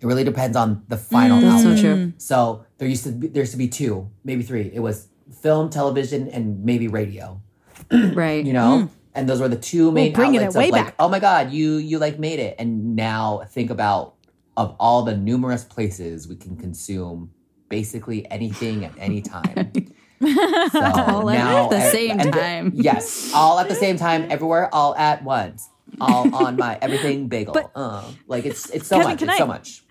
It 0.00 0.06
really 0.06 0.24
depends 0.24 0.56
on 0.56 0.84
the 0.88 0.96
final 0.96 1.40
That's 1.40 1.62
so 1.62 1.76
true. 1.76 2.12
So 2.18 2.64
there 2.78 2.86
used 2.88 3.04
to 3.04 3.10
be 3.12 3.26
there 3.28 3.42
used 3.42 3.52
to 3.52 3.58
be 3.58 3.68
two, 3.68 4.10
maybe 4.24 4.42
three. 4.42 4.70
It 4.72 4.80
was 4.80 5.08
film, 5.42 5.70
television, 5.70 6.28
and 6.28 6.64
maybe 6.64 6.88
radio. 6.88 7.40
right. 7.90 8.44
You 8.44 8.52
know, 8.52 8.90
and 9.14 9.28
those 9.28 9.40
were 9.40 9.48
the 9.48 9.56
two 9.56 9.90
main 9.90 10.14
outlets 10.14 10.54
of 10.54 10.62
like, 10.62 10.72
back. 10.72 10.94
oh 10.98 11.08
my 11.08 11.18
god, 11.18 11.50
you 11.50 11.76
you 11.76 11.98
like 11.98 12.18
made 12.18 12.38
it. 12.38 12.56
And 12.58 12.94
now 12.94 13.42
think 13.50 13.70
about 13.70 14.14
of 14.56 14.76
all 14.78 15.02
the 15.02 15.16
numerous 15.16 15.64
places 15.64 16.26
we 16.28 16.36
can 16.36 16.56
consume 16.56 17.30
basically 17.68 18.28
anything 18.30 18.84
at 18.84 18.92
any 18.98 19.20
time. 19.22 19.72
So 20.20 20.26
All 20.82 21.30
at 21.30 21.70
the 21.70 21.90
same 21.92 22.18
and 22.18 22.32
time. 22.32 22.72
yes, 22.74 23.30
all 23.32 23.60
at 23.60 23.68
the 23.68 23.74
same 23.76 23.96
time, 23.96 24.26
everywhere, 24.30 24.68
all 24.74 24.92
at 24.96 25.22
once, 25.22 25.68
all 26.00 26.34
on 26.34 26.56
my 26.56 26.76
everything 26.82 27.28
bagel. 27.28 27.54
But- 27.54 27.70
uh, 27.76 28.02
like 28.26 28.44
it's 28.44 28.68
it's 28.70 28.88
so 28.88 28.96
Kevin, 28.96 29.12
much. 29.12 29.22
It's 29.22 29.32
I- 29.32 29.38
so 29.38 29.46
much. 29.46 29.84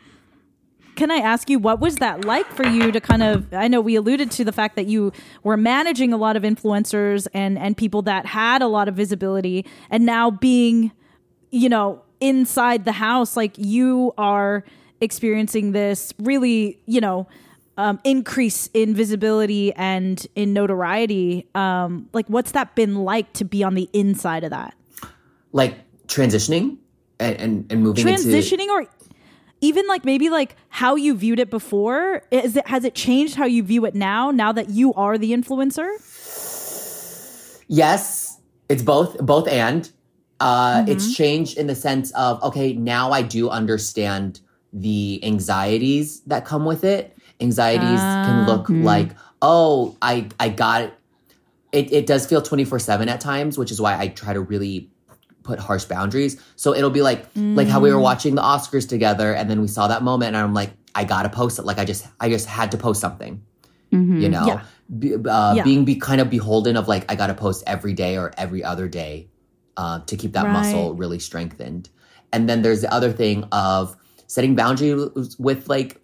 Can 0.98 1.12
I 1.12 1.18
ask 1.18 1.50
you 1.50 1.60
what 1.60 1.80
was 1.80 1.98
that 1.98 2.26
like 2.26 2.48
for 2.48 2.68
you 2.68 2.92
to 2.92 3.00
kind 3.00 3.24
of 3.24 3.54
I 3.54 3.68
know 3.68 3.80
we 3.80 3.96
alluded 3.96 4.32
to 4.32 4.44
the 4.44 4.52
fact 4.52 4.76
that 4.76 4.88
you 4.88 5.14
were 5.44 5.58
managing 5.58 6.12
a 6.12 6.18
lot 6.18 6.36
of 6.36 6.44
influencers 6.44 7.28
and 7.34 7.58
and 7.58 7.78
people 7.78 8.02
that 8.04 8.26
had 8.26 8.62
a 8.62 8.68
lot 8.68 8.88
of 8.90 8.96
visibility 8.96 9.66
and 9.90 10.06
now 10.06 10.30
being 10.32 10.92
you 11.52 11.70
know 11.70 12.02
inside 12.20 12.84
the 12.84 12.92
house 12.94 13.38
like 13.38 13.54
you 13.58 14.14
are 14.18 14.64
experiencing 15.02 15.72
this 15.72 16.14
really, 16.20 16.80
you 16.86 17.02
know, 17.02 17.28
um, 17.78 18.00
increase 18.04 18.70
in 18.74 18.96
visibility 18.96 19.74
and 19.74 20.26
in 20.36 20.54
notoriety. 20.54 21.48
Um, 21.54 22.10
like 22.14 22.28
what's 22.28 22.52
that 22.52 22.76
been 22.76 22.96
like 22.96 23.32
to 23.34 23.46
be 23.46 23.64
on 23.64 23.76
the 23.76 23.90
inside 23.94 24.44
of 24.44 24.50
that? 24.50 24.74
Like 25.52 25.76
transitioning 26.08 26.78
and 27.20 27.36
and, 27.38 27.72
and 27.72 27.84
moving 27.84 28.08
into 28.08 28.24
transitioning 28.24 28.70
or 28.70 28.88
even 29.62 29.88
like 29.88 30.06
maybe 30.06 30.30
like 30.30 30.56
how 30.70 30.96
you 30.96 31.16
viewed 31.16 31.40
it 31.40 31.50
before 31.50 32.22
is 32.32 32.56
it 32.56 32.68
has 32.68 32.84
it 32.84 32.94
changed 32.96 33.36
how 33.36 33.46
you 33.46 33.64
view 33.64 33.86
it 33.86 33.96
now 33.96 34.32
now 34.32 34.52
that 34.52 34.70
you 34.70 34.94
are 34.94 35.18
the 35.18 35.32
influencer 35.32 35.90
Yes, 37.68 38.40
it's 38.70 38.82
both 38.82 39.18
both 39.20 39.48
and. 39.48 39.90
Uh, 40.40 40.78
mm-hmm. 40.78 40.92
It's 40.92 41.16
changed 41.16 41.58
in 41.58 41.68
the 41.68 41.76
sense 41.76 42.12
of 42.12 42.42
okay, 42.44 42.74
now 42.74 43.12
I 43.12 43.22
do 43.22 43.50
understand 43.50 44.40
the 44.72 45.20
anxieties 45.24 46.22
that 46.22 46.46
come 46.46 46.66
with 46.66 46.84
it. 46.84 47.16
Anxieties 47.40 48.00
can 48.00 48.46
look 48.46 48.62
ah. 48.62 48.74
hmm. 48.74 48.84
like 48.84 49.10
oh, 49.42 49.98
I 50.02 50.28
I 50.40 50.50
got 50.50 50.84
it. 50.84 50.94
It 51.72 51.92
it 51.92 52.06
does 52.06 52.26
feel 52.26 52.42
twenty 52.42 52.66
four 52.66 52.80
seven 52.80 53.10
at 53.10 53.20
times, 53.20 53.58
which 53.58 53.72
is 53.72 53.82
why 53.82 54.00
I 54.00 54.08
try 54.08 54.34
to 54.34 54.42
really 54.42 54.90
put 55.48 55.58
harsh 55.60 55.86
boundaries. 55.86 56.34
So 56.56 56.76
it'll 56.76 56.96
be 57.00 57.02
like 57.10 57.26
like 57.56 57.68
how 57.68 57.80
we 57.80 57.90
were 57.92 58.00
watching 58.10 58.36
the 58.36 58.42
Oscars 58.54 58.88
together, 58.88 59.34
and 59.34 59.50
then 59.50 59.60
we 59.62 59.68
saw 59.68 59.88
that 59.88 60.04
moment, 60.04 60.28
and 60.36 60.38
I'm 60.38 60.54
like, 60.54 60.72
I 60.94 61.04
gotta 61.06 61.30
post 61.30 61.58
it. 61.60 61.66
Like 61.66 61.80
I 61.80 61.86
just 61.86 62.06
I 62.20 62.30
just 62.30 62.46
had 62.48 62.72
to 62.72 62.78
post 62.78 63.00
something 63.02 63.42
you 64.20 64.30
know 64.30 64.46
Yeah. 64.48 64.62
Be, 65.00 65.16
uh, 65.16 65.56
Yeah. 65.56 65.64
being 65.64 65.86
be 65.86 65.96
kind 65.96 66.20
of 66.22 66.30
beholden 66.30 66.76
of 66.78 66.88
like 66.88 67.04
i 67.12 67.16
gotta 67.16 67.34
post 67.34 67.64
every 67.68 67.94
day 67.94 68.18
or 68.18 68.32
every 68.38 68.64
other 68.64 68.88
day 68.88 69.28
uh, 69.78 70.00
to 70.10 70.16
keep 70.18 70.32
that 70.34 70.46
Right. 70.46 70.54
muscle 70.54 70.96
really 70.96 71.20
strengthened 71.20 71.90
and 72.34 72.50
then 72.50 72.62
there's 72.64 72.82
the 72.82 72.92
other 72.94 73.12
thing 73.12 73.44
of 73.52 73.96
setting 74.28 74.56
boundaries 74.56 75.36
with 75.40 75.70
like 75.70 76.02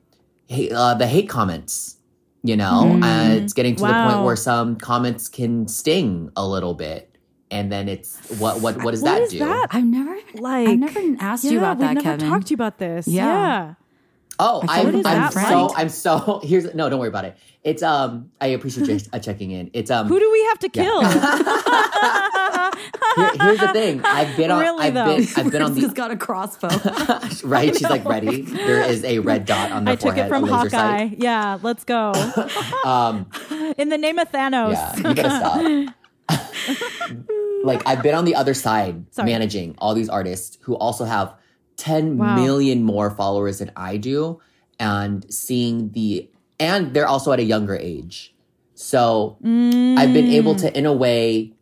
hate, 0.48 0.72
uh, 0.72 0.94
the 0.96 1.08
hate 1.08 1.28
comments 1.30 1.98
you 2.44 2.56
know 2.56 3.00
uh, 3.02 3.36
it's 3.38 3.54
getting 3.54 3.76
to 3.76 3.86
the 3.88 3.94
point 4.04 4.22
where 4.22 4.36
some 4.36 4.76
comments 4.78 5.28
can 5.28 5.68
sting 5.68 6.30
a 6.36 6.46
little 6.48 6.74
bit 6.76 7.13
and 7.54 7.72
then 7.72 7.88
it's 7.88 8.18
what 8.42 8.60
what 8.62 8.84
what 8.84 8.92
does 8.92 9.02
What 9.02 9.12
that 9.14 9.22
is 9.22 9.32
do 9.32 9.40
that? 9.40 9.68
I've 9.72 9.86
never 9.86 10.16
like 10.34 10.68
I've 10.68 10.80
never 10.80 11.00
asked 11.20 11.44
you 11.46 11.58
about 11.60 11.78
that, 11.80 11.94
never 11.94 12.04
Kevin. 12.04 12.30
talked 12.30 12.48
to 12.48 12.52
you 12.52 12.56
about 12.56 12.78
this 12.80 13.08
Yeah. 13.08 13.26
yeah, 13.26 13.74
Oh, 14.40 14.64
I 14.68 14.82
feel 14.82 14.96
I'm, 14.98 15.02
like 15.04 15.18
I'm 15.18 15.32
so. 15.32 15.74
I'm 15.78 15.90
so 15.90 16.42
here's 16.44 16.74
no, 16.74 16.90
don't 16.90 17.00
worry 17.00 17.08
about 17.16 17.26
it. 17.26 17.38
It's 17.64 17.84
um 17.84 18.32
I 18.42 18.48
appreciate 18.48 18.88
you 18.90 19.00
uh, 19.14 19.20
checking 19.20 19.52
in. 19.52 19.70
It's 19.74 19.92
um 19.92 20.08
who 20.08 20.20
do 20.20 20.30
we 20.32 20.42
have 20.50 20.60
to 20.66 20.70
kill 20.70 21.02
Here- 23.16 23.32
here's 23.42 23.60
the 23.60 23.70
thing. 23.74 24.02
I've 24.04 24.36
been 24.36 24.50
on. 24.52 24.60
Really, 24.60 24.86
I've 24.86 24.94
though? 24.96 25.18
been. 25.18 25.28
I've 25.38 25.52
been 25.52 25.62
on 25.62 25.76
He's 25.76 25.88
the 25.90 25.94
got 25.94 26.10
a 26.12 26.18
crossbow. 26.18 26.68
right. 27.48 27.74
She's 27.74 27.84
like 27.90 28.06
ready. 28.06 28.42
There 28.42 28.82
is 28.82 29.04
a 29.04 29.20
red 29.20 29.46
dot 29.46 29.72
on 29.72 29.86
the 29.86 29.92
I 29.92 29.96
took 29.96 30.18
it 30.18 30.28
from 30.28 30.44
a 30.44 30.48
laser 30.48 30.56
Hawkeye. 30.76 31.10
sight. 31.10 31.20
Yeah, 31.20 31.60
let's 31.62 31.84
go. 31.84 32.12
Um, 32.84 33.28
In 33.78 33.90
the 33.90 33.98
name 34.00 34.18
of 34.20 34.32
Thanos. 34.32 34.74
Yeah, 34.74 34.96
you 34.98 35.16
better 35.16 35.30
stop. 35.30 35.94
like 37.64 37.82
I've 37.86 38.02
been 38.04 38.16
on 38.16 38.26
the 38.26 38.36
other 38.36 38.54
side 38.54 39.06
Sorry. 39.14 39.32
managing 39.32 39.76
all 39.78 39.94
these 39.94 40.10
artists 40.10 40.58
who 40.62 40.76
also 40.76 41.06
have 41.06 41.36
ten 41.76 42.18
Wow. 42.18 42.36
million 42.36 42.84
more 42.84 43.10
followers 43.10 43.60
than 43.60 43.72
I 43.76 43.98
do 43.98 44.40
and 44.80 45.26
seeing 45.34 45.92
the 45.92 46.30
and 46.60 46.94
they're 46.94 47.08
also 47.08 47.32
at 47.32 47.40
a 47.40 47.44
younger 47.44 47.76
age. 47.76 48.34
So 48.76 49.38
I've 49.42 50.14
been 50.14 50.28
mm. 50.28 50.34
able 50.34 50.56
to 50.56 50.78
in 50.78 50.86
a 50.86 50.94
way 50.94 51.54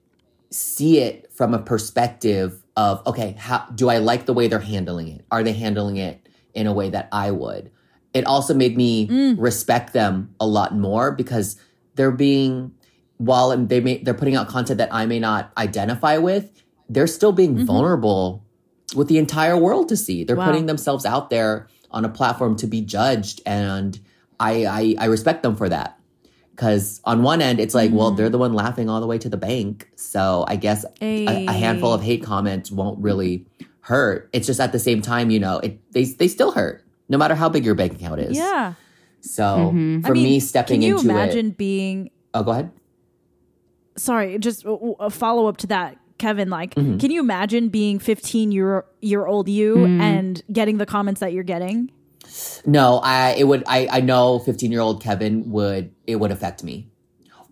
see 0.50 1.00
it 1.00 1.32
from 1.32 1.54
a 1.54 1.60
perspective 1.60 2.62
of 2.76 3.06
okay, 3.08 3.36
how 3.38 3.66
do 3.74 3.90
I 3.90 3.98
like 3.98 4.26
the 4.26 4.34
way 4.34 4.48
they're 4.48 4.60
handling 4.60 5.08
it? 5.08 5.26
Are 5.32 5.44
they 5.44 5.54
handling 5.54 5.98
it 5.98 6.28
in 6.54 6.68
a 6.68 6.74
way 6.74 6.90
that 6.90 7.10
I 7.12 7.32
would? 7.32 7.72
It 8.14 8.26
also 8.26 8.54
made 8.54 8.76
me 8.76 9.08
mm. 9.08 9.36
respect 9.40 9.94
them 9.94 10.36
a 10.40 10.46
lot 10.48 10.76
more 10.76 11.12
because 11.12 11.58
they're 11.96 12.12
being 12.12 12.74
while 13.22 13.56
they 13.56 13.80
may 13.80 14.00
they're 14.00 14.16
putting 14.16 14.36
out 14.36 14.48
content 14.48 14.80
that 14.80 14.92
I 14.92 15.06
may 15.06 15.20
not 15.20 15.52
identify 15.58 16.18
with, 16.18 16.64
they're 16.90 17.08
still 17.08 17.32
being 17.32 17.56
mm-hmm. 17.56 17.66
vulnerable 17.66 18.44
with 18.96 19.08
the 19.08 19.20
entire 19.20 19.56
world 19.56 19.90
to 19.90 19.98
see. 19.98 20.24
They're 20.24 20.36
Wow. 20.36 20.48
putting 20.48 20.66
themselves 20.66 21.06
out 21.06 21.30
there 21.30 21.68
on 21.92 22.04
a 22.04 22.10
platform 22.10 22.56
to 22.58 22.68
be 22.68 22.82
judged 22.82 23.42
and 23.46 24.00
I 24.40 24.66
I, 24.66 24.96
I 25.04 25.06
respect 25.06 25.44
them 25.44 25.56
for 25.56 25.70
that. 25.70 25.98
Because 26.52 27.00
on 27.06 27.24
one 27.24 27.42
end, 27.42 27.60
it's 27.60 27.74
like, 27.74 27.92
well, 27.92 28.08
mm-hmm. 28.10 28.18
they're 28.18 28.30
the 28.30 28.38
one 28.38 28.54
laughing 28.54 28.90
all 28.90 29.02
the 29.02 29.08
way 29.08 29.18
to 29.20 29.30
the 29.30 29.38
bank. 29.38 29.90
So 29.96 30.46
I 30.48 30.58
guess 30.58 30.86
a, 31.02 31.46
a 31.48 31.52
handful 31.52 31.94
of 31.94 32.02
hate 32.04 32.24
comments 32.24 32.70
won't 32.72 33.00
really 33.00 33.46
hurt. 33.82 34.30
It's 34.34 34.46
just 34.48 34.60
at 34.60 34.72
the 34.72 34.80
same 34.80 35.02
time, 35.02 35.30
you 35.30 35.40
know, 35.40 35.60
it 35.60 35.80
they 35.94 36.06
they 36.06 36.28
still 36.28 36.52
hurt, 36.52 36.84
no 37.08 37.18
matter 37.18 37.36
how 37.36 37.50
big 37.50 37.66
your 37.66 37.76
bank 37.76 37.94
account 37.94 38.20
is. 38.20 38.36
Yeah. 38.36 38.74
So 39.22 39.44
mm-hmm. 39.44 40.02
for 40.02 40.10
I 40.10 40.14
mean, 40.14 40.24
me, 40.24 40.40
stepping 40.40 40.82
can 40.82 40.82
you 40.82 40.98
into 40.98 41.10
imagine 41.10 41.48
it. 41.48 41.58
being 41.58 42.12
Oh, 42.34 42.44
go 42.44 42.52
ahead. 42.52 42.72
Sorry, 44.02 44.38
just 44.40 44.66
a, 44.66 44.72
a 45.00 45.10
follow 45.10 45.48
up 45.48 45.58
to 45.58 45.68
that, 45.68 45.98
Kevin. 46.18 46.50
Like, 46.50 46.76
Mm-hmm. 46.76 46.98
can 46.98 47.12
you 47.12 47.20
imagine 47.20 47.70
being 47.70 48.00
15 48.00 48.52
year 48.52 48.86
year 49.02 49.26
old 49.26 49.48
you 49.50 49.76
Mm. 49.76 50.02
and 50.02 50.44
getting 50.52 50.78
the 50.78 50.86
comments 50.86 51.20
that 51.22 51.34
you're 51.34 51.44
getting? 51.44 51.92
No, 52.66 53.00
I 53.04 53.36
it 53.38 53.46
would 53.46 53.64
I 53.68 53.88
I 53.92 54.02
know 54.02 54.40
15 54.40 54.72
year 54.72 54.82
old 54.82 55.02
Kevin 55.04 55.52
would 55.52 55.92
it 56.08 56.16
would 56.18 56.32
affect 56.32 56.64
me. 56.64 56.90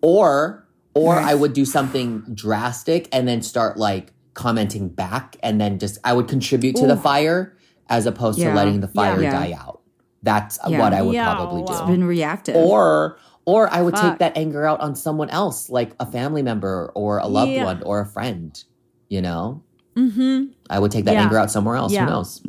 Or 0.00 0.66
or 0.94 1.14
I 1.16 1.34
would 1.34 1.52
do 1.52 1.64
something 1.64 2.22
drastic 2.34 3.08
and 3.12 3.26
then 3.28 3.42
start 3.42 3.76
like 3.76 4.12
commenting 4.34 4.88
back 4.88 5.36
and 5.42 5.60
then 5.60 5.78
just 5.78 5.98
I 6.04 6.12
would 6.12 6.28
contribute 6.28 6.76
to 6.76 6.86
the 6.86 6.96
fire 6.96 7.56
as 7.88 8.06
opposed 8.06 8.38
Yeah. 8.38 8.50
to 8.50 8.54
letting 8.56 8.80
the 8.80 8.88
fire 8.88 9.20
Yeah. 9.22 9.32
die 9.32 9.52
out. 9.58 9.80
That's 10.22 10.58
Yeah. 10.68 10.78
what 10.80 10.92
I 10.94 11.02
would 11.02 11.14
Yeah, 11.14 11.34
probably 11.34 11.62
do. 11.62 11.72
wow. 11.72 11.86
Been 11.86 12.04
reactive. 12.04 12.56
Or 12.56 13.18
or 13.50 13.68
I 13.72 13.82
would 13.82 13.94
Fuck. 13.94 14.02
take 14.12 14.18
that 14.20 14.36
anger 14.36 14.64
out 14.64 14.78
on 14.80 14.94
someone 14.94 15.28
else, 15.30 15.68
like 15.70 15.90
a 15.98 16.06
family 16.06 16.40
member 16.42 16.92
or 16.94 17.18
a 17.18 17.26
loved 17.26 17.50
Yeah. 17.50 17.64
one 17.64 17.82
or 17.82 17.98
a 18.00 18.06
friend, 18.06 18.62
you 19.08 19.20
know? 19.20 19.62
Mm-hmm. 19.96 20.52
I 20.70 20.78
would 20.78 20.92
take 20.92 21.04
that 21.06 21.14
Yeah. 21.14 21.22
anger 21.24 21.36
out 21.36 21.50
somewhere 21.50 21.74
else. 21.74 21.92
Yeah. 21.92 22.04
Who 22.04 22.10
knows? 22.12 22.42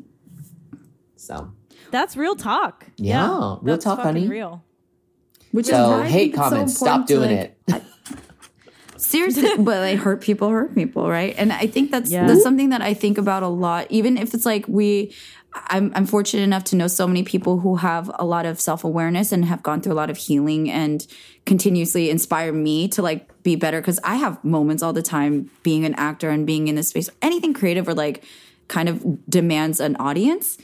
So 1.15 1.51
That's 1.89 2.15
real 2.15 2.35
talk. 2.35 2.85
Yeah, 2.97 3.27
real 3.27 3.59
that's 3.63 3.83
talk, 3.83 3.97
fucking 3.97 4.13
honey. 4.13 4.27
Real. 4.27 4.63
Which 5.51 5.65
So, 5.65 5.89
why 5.89 6.03
I 6.03 6.07
hate 6.07 6.11
think 6.11 6.33
it's 6.33 6.37
so 6.37 6.49
comments, 6.49 6.77
stop 6.77 7.07
doing 7.07 7.35
like, 7.35 7.57
it. 7.67 7.83
Seriously, 8.97 9.49
but 9.57 9.79
like 9.79 9.97
hurt 9.99 10.21
people 10.21 10.49
hurt 10.49 10.75
people, 10.75 11.09
right? 11.09 11.33
And 11.37 11.51
I 11.51 11.65
think 11.67 11.89
that's 11.91 12.11
Yeah. 12.11 12.27
that's 12.27 12.43
something 12.43 12.69
that 12.69 12.81
I 12.83 12.93
think 12.93 13.17
about 13.17 13.41
a 13.43 13.47
lot. 13.47 13.87
Even 13.89 14.17
if 14.17 14.33
it's 14.35 14.45
like 14.45 14.67
we, 14.67 15.13
I'm 15.53 15.91
I'm 15.95 16.05
fortunate 16.05 16.43
enough 16.43 16.63
to 16.65 16.75
know 16.75 16.87
so 16.87 17.05
many 17.07 17.23
people 17.23 17.59
who 17.59 17.75
have 17.77 18.09
a 18.19 18.25
lot 18.25 18.45
of 18.45 18.59
self 18.59 18.83
awareness 18.83 19.31
and 19.31 19.43
have 19.45 19.61
gone 19.63 19.81
through 19.81 19.93
a 19.93 19.95
lot 19.95 20.09
of 20.09 20.17
healing 20.17 20.69
and 20.71 21.05
continuously 21.45 22.09
inspire 22.09 22.53
me 22.53 22.87
to 22.89 23.01
like 23.01 23.27
be 23.43 23.55
better. 23.55 23.81
Because 23.81 23.99
I 24.03 24.15
have 24.15 24.43
moments 24.43 24.81
all 24.81 24.93
the 24.93 25.01
time 25.01 25.49
being 25.63 25.83
an 25.85 25.93
actor 25.95 26.29
and 26.29 26.45
being 26.47 26.67
in 26.67 26.75
this 26.75 26.89
space, 26.89 27.09
anything 27.21 27.53
creative 27.53 27.87
or 27.87 27.93
like 27.93 28.23
kind 28.69 28.87
of 28.87 29.29
demands 29.29 29.79
an 29.79 29.95
audience. 29.97 30.57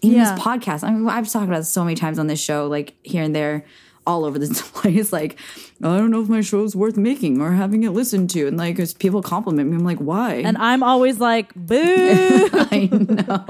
In 0.00 0.12
Yeah. 0.12 0.34
this 0.36 0.40
podcast, 0.44 0.84
I 0.84 0.92
mean, 0.92 1.08
I've 1.08 1.28
talked 1.28 1.46
about 1.46 1.58
this 1.58 1.72
so 1.72 1.82
many 1.82 1.96
times 1.96 2.20
on 2.20 2.28
this 2.28 2.40
show, 2.40 2.68
like 2.68 2.94
here 3.02 3.24
and 3.24 3.34
there 3.34 3.64
all 4.08 4.24
over 4.24 4.38
the 4.38 4.48
place. 4.72 5.12
Like, 5.12 5.38
I 5.82 5.98
don't 5.98 6.10
know 6.10 6.22
if 6.22 6.28
my 6.28 6.40
show's 6.40 6.74
worth 6.74 6.96
making 6.96 7.40
or 7.40 7.52
having 7.52 7.84
it 7.84 7.90
listened 7.90 8.30
to. 8.30 8.48
And 8.48 8.56
like, 8.56 8.80
as 8.80 8.94
people 8.94 9.22
compliment 9.22 9.68
me, 9.68 9.76
I'm 9.76 9.84
like, 9.84 9.98
why? 9.98 10.36
And 10.36 10.56
I'm 10.56 10.82
always 10.82 11.20
like, 11.20 11.54
boo. 11.54 11.76
I 12.52 12.88
know. 12.90 13.44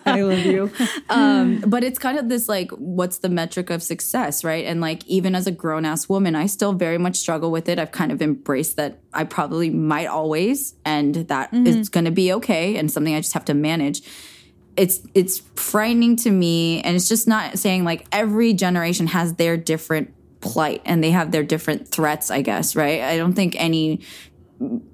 I 0.06 0.20
love 0.22 0.46
you. 0.46 0.70
Um, 1.10 1.62
but 1.66 1.82
it's 1.82 1.98
kind 1.98 2.18
of 2.18 2.28
this 2.28 2.48
like, 2.48 2.70
what's 2.70 3.18
the 3.18 3.28
metric 3.28 3.68
of 3.68 3.82
success, 3.82 4.44
right? 4.44 4.64
And 4.64 4.80
like, 4.80 5.04
even 5.06 5.34
as 5.34 5.48
a 5.48 5.52
grown 5.52 5.84
ass 5.84 6.08
woman, 6.08 6.36
I 6.36 6.46
still 6.46 6.72
very 6.72 6.96
much 6.96 7.16
struggle 7.16 7.50
with 7.50 7.68
it. 7.68 7.80
I've 7.80 7.92
kind 7.92 8.12
of 8.12 8.22
embraced 8.22 8.76
that 8.76 9.00
I 9.12 9.24
probably 9.24 9.70
might 9.70 10.06
always, 10.06 10.74
and 10.84 11.14
that 11.14 11.52
is 11.52 11.88
going 11.88 12.04
to 12.04 12.10
be 12.12 12.32
okay, 12.34 12.76
and 12.76 12.90
something 12.90 13.14
I 13.14 13.20
just 13.20 13.34
have 13.34 13.44
to 13.46 13.54
manage. 13.54 14.02
It's 14.76 15.00
it's 15.14 15.38
frightening 15.54 16.16
to 16.16 16.30
me, 16.30 16.80
and 16.82 16.96
it's 16.96 17.08
just 17.08 17.28
not 17.28 17.58
saying 17.58 17.84
like 17.84 18.06
every 18.10 18.52
generation 18.54 19.06
has 19.08 19.34
their 19.34 19.56
different 19.56 20.12
plight 20.40 20.82
and 20.84 21.02
they 21.02 21.10
have 21.10 21.30
their 21.30 21.42
different 21.42 21.88
threats. 21.88 22.30
I 22.30 22.42
guess, 22.42 22.74
right? 22.74 23.00
I 23.02 23.16
don't 23.16 23.34
think 23.34 23.54
any 23.58 24.00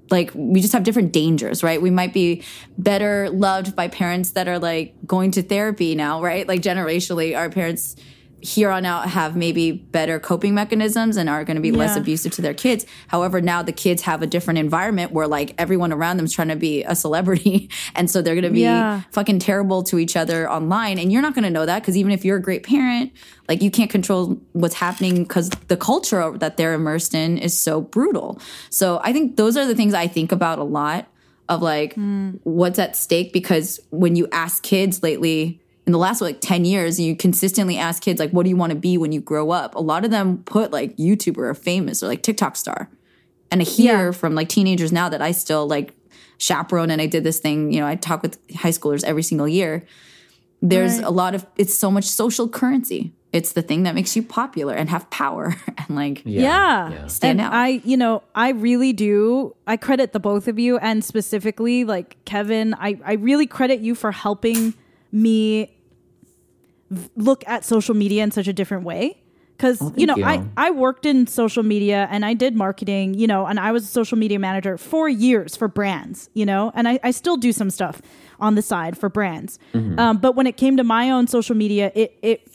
like 0.09 0.31
we 0.35 0.61
just 0.61 0.73
have 0.73 0.83
different 0.83 1.11
dangers, 1.13 1.63
right? 1.63 1.81
We 1.81 1.89
might 1.89 2.13
be 2.13 2.43
better 2.77 3.29
loved 3.29 3.75
by 3.75 3.87
parents 3.87 4.31
that 4.31 4.47
are 4.47 4.59
like 4.59 4.95
going 5.05 5.31
to 5.31 5.43
therapy 5.43 5.95
now, 5.95 6.21
right? 6.21 6.47
Like 6.47 6.61
generationally, 6.61 7.37
our 7.37 7.49
parents 7.49 7.95
here 8.41 8.69
on 8.69 8.85
out 8.85 9.09
have 9.09 9.35
maybe 9.35 9.71
better 9.71 10.19
coping 10.19 10.53
mechanisms 10.53 11.17
and 11.17 11.29
are 11.29 11.43
going 11.43 11.55
to 11.55 11.61
be 11.61 11.71
less 11.71 11.95
abusive 11.95 12.31
to 12.33 12.41
their 12.41 12.53
kids. 12.53 12.85
However, 13.07 13.41
now 13.41 13.61
the 13.61 13.71
kids 13.71 14.01
have 14.03 14.21
a 14.21 14.27
different 14.27 14.57
environment 14.57 15.11
where 15.11 15.27
like 15.27 15.53
everyone 15.57 15.93
around 15.93 16.17
them 16.17 16.25
is 16.25 16.33
trying 16.33 16.47
to 16.47 16.55
be 16.55 16.83
a 16.83 16.95
celebrity. 16.95 17.69
And 17.93 18.09
so 18.09 18.21
they're 18.21 18.35
going 18.35 18.43
to 18.45 18.49
be 18.49 18.61
Yeah. 18.61 19.01
fucking 19.11 19.39
terrible 19.39 19.83
to 19.83 19.99
each 19.99 20.15
other 20.15 20.49
online. 20.49 20.97
And 20.97 21.11
you're 21.11 21.21
not 21.21 21.33
going 21.35 21.43
to 21.43 21.49
know 21.49 21.65
that 21.65 21.81
because 21.81 21.97
even 21.97 22.11
if 22.11 22.23
you're 22.23 22.37
a 22.37 22.41
great 22.41 22.63
parent, 22.63 23.11
like 23.47 23.61
you 23.61 23.69
can't 23.69 23.89
control 23.91 24.39
what's 24.53 24.75
happening 24.75 25.23
because 25.23 25.49
the 25.67 25.77
culture 25.77 26.37
that 26.37 26.57
they're 26.57 26.73
immersed 26.73 27.13
in 27.13 27.37
is 27.37 27.57
so 27.57 27.81
brutal. 27.81 28.39
So 28.69 29.01
I 29.03 29.13
think 29.13 29.35
those 29.35 29.57
are 29.57 29.65
the 29.65 29.75
things 29.75 29.93
I 29.93 30.07
think 30.07 30.31
about 30.31 30.59
a 30.59 30.63
lot 30.63 31.07
of 31.49 31.61
like 31.61 31.95
hmm. 31.95 32.31
what's 32.43 32.79
at 32.79 32.95
stake 32.95 33.33
because 33.33 33.79
when 33.89 34.15
you 34.15 34.27
ask 34.31 34.63
kids 34.63 35.03
lately, 35.03 35.60
in 35.85 35.93
the 35.93 35.97
last 35.97 36.21
like 36.21 36.41
10 36.41 36.63
years, 36.65 36.99
you 36.99 37.15
consistently 37.15 37.77
ask 37.77 38.03
kids, 38.03 38.19
like, 38.19 38.31
what 38.31 38.43
do 38.43 38.49
you 38.49 38.55
want 38.55 38.71
to 38.71 38.77
be 38.77 38.97
when 38.97 39.11
you 39.11 39.19
grow 39.19 39.51
up? 39.51 39.75
A 39.75 39.79
lot 39.81 40.05
of 40.05 40.11
them 40.11 40.43
put 40.43 40.71
like 40.71 40.95
YouTuber 40.97 41.37
or 41.37 41.53
famous 41.53 42.03
or 42.03 42.07
like 42.07 42.21
TikTok 42.21 42.55
star. 42.55 42.89
And 43.49 43.61
I 43.61 43.65
hear 43.65 44.13
from 44.13 44.35
like 44.35 44.47
teenagers 44.47 44.91
now 44.91 45.09
that 45.09 45.21
I 45.21 45.31
still 45.31 45.67
like 45.67 45.93
chaperone 46.37 46.89
and 46.91 47.01
I 47.01 47.07
did 47.07 47.23
this 47.23 47.39
thing, 47.39 47.73
you 47.73 47.79
know, 47.79 47.87
I 47.87 47.95
talk 47.95 48.21
with 48.21 48.39
high 48.55 48.69
schoolers 48.69 49.03
every 49.03 49.23
single 49.23 49.47
year. 49.47 49.85
There's 50.61 50.99
a 50.99 51.09
lot 51.09 51.33
of, 51.33 51.45
it's 51.57 51.73
so 51.73 51.89
much 51.89 52.05
social 52.05 52.47
currency. 52.47 53.11
It's 53.33 53.53
the 53.53 53.61
thing 53.61 53.83
that 53.83 53.95
makes 53.95 54.15
you 54.15 54.21
popular 54.21 54.75
and 54.75 54.89
have 54.89 55.09
power 55.09 55.55
and 55.77 55.95
like, 55.95 56.21
Yeah. 56.91 57.07
Stand 57.07 57.39
and 57.41 57.47
out. 57.47 57.53
I, 57.53 57.67
you 57.83 57.97
know, 57.97 58.23
I 58.35 58.49
really 58.49 58.93
do. 58.93 59.55
I 59.65 59.77
credit 59.77 60.13
the 60.13 60.19
both 60.19 60.47
of 60.47 60.59
you 60.59 60.77
and 60.77 61.03
specifically 61.03 61.83
like 61.83 62.23
Kevin, 62.25 62.75
I, 62.75 62.99
I 63.03 63.13
really 63.13 63.47
credit 63.47 63.79
you 63.79 63.95
for 63.95 64.11
helping 64.11 64.75
me 65.11 65.77
v- 66.89 67.09
look 67.15 67.43
at 67.47 67.65
social 67.65 67.95
media 67.95 68.23
in 68.23 68.31
such 68.31 68.47
a 68.47 68.53
different 68.53 68.83
way. 68.83 69.17
Cause 69.57 69.77
oh, 69.79 69.93
you 69.95 70.07
know, 70.07 70.15
you. 70.15 70.25
I, 70.25 70.43
I 70.57 70.71
worked 70.71 71.05
in 71.05 71.27
social 71.27 71.61
media 71.61 72.07
and 72.09 72.25
I 72.25 72.33
did 72.33 72.55
marketing, 72.55 73.13
you 73.13 73.27
know, 73.27 73.45
and 73.45 73.59
I 73.59 73.71
was 73.71 73.83
a 73.83 73.87
social 73.87 74.17
media 74.17 74.39
manager 74.39 74.75
for 74.75 75.07
years 75.07 75.55
for 75.55 75.67
brands, 75.67 76.31
you 76.33 76.47
know, 76.47 76.71
and 76.73 76.87
I, 76.87 76.99
I 77.03 77.11
still 77.11 77.37
do 77.37 77.51
some 77.51 77.69
stuff 77.69 78.01
on 78.39 78.55
the 78.55 78.63
side 78.63 78.97
for 78.97 79.07
brands. 79.07 79.59
Mm-hmm. 79.73 79.99
Um, 79.99 80.17
but 80.17 80.35
when 80.35 80.47
it 80.47 80.57
came 80.57 80.77
to 80.77 80.83
my 80.83 81.11
own 81.11 81.27
social 81.27 81.55
media, 81.55 81.91
it, 81.93 82.17
it, 82.23 82.47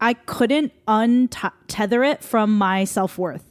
I 0.00 0.14
couldn't 0.14 0.72
untether 0.88 2.10
it 2.10 2.24
from 2.24 2.56
my 2.56 2.84
self 2.84 3.18
worth. 3.18 3.44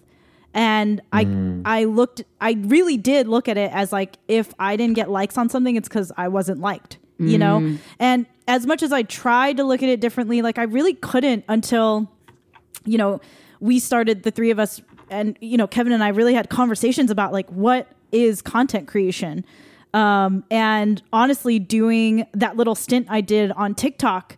And 0.55 1.01
I 1.11 1.25
mm. 1.25 1.63
I 1.65 1.85
looked 1.85 2.23
I 2.39 2.53
really 2.59 2.95
did 2.95 3.27
look 3.27 3.47
at 3.47 3.57
it 3.57 3.71
as 3.71 3.91
like 3.91 4.17
if 4.27 4.53
I 4.59 4.75
didn't 4.75 4.93
get 4.93 5.09
likes 5.09 5.35
on 5.35 5.49
something, 5.49 5.75
it's 5.75 5.87
because 5.87 6.11
I 6.15 6.27
wasn't 6.27 6.61
liked. 6.61 6.99
You 7.19 7.37
know? 7.37 7.59
Mm. 7.59 7.77
And 7.99 8.25
as 8.47 8.65
much 8.65 8.83
as 8.83 8.91
I 8.91 9.03
tried 9.03 9.57
to 9.57 9.63
look 9.63 9.81
at 9.83 9.89
it 9.89 10.01
differently, 10.01 10.41
like 10.41 10.57
I 10.57 10.63
really 10.63 10.93
couldn't 10.93 11.45
until, 11.47 12.11
you 12.85 12.97
know, 12.97 13.21
we 13.59 13.79
started 13.79 14.23
the 14.23 14.31
three 14.31 14.51
of 14.51 14.59
us 14.59 14.81
and 15.09 15.37
you 15.41 15.57
know, 15.57 15.67
Kevin 15.67 15.93
and 15.93 16.03
I 16.03 16.09
really 16.09 16.33
had 16.33 16.49
conversations 16.49 17.11
about 17.11 17.31
like 17.31 17.49
what 17.49 17.87
is 18.11 18.41
content 18.41 18.87
creation. 18.87 19.45
Um, 19.93 20.43
and 20.49 21.01
honestly, 21.13 21.59
doing 21.59 22.25
that 22.33 22.57
little 22.57 22.75
stint 22.75 23.07
I 23.09 23.21
did 23.21 23.51
on 23.51 23.75
TikTok 23.75 24.37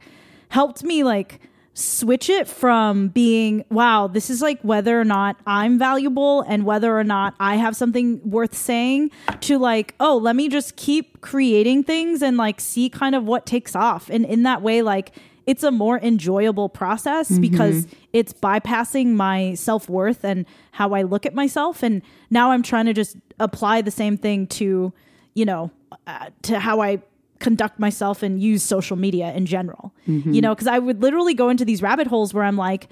helped 0.50 0.84
me 0.84 1.04
like 1.04 1.40
switch 1.76 2.30
it 2.30 2.48
from 2.48 3.10
being 3.10 3.64
wow 3.70 4.08
this 4.08 4.30
is 4.30 4.42
like 4.42 4.60
whether 4.62 5.00
or 5.00 5.04
not 5.04 5.36
i'm 5.46 5.78
valuable 5.78 6.42
and 6.48 6.66
whether 6.66 6.98
or 6.98 7.04
not 7.04 7.36
i 7.40 7.56
have 7.56 7.76
something 7.76 8.20
worth 8.28 8.56
saying 8.56 9.12
to 9.42 9.58
like 9.58 9.94
oh 10.00 10.16
let 10.18 10.36
me 10.36 10.50
just 10.50 10.76
keep 10.76 11.22
creating 11.22 11.84
things 11.84 12.22
and 12.22 12.38
like 12.38 12.60
see 12.62 12.90
kind 12.90 13.16
of 13.16 13.26
what 13.26 13.46
takes 13.46 13.76
off. 13.76 14.10
And 14.10 14.26
in 14.26 14.44
that 14.44 14.62
way 14.62 14.82
like 14.82 15.12
it's 15.46 15.64
a 15.64 15.72
more 15.72 16.00
enjoyable 16.00 16.70
process 16.70 17.38
because 17.38 17.86
it's 18.14 18.34
bypassing 18.34 19.14
my 19.14 19.54
self-worth 19.54 20.24
and 20.24 20.46
how 20.72 20.94
i 20.94 21.04
look 21.04 21.26
at 21.26 21.36
myself. 21.36 21.84
And 21.84 22.02
now 22.30 22.52
i'm 22.52 22.64
trying 22.64 22.86
to 22.86 22.94
just 22.94 23.18
apply 23.40 23.82
the 23.82 23.92
same 23.92 24.18
thing 24.18 24.48
to 24.48 24.94
you 25.34 25.46
know 25.46 25.72
uh, 26.08 26.30
to 26.44 26.60
how 26.60 26.82
i 26.82 27.02
conduct 27.40 27.80
myself 27.80 28.24
and 28.24 28.42
use 28.42 28.64
social 28.64 28.96
media 28.98 29.34
in 29.34 29.46
general. 29.46 29.94
Mm-hmm. 30.08 30.34
You 30.34 30.42
know, 30.42 30.56
because 30.56 30.68
I 30.68 30.80
would 30.80 31.02
literally 31.02 31.34
go 31.34 31.50
into 31.50 31.66
these 31.66 31.82
rabbit 31.82 32.08
holes 32.08 32.34
where 32.34 32.44
I'm 32.44 32.58
like, 32.58 32.88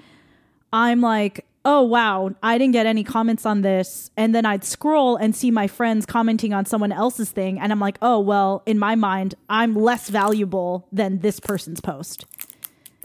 I'm 0.72 1.00
like, 1.00 1.46
oh 1.64 1.82
wow, 1.82 2.30
I 2.42 2.58
didn't 2.58 2.72
get 2.72 2.86
any 2.86 3.04
comments 3.04 3.46
on 3.46 3.62
this. 3.62 4.10
And 4.16 4.34
then 4.34 4.44
I'd 4.44 4.64
scroll 4.64 5.16
and 5.16 5.34
see 5.34 5.50
my 5.50 5.66
friends 5.66 6.04
commenting 6.04 6.52
on 6.52 6.66
someone 6.66 6.92
else's 6.92 7.30
thing. 7.30 7.58
And 7.58 7.72
I'm 7.72 7.80
like, 7.80 7.96
oh, 8.02 8.20
well, 8.20 8.62
in 8.66 8.78
my 8.78 8.94
mind, 8.94 9.34
I'm 9.48 9.74
less 9.74 10.08
valuable 10.10 10.86
than 10.92 11.20
this 11.20 11.40
person's 11.40 11.80
post. 11.80 12.26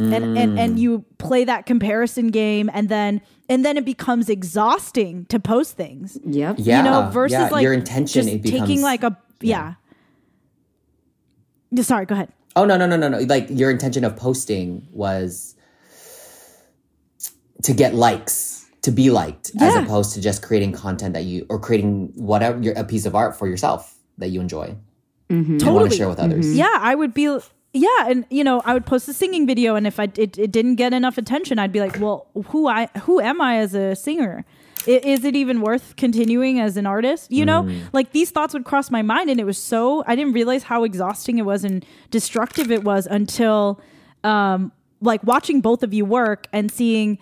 And, 0.02 0.14
and 0.14 0.58
and 0.58 0.76
mm. 0.78 0.80
you 0.80 1.06
play 1.18 1.44
that 1.44 1.66
comparison 1.66 2.30
game 2.30 2.70
and 2.74 2.88
then 2.88 3.20
and 3.50 3.66
then 3.66 3.76
it 3.76 3.84
becomes 3.84 4.30
exhausting 4.30 5.26
to 5.26 5.42
post 5.42 5.76
things 5.76 6.18
Yep. 6.26 6.56
Yeah. 6.60 6.78
you 6.78 6.84
know, 6.90 7.10
versus 7.12 7.34
yeah. 7.34 7.50
like 7.50 7.64
your 7.64 7.74
intention. 7.74 8.24
just 8.24 8.34
it 8.34 8.42
becomes, 8.42 8.62
taking 8.62 8.82
like 8.82 9.04
a 9.04 9.18
yeah. 9.42 9.58
Yeah, 9.58 9.74
Sorry, 11.82 12.06
go 12.06 12.16
ahead. 12.16 12.32
Oh 12.56 12.66
no 12.66 12.78
no 12.78 12.86
no 12.86 12.98
no 12.98 13.08
no! 13.10 13.20
Like 13.20 13.48
your 13.50 13.70
intention 13.70 14.04
of 14.04 14.16
posting 14.16 14.88
was 14.92 15.56
to 17.64 17.74
get 17.74 17.94
likes, 17.94 18.66
to 18.82 18.92
be 18.92 19.12
liked, 19.12 19.52
as 19.60 19.76
opposed 19.76 20.14
to 20.16 20.22
just 20.22 20.42
creating 20.42 20.72
content 20.72 21.14
that 21.14 21.26
you 21.26 21.46
or 21.50 21.60
creating 21.60 22.12
whatever 22.16 22.60
your, 22.62 22.74
a 22.74 22.84
piece 22.84 23.06
of 23.06 23.16
art 23.16 23.38
for 23.38 23.48
yourself 23.48 23.96
that 24.18 24.30
you 24.30 24.42
enjoy 24.42 24.76
mm-hmm. 25.30 25.52
and 25.52 25.52
want 25.52 25.60
to 25.60 25.66
Totally. 25.66 25.98
share 25.98 26.10
with 26.10 26.20
others. 26.20 26.46
Mm-hmm. 26.46 26.58
Yeah, 26.58 26.78
I 26.80 26.96
would 26.96 27.14
be. 27.14 27.40
Yeah, 27.72 27.88
and 28.08 28.26
you 28.32 28.44
know, 28.44 28.62
I 28.66 28.74
would 28.74 28.88
post 28.88 29.08
a 29.10 29.14
singing 29.14 29.46
video, 29.46 29.76
and 29.76 29.86
if 29.86 30.00
I 30.00 30.06
it, 30.16 30.40
it 30.40 30.52
didn't 30.52 30.76
get 30.76 30.92
enough 30.92 31.20
attention, 31.20 31.60
I'd 31.60 31.72
be 31.72 31.80
like, 31.80 32.00
"Well, 32.00 32.28
who 32.48 32.68
I 32.68 32.88
who 33.04 33.20
am 33.20 33.42
I 33.42 33.58
as 33.58 33.76
a 33.76 33.96
singer? 33.96 34.44
Is 34.88 35.26
it 35.26 35.36
even 35.36 35.62
worth 35.62 35.96
continuing 35.98 36.60
as 36.60 36.78
an 36.78 36.86
artist? 36.86 37.32
You 37.32 37.46
know, 37.46 37.70
like 37.94 38.12
these 38.12 38.32
thoughts 38.32 38.54
would 38.54 38.66
cross 38.66 38.90
my 38.90 39.02
mind, 39.02 39.30
and 39.30 39.40
it 39.40 39.46
was 39.46 39.58
so 39.58 40.04
I 40.08 40.16
didn't 40.16 40.34
realize 40.34 40.64
how 40.64 40.84
exhausting 40.84 41.38
it 41.38 41.44
was 41.44 41.64
and 41.64 41.86
destructive 42.12 42.72
it 42.72 42.84
was 42.84 43.06
until, 43.06 43.82
um, 44.24 44.72
like 45.02 45.24
watching 45.24 45.62
both 45.62 45.84
of 45.84 45.94
you 45.94 46.06
work 46.06 46.48
and 46.54 46.72
seeing 46.72 47.20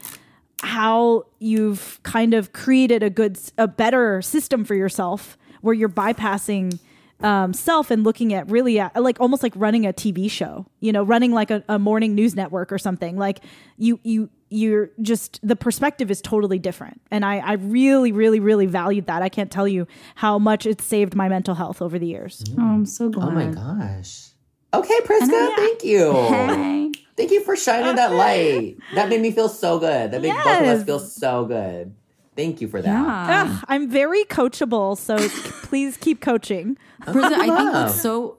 how 0.61 1.25
you've 1.39 1.99
kind 2.03 2.33
of 2.33 2.53
created 2.53 3.03
a 3.03 3.09
good 3.09 3.37
a 3.57 3.67
better 3.67 4.21
system 4.21 4.63
for 4.63 4.75
yourself 4.75 5.37
where 5.61 5.73
you're 5.73 5.89
bypassing 5.89 6.79
um, 7.21 7.53
self 7.53 7.89
and 7.91 8.03
looking 8.03 8.33
at 8.33 8.49
really 8.49 8.79
at, 8.79 9.01
like 9.01 9.19
almost 9.19 9.43
like 9.43 9.53
running 9.55 9.85
a 9.85 9.93
TV 9.93 10.29
show, 10.29 10.65
you 10.79 10.91
know, 10.91 11.03
running 11.03 11.31
like 11.31 11.51
a, 11.51 11.63
a 11.67 11.79
morning 11.79 12.15
news 12.15 12.35
network 12.35 12.71
or 12.71 12.77
something. 12.77 13.17
Like 13.17 13.39
you, 13.77 13.99
you, 14.03 14.29
you're 14.49 14.89
just 15.01 15.39
the 15.43 15.55
perspective 15.55 16.09
is 16.09 16.21
totally 16.21 16.59
different, 16.59 17.01
and 17.11 17.25
I, 17.25 17.37
I 17.37 17.53
really, 17.53 18.11
really, 18.11 18.39
really 18.39 18.65
valued 18.65 19.07
that. 19.07 19.21
I 19.21 19.29
can't 19.29 19.51
tell 19.51 19.67
you 19.67 19.87
how 20.15 20.39
much 20.39 20.65
it 20.65 20.81
saved 20.81 21.15
my 21.15 21.29
mental 21.29 21.55
health 21.55 21.81
over 21.81 21.99
the 21.99 22.07
years. 22.07 22.43
Oh, 22.57 22.61
I'm 22.61 22.85
so 22.85 23.09
glad. 23.09 23.27
Oh 23.27 23.31
my 23.31 23.47
gosh. 23.47 24.29
Okay, 24.73 24.99
Priska, 25.01 25.55
thank 25.55 25.83
you. 25.83 26.11
Hey. 26.11 26.91
Thank 27.15 27.31
you 27.31 27.41
for 27.43 27.55
shining 27.55 27.95
that 27.95 28.13
light. 28.13 28.77
That 28.93 29.09
made 29.09 29.21
me 29.21 29.31
feel 29.31 29.49
so 29.49 29.79
good. 29.79 30.11
That 30.11 30.21
made 30.21 30.33
both 30.33 30.61
of 30.61 30.67
us 30.67 30.83
feel 30.83 30.99
so 30.99 31.45
good. 31.45 31.95
Thank 32.35 32.61
you 32.61 32.67
for 32.67 32.79
that. 32.81 32.87
Yeah. 32.87 33.47
Ugh, 33.49 33.65
I'm 33.67 33.89
very 33.89 34.23
coachable, 34.25 34.95
so 34.95 35.17
please 35.63 35.97
keep 35.97 36.21
coaching. 36.21 36.77
Priscilla, 37.01 37.35
I 37.35 37.39
think 37.39 37.49
Love. 37.49 37.87
what's 37.87 38.01
so 38.01 38.37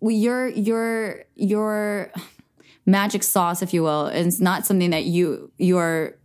well, 0.00 0.14
your 0.14 0.48
your 0.48 1.24
your 1.34 2.12
magic 2.88 3.22
sauce, 3.22 3.60
if 3.60 3.74
you 3.74 3.82
will, 3.82 4.06
it's 4.06 4.40
not 4.40 4.66
something 4.66 4.90
that 4.90 5.04
you 5.04 5.52
you're 5.58 6.16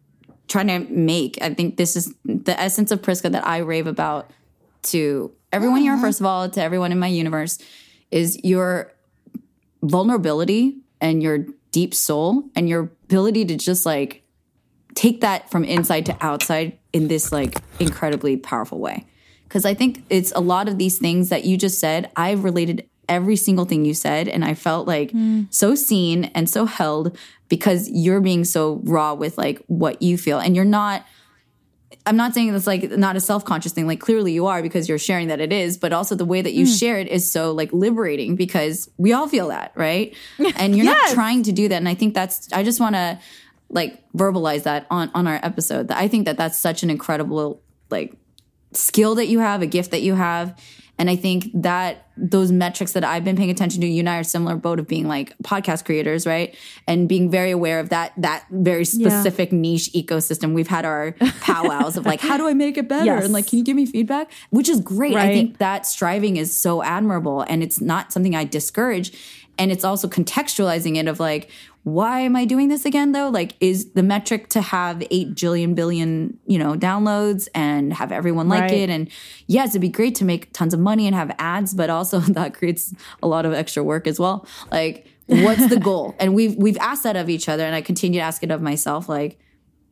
trying 0.48 0.68
to 0.68 0.80
make. 0.91 1.38
I 1.41 1.53
think 1.53 1.77
this 1.77 1.95
is 1.95 2.14
the 2.26 2.60
essence 2.60 2.90
of 2.91 3.02
Priska 3.02 3.31
that 3.31 3.45
I 3.45 3.57
rave 3.57 3.85
about 3.85 4.31
to 4.84 5.31
everyone 5.52 5.81
here, 5.81 5.94
mm-hmm. 5.94 6.02
first 6.02 6.19
of 6.19 6.26
all, 6.26 6.49
to 6.49 6.61
everyone 6.61 6.91
in 6.91 6.99
my 6.99 7.07
universe, 7.07 7.60
is 8.11 8.40
your 8.44 8.94
vulnerability 9.81 10.77
and 11.02 11.22
your 11.22 11.45
deep 11.72 11.94
soul 11.94 12.45
and 12.56 12.69
your 12.69 12.91
ability 13.06 13.44
to 13.45 13.57
just 13.57 13.85
like 13.85 14.23
take 14.95 15.22
that 15.22 15.52
from 15.52 15.65
inside 15.65 16.06
to 16.06 16.18
outside 16.22 16.77
in 16.94 17.07
this 17.07 17.31
like 17.31 17.57
incredibly 17.80 18.38
powerful 18.38 18.80
way. 18.80 19.06
Cause 19.49 19.65
I 19.65 19.73
think 19.73 20.03
it's 20.10 20.31
a 20.31 20.40
lot 20.40 20.69
of 20.69 20.77
these 20.77 20.98
things 20.98 21.30
that 21.30 21.44
you 21.44 21.57
just 21.57 21.80
said. 21.80 22.10
I've 22.15 22.44
related 22.44 22.88
every 23.10 23.36
single 23.36 23.66
thing 23.66 23.86
you 23.86 23.94
said, 23.94 24.28
and 24.28 24.44
I 24.44 24.54
felt 24.54 24.88
like 24.88 25.12
so 25.50 25.76
seen 25.76 26.26
and 26.36 26.50
so 26.50 26.66
held 26.66 27.18
because 27.50 27.90
you're 27.90 28.22
being 28.22 28.46
so 28.46 28.82
raw 28.84 29.14
with 29.14 29.38
like 29.38 29.64
what 29.68 30.02
you 30.02 30.18
feel. 30.18 30.40
And 30.40 30.56
you're 30.56 30.66
not, 30.66 31.06
I'm 32.06 32.16
not 32.16 32.34
saying 32.34 32.54
it's 32.54 32.66
like 32.66 32.90
not 32.92 33.16
a 33.16 33.20
self 33.20 33.46
conscious 33.46 33.74
thing. 33.74 33.86
Like 33.86 34.00
clearly 34.00 34.32
you 34.32 34.48
are 34.48 34.62
because 34.62 34.90
you're 34.90 34.98
sharing 34.98 35.28
that 35.28 35.40
it 35.40 35.54
is, 35.54 35.78
but 35.78 35.94
also 35.94 36.16
the 36.16 36.26
way 36.26 36.42
that 36.42 36.54
you 36.54 36.66
hmm. 36.66 36.72
share 36.72 36.98
it 36.98 37.08
is 37.08 37.32
so 37.32 37.52
like 37.52 37.72
liberating 37.72 38.36
because 38.36 38.90
we 38.98 39.14
all 39.14 39.28
feel 39.28 39.50
that, 39.50 39.72
right? 39.76 40.16
And 40.56 40.76
you're 40.76 40.86
not 40.86 41.14
trying 41.14 41.44
to 41.44 41.52
do 41.52 41.68
that. 41.68 41.76
And 41.76 41.88
I 41.88 41.96
think 41.96 42.14
that's, 42.14 42.52
I 42.52 42.64
just 42.64 42.80
want 42.80 42.96
to 42.96 43.20
like 43.70 44.04
verbalize 44.14 44.64
that 44.64 44.86
on, 44.90 45.12
on 45.16 45.28
our 45.28 45.40
episode 45.42 45.90
I 45.92 46.08
think 46.08 46.26
that 46.26 46.38
that's 46.38 46.58
such 46.58 46.84
an 46.84 46.90
incredible 46.90 47.62
like 47.90 48.16
skill 48.72 49.16
that 49.16 49.28
you 49.28 49.40
have, 49.40 49.62
a 49.62 49.68
gift 49.68 49.92
that 49.92 50.02
you 50.02 50.16
have. 50.16 50.60
And 51.04 51.10
I 51.10 51.18
think 51.18 51.50
that 51.54 52.08
those 52.16 52.50
metrics 52.50 52.94
that 52.94 53.04
I've 53.04 53.26
been 53.26 53.36
paying 53.36 53.50
attention 53.50 53.82
to, 53.82 53.88
you 53.88 54.00
and 54.00 54.10
I 54.10 54.20
are 54.20 54.24
similar 54.24 54.56
boat 54.56 54.80
of 54.80 54.88
being 54.88 55.06
like 55.06 55.38
podcast 55.40 55.84
creators, 55.84 56.26
right? 56.26 56.56
And 56.88 57.10
being 57.10 57.30
very 57.30 57.52
aware 57.52 57.82
of 57.82 57.90
that 57.90 58.14
that 58.16 58.46
very 58.50 58.86
specific 58.86 59.52
niche 59.52 59.92
ecosystem. 59.92 60.54
We've 60.54 60.70
had 60.70 60.86
our 60.86 61.12
powwows 61.42 61.98
of 61.98 62.06
like, 62.06 62.22
how 62.22 62.38
do 62.38 62.48
I 62.48 62.54
make 62.54 62.78
it 62.78 62.88
better? 62.88 63.04
Yes. 63.04 63.26
And 63.26 63.34
like, 63.34 63.48
can 63.48 63.58
you 63.58 63.66
give 63.66 63.76
me 63.76 63.86
feedback? 63.86 64.32
Which 64.50 64.70
is 64.70 64.80
great. 64.80 65.18
I 65.18 65.34
think 65.34 65.58
that 65.58 65.86
striving 65.86 66.38
is 66.38 66.58
so 66.58 66.82
admirable 66.82 67.42
and 67.42 67.62
it's 67.62 67.82
not 67.82 68.14
something 68.14 68.34
I 68.34 68.46
discourage. 68.46 69.12
And 69.58 69.74
it's 69.74 69.84
also 69.84 70.08
contextualizing 70.08 70.96
it 70.96 71.10
of 71.10 71.20
like, 71.20 71.50
why 71.84 72.22
am 72.22 72.35
I 72.35 72.45
doing 72.45 72.69
this 72.69 72.85
again 72.85 73.11
though? 73.11 73.30
Like, 73.30 73.55
is 73.60 73.91
the 73.91 74.03
metric 74.03 74.47
to 74.49 74.61
have 74.61 75.03
eight 75.11 75.35
jillion 75.35 75.76
billion, 75.76 76.38
you 76.45 76.57
know, 76.57 76.76
downloads 76.76 77.47
and 77.53 77.93
have 77.93 78.11
everyone 78.11 78.47
like 78.47 78.61
Right. 78.61 78.72
it? 78.72 78.89
And 78.89 79.10
yes, 79.47 79.69
it'd 79.72 79.81
be 79.81 79.89
great 79.89 80.15
to 80.15 80.26
make 80.26 80.53
tons 80.53 80.73
of 80.73 80.80
money 80.80 81.07
and 81.07 81.15
have 81.15 81.35
ads, 81.39 81.73
but 81.73 81.89
also 81.89 82.19
that 82.39 82.53
creates 82.53 82.93
a 83.22 83.27
lot 83.27 83.45
of 83.45 83.53
extra 83.53 83.84
work 83.84 84.07
as 84.07 84.18
well. 84.19 84.47
Like, 84.72 85.07
what's 85.27 85.68
the 85.68 85.80
goal? 85.89 86.15
And 86.19 86.34
we've 86.34 86.55
we've 86.55 86.77
asked 86.77 87.03
that 87.03 87.15
of 87.18 87.30
each 87.30 87.49
other, 87.49 87.65
and 87.65 87.76
I 87.76 87.81
continue 87.81 88.19
to 88.19 88.26
ask 88.26 88.43
it 88.43 88.51
of 88.51 88.61
myself. 88.61 89.10
Like, 89.10 89.38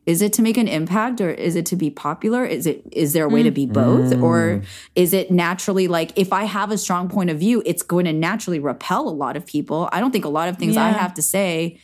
is 0.04 0.20
it 0.20 0.32
to 0.34 0.42
make 0.42 0.56
an 0.56 0.66
impact 0.66 1.20
or 1.20 1.30
is 1.30 1.54
it 1.54 1.66
to 1.66 1.76
be 1.76 1.90
popular? 1.90 2.44
Is 2.44 2.66
it 2.66 2.82
is 2.90 3.12
there 3.12 3.24
a 3.24 3.28
way 3.28 3.42
to 3.42 3.50
be 3.50 3.66
mm. 3.66 3.72
both? 3.72 4.12
Mm. 4.12 4.22
Or 4.22 4.62
is 4.94 5.12
it 5.12 5.30
naturally 5.30 5.88
like 5.88 6.12
if 6.16 6.32
i 6.32 6.44
have 6.44 6.70
a 6.70 6.78
strong 6.78 7.08
point 7.08 7.30
of 7.30 7.38
view 7.38 7.62
it's 7.64 7.82
going 7.82 8.04
to 8.04 8.12
naturally 8.12 8.58
repel 8.58 9.08
a 9.08 9.10
lot 9.10 9.36
of 9.36 9.46
people. 9.46 9.88
I 9.92 10.00
don't 10.00 10.10
think 10.10 10.24
a 10.24 10.28
lot 10.28 10.48
of 10.48 10.56
things 10.56 10.76
i 10.76 10.90
have 10.90 11.14
to 11.14 11.22
say 11.22 11.78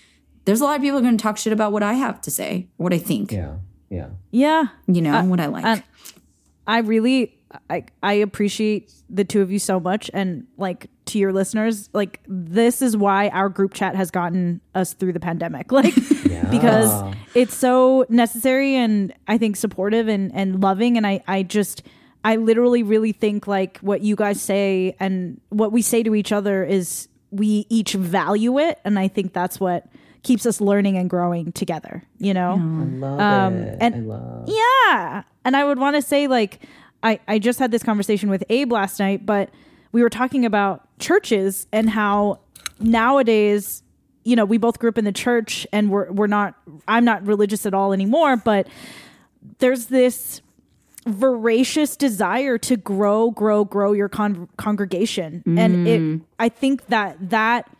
there's 0.44 0.60
a 0.60 0.64
lot 0.64 0.76
of 0.76 0.82
people 0.82 1.00
going 1.00 1.16
to 1.16 1.22
talk 1.22 1.36
shit 1.36 1.52
about 1.52 1.72
what 1.72 1.82
i 1.82 1.94
have 1.94 2.20
to 2.22 2.30
say 2.30 2.68
what 2.76 2.92
i 2.92 2.98
think. 2.98 3.32
Yeah. 3.32 3.56
Yeah. 3.90 4.08
Yeah, 4.30 4.66
you 4.86 5.00
know 5.00 5.14
uh, 5.14 5.24
what 5.24 5.40
i 5.40 5.46
like. 5.46 5.64
and 5.64 5.82
I 6.66 6.78
really 6.80 7.37
I 7.70 7.84
I 8.02 8.12
appreciate 8.14 8.92
the 9.08 9.24
two 9.24 9.40
of 9.42 9.50
you 9.50 9.58
so 9.58 9.80
much 9.80 10.10
and 10.12 10.46
like 10.58 10.88
to 11.06 11.18
your 11.18 11.32
listeners 11.32 11.88
like 11.94 12.20
this 12.28 12.82
is 12.82 12.94
why 12.96 13.28
our 13.30 13.48
group 13.48 13.72
chat 13.72 13.94
has 13.96 14.10
gotten 14.10 14.60
us 14.74 14.92
through 14.92 15.14
the 15.14 15.20
pandemic 15.20 15.72
like 15.72 15.94
because 16.50 17.14
it's 17.34 17.54
so 17.54 18.04
necessary 18.10 18.74
and 18.74 19.14
I 19.26 19.38
think 19.38 19.56
supportive 19.56 20.08
and 20.08 20.30
and 20.34 20.60
loving 20.62 20.96
and 20.98 21.06
I 21.06 21.22
I 21.26 21.42
just 21.42 21.82
I 22.24 22.36
literally 22.36 22.82
really 22.82 23.12
think 23.12 23.46
like 23.46 23.78
what 23.78 24.02
you 24.02 24.16
guys 24.16 24.40
say 24.42 24.94
and 25.00 25.40
what 25.48 25.72
we 25.72 25.80
say 25.82 26.02
to 26.02 26.14
each 26.14 26.32
other 26.32 26.64
is 26.64 27.08
we 27.30 27.66
each 27.70 27.94
value 27.94 28.58
it 28.58 28.78
and 28.84 28.98
I 28.98 29.08
think 29.08 29.32
that's 29.32 29.58
what 29.58 29.86
keeps 30.22 30.44
us 30.44 30.60
learning 30.60 30.98
and 30.98 31.08
growing 31.08 31.52
together 31.52 32.02
you 32.18 32.34
know 32.34 32.52
I 32.52 32.84
Love 32.84 33.20
Um, 33.20 33.54
it. 33.54 33.78
and- 33.80 33.94
I 33.94 33.98
love. 34.00 34.48
yeah. 34.48 35.22
And 35.44 35.56
I 35.56 35.64
would 35.64 35.78
want 35.78 35.96
to 35.96 36.02
say, 36.02 36.26
like, 36.26 36.60
I, 37.02 37.20
I 37.28 37.38
just 37.38 37.58
had 37.58 37.70
this 37.70 37.82
conversation 37.82 38.30
with 38.30 38.44
Abe 38.48 38.72
last 38.72 38.98
night, 38.98 39.24
but 39.24 39.50
we 39.92 40.02
were 40.02 40.10
talking 40.10 40.44
about 40.44 40.86
churches 40.98 41.66
and 41.72 41.90
how 41.90 42.40
nowadays, 42.80 43.82
you 44.24 44.36
know, 44.36 44.44
we 44.44 44.58
both 44.58 44.78
grew 44.78 44.90
up 44.90 44.98
in 44.98 45.04
the 45.04 45.12
church 45.12 45.66
and 45.72 45.90
we're, 45.90 46.10
we're 46.10 46.26
not, 46.26 46.54
I'm 46.86 47.04
not 47.04 47.26
religious 47.26 47.66
at 47.66 47.74
all 47.74 47.92
anymore, 47.92 48.36
but 48.36 48.66
there's 49.58 49.86
this 49.86 50.40
voracious 51.06 51.96
desire 51.96 52.58
to 52.58 52.76
grow, 52.76 53.30
grow, 53.30 53.64
grow 53.64 53.92
your 53.92 54.08
con- 54.08 54.48
congregation. 54.56 55.42
And 55.46 55.88
it, 55.88 56.00
mm. 56.00 56.20
I 56.38 56.48
think 56.48 56.86
that 56.88 57.30
that 57.30 57.70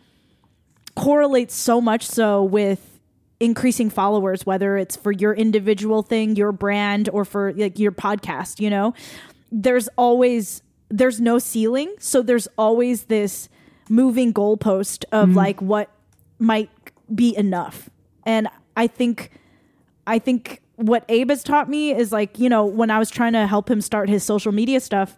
correlates 0.97 1.55
so 1.55 1.81
much 1.81 2.07
so 2.07 2.43
with 2.43 2.98
increasing 3.41 3.89
followers 3.89 4.45
whether 4.45 4.77
it's 4.77 4.97
for 4.97 5.13
your 5.13 5.33
individual 5.33 6.03
thing 6.03 6.35
your 6.35 6.51
brand 6.51 7.09
or 7.13 7.25
for 7.25 7.53
like 7.55 7.79
your 7.79 7.93
podcast 7.93 8.59
you 8.61 8.69
know 8.69 8.93
there's 9.53 9.89
always 9.97 10.63
there's 10.89 11.21
no 11.21 11.39
ceiling 11.39 11.95
so 11.99 12.21
there's 12.21 12.49
always 12.59 13.05
this 13.05 13.49
moving 13.89 14.33
goalpost 14.35 15.05
of 15.13 15.31
mm. 15.31 15.37
like 15.37 15.63
what 15.63 15.89
might 16.39 16.71
be 17.15 17.37
enough 17.37 17.89
and 18.27 18.49
i 18.77 18.87
think 18.87 19.31
i 20.07 20.19
think 20.19 20.61
what 20.75 21.05
abe 21.09 21.31
has 21.31 21.45
taught 21.45 21.69
me 21.69 21.93
is 21.93 22.11
like 22.11 22.39
you 22.41 22.49
know 22.49 22.65
when 22.65 22.91
i 22.91 22.99
was 22.99 23.09
trying 23.09 23.33
to 23.33 23.47
help 23.47 23.71
him 23.71 23.81
start 23.81 24.09
his 24.09 24.25
social 24.25 24.53
media 24.53 24.81
stuff 24.81 25.17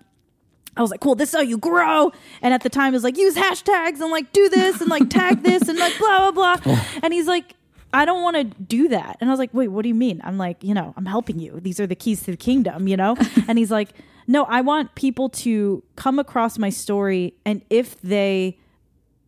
I 0.77 0.83
was 0.83 0.91
like, 0.93 1.01
cool, 1.01 1.17
this 1.17 1.31
is 1.31 1.35
how 1.35 1.43
you 1.43 1.59
grow. 1.59 2.13
And 2.43 2.55
at 2.55 2.63
the 2.63 2.69
time, 2.69 2.95
it 2.95 2.97
was 2.97 3.03
like, 3.03 3.19
use 3.19 3.35
hashtags 3.35 4.01
and 4.01 4.11
like 4.11 4.33
do 4.33 4.49
this 4.49 4.81
and 4.81 4.89
like 4.89 5.11
tag 5.11 5.43
this 5.43 5.69
and 5.69 5.77
like 5.79 5.99
blah, 5.99 6.31
blah, 6.31 6.57
blah. 6.57 6.81
and 7.03 7.13
he's 7.13 7.27
like, 7.27 7.55
I 7.93 8.05
don't 8.05 8.23
want 8.23 8.37
to 8.37 8.45
do 8.45 8.89
that. 8.89 9.17
And 9.21 9.29
I 9.31 9.33
was 9.33 9.39
like, 9.39 9.53
wait, 9.53 9.69
what 9.69 9.83
do 9.83 9.89
you 9.89 9.95
mean? 9.95 10.21
I'm 10.25 10.39
like, 10.39 10.63
you 10.63 10.75
know, 10.75 10.95
I'm 10.97 11.07
helping 11.07 11.39
you. 11.39 11.59
These 11.61 11.81
are 11.81 11.87
the 11.87 11.97
keys 11.97 12.23
to 12.25 12.31
the 12.31 12.37
kingdom, 12.37 12.87
you 12.87 12.97
know? 12.97 13.17
and 13.49 13.59
he's 13.59 13.71
like, 13.71 13.91
no, 14.27 14.45
I 14.45 14.61
want 14.61 14.95
people 14.95 15.29
to 15.31 15.83
come 15.97 16.19
across 16.19 16.59
my 16.59 16.71
story. 16.71 17.35
And 17.45 17.63
if 17.69 18.01
they 18.01 18.59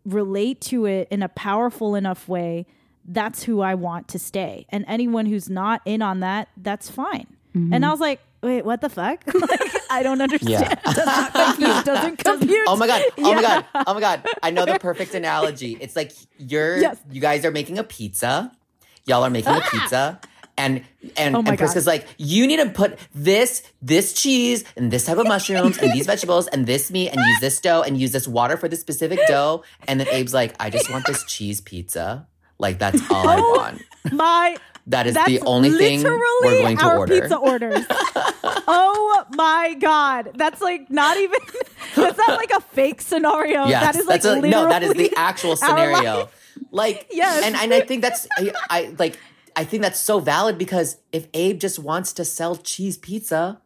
relate 0.05 0.61
to 0.61 0.87
it 0.87 1.09
in 1.11 1.23
a 1.23 1.29
powerful 1.29 1.95
enough 1.95 2.29
way, 2.29 2.67
that's 3.05 3.43
who 3.43 3.61
I 3.61 3.75
want 3.75 4.09
to 4.09 4.19
stay. 4.19 4.67
And 4.69 4.85
anyone 4.87 5.27
who's 5.27 5.51
not 5.51 5.83
in 5.85 6.03
on 6.03 6.21
that, 6.21 6.49
that's 6.57 6.89
fine. 6.89 7.27
Mm-hmm. 7.55 7.75
And 7.75 7.85
I 7.85 7.91
was 7.91 8.01
like, 8.01 8.21
wait, 8.43 8.65
what 8.65 8.81
the 8.81 8.89
fuck? 8.89 9.23
like, 9.35 9.73
I 9.91 10.03
don't 10.03 10.21
understand. 10.21 10.79
Does 10.85 11.07
not 11.07 11.33
compute. 11.33 11.85
Doesn't 11.85 12.17
compute. 12.25 12.67
Oh 12.69 12.77
my 12.77 12.87
god! 12.87 13.03
Oh 13.19 13.29
Yeah. 13.31 13.35
my 13.37 13.43
god! 13.43 13.65
Oh 13.87 13.95
my 13.95 14.01
god! 14.01 14.27
I 14.43 14.51
know 14.51 14.65
the 14.67 14.79
perfect 14.79 15.15
analogy. 15.15 15.77
It's 15.81 15.97
like 15.97 16.13
you're 16.39 16.79
Yes. 16.79 16.99
you 17.11 17.21
guys 17.21 17.45
are 17.45 17.51
making 17.51 17.79
a 17.79 17.85
pizza. 17.85 18.53
Y'all 19.07 19.23
are 19.25 19.31
making 19.31 19.53
a 19.53 19.61
ah! 19.63 19.69
pizza. 19.71 20.21
And 20.59 20.85
and, 21.17 21.35
Oh 21.35 21.43
and 21.45 21.57
Priska's 21.57 21.87
like, 21.87 22.07
you 22.19 22.47
need 22.47 22.59
to 22.59 22.69
put 22.69 22.99
this 23.15 23.63
this 23.81 24.13
cheese 24.13 24.65
and 24.77 24.91
this 24.91 25.07
type 25.07 25.17
of 25.17 25.27
mushrooms 25.27 25.79
and 25.79 25.91
these 25.93 26.07
vegetables 26.07 26.47
and 26.47 26.67
this 26.67 26.91
meat 26.91 27.09
and 27.09 27.19
use 27.19 27.41
this 27.41 27.59
dough 27.61 27.83
and 27.83 27.99
use 27.99 28.13
this 28.13 28.29
water 28.29 28.57
for 28.59 28.69
this 28.69 28.81
specific 28.81 29.19
dough. 29.27 29.65
And 29.89 29.99
then 29.99 30.09
Abe's 30.09 30.35
like, 30.35 30.55
I 30.61 30.69
just 30.69 30.91
want 30.91 31.07
this 31.07 31.25
cheese 31.25 31.61
pizza. 31.63 32.29
Like 32.59 32.79
that's 32.79 33.01
all 33.11 33.29
I 33.29 33.37
Oh 33.41 33.57
want. 33.57 33.83
My 34.13 34.57
That 34.89 35.07
is 35.07 35.15
That's 35.15 35.29
the 35.29 35.41
only 35.43 35.71
thing 35.71 36.03
we're 36.03 36.19
going 36.43 36.77
to 36.77 36.85
our 36.85 36.99
order. 36.99 37.21
pizza 37.21 37.37
orders. 37.37 37.87
oh 38.69 39.25
my 39.35 39.75
god, 39.81 40.33
that's 40.35 40.61
like 40.61 40.91
not 40.91 41.17
even. 41.17 41.39
That's 41.95 42.17
not 42.17 42.39
like 42.39 42.51
a 42.51 42.61
fake 42.61 43.03
scenario. 43.03 43.67
Yes, 43.67 43.95
that 43.95 43.97
is 43.97 44.07
like 44.07 44.25
a, 44.25 44.41
no, 44.49 44.67
that 44.69 44.83
is 44.83 44.95
the 44.95 45.13
actual 45.17 45.57
scenario. 45.57 46.31
Like, 46.71 47.07
Yes. 47.11 47.45
and 47.45 47.55
and 47.55 47.75
I 47.75 47.81
think 47.83 48.01
that's 48.03 48.27
I, 48.39 48.53
I 48.71 48.95
like 48.99 49.19
I 49.55 49.65
think 49.65 49.83
that's 49.83 50.01
so 50.01 50.19
valid 50.19 50.57
because 50.57 50.97
if 51.13 51.27
Abe 51.35 51.61
just 51.61 51.79
wants 51.79 52.15
to 52.15 52.25
sell 52.25 52.57
cheese 52.57 52.97
pizza, 52.97 53.61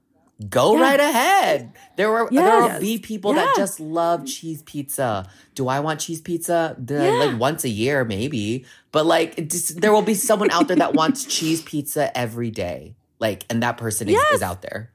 go 0.50 0.76
right 0.78 0.98
ahead. 0.98 1.72
There 1.96 2.10
were 2.10 2.28
there 2.32 2.60
will 2.62 2.80
be 2.80 2.98
people 2.98 3.32
Yeah. 3.34 3.44
that 3.44 3.54
just 3.56 3.78
love 3.78 4.26
cheese 4.26 4.62
pizza. 4.62 5.28
Do 5.54 5.68
I 5.68 5.78
want 5.78 6.00
cheese 6.00 6.20
pizza? 6.20 6.74
The- 6.84 7.12
Like 7.12 7.38
once 7.38 7.62
a 7.62 7.68
year, 7.68 8.04
maybe. 8.04 8.64
But 8.96 9.04
like, 9.04 9.48
just, 9.50 9.78
there 9.82 9.92
will 9.92 10.00
be 10.00 10.14
someone 10.14 10.50
out 10.50 10.68
there 10.68 10.76
that 10.78 10.94
wants 10.94 11.26
cheese 11.26 11.60
pizza 11.60 12.16
every 12.16 12.50
day. 12.50 12.96
Like, 13.18 13.44
and 13.50 13.62
that 13.62 13.76
person 13.76 14.08
is, 14.08 14.14
Yes. 14.14 14.36
is 14.36 14.42
out 14.42 14.62
there. 14.62 14.90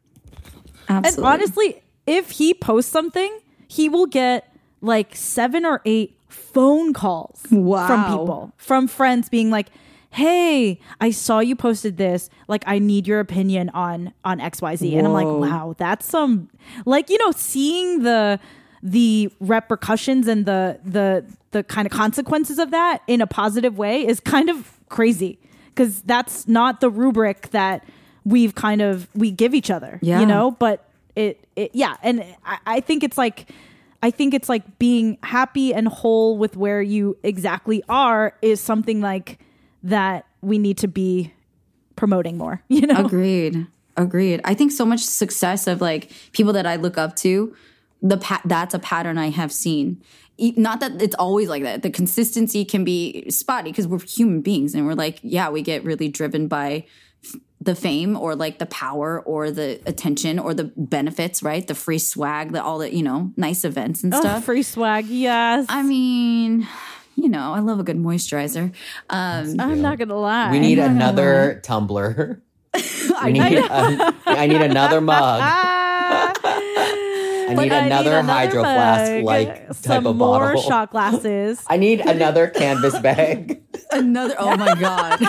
Absolutely. 0.90 1.24
And 1.24 1.34
honestly, 1.34 1.84
if 2.08 2.32
he 2.32 2.56
posts 2.56 2.92
something, 2.92 3.32
he 3.68 3.90
will 3.90 4.08
get 4.08 4.52
like 4.82 5.16
seven 5.16 5.68
or 5.68 5.82
eight 5.86 6.18
phone 6.30 6.94
calls 6.94 7.44
Wow. 7.52 7.86
from 7.86 8.04
people, 8.06 8.54
from 8.58 8.88
friends 8.88 9.30
being 9.30 9.52
like, 9.52 9.68
"Hey, 10.10 10.80
I 11.00 11.12
saw 11.12 11.38
you 11.38 11.56
posted 11.56 11.98
this. 11.98 12.28
Like, 12.48 12.64
I 12.66 12.80
need 12.80 13.06
your 13.06 13.20
opinion 13.20 13.70
on 13.76 14.14
on 14.26 14.40
X 14.40 14.64
Y 14.64 14.78
Z." 14.78 14.96
And 14.96 15.06
I'm 15.06 15.14
like, 15.14 15.28
"Wow, 15.28 15.76
that's 15.78 16.08
some 16.08 16.50
like 16.88 17.12
you 17.12 17.20
know 17.20 17.32
seeing 17.36 18.02
the 18.02 18.40
the 18.84 19.32
repercussions 19.40 20.28
and 20.28 20.46
the 20.46 20.80
the 20.84 21.26
the 21.52 21.64
kind 21.64 21.86
of 21.86 21.92
consequences 21.92 22.58
of 22.60 22.72
that 22.72 23.02
in 23.08 23.22
a 23.22 23.28
positive 23.28 23.78
way 23.78 24.06
is 24.08 24.20
kind 24.20 24.50
of 24.50 24.80
crazy 24.90 25.38
because 25.68 26.02
that's 26.04 26.48
not 26.48 26.82
the 26.82 26.90
rubric 26.90 27.50
that 27.52 27.86
we've 28.26 28.56
kind 28.56 28.82
of 28.82 29.08
we 29.16 29.32
give 29.32 29.54
each 29.54 29.70
other 29.70 30.00
Yeah. 30.02 30.20
you 30.20 30.26
know 30.26 30.52
but 30.52 30.90
it, 31.16 31.46
it 31.56 31.72
yeah 31.74 31.96
and 32.04 32.24
I, 32.46 32.58
I 32.66 32.80
think 32.80 33.04
it's 33.04 33.18
like 33.18 33.50
i 34.02 34.10
think 34.12 34.34
it's 34.34 34.48
like 34.50 34.80
being 34.80 35.18
happy 35.24 35.74
and 35.74 35.88
whole 35.88 36.38
with 36.38 36.56
where 36.58 36.82
you 36.82 37.18
exactly 37.24 37.84
are 37.90 38.34
is 38.42 38.60
something 38.62 39.02
like 39.02 39.40
that 39.84 40.26
we 40.42 40.58
need 40.58 40.78
to 40.80 40.88
be 40.88 41.34
promoting 41.96 42.38
more 42.38 42.62
you 42.70 42.88
know 42.88 43.06
Agreed. 43.06 43.68
Agreed. 43.98 44.40
I 44.46 44.54
think 44.54 44.72
so 44.72 44.86
much 44.86 45.02
success 45.02 45.68
of 45.68 45.82
like 45.82 46.12
people 46.32 46.54
that 46.54 46.66
I 46.66 46.78
look 46.78 46.98
up 46.98 47.16
to, 47.18 47.54
the 48.02 48.18
pa- 48.18 48.42
that's 48.46 48.74
a 48.74 48.80
pattern 48.80 49.18
I 49.18 49.30
have 49.30 49.52
seen. 49.52 50.02
Not 50.40 50.80
that 50.80 51.02
it's 51.02 51.16
always 51.16 51.50
like 51.50 51.62
that. 51.64 51.84
The 51.84 51.92
consistency 51.92 52.66
can 52.66 52.84
be 52.84 53.30
spotty 53.30 53.70
because 53.72 53.88
we're 53.88 54.00
human 54.00 54.42
beings 54.42 54.74
and 54.74 54.88
we're 54.88 54.96
like, 54.96 55.20
yeah, 55.22 55.50
we 55.50 55.62
get 55.62 55.84
really 55.84 56.08
driven 56.10 56.48
by 56.48 56.86
the 57.60 57.76
fame 57.76 58.18
or 58.18 58.36
like 58.36 58.58
the 58.58 58.66
power 58.66 59.22
or 59.22 59.52
the 59.52 59.80
attention 59.86 60.40
or 60.40 60.56
the 60.56 60.72
benefits, 60.76 61.44
right? 61.44 61.68
The 61.68 61.76
free 61.76 62.00
swag, 62.00 62.54
the 62.54 62.64
all 62.64 62.80
the, 62.80 62.92
you 62.92 63.04
know, 63.04 63.32
nice 63.38 63.64
events 63.64 64.04
and 64.04 64.16
Oh, 64.16 64.20
stuff. 64.20 64.46
free 64.46 64.64
swag 64.64 65.06
yes 65.06 65.68
I 65.70 65.84
mean, 65.84 66.68
you 67.16 67.30
know, 67.30 67.54
I 67.54 67.60
love 67.60 67.80
a 67.80 67.84
good 67.84 67.98
moisturizer. 68.00 68.74
Um, 69.12 69.60
i'm 69.60 69.82
not 69.84 70.00
gonna 70.00 70.18
lie 70.18 70.50
We 70.52 70.60
need 70.60 70.80
another 70.80 71.60
tumbler. 71.64 72.42
We 73.24 73.34
need, 73.34 73.58
a- 73.60 74.16
I 74.26 74.48
need 74.48 74.62
another 74.62 75.02
mug. 75.02 75.42
I 77.52 77.64
need 77.64 77.72
I 77.72 77.82
need 77.84 77.92
another 77.92 78.22
hydro 78.22 78.62
flask 78.64 79.24
like 79.24 79.68
type 79.68 79.76
some 79.76 80.08
of 80.08 80.16
more 80.16 80.40
bottle. 80.40 80.62
shot 80.62 80.92
glasses 80.92 81.64
I 81.68 81.78
need 81.78 82.02
another 82.02 82.48
canvas 82.48 82.98
bag. 83.00 83.62
another, 83.92 84.36
oh 84.40 84.56
my 84.58 84.74
God. 84.80 85.20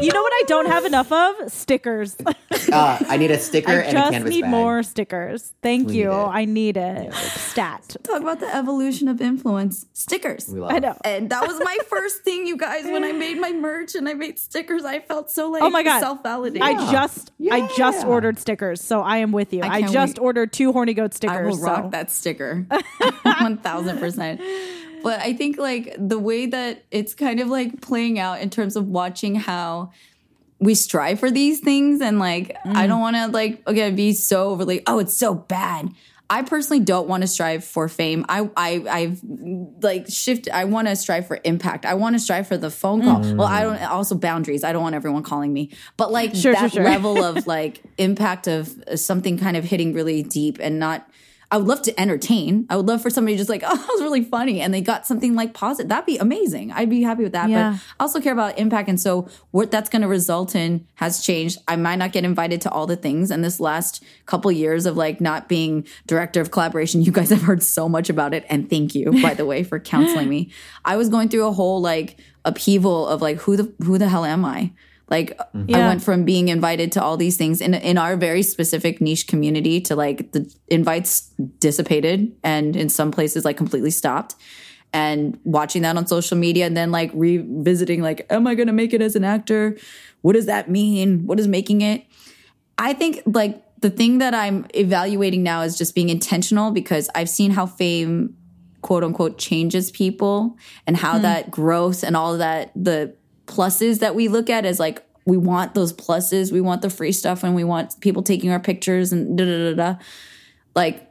you 0.00 0.10
know 0.12 0.22
what 0.22 0.32
i 0.32 0.38
don't 0.50 0.66
have 0.66 0.84
enough 0.84 1.10
of 1.12 1.50
stickers 1.52 2.16
Uh, 2.72 2.98
I 3.08 3.16
need 3.16 3.30
a 3.30 3.38
sticker 3.38 3.70
I 3.70 3.74
and 3.76 3.88
a 3.88 4.00
just 4.00 4.10
canvas 4.12 4.30
need 4.30 4.40
bag. 4.42 4.50
more 4.50 4.82
stickers. 4.82 5.54
Thank 5.62 5.88
We 5.88 5.98
you. 6.00 6.08
need. 6.10 6.14
I 6.14 6.44
need 6.44 6.76
it. 6.76 7.12
Stat. 7.14 7.96
Talk 8.04 8.20
about 8.20 8.38
the 8.40 8.54
evolution 8.54 9.08
of 9.08 9.20
influence. 9.20 9.86
Stickers. 9.92 10.46
We 10.48 10.60
love 10.60 10.70
I 10.72 10.78
know. 10.78 10.96
And 11.04 11.30
that 11.30 11.46
was 11.46 11.58
my 11.64 11.78
first 11.88 12.22
thing, 12.22 12.46
you 12.46 12.56
guys. 12.56 12.84
When 12.84 13.02
I 13.02 13.12
made 13.12 13.40
my 13.40 13.52
merch 13.52 13.94
and 13.94 14.08
I 14.08 14.14
made 14.14 14.38
stickers, 14.38 14.84
I 14.84 15.00
felt 15.00 15.30
so 15.30 15.48
like 15.50 15.62
Oh 15.62 15.70
my 15.70 15.82
God. 15.82 16.00
self-validated. 16.00 16.62
I 16.62 16.92
just 16.92 17.32
I 17.50 17.68
just 17.76 18.06
ordered 18.06 18.38
stickers, 18.38 18.80
so 18.80 19.00
I 19.00 19.18
am 19.18 19.32
with 19.32 19.52
you. 19.52 19.62
I, 19.62 19.80
can't 19.80 19.92
just 19.92 20.18
wait. 20.18 20.24
ordered 20.24 20.52
two 20.52 20.72
horny 20.72 20.94
goat 20.94 21.14
stickers. 21.14 21.36
I 21.36 21.40
stickers. 21.40 21.60
will 21.60 21.66
rock 21.66 21.90
that 21.92 22.10
sticker. 22.10 22.66
One 23.22 23.56
thousand 23.58 23.98
percent. 23.98 24.40
But 25.02 25.20
I 25.20 25.32
think 25.32 25.56
like 25.56 25.96
the 25.98 26.18
way 26.18 26.46
that 26.46 26.84
it's 26.90 27.14
kind 27.14 27.40
of 27.40 27.48
like 27.48 27.80
playing 27.80 28.18
out 28.18 28.40
in 28.40 28.50
terms 28.50 28.76
of 28.76 28.86
watching 28.86 29.34
how 29.34 29.92
we 30.60 30.74
strive 30.74 31.18
for 31.18 31.30
these 31.30 31.60
things 31.60 32.00
and 32.00 32.18
like 32.18 32.54
I 32.64 32.86
don't 32.86 33.00
want 33.00 33.16
to 33.16 33.28
like 33.28 33.62
again 33.66 33.96
be 33.96 34.12
so 34.12 34.50
overly 34.50 34.82
oh 34.86 34.98
it's 34.98 35.14
so 35.14 35.34
bad. 35.34 35.88
I 36.32 36.42
personally 36.42 36.78
don't 36.78 37.08
want 37.08 37.22
to 37.22 37.26
strive 37.26 37.64
for 37.64 37.88
fame. 37.88 38.24
I 38.28 38.48
I 38.56 38.84
I've 38.88 39.20
like 39.82 40.08
shift. 40.08 40.48
I 40.48 40.64
want 40.64 40.86
to 40.86 40.94
strive 40.94 41.26
for 41.26 41.40
impact. 41.42 41.84
I 41.84 41.94
want 41.94 42.14
to 42.14 42.20
strive 42.20 42.46
for 42.46 42.56
the 42.56 42.70
phone 42.70 43.02
call. 43.02 43.20
Well, 43.34 43.48
I 43.48 43.64
don't 43.64 43.82
also 43.82 44.14
boundaries. 44.14 44.62
I 44.62 44.72
don't 44.72 44.82
want 44.82 44.94
everyone 44.94 45.24
calling 45.24 45.52
me, 45.52 45.70
but 45.96 46.12
like 46.12 46.30
Sure, 46.36 46.40
sure, 46.40 46.52
that 46.54 46.72
sure. 46.72 46.84
level 46.84 47.20
of 47.24 47.46
like 47.48 47.82
impact 47.98 48.46
of 48.46 48.72
uh, 48.86 48.94
something 48.96 49.38
kind 49.38 49.56
of 49.56 49.64
hitting 49.64 49.92
really 49.92 50.22
deep 50.22 50.58
and 50.60 50.78
not. 50.78 51.08
I 51.52 51.56
would 51.56 51.66
love 51.66 51.82
to 51.82 52.00
entertain. 52.00 52.66
I 52.70 52.76
would 52.76 52.86
love 52.86 53.02
for 53.02 53.10
somebody 53.10 53.36
just 53.36 53.48
like, 53.48 53.62
oh, 53.66 53.76
that 53.76 53.88
was 53.88 54.02
really 54.02 54.22
funny, 54.22 54.60
and 54.60 54.72
they 54.72 54.80
got 54.80 55.06
something 55.06 55.34
like 55.34 55.52
positive. 55.52 55.88
That'd 55.88 56.06
be 56.06 56.18
amazing. 56.18 56.70
I'd 56.72 56.90
be 56.90 57.02
happy 57.02 57.24
with 57.24 57.32
that. 57.32 57.50
Yeah. 57.50 57.72
But 57.72 57.80
I 57.98 58.04
also 58.04 58.20
care 58.20 58.32
about 58.32 58.58
impact, 58.58 58.88
and 58.88 59.00
so 59.00 59.28
what 59.50 59.70
that's 59.70 59.90
going 59.90 60.02
to 60.02 60.08
result 60.08 60.54
in 60.54 60.86
has 60.94 61.24
changed. 61.24 61.58
I 61.66 61.76
might 61.76 61.96
not 61.96 62.12
get 62.12 62.24
invited 62.24 62.60
to 62.62 62.70
all 62.70 62.86
the 62.86 62.96
things, 62.96 63.30
and 63.30 63.42
this 63.44 63.58
last 63.58 64.02
couple 64.26 64.52
years 64.52 64.86
of 64.86 64.96
like 64.96 65.20
not 65.20 65.48
being 65.48 65.86
director 66.06 66.40
of 66.40 66.50
collaboration, 66.50 67.02
you 67.02 67.12
guys 67.12 67.30
have 67.30 67.42
heard 67.42 67.62
so 67.62 67.88
much 67.88 68.08
about 68.10 68.32
it, 68.34 68.44
and 68.48 68.70
thank 68.70 68.94
you 68.94 69.10
by 69.22 69.34
the 69.34 69.44
way 69.44 69.64
for 69.64 69.80
counseling 69.80 70.28
me. 70.28 70.50
I 70.84 70.96
was 70.96 71.08
going 71.08 71.28
through 71.28 71.46
a 71.46 71.52
whole 71.52 71.80
like 71.80 72.18
upheaval 72.44 73.06
of 73.06 73.20
like 73.20 73.38
who 73.38 73.56
the 73.56 73.74
who 73.84 73.98
the 73.98 74.08
hell 74.08 74.24
am 74.24 74.44
I? 74.44 74.72
Like 75.10 75.38
I 75.40 75.44
Yeah. 75.66 75.88
went 75.88 76.02
from 76.02 76.24
being 76.24 76.48
invited 76.48 76.92
to 76.92 77.02
all 77.02 77.16
these 77.16 77.36
things 77.36 77.60
in 77.60 77.74
in 77.74 77.98
our 77.98 78.16
very 78.16 78.42
specific 78.42 79.00
niche 79.00 79.26
community 79.26 79.80
to 79.82 79.96
like 79.96 80.32
the 80.32 80.50
invites 80.68 81.30
dissipated 81.58 82.32
and 82.44 82.76
in 82.76 82.88
some 82.88 83.10
places 83.10 83.44
like 83.44 83.56
completely 83.56 83.90
stopped. 83.90 84.36
And 84.92 85.38
watching 85.44 85.82
that 85.82 85.96
on 85.96 86.06
social 86.06 86.36
media 86.36 86.66
and 86.66 86.76
then 86.76 86.90
like 86.90 87.12
revisiting 87.14 88.02
like, 88.02 88.26
am 88.30 88.46
I 88.46 88.54
gonna 88.54 88.72
make 88.72 88.92
it 88.92 89.02
as 89.02 89.14
an 89.16 89.24
actor? 89.24 89.76
What 90.22 90.32
does 90.34 90.46
that 90.46 90.70
mean? 90.70 91.26
What 91.26 91.38
is 91.38 91.46
making 91.46 91.82
it? 91.82 92.04
I 92.78 92.92
think 92.92 93.22
like 93.26 93.62
the 93.80 93.90
thing 93.90 94.18
that 94.18 94.34
I'm 94.34 94.66
evaluating 94.74 95.42
now 95.42 95.62
is 95.62 95.76
just 95.76 95.94
being 95.94 96.08
intentional 96.08 96.70
because 96.70 97.08
I've 97.14 97.28
seen 97.28 97.50
how 97.50 97.66
fame 97.66 98.36
quote 98.82 99.04
unquote 99.04 99.38
changes 99.38 99.90
people 99.90 100.56
and 100.86 100.96
how 100.96 101.16
hmm. 101.16 101.22
that 101.22 101.50
growth 101.50 102.02
and 102.02 102.16
all 102.16 102.38
that 102.38 102.72
the 102.74 103.14
pluses 103.50 103.98
that 103.98 104.14
we 104.14 104.28
look 104.28 104.48
at 104.48 104.64
as 104.64 104.78
like 104.78 105.04
we 105.26 105.36
want 105.36 105.74
those 105.74 105.92
pluses, 105.92 106.52
we 106.52 106.60
want 106.60 106.82
the 106.82 106.90
free 106.90 107.12
stuff 107.12 107.44
and 107.44 107.54
we 107.54 107.64
want 107.64 108.00
people 108.00 108.22
taking 108.22 108.50
our 108.50 108.60
pictures 108.60 109.12
and 109.12 109.36
da 109.36 109.44
da 109.44 109.74
da 109.74 109.74
da. 109.74 109.98
Like 110.74 111.10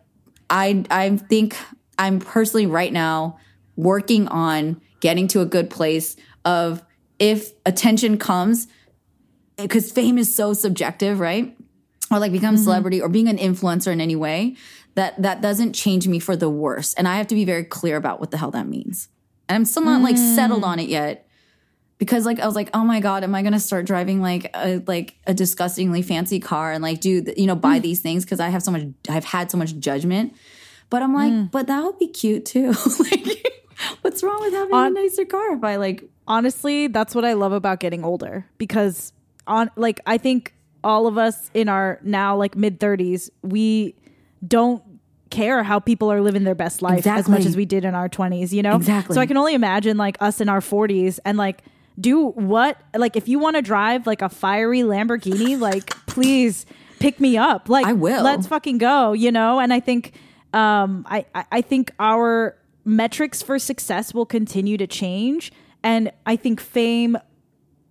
I 0.49 0.83
I 0.89 1.17
think 1.17 1.55
I'm 1.97 2.19
personally 2.19 2.65
right 2.65 2.91
now 2.91 3.37
working 3.75 4.27
on 4.27 4.81
getting 4.99 5.27
to 5.29 5.41
a 5.41 5.45
good 5.45 5.69
place 5.69 6.15
of 6.45 6.83
if 7.19 7.51
attention 7.65 8.17
comes 8.17 8.67
because 9.57 9.91
fame 9.91 10.17
is 10.17 10.33
so 10.33 10.53
subjective, 10.53 11.19
right? 11.19 11.55
Or 12.11 12.19
like 12.19 12.31
become 12.31 12.55
a 12.55 12.57
mm-hmm. 12.57 12.63
celebrity 12.63 13.01
or 13.01 13.09
being 13.09 13.27
an 13.27 13.37
influencer 13.37 13.91
in 13.91 14.01
any 14.01 14.15
way, 14.15 14.55
that 14.95 15.21
that 15.21 15.41
doesn't 15.41 15.73
change 15.73 16.07
me 16.07 16.19
for 16.19 16.35
the 16.35 16.49
worse. 16.49 16.93
And 16.95 17.07
I 17.07 17.17
have 17.17 17.27
to 17.27 17.35
be 17.35 17.45
very 17.45 17.63
clear 17.63 17.97
about 17.97 18.19
what 18.19 18.31
the 18.31 18.37
hell 18.37 18.51
that 18.51 18.67
means. 18.67 19.09
And 19.47 19.55
I'm 19.55 19.65
still 19.65 19.83
not 19.83 20.01
like 20.01 20.17
settled 20.17 20.63
mm. 20.63 20.67
on 20.67 20.79
it 20.79 20.89
yet. 20.89 21.28
Because 21.99 22.25
like 22.25 22.39
I 22.39 22.45
was 22.45 22.55
like, 22.55 22.69
oh 22.73 22.83
my 22.83 22.99
god, 22.99 23.23
am 23.23 23.35
I 23.35 23.43
gonna 23.43 23.59
start 23.59 23.85
driving 23.85 24.21
like 24.21 24.49
a 24.55 24.81
like 24.87 25.15
a 25.27 25.33
disgustingly 25.33 26.01
fancy 26.01 26.39
car 26.39 26.71
and 26.71 26.81
like 26.81 27.01
do 27.01 27.23
you 27.37 27.45
know 27.45 27.55
buy 27.55 27.79
mm. 27.79 27.83
these 27.83 27.99
things 27.99 28.25
because 28.25 28.39
I 28.39 28.49
have 28.49 28.63
so 28.63 28.71
much 28.71 28.83
I've 29.09 29.25
had 29.25 29.51
so 29.51 29.57
much 29.57 29.77
judgment. 29.77 30.33
But 30.89 31.03
I'm 31.03 31.13
like, 31.13 31.31
mm. 31.31 31.51
but 31.51 31.67
that 31.67 31.83
would 31.83 31.99
be 31.99 32.07
cute 32.07 32.45
too. 32.45 32.73
like, 32.99 33.27
what's 34.01 34.23
wrong 34.23 34.39
with 34.41 34.53
having 34.53 34.73
a 34.73 34.89
nicer 34.89 35.25
car 35.25 35.53
if 35.55 35.63
I 35.63 35.75
like 35.75 36.09
honestly 36.29 36.87
that's 36.87 37.15
what 37.15 37.25
i 37.25 37.33
love 37.33 37.51
about 37.51 37.79
getting 37.79 38.05
older 38.05 38.45
because 38.59 39.11
on 39.47 39.69
like 39.75 39.99
i 40.05 40.17
think 40.17 40.53
all 40.83 41.07
of 41.07 41.17
us 41.17 41.49
in 41.53 41.67
our 41.67 41.99
now 42.03 42.37
like 42.37 42.55
mid 42.55 42.79
30s 42.79 43.29
we 43.41 43.95
don't 44.47 44.83
care 45.31 45.63
how 45.63 45.79
people 45.79 46.11
are 46.11 46.21
living 46.21 46.43
their 46.43 46.55
best 46.55 46.81
life 46.81 47.05
as 47.05 47.27
much 47.27 47.45
as 47.45 47.55
we 47.55 47.65
did 47.65 47.83
in 47.83 47.93
our 47.95 48.07
20s 48.07 48.51
you 48.51 48.61
know 48.61 48.75
Exactly. 48.75 49.15
so 49.15 49.19
i 49.19 49.25
can 49.25 49.37
only 49.37 49.55
imagine 49.55 49.97
like 49.97 50.17
us 50.21 50.39
in 50.39 50.47
our 50.47 50.59
40s 50.59 51.19
and 51.25 51.37
like 51.37 51.63
do 51.99 52.27
what 52.29 52.79
like 52.95 53.15
if 53.15 53.27
you 53.27 53.39
want 53.39 53.55
to 53.55 53.61
drive 53.61 54.07
like 54.07 54.21
a 54.21 54.29
fiery 54.29 54.79
lamborghini 54.81 55.59
like 55.69 55.89
please 56.05 56.65
pick 56.99 57.19
me 57.19 57.37
up. 57.37 57.69
Like 57.69 57.85
I 57.85 57.93
will. 57.93 58.23
let's 58.23 58.47
fucking 58.47 58.77
go 58.77 59.13
you 59.13 59.31
know? 59.31 59.59
And 59.59 59.73
i 59.73 59.79
think 59.79 60.13
um 60.53 61.05
i 61.09 61.25
i 61.51 61.61
think 61.61 61.91
our 61.99 62.57
metrics 62.85 63.41
for 63.41 63.59
success 63.59 64.13
will 64.13 64.25
continue 64.25 64.77
to 64.77 64.87
change. 64.87 65.51
And 65.83 66.11
i 66.25 66.35
think 66.35 66.59
fame 66.59 67.17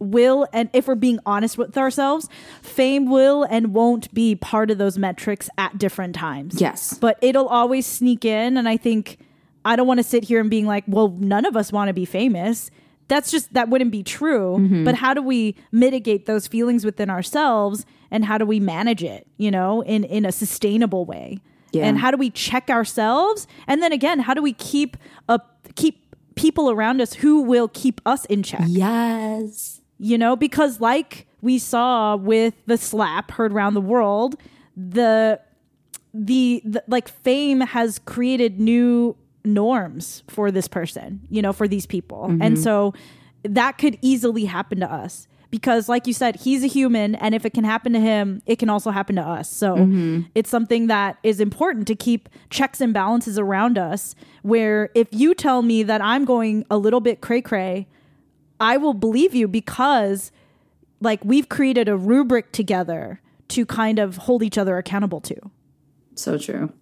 will 0.00 0.46
and 0.52 0.70
if 0.72 0.86
we're 0.86 0.94
being 0.94 1.18
honest 1.26 1.58
with 1.58 1.76
ourselves 1.76 2.28
fame 2.62 3.10
will 3.10 3.42
and 3.42 3.74
won't 3.74 4.14
be 4.14 4.36
part 4.36 4.70
of 4.70 4.78
those 4.78 4.96
metrics 4.96 5.50
at 5.58 5.76
different 5.76 6.14
times. 6.14 6.60
Yes. 6.60 6.96
but 6.98 7.18
it'll 7.20 7.48
always 7.48 7.84
sneak 7.86 8.24
in. 8.24 8.56
And 8.56 8.68
i 8.68 8.76
think 8.76 9.18
i 9.64 9.74
don't 9.76 9.86
want 9.86 9.98
to 9.98 10.04
sit 10.04 10.24
here 10.24 10.40
and 10.40 10.48
being 10.50 10.66
like 10.66 10.84
well 10.86 11.08
none 11.18 11.44
of 11.44 11.56
us 11.56 11.72
want 11.72 11.88
to 11.88 11.92
be 11.94 12.04
famous 12.04 12.70
that's 13.08 13.30
just 13.30 13.52
that 13.54 13.68
wouldn't 13.68 13.90
be 13.90 14.02
true 14.02 14.58
Mm-hmm. 14.58 14.84
but 14.84 14.94
how 14.94 15.12
do 15.14 15.22
we 15.22 15.54
mitigate 15.72 16.26
those 16.26 16.46
feelings 16.46 16.84
within 16.84 17.10
ourselves 17.10 17.84
and 18.10 18.24
how 18.24 18.38
do 18.38 18.46
we 18.46 18.60
manage 18.60 19.02
it 19.02 19.26
you 19.38 19.50
know 19.50 19.82
in 19.82 20.04
in 20.04 20.24
a 20.24 20.32
sustainable 20.32 21.04
way 21.04 21.40
Yeah. 21.72 21.86
and 21.86 21.98
how 21.98 22.10
do 22.10 22.16
we 22.16 22.30
check 22.30 22.70
ourselves 22.70 23.46
and 23.66 23.82
then 23.82 23.92
again 23.92 24.18
how 24.20 24.34
do 24.34 24.42
we 24.42 24.52
keep 24.52 24.96
up 25.28 25.66
keep 25.74 26.14
people 26.34 26.70
around 26.70 27.00
us 27.00 27.14
who 27.14 27.40
will 27.42 27.68
keep 27.68 28.00
us 28.06 28.24
in 28.26 28.42
check 28.42 28.62
Yes. 28.66 29.80
you 29.98 30.16
know 30.18 30.36
because 30.36 30.80
like 30.80 31.26
we 31.40 31.58
saw 31.58 32.16
with 32.16 32.54
the 32.66 32.76
slap 32.78 33.30
heard 33.32 33.52
around 33.52 33.74
the 33.74 33.80
world 33.80 34.36
the 34.76 35.40
the, 36.14 36.62
the 36.64 36.82
like 36.88 37.08
fame 37.08 37.60
has 37.60 37.98
created 38.00 38.58
new 38.58 39.14
norms 39.54 40.22
for 40.28 40.50
this 40.50 40.68
person 40.68 41.20
you 41.30 41.42
know 41.42 41.52
for 41.52 41.68
these 41.68 41.86
people 41.86 42.28
mm-hmm. 42.28 42.42
and 42.42 42.58
so 42.58 42.92
that 43.42 43.78
could 43.78 43.98
easily 44.02 44.44
happen 44.44 44.80
to 44.80 44.92
us 44.92 45.28
because 45.50 45.88
like 45.88 46.06
you 46.06 46.12
said 46.12 46.36
he's 46.36 46.62
a 46.62 46.66
human 46.66 47.14
and 47.16 47.34
if 47.34 47.44
it 47.44 47.54
can 47.54 47.64
happen 47.64 47.92
to 47.92 48.00
him 48.00 48.42
it 48.46 48.58
can 48.58 48.68
also 48.68 48.90
happen 48.90 49.16
to 49.16 49.22
us 49.22 49.50
so 49.50 49.76
mm-hmm. 49.76 50.20
it's 50.34 50.50
something 50.50 50.86
that 50.88 51.18
is 51.22 51.40
important 51.40 51.86
to 51.86 51.94
keep 51.94 52.28
checks 52.50 52.80
and 52.80 52.92
balances 52.92 53.38
around 53.38 53.78
us 53.78 54.14
where 54.42 54.90
if 54.94 55.08
you 55.10 55.34
tell 55.34 55.62
me 55.62 55.82
that 55.82 56.02
i'm 56.02 56.24
going 56.24 56.64
a 56.70 56.76
little 56.76 57.00
bit 57.00 57.20
cray 57.20 57.40
cray 57.40 57.86
I 58.60 58.76
will 58.76 58.94
believe 58.94 59.34
you 59.34 59.48
because 59.48 60.32
like 61.00 61.24
we've 61.24 61.48
created 61.48 61.88
a 61.88 61.96
rubric 61.96 62.52
together 62.52 63.20
to 63.48 63.64
kind 63.64 63.98
of 63.98 64.16
hold 64.16 64.42
each 64.42 64.58
other 64.58 64.76
accountable 64.76 65.20
to. 65.22 65.36
So 66.14 66.36
true. 66.38 66.72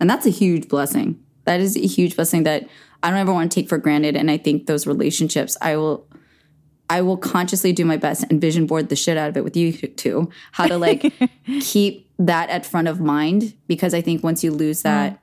And 0.00 0.10
that's 0.10 0.26
a 0.26 0.30
huge 0.30 0.68
blessing. 0.68 1.20
That 1.44 1.60
is 1.60 1.76
a 1.76 1.86
huge 1.86 2.16
blessing 2.16 2.44
that 2.44 2.68
I 3.02 3.10
don't 3.10 3.18
ever 3.18 3.32
want 3.32 3.50
to 3.50 3.54
take 3.54 3.68
for 3.68 3.78
granted. 3.78 4.16
And 4.16 4.30
I 4.30 4.38
think 4.38 4.66
those 4.66 4.86
relationships, 4.86 5.56
I 5.60 5.76
will, 5.76 6.06
I 6.88 7.02
will 7.02 7.16
consciously 7.16 7.72
do 7.72 7.84
my 7.84 7.96
best 7.96 8.24
and 8.30 8.40
vision 8.40 8.66
board 8.66 8.88
the 8.88 8.96
shit 8.96 9.16
out 9.16 9.28
of 9.28 9.36
it 9.36 9.44
with 9.44 9.56
you 9.56 9.72
too. 9.72 10.30
How 10.52 10.66
to 10.66 10.78
like 10.78 11.12
keep 11.60 12.10
that 12.18 12.48
at 12.50 12.64
front 12.64 12.88
of 12.88 13.00
mind 13.00 13.54
because 13.66 13.92
I 13.94 14.00
think 14.00 14.22
once 14.22 14.42
you 14.42 14.50
lose 14.50 14.82
that, 14.82 15.22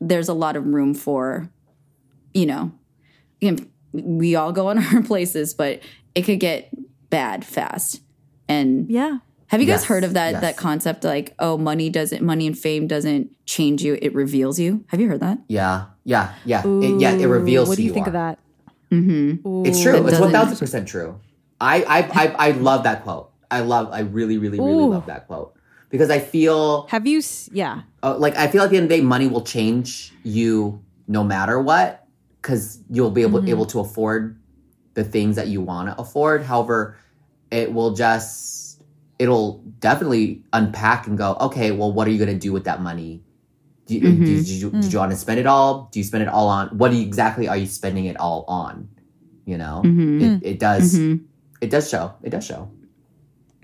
there's 0.00 0.28
a 0.28 0.34
lot 0.34 0.56
of 0.56 0.66
room 0.66 0.94
for, 0.94 1.50
you 2.32 2.46
know, 2.46 2.72
we 3.92 4.34
all 4.34 4.52
go 4.52 4.70
in 4.70 4.78
our 4.94 5.02
places, 5.02 5.54
but 5.54 5.80
it 6.14 6.22
could 6.22 6.40
get 6.40 6.70
bad 7.10 7.44
fast. 7.44 8.00
And 8.48 8.90
Yeah. 8.90 9.18
Have 9.48 9.60
you 9.60 9.66
guys 9.66 9.84
heard 9.84 10.04
of 10.04 10.14
that 10.14 10.32
yes. 10.32 10.40
that 10.40 10.56
concept 10.56 11.04
like 11.04 11.34
oh 11.38 11.56
money 11.56 11.88
doesn't 11.90 12.22
money 12.22 12.46
and 12.46 12.58
fame 12.58 12.86
doesn't 12.86 13.30
change 13.46 13.82
you 13.82 13.98
it 14.00 14.14
reveals 14.14 14.58
you? 14.58 14.84
Have 14.88 15.00
you 15.00 15.08
heard 15.08 15.20
that? 15.20 15.38
Yeah, 15.48 15.86
yeah, 16.04 16.34
yeah. 16.44 16.62
It, 16.66 17.00
yeah, 17.00 17.12
it 17.12 17.26
reveals. 17.26 17.68
What 17.68 17.76
do 17.76 17.82
who 17.82 17.88
you 17.88 17.94
think 17.94 18.06
are. 18.06 18.10
of 18.10 18.14
that? 18.14 18.38
It's 18.90 19.82
true. 19.82 20.06
It's 20.06 20.18
one 20.18 20.32
thousand 20.32 20.58
percent 20.58 20.88
true. 20.88 21.20
I, 21.60 21.82
I 21.82 21.98
I 21.98 22.26
I 22.48 22.50
love 22.52 22.84
that 22.84 23.02
quote. 23.02 23.30
I 23.50 23.60
love. 23.60 23.90
I 23.92 24.00
really, 24.00 24.38
really, 24.38 24.58
really 24.58 24.84
Ooh. 24.84 24.90
love 24.90 25.06
that 25.06 25.26
quote 25.26 25.56
because 25.90 26.10
I 26.10 26.18
feel 26.18 26.86
Have 26.88 27.06
you 27.06 27.22
yeah. 27.52 27.82
uh, 28.02 28.16
like 28.16 28.36
I 28.36 28.48
feel 28.48 28.62
at 28.62 28.70
the 28.70 28.76
end 28.76 28.84
of 28.84 28.90
the 28.90 28.96
day, 28.96 29.02
money 29.02 29.28
will 29.28 29.42
change 29.42 30.12
you 30.22 30.82
no 31.08 31.22
matter 31.22 31.60
what 31.60 32.06
because 32.42 32.80
you'll 32.90 33.10
be 33.10 33.22
able 33.22 33.48
able 33.48 33.66
to 33.66 33.80
afford 33.80 34.40
the 34.94 35.04
things 35.04 35.36
that 35.36 35.48
you 35.48 35.60
want 35.60 35.88
to 35.88 36.00
afford. 36.00 36.42
However, 36.42 36.96
it 37.50 37.72
will 37.72 37.94
just 37.94 38.65
it'll 39.18 39.62
definitely 39.80 40.42
unpack 40.52 41.06
and 41.06 41.16
go. 41.16 41.36
Okay, 41.40 41.70
well, 41.72 41.92
what 41.92 42.06
are 42.06 42.10
you 42.10 42.18
going 42.18 42.32
to 42.32 42.38
do 42.38 42.52
with 42.52 42.64
that 42.64 42.82
money? 42.82 43.22
Do 43.86 43.94
you, 43.94 44.00
Mhm. 44.02 44.26
did, 44.26 44.48
you, 44.48 44.70
did 44.70 44.92
you 44.92 44.98
want 44.98 45.12
to 45.12 45.16
spend 45.16 45.38
it 45.38 45.46
all? 45.46 45.88
Do 45.92 46.00
you 46.00 46.04
spend 46.04 46.22
it 46.22 46.28
all 46.28 46.48
on 46.48 46.68
what 46.76 46.92
exactly 46.92 47.48
are 47.48 47.56
you 47.56 47.66
spending 47.66 48.06
it 48.06 48.16
all 48.18 48.44
on? 48.48 48.88
You 49.44 49.56
know, 49.58 49.82
Mhm. 49.84 50.22
it, 50.42 50.46
it 50.46 50.58
does. 50.58 50.98
Mhm. 50.98 51.20
It 51.60 51.70
does 51.70 51.88
show. 51.88 52.12
It 52.22 52.30
does 52.30 52.44
show. 52.44 52.68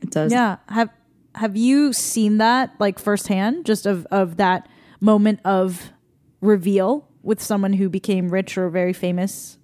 It 0.01 0.11
does. 0.11 0.31
Yeah. 0.33 0.57
Have 0.69 0.91
have 1.35 1.57
you 1.57 1.93
seen 1.93 2.39
that 2.39 2.71
like 2.79 2.99
firsthand 2.99 3.65
just 3.67 3.85
of 3.87 4.07
of 4.11 4.37
that 4.37 4.69
moment 5.01 5.41
of 5.45 5.91
reveal 6.41 7.09
with 7.23 7.43
someone 7.43 7.73
who 7.75 7.89
became 7.89 8.29
rich 8.29 8.57
or 8.57 8.69
very 8.71 8.93
famous? 8.93 9.59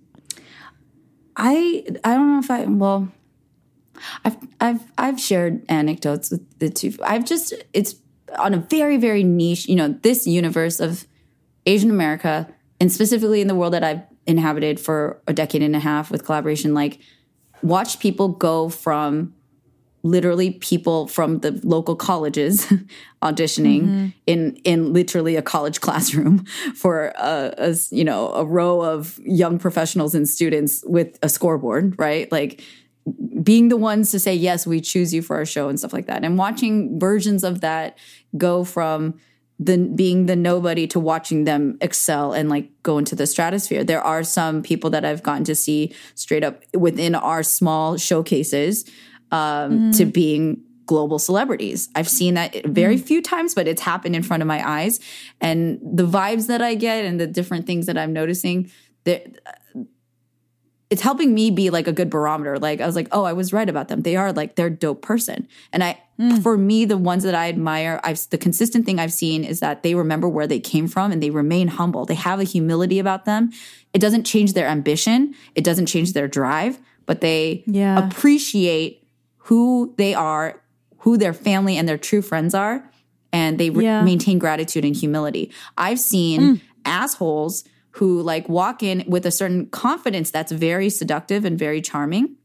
I 1.37 1.85
I 2.05 2.15
don't 2.15 2.33
know 2.33 2.39
if 2.41 2.51
I 2.51 2.65
well 2.65 3.09
I've 4.25 4.37
I've 4.61 4.93
I've 4.97 5.21
shared 5.21 5.65
anecdotes 5.69 6.31
with 6.31 6.59
the 6.59 6.71
two. 6.71 6.93
I've 7.05 7.25
just 7.25 7.55
it's 7.73 7.97
on 8.39 8.55
a 8.55 8.59
very 8.59 8.97
very 8.97 9.25
niche, 9.25 9.69
you 9.69 9.77
know, 9.77 9.89
this 10.03 10.27
universe 10.27 10.81
of 10.81 11.07
Asian 11.67 11.91
America 11.91 12.49
and 12.81 12.93
specifically 12.93 13.41
in 13.41 13.49
the 13.49 13.55
world 13.55 13.73
that 13.73 13.85
I've 13.85 14.03
inhabited 14.27 14.79
for 14.79 15.21
a 15.27 15.33
decade 15.33 15.63
and 15.63 15.75
a 15.75 15.81
half 15.81 16.11
with 16.11 16.25
collaboration 16.25 16.75
like 16.75 17.01
watched 17.63 17.99
people 17.99 18.29
go 18.29 18.69
from 18.69 19.35
literally 20.03 20.53
people 20.53 21.09
from 21.09 21.41
the 21.41 21.59
local 21.65 21.97
colleges 21.97 22.67
auditioning 23.23 23.83
mm-hmm. 23.83 24.09
in 24.27 24.57
in 24.65 24.93
literally 24.93 25.35
a 25.37 25.43
college 25.43 25.81
classroom 25.87 26.45
for 26.75 27.13
a 27.17 27.75
you 27.91 28.05
know 28.05 28.33
a 28.35 28.45
row 28.45 28.81
of 28.81 29.19
young 29.25 29.59
professionals 29.59 30.15
and 30.15 30.29
students 30.29 30.85
with 30.87 31.19
a 31.23 31.29
scoreboard 31.29 31.95
right 31.99 32.31
like 32.31 32.63
being 33.43 33.69
the 33.69 33.77
ones 33.77 34.11
to 34.11 34.19
say 34.19 34.35
yes 34.35 34.67
we 34.67 34.81
choose 34.81 35.13
you 35.15 35.23
for 35.23 35.37
our 35.37 35.45
show 35.45 35.69
and 35.69 35.79
stuff 35.79 35.93
like 35.93 36.07
that 36.07 36.25
and 36.25 36.39
watching 36.39 36.99
versions 36.99 37.45
of 37.45 37.61
that 37.61 37.99
go 38.37 38.65
from 38.65 39.15
the 39.61 39.77
being 39.77 40.27
the 40.27 40.37
nobody 40.37 40.87
to 40.87 41.01
watching 41.01 41.45
them 41.45 41.77
excel 41.81 42.33
and 42.33 42.49
like 42.49 42.71
go 42.83 42.99
into 42.99 43.15
the 43.15 43.27
stratosphere 43.27 43.83
there 43.85 44.03
are 44.03 44.23
some 44.23 44.63
people 44.63 44.91
that 44.91 45.05
i've 45.05 45.23
gotten 45.23 45.45
to 45.45 45.55
see 45.55 45.93
straight 46.15 46.45
up 46.45 46.63
within 46.75 47.15
our 47.15 47.43
small 47.43 47.97
showcases 47.97 48.85
um, 49.31 49.93
to 49.93 50.07
being 50.07 50.63
global 50.89 51.19
celebrities. 51.19 51.91
I've 51.95 52.09
seen 52.09 52.35
that 52.35 52.65
very 52.65 52.97
few 52.97 53.23
times, 53.23 53.55
but 53.55 53.69
it's 53.69 53.83
happened 53.83 54.17
in 54.17 54.23
front 54.25 54.43
of 54.43 54.47
my 54.47 54.67
eyes. 54.67 54.99
And 55.41 55.79
the 55.83 56.07
vibes 56.07 56.49
that 56.49 56.63
I 56.63 56.75
get 56.75 57.05
and 57.05 57.21
the 57.21 57.27
different 57.27 57.67
things 57.67 57.87
that 57.87 57.99
I'm 57.99 58.13
noticing, 58.13 58.73
that 59.05 59.39
it's 60.91 61.03
helping 61.03 61.35
me 61.35 61.51
be 61.51 61.69
like 61.71 61.87
a 61.87 61.93
good 61.93 62.09
barometer. 62.09 62.59
Like 62.59 62.81
I 62.81 62.87
was 62.87 62.97
like, 62.97 63.09
oh, 63.13 63.25
I 63.25 63.35
was 63.35 63.53
right 63.53 63.69
about 63.69 63.89
them. 63.89 64.03
They 64.03 64.17
are 64.17 64.33
like 64.33 64.55
they're 64.55 64.69
a 64.69 64.71
dope 64.71 65.03
person. 65.03 65.47
And 65.73 65.85
I 65.85 66.01
hmm. 66.17 66.37
for 66.37 66.57
me, 66.57 66.85
the 66.87 66.97
ones 66.97 67.25
that 67.25 67.35
I 67.35 67.49
admire, 67.49 68.01
I've 68.03 68.29
the 68.31 68.39
consistent 68.39 68.87
thing 68.87 68.99
I've 68.99 69.13
seen 69.13 69.45
is 69.45 69.61
that 69.61 69.83
they 69.83 69.95
remember 69.95 70.29
where 70.29 70.47
they 70.47 70.61
came 70.61 70.89
from 70.89 71.13
and 71.13 71.23
they 71.23 71.31
remain 71.31 71.69
humble. 71.69 72.07
They 72.07 72.15
have 72.15 72.41
a 72.41 72.45
humility 72.45 72.99
about 72.99 73.27
them. 73.27 73.51
It 73.93 73.99
doesn't 74.01 74.25
change 74.25 74.55
their 74.55 74.67
ambition. 74.67 75.35
It 75.55 75.65
doesn't 75.65 75.87
change 75.87 76.15
their 76.15 76.29
drive, 76.29 76.79
but 77.05 77.21
they 77.21 77.65
Yeah. 77.67 78.07
appreciate 78.07 79.07
who 79.37 79.95
they 79.99 80.15
are, 80.15 80.63
who 80.99 81.19
their 81.19 81.35
family 81.35 81.77
and 81.77 81.87
their 81.87 81.99
true 81.99 82.23
friends 82.23 82.55
are, 82.55 82.91
and 83.31 83.59
they 83.59 83.69
re- 83.69 83.85
Yeah. 83.85 84.03
maintain 84.03 84.39
gratitude 84.39 84.85
and 84.87 84.97
humility. 84.97 85.51
I've 85.77 86.01
seen 86.01 86.41
hmm. 86.41 86.55
assholes 86.87 87.65
who 87.99 88.23
like 88.23 88.49
walk 88.49 88.83
in 88.83 89.05
with 89.07 89.25
a 89.27 89.31
certain 89.31 89.67
confidence 89.71 90.31
that's 90.31 90.53
very 90.53 90.89
seductive 90.91 91.45
and 91.45 91.59
very 91.59 91.81
charming 91.81 92.37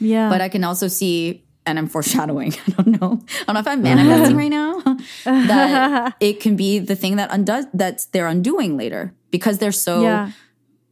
Yeah. 0.00 0.28
but 0.30 0.40
I 0.40 0.48
can 0.48 0.64
also 0.64 0.88
see, 0.88 1.44
and 1.66 1.78
I'm 1.78 1.86
foreshadowing. 1.88 2.52
I 2.66 2.70
don't 2.82 3.00
know. 3.00 3.12
I 3.40 3.44
don't 3.46 3.54
know 3.54 3.60
if 3.60 3.66
I'm 3.68 3.82
manifesting 3.82 4.36
right 4.36 4.50
now. 4.50 4.72
that 5.24 6.14
it 6.20 6.40
can 6.40 6.56
be 6.56 6.78
the 6.80 6.96
thing 6.96 7.16
that 7.16 7.30
undoes 7.32 7.66
that 7.74 8.06
they're 8.12 8.26
undoing 8.26 8.76
later 8.76 9.14
because 9.30 9.58
they're 9.58 9.72
so. 9.86 10.02
yeah. 10.02 10.30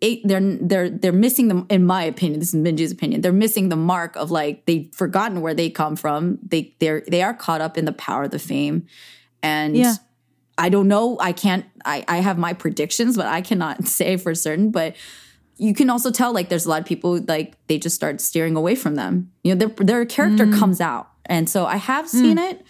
It, 0.01 0.21
they're 0.25 0.41
they're 0.41 0.89
they're 0.89 1.13
missing 1.27 1.49
them. 1.49 1.67
In 1.69 1.85
my 1.85 2.05
opinion, 2.05 2.41
this 2.41 2.55
is 2.55 2.61
Minji's 2.61 2.91
opinion. 2.93 3.21
They're 3.21 3.35
missing 3.37 3.69
the 3.69 3.77
mark 3.77 4.17
of 4.17 4.31
like 4.31 4.65
they've 4.65 4.89
forgotten 4.95 5.43
where 5.43 5.53
they 5.53 5.69
come 5.69 5.95
from. 5.95 6.39
They 6.43 6.75
they're 6.81 7.03
they 7.07 7.21
are 7.23 7.35
caught 7.35 7.61
up 7.61 7.77
in 7.77 7.85
the 7.85 7.93
power 7.93 8.23
of 8.25 8.31
the 8.31 8.39
fame, 8.39 8.87
and 9.43 9.77
Yeah. 9.77 9.97
I 10.61 10.69
don't 10.69 10.89
know. 10.89 11.19
I 11.21 11.33
can't. 11.33 11.65
I 11.85 12.05
I 12.07 12.19
have 12.19 12.39
my 12.39 12.53
predictions, 12.53 13.17
but 13.17 13.27
I 13.27 13.41
cannot 13.41 13.89
say 13.99 14.17
for 14.17 14.35
certain. 14.35 14.71
But 14.71 14.95
you 15.57 15.75
can 15.75 15.91
also 15.91 16.11
tell 16.11 16.33
like 16.33 16.49
there's 16.49 16.67
a 16.67 16.69
lot 16.69 16.81
of 16.81 16.87
people 16.87 17.19
like 17.27 17.55
they 17.67 17.79
just 17.79 17.97
start 17.97 18.21
steering 18.21 18.57
away 18.57 18.75
from 18.75 18.95
them. 18.95 19.31
You 19.43 19.55
know, 19.55 19.67
their 19.67 19.85
their 19.85 20.05
character 20.07 20.47
comes 20.59 20.81
out, 20.81 21.11
and 21.27 21.49
so 21.49 21.67
I 21.67 21.77
have 21.77 22.09
seen 22.09 22.39
it. 22.39 22.65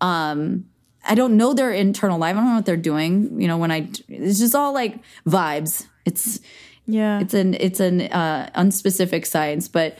Um, 0.00 0.66
I 1.04 1.14
don't 1.14 1.36
know 1.36 1.54
their 1.54 1.72
internal 1.72 2.18
life. 2.18 2.36
I 2.36 2.40
don't 2.40 2.48
know 2.48 2.54
what 2.56 2.66
they're 2.66 2.76
doing. 2.76 3.40
You 3.40 3.48
know, 3.48 3.58
when 3.58 3.70
I 3.70 3.88
it's 4.08 4.38
just 4.38 4.54
all 4.54 4.72
like 4.72 4.98
vibes. 5.26 5.86
It's 6.06 6.40
Yeah. 6.86 7.20
it's 7.20 7.34
an 7.34 7.54
it's 7.54 7.80
an 7.80 8.00
uh, 8.02 8.50
unspecific 8.54 9.26
science, 9.26 9.68
but 9.68 9.98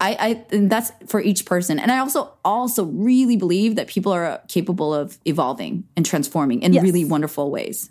I, 0.00 0.16
I 0.20 0.44
and 0.54 0.70
that's 0.70 0.92
for 1.06 1.20
each 1.20 1.44
person. 1.44 1.78
And 1.80 1.90
I 1.90 1.98
also 1.98 2.32
also 2.44 2.84
really 2.84 3.36
believe 3.36 3.74
that 3.76 3.88
people 3.88 4.12
are 4.12 4.40
capable 4.48 4.94
of 4.94 5.18
evolving 5.24 5.84
and 5.96 6.06
transforming 6.06 6.62
in 6.62 6.72
Yes. 6.72 6.82
really 6.84 7.04
wonderful 7.04 7.50
ways. 7.50 7.90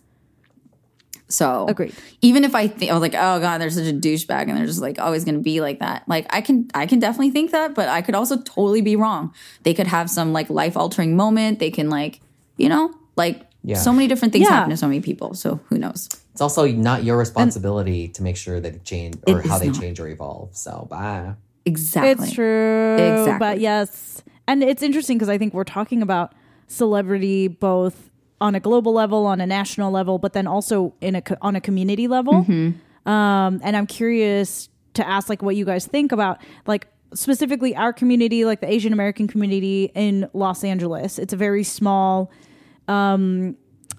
So 1.30 1.66
Agreed. 1.68 1.94
Even 2.22 2.46
if 2.46 2.56
I 2.56 2.68
think 2.70 2.90
I 2.90 2.94
was 2.94 3.02
like, 3.02 3.14
oh 3.14 3.40
god, 3.42 3.60
they're 3.60 3.70
such 3.70 3.88
a 3.88 3.94
douchebag, 3.94 4.48
and 4.48 4.56
they're 4.58 4.66
just 4.66 4.80
like 4.82 4.98
always 5.00 5.26
going 5.26 5.36
to 5.36 5.42
be 5.42 5.60
like 5.60 5.80
that. 5.80 6.08
Like 6.08 6.26
I 6.30 6.40
can 6.40 6.70
I 6.74 6.86
can 6.86 7.00
definitely 7.00 7.32
think 7.32 7.52
that, 7.52 7.76
but 7.76 7.90
I 7.90 8.02
could 8.02 8.16
also 8.16 8.38
totally 8.38 8.82
be 8.82 8.96
wrong. 8.96 9.34
They 9.64 9.74
could 9.74 9.88
have 9.88 10.10
some 10.10 10.32
like 10.32 10.50
life 10.50 10.78
altering 10.78 11.18
moment. 11.18 11.60
They 11.60 11.72
can 11.72 11.90
like 11.90 12.22
you 12.56 12.70
know 12.70 12.94
like 13.18 13.42
Yeah. 13.64 13.76
so 13.76 13.92
many 13.92 14.08
different 14.08 14.32
things 14.32 14.44
Yeah. 14.48 14.56
happen 14.56 14.70
to 14.70 14.78
so 14.78 14.88
many 14.88 15.02
people. 15.02 15.34
So 15.34 15.60
who 15.68 15.78
knows? 15.78 16.08
It's 16.32 16.40
also 16.42 16.66
not 16.72 17.04
your 17.04 17.18
responsibility 17.18 18.08
to 18.10 18.24
make 18.24 18.38
sure 18.38 18.62
that 18.62 18.72
they 18.72 18.80
change 18.80 19.16
or 19.28 19.42
how 19.42 19.58
they 19.60 19.68
not. 19.68 19.82
change 19.82 20.00
or 20.00 20.08
evolve. 20.08 20.56
So 20.56 20.88
bye. 20.90 21.34
Exactly. 21.68 22.26
It's 22.26 22.34
true. 22.34 22.94
Exactly. 22.96 23.40
But 23.40 23.60
yes. 23.60 24.24
And 24.48 24.64
it's 24.64 24.82
interesting 24.82 25.18
because 25.18 25.30
I 25.30 25.38
think 25.38 25.54
we're 25.54 25.64
talking 25.64 26.02
about 26.02 26.34
celebrity 26.68 27.48
both 27.48 28.10
on 28.40 28.56
a 28.56 28.60
global 28.60 28.94
level, 28.94 29.26
on 29.26 29.42
a 29.42 29.48
national 29.48 29.92
level, 29.92 30.20
but 30.20 30.34
then 30.34 30.48
also 30.48 30.94
in 31.02 31.16
a 31.16 31.24
on 31.42 31.56
a 31.56 31.62
community 31.62 32.08
level. 32.08 32.46
Mm-hmm. 32.46 33.10
Um, 33.10 33.60
and 33.64 33.76
I'm 33.76 33.88
curious 33.88 34.70
to 34.94 35.08
ask 35.08 35.30
like 35.30 35.42
what 35.42 35.56
you 35.56 35.66
guys 35.66 35.86
think 35.86 36.12
about 36.12 36.40
like 36.66 36.88
specifically 37.14 37.76
our 37.76 37.94
community, 37.94 38.46
like 38.46 38.62
the 38.62 38.72
Asian 38.72 38.94
American 38.94 39.28
community 39.28 39.92
in 39.96 40.30
Los 40.34 40.64
Angeles. 40.64 41.20
It's 41.20 41.34
a 41.34 41.38
very 41.38 41.64
small 41.64 42.32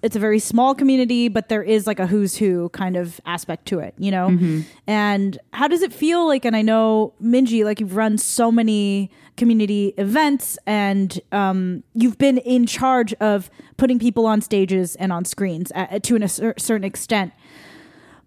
it's 0.03 0.15
a 0.15 0.19
very 0.19 0.39
small 0.39 0.75
community, 0.75 1.29
but 1.29 1.49
there 1.49 1.62
is 1.62 1.87
like 1.87 1.99
a 1.99 2.07
who's 2.07 2.37
who 2.37 2.69
kind 2.69 2.97
of 2.97 3.20
aspect 3.27 3.66
to 3.66 3.81
it, 3.81 3.95
you 3.99 4.11
know? 4.11 4.29
And 4.87 5.39
how 5.53 5.66
does 5.66 5.83
it 5.83 5.93
feel 5.93 6.27
like? 6.27 6.45
And 6.45 6.55
I 6.55 6.62
know, 6.62 7.15
Minji, 7.23 7.65
like 7.65 7.81
you've 7.81 7.97
run 7.97 8.16
so 8.16 8.53
many 8.53 9.11
community 9.37 9.95
events 9.99 10.59
and 10.66 11.20
um, 11.33 11.83
you've 11.95 12.19
been 12.19 12.39
in 12.39 12.66
charge 12.66 13.12
of 13.15 13.51
putting 13.77 13.99
people 13.99 14.27
on 14.27 14.41
stages 14.41 14.95
and 14.97 15.12
on 15.12 15.25
screens 15.25 15.73
at, 15.75 16.03
to 16.05 16.16
an, 16.16 16.23
a 16.23 16.29
certain 16.29 16.85
extent. 16.85 17.33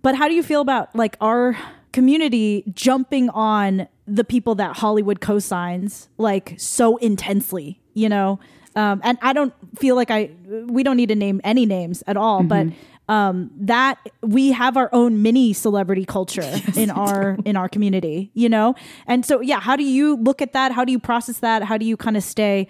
But 0.02 0.16
how 0.16 0.28
do 0.28 0.34
you 0.34 0.44
feel 0.44 0.62
about 0.62 0.94
like 0.96 1.16
our 1.22 1.58
community 1.94 2.64
jumping 2.74 3.30
on 3.30 3.88
the 4.08 4.24
people 4.24 4.56
that 4.56 4.78
Hollywood 4.78 5.22
co-signs 5.22 6.10
like 6.18 6.56
so 6.58 6.98
intensely, 6.98 7.80
you 7.94 8.10
know? 8.10 8.40
Um, 8.76 9.02
and 9.04 9.18
I 9.22 9.34
don't 9.34 9.54
feel 9.78 9.96
like 9.96 10.12
I 10.12 10.32
we 10.48 10.84
don't 10.84 10.98
need 10.98 11.10
to 11.10 11.16
name 11.16 11.42
any 11.44 11.66
names 11.66 12.04
at 12.08 12.18
all, 12.18 12.44
but 12.44 12.68
um, 13.10 13.52
that 13.58 13.98
we 14.22 14.52
have 14.52 14.78
our 14.78 14.90
own 14.94 15.22
mini 15.22 15.52
celebrity 15.52 16.06
culture 16.06 16.50
in 16.76 16.90
our 16.90 17.38
in 17.44 17.58
our 17.58 17.68
community, 17.68 18.32
you 18.34 18.48
know? 18.48 18.76
And 19.08 19.26
so 19.26 19.42
yeah, 19.42 19.60
how 19.60 19.76
do 19.76 19.84
you 19.84 20.16
look 20.16 20.42
at 20.42 20.54
that? 20.54 20.72
How 20.72 20.86
do 20.86 20.92
you 20.92 21.00
process 21.00 21.40
that? 21.40 21.64
How 21.64 21.78
do 21.78 21.86
you 21.86 21.98
kind 21.98 22.16
of 22.16 22.24
stay, 22.24 22.68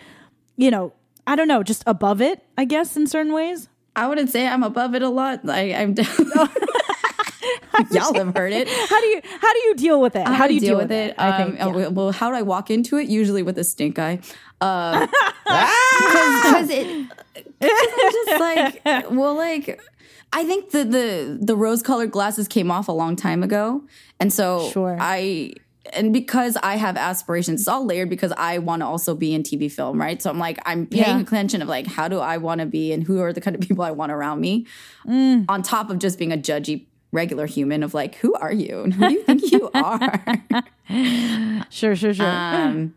you 0.57 0.72
know, 0.72 0.94
I 1.28 1.36
don't 1.36 1.48
know, 1.48 1.61
just 1.61 1.84
above 1.86 2.22
it, 2.22 2.44
I 2.57 2.65
guess, 2.65 2.98
in 2.98 3.06
certain 3.06 3.34
ways? 3.34 3.69
I 3.95 4.07
wouldn't 4.07 4.30
say 4.30 4.48
I'm 4.48 4.64
above 4.64 4.95
it 4.95 5.02
a 5.02 5.10
lot. 5.10 5.48
I, 5.48 5.73
I'm. 5.73 5.95
Y'all 7.91 8.13
have 8.13 8.35
heard 8.35 8.53
it. 8.53 8.68
How 8.68 8.99
do 9.01 9.07
you 9.07 9.22
how 9.23 9.53
do 9.53 9.59
you 9.59 9.76
deal 9.76 9.99
with 10.01 10.15
it? 10.15 10.27
How, 10.27 10.47
do 10.47 10.53
you 10.53 10.59
deal, 10.59 10.77
with 10.77 10.91
it? 10.91 11.15
I 11.18 11.38
think. 11.43 11.61
Um, 11.61 11.77
yeah. 11.80 11.88
uh, 11.88 11.89
Well, 11.91 12.11
how 12.11 12.30
do 12.30 12.35
I 12.35 12.41
walk 12.41 12.69
into 12.69 12.97
it? 12.97 13.07
Usually 13.09 13.43
with 13.43 13.57
a 13.57 13.63
stink 13.63 13.97
eye. 13.99 14.19
Uh, 14.59 15.07
because 15.45 16.69
it, 16.69 17.09
cause 17.59 17.93
I'm 18.03 18.11
just 18.11 18.39
like, 18.39 18.81
well, 19.11 19.35
like, 19.35 19.80
I 20.34 20.43
think 20.43 20.72
the 20.72 20.84
the 20.84 21.39
the 21.41 21.55
rose 21.55 21.81
colored 21.81 22.11
glasses 22.11 22.47
came 22.47 22.69
off 22.72 22.88
a 22.88 22.91
long 22.91 23.15
time 23.15 23.43
ago, 23.43 23.84
and 24.19 24.31
so 24.31 24.69
Sure. 24.72 24.97
I. 24.99 25.53
And 25.93 26.13
because 26.13 26.57
I 26.61 26.76
have 26.76 26.95
aspirations, 26.95 27.61
it's 27.61 27.68
all 27.68 27.84
layered 27.84 28.07
because 28.07 28.31
I 28.38 28.59
want 28.59 28.81
to 28.81 28.85
also 28.85 29.15
be 29.15 29.34
in 29.34 29.41
TV 29.41 29.69
film, 29.69 29.99
right? 29.99 30.22
So 30.22 30.30
I'm 30.30 30.38
like, 30.38 30.59
I'm 30.63 30.85
paying 30.85 31.18
Yeah. 31.18 31.19
attention 31.22 31.63
of 31.63 31.68
like, 31.68 31.88
how 31.88 32.07
do 32.07 32.19
I 32.19 32.38
want 32.38 32.61
to 32.61 32.68
be 32.68 32.93
and 32.93 33.03
who 33.03 33.19
are 33.19 33.34
the 33.34 33.41
kind 33.41 33.55
of 33.55 33.61
people 33.63 33.84
I 33.84 33.89
want 33.89 34.11
around 34.11 34.39
me? 34.39 34.68
Mm. 35.07 35.45
On 35.49 35.63
top 35.63 35.89
of 35.89 35.97
just 35.97 36.19
being 36.19 36.31
a 36.31 36.38
judgy 36.38 36.85
regular 37.11 37.45
human 37.45 37.83
of 37.83 37.93
like, 37.93 38.15
who 38.15 38.33
are 38.35 38.53
you 38.53 38.81
and 38.81 38.93
who 38.95 39.07
do 39.07 39.13
you 39.13 39.23
think 39.23 39.51
you 39.51 39.69
are? 39.73 40.23
Sure, 41.69 41.95
sure, 41.95 42.13
sure. 42.13 42.25
um, 42.25 42.93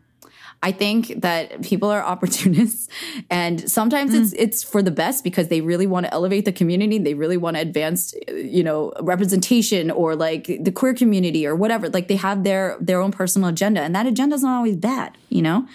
I 0.61 0.71
think 0.71 1.21
that 1.21 1.61
people 1.61 1.89
are 1.91 2.01
opportunists, 2.01 2.89
and 3.29 3.69
sometimes 3.69 4.13
it's 4.13 4.33
it's 4.33 4.63
for 4.63 4.81
the 4.81 4.91
best 4.91 5.23
because 5.23 5.47
they 5.47 5.61
really 5.61 5.85
want 5.85 6.07
to 6.07 6.13
elevate 6.13 6.43
the 6.45 6.51
community. 6.51 6.97
They 6.97 7.13
really 7.13 7.37
want 7.37 7.55
to 7.55 7.61
advance, 7.61 8.15
you 8.27 8.63
know, 8.63 8.91
representation 8.99 9.91
or 9.91 10.15
like 10.15 10.47
the 10.47 10.71
queer 10.71 10.93
community 10.93 11.45
or 11.45 11.55
whatever. 11.55 11.87
Like 11.87 12.07
they 12.07 12.15
have 12.15 12.43
their 12.43 12.77
their 12.81 12.99
own 12.99 13.11
personal 13.11 13.47
agenda, 13.47 13.81
and 13.81 13.95
that 13.95 14.07
agenda 14.07 14.35
is 14.35 14.43
not 14.43 14.57
always 14.57 14.75
bad, 14.75 15.17
you 15.29 15.41
know. 15.43 15.67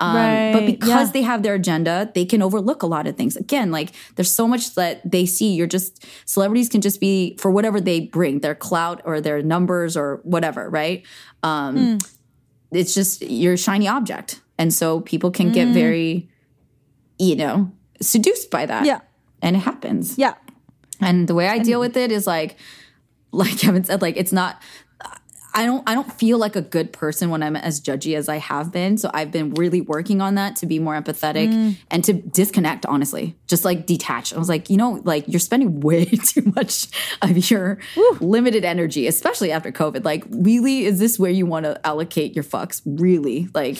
Um, 0.00 0.52
but 0.52 0.64
because 0.66 0.88
yeah. 1.08 1.12
they 1.12 1.22
have 1.22 1.42
their 1.42 1.54
agenda, 1.54 2.10
they 2.14 2.24
can 2.24 2.40
overlook 2.40 2.82
a 2.82 2.86
lot 2.86 3.06
of 3.08 3.16
things. 3.16 3.36
Again, 3.36 3.72
like 3.72 3.90
there's 4.14 4.30
so 4.30 4.46
much 4.46 4.74
that 4.76 5.00
they 5.10 5.26
see. 5.26 5.54
You're 5.54 5.66
just 5.66 6.06
celebrities 6.24 6.68
can 6.68 6.80
just 6.80 7.00
be 7.00 7.36
for 7.38 7.50
whatever 7.50 7.80
they 7.80 8.00
bring, 8.00 8.38
their 8.40 8.54
clout 8.54 9.02
or 9.04 9.20
their 9.20 9.42
numbers 9.42 9.96
or 9.96 10.20
whatever, 10.22 10.70
right? 10.70 11.04
Um, 11.42 11.76
Hmm. 11.76 11.96
It's 12.70 12.94
just 12.94 13.22
you're 13.22 13.56
shiny 13.56 13.88
object, 13.88 14.40
and 14.58 14.72
so 14.72 15.00
people 15.00 15.30
can 15.30 15.48
Hmm. 15.48 15.52
get 15.54 15.68
very, 15.74 16.28
you 17.18 17.34
know, 17.34 17.72
seduced 18.00 18.50
by 18.50 18.66
that. 18.66 18.84
Yeah. 18.84 19.00
and 19.42 19.56
it 19.56 19.60
happens. 19.60 20.18
yeah. 20.18 20.34
And 21.00 21.28
the 21.28 21.34
way 21.34 21.46
I 21.48 21.58
deal 21.60 21.80
with 21.80 21.96
it 21.96 22.10
is 22.12 22.26
like, 22.26 22.56
like 23.32 23.58
Kevin 23.62 23.84
said, 23.84 24.02
like 24.02 24.16
it's 24.16 24.32
not. 24.32 24.60
I 25.54 25.64
don't. 25.64 25.82
I 25.88 25.94
don't 25.94 26.12
feel 26.12 26.38
like 26.38 26.56
a 26.56 26.62
good 26.62 26.92
person 26.92 27.30
when 27.30 27.42
I'm 27.42 27.56
as 27.56 27.80
judgy 27.80 28.16
as 28.16 28.28
I 28.28 28.36
have 28.36 28.70
been. 28.70 28.98
So 28.98 29.10
I've 29.14 29.32
been 29.32 29.54
really 29.54 29.80
working 29.80 30.20
on 30.20 30.34
that 30.36 30.56
to 30.56 30.66
be 30.66 30.78
more 30.78 30.94
empathetic 31.00 31.48
Mm. 31.52 31.76
and 31.90 32.04
to 32.04 32.12
disconnect. 32.12 32.84
Honestly, 32.86 33.36
just 33.46 33.64
like 33.64 33.86
detach. 33.86 34.32
I 34.34 34.38
was 34.38 34.48
like, 34.48 34.68
you 34.70 34.76
know, 34.76 35.00
like 35.04 35.24
you're 35.26 35.40
spending 35.40 35.80
way 35.88 36.04
too 36.04 36.52
much 36.54 36.88
of 37.22 37.50
your 37.50 37.78
limited 38.20 38.64
energy, 38.64 39.06
especially 39.06 39.50
after 39.50 39.72
COVID. 39.72 40.04
Like, 40.04 40.24
really, 40.30 40.84
is 40.84 40.98
this 40.98 41.18
where 41.18 41.30
you 41.30 41.46
want 41.46 41.64
to 41.64 41.84
allocate 41.86 42.34
your 42.34 42.44
fucks? 42.44 42.82
Really, 42.84 43.48
like, 43.54 43.78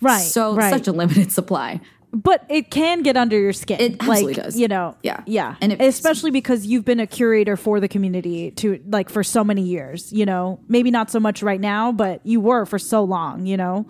Right. 0.00 0.18
So 0.20 0.54
right. 0.56 0.72
such 0.72 0.88
a 0.88 0.92
limited 0.92 1.30
supply. 1.30 1.80
But 2.12 2.44
it 2.48 2.70
can 2.70 3.02
get 3.02 3.16
under 3.16 3.38
your 3.38 3.52
skin. 3.52 3.80
It 3.80 3.92
absolutely 4.00 4.34
like, 4.34 4.44
does. 4.44 4.58
You 4.58 4.68
know. 4.68 4.96
Yeah. 5.02 5.22
Yeah. 5.26 5.56
And 5.60 5.72
it- 5.72 5.80
especially 5.80 6.30
because 6.30 6.66
you've 6.66 6.84
been 6.84 7.00
a 7.00 7.06
curator 7.06 7.56
for 7.56 7.80
the 7.80 7.88
community 7.88 8.50
to 8.52 8.82
like 8.86 9.08
for 9.08 9.24
so 9.24 9.42
many 9.42 9.62
years. 9.62 10.12
You 10.12 10.26
know, 10.26 10.60
maybe 10.68 10.90
not 10.90 11.10
so 11.10 11.18
much 11.18 11.42
right 11.42 11.60
now, 11.60 11.92
but 11.92 12.24
you 12.24 12.40
were 12.40 12.66
for 12.66 12.78
so 12.78 13.02
long. 13.02 13.46
You 13.46 13.56
know, 13.56 13.86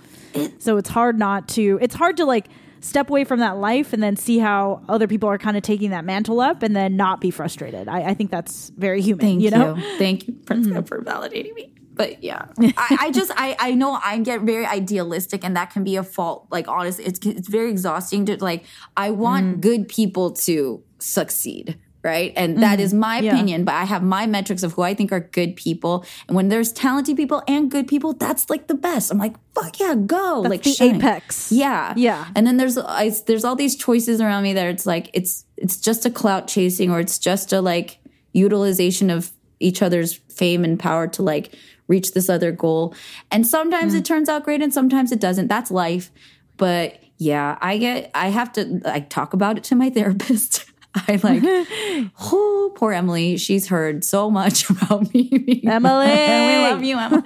so 0.59 0.77
it's 0.77 0.89
hard 0.89 1.19
not 1.19 1.49
to. 1.49 1.79
It's 1.83 1.95
hard 1.95 2.17
to 2.19 2.25
like 2.25 2.47
step 2.81 3.11
away 3.11 3.25
from 3.25 3.39
that 3.41 3.57
life 3.59 3.93
and 3.93 4.03
then 4.03 4.17
see 4.17 4.39
how 4.39 4.83
other 4.89 5.07
people 5.07 5.29
are 5.29 5.39
kind 5.39 5.57
of 5.57 5.63
taking 5.63 5.91
that 5.91 6.05
mantle 6.05 6.41
up 6.41 6.63
and 6.63 6.75
then 6.75 6.97
not 6.97 7.21
be 7.21 7.31
frustrated. 7.31 7.89
I, 7.89 8.11
I 8.11 8.15
think 8.15 8.31
that's 8.31 8.71
very 8.71 9.01
human. 9.01 9.21
Thank 9.21 9.41
you. 9.41 9.45
you 9.47 9.51
know. 9.51 9.77
Thank 9.99 10.27
you, 10.27 10.35
Princess, 10.35 10.73
mm-hmm. 10.73 10.85
for 10.87 11.01
validating 11.03 11.55
me. 11.55 11.72
But 11.95 12.23
yeah, 12.23 12.47
I, 12.59 12.97
I 13.01 13.11
just 13.11 13.31
I 13.37 13.57
I 13.59 13.75
know 13.75 13.99
I 14.03 14.19
get 14.19 14.43
very 14.43 14.67
idealistic, 14.67 15.45
and 15.45 15.57
that 15.57 15.71
can 15.71 15.85
be 15.85 15.97
a 15.97 16.03
fault. 16.03 16.47
Like 16.51 16.69
honestly, 16.69 17.05
it's 17.05 17.25
it's 17.27 17.49
very 17.49 17.71
exhausting 17.71 18.27
to 18.27 18.43
like. 18.43 18.65
I 18.97 19.11
want 19.11 19.59
mm. 19.59 19.61
good 19.61 19.89
people 19.89 20.33
to 20.33 20.83
succeed. 20.99 21.79
Right. 22.05 22.33
And 22.35 22.57
mm. 22.57 22.61
that 22.63 22.81
is 22.81 22.93
my 22.93 23.21
Yeah. 23.21 23.33
opinion, 23.33 23.65
but 23.65 23.77
I 23.77 23.85
have 23.85 24.03
my 24.03 24.27
metrics 24.27 24.65
of 24.65 24.73
who 24.73 24.83
I 24.83 24.93
think 24.93 25.13
are 25.13 25.21
good 25.21 25.55
people. 25.55 26.05
And 26.27 26.35
when 26.35 26.49
there's 26.49 26.73
talented 26.73 27.17
people 27.17 27.45
and 27.47 27.71
good 27.71 27.87
people, 27.87 28.13
that's 28.13 28.51
like 28.51 28.67
the 28.67 28.75
best. 28.75 29.13
I'm 29.13 29.19
like, 29.19 29.37
fuck 29.55 29.79
yeah, 29.79 29.95
go. 29.95 30.43
That's 30.43 30.51
like 30.51 30.63
the 30.65 30.73
shine. 30.73 30.97
apex. 30.97 31.53
Yeah. 31.53 31.95
Yeah. 31.97 32.27
And 32.35 32.45
then 32.45 32.57
there's 32.57 32.77
I, 32.77 33.13
there's 33.29 33.45
all 33.45 33.55
these 33.55 33.77
choices 33.77 34.21
around 34.21 34.43
me 34.43 34.53
that 34.55 34.67
it's 34.67 34.85
like 34.85 35.11
it's 35.13 35.45
it's 35.57 35.77
just 35.77 36.05
a 36.05 36.11
clout 36.11 36.49
chasing 36.49 36.91
or 36.91 36.99
it's 36.99 37.21
just 37.21 37.53
a 37.53 37.61
like 37.61 38.01
utilization 38.33 39.09
of 39.09 39.31
each 39.61 39.81
other's 39.81 40.15
fame 40.15 40.65
and 40.65 40.81
power 40.81 41.07
to 41.07 41.23
like 41.23 41.55
reach 41.95 42.09
this 42.17 42.29
other 42.37 42.51
goal. 42.65 42.95
And 43.31 43.47
sometimes 43.47 43.93
it 43.95 44.05
turns 44.05 44.29
out 44.33 44.45
great 44.45 44.63
and 44.63 44.73
sometimes 44.73 45.13
it 45.13 45.21
doesn't. 45.21 45.49
That's 45.49 45.71
life. 45.71 46.11
But 46.57 46.99
yeah, 47.19 47.57
I 47.61 47.79
get 47.79 48.11
I 48.15 48.29
have 48.39 48.51
to 48.55 48.63
I 48.85 49.01
talk 49.01 49.31
about 49.39 49.55
it 49.59 49.65
to 49.71 49.75
my 49.77 49.91
therapist. 49.99 50.65
I 51.09 51.19
like 51.23 51.43
oh 52.33 52.73
poor 52.79 52.93
Emily. 52.93 53.37
She's 53.37 53.69
heard 53.69 54.05
so 54.05 54.31
much 54.31 54.69
about 54.75 55.13
me. 55.15 55.63
Emily. 55.67 56.07
we 56.07 56.57
love 56.69 56.83
you, 56.83 56.99
Emily. 56.99 57.23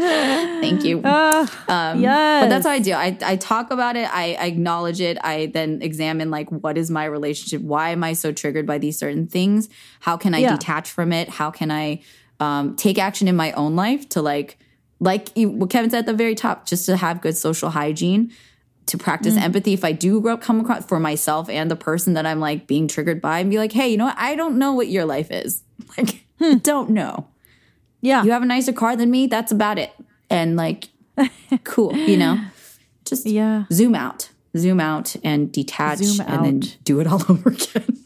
Thank 0.00 0.84
you. 0.84 0.98
Um, 1.04 2.00
yes. 2.00 2.42
But 2.44 2.48
that's 2.48 2.64
how 2.66 2.72
I 2.72 2.78
do. 2.78 2.92
I, 2.92 3.18
I 3.22 3.36
talk 3.36 3.70
about 3.70 3.96
it. 3.96 4.08
I, 4.12 4.34
I 4.34 4.46
acknowledge 4.46 5.00
it. 5.00 5.18
I 5.22 5.46
then 5.52 5.82
examine 5.82 6.30
like 6.30 6.48
what 6.50 6.78
is 6.78 6.90
my 6.90 7.04
relationship? 7.04 7.60
Why 7.62 7.90
am 7.90 8.02
I 8.02 8.14
so 8.14 8.32
triggered 8.32 8.66
by 8.66 8.78
these 8.78 8.98
certain 8.98 9.26
things? 9.26 9.68
How 10.00 10.16
can 10.16 10.34
I 10.34 10.38
Yeah. 10.38 10.52
detach 10.56 10.90
from 10.90 11.12
it? 11.12 11.28
How 11.28 11.50
can 11.50 11.70
I 11.70 12.00
um, 12.40 12.74
take 12.76 12.98
action 12.98 13.28
in 13.28 13.36
my 13.36 13.52
own 13.52 13.76
life 13.76 14.08
to 14.10 14.22
like 14.22 14.58
like 14.98 15.34
you, 15.36 15.48
what 15.50 15.70
Kevin 15.70 15.90
said 15.90 16.00
at 16.00 16.06
the 16.06 16.12
very 16.12 16.34
top, 16.34 16.66
just 16.66 16.84
to 16.86 16.96
have 16.96 17.20
good 17.22 17.36
social 17.36 17.70
hygiene, 17.70 18.32
to 18.86 18.98
practice 18.98 19.36
empathy. 19.36 19.72
If 19.72 19.84
I 19.84 19.92
do 19.92 20.20
grow, 20.20 20.36
come 20.36 20.60
across 20.60 20.84
for 20.84 21.00
myself 21.00 21.48
and 21.48 21.70
the 21.70 21.76
person 21.76 22.14
that 22.14 22.26
I'm 22.26 22.40
like 22.40 22.66
being 22.66 22.86
triggered 22.88 23.20
by, 23.22 23.38
and 23.38 23.50
be 23.50 23.56
like, 23.58 23.72
hey, 23.72 23.88
you 23.88 23.96
know 23.96 24.06
what? 24.06 24.18
I 24.18 24.34
don't 24.34 24.58
know 24.58 24.72
what 24.72 24.88
your 24.88 25.04
life 25.04 25.30
is. 25.30 25.62
Like, 25.96 26.24
don't 26.62 26.90
know 26.90 27.26
yeah. 28.00 28.22
you 28.22 28.30
have 28.30 28.42
a 28.42 28.46
nicer 28.46 28.72
car 28.72 28.96
than 28.96 29.10
me 29.10 29.26
that's 29.26 29.52
about 29.52 29.78
it 29.78 29.92
and 30.30 30.56
like 30.56 30.88
cool 31.64 31.94
you 31.94 32.16
know 32.16 32.38
just 33.04 33.26
Yeah. 33.26 33.64
zoom 33.72 33.94
out 33.94 34.30
zoom 34.56 34.80
out 34.80 35.16
and 35.22 35.50
detach 35.52 36.00
and 36.00 36.44
then 36.44 36.60
do 36.84 37.00
it 37.00 37.06
all 37.06 37.22
over 37.28 37.50
again 37.50 37.98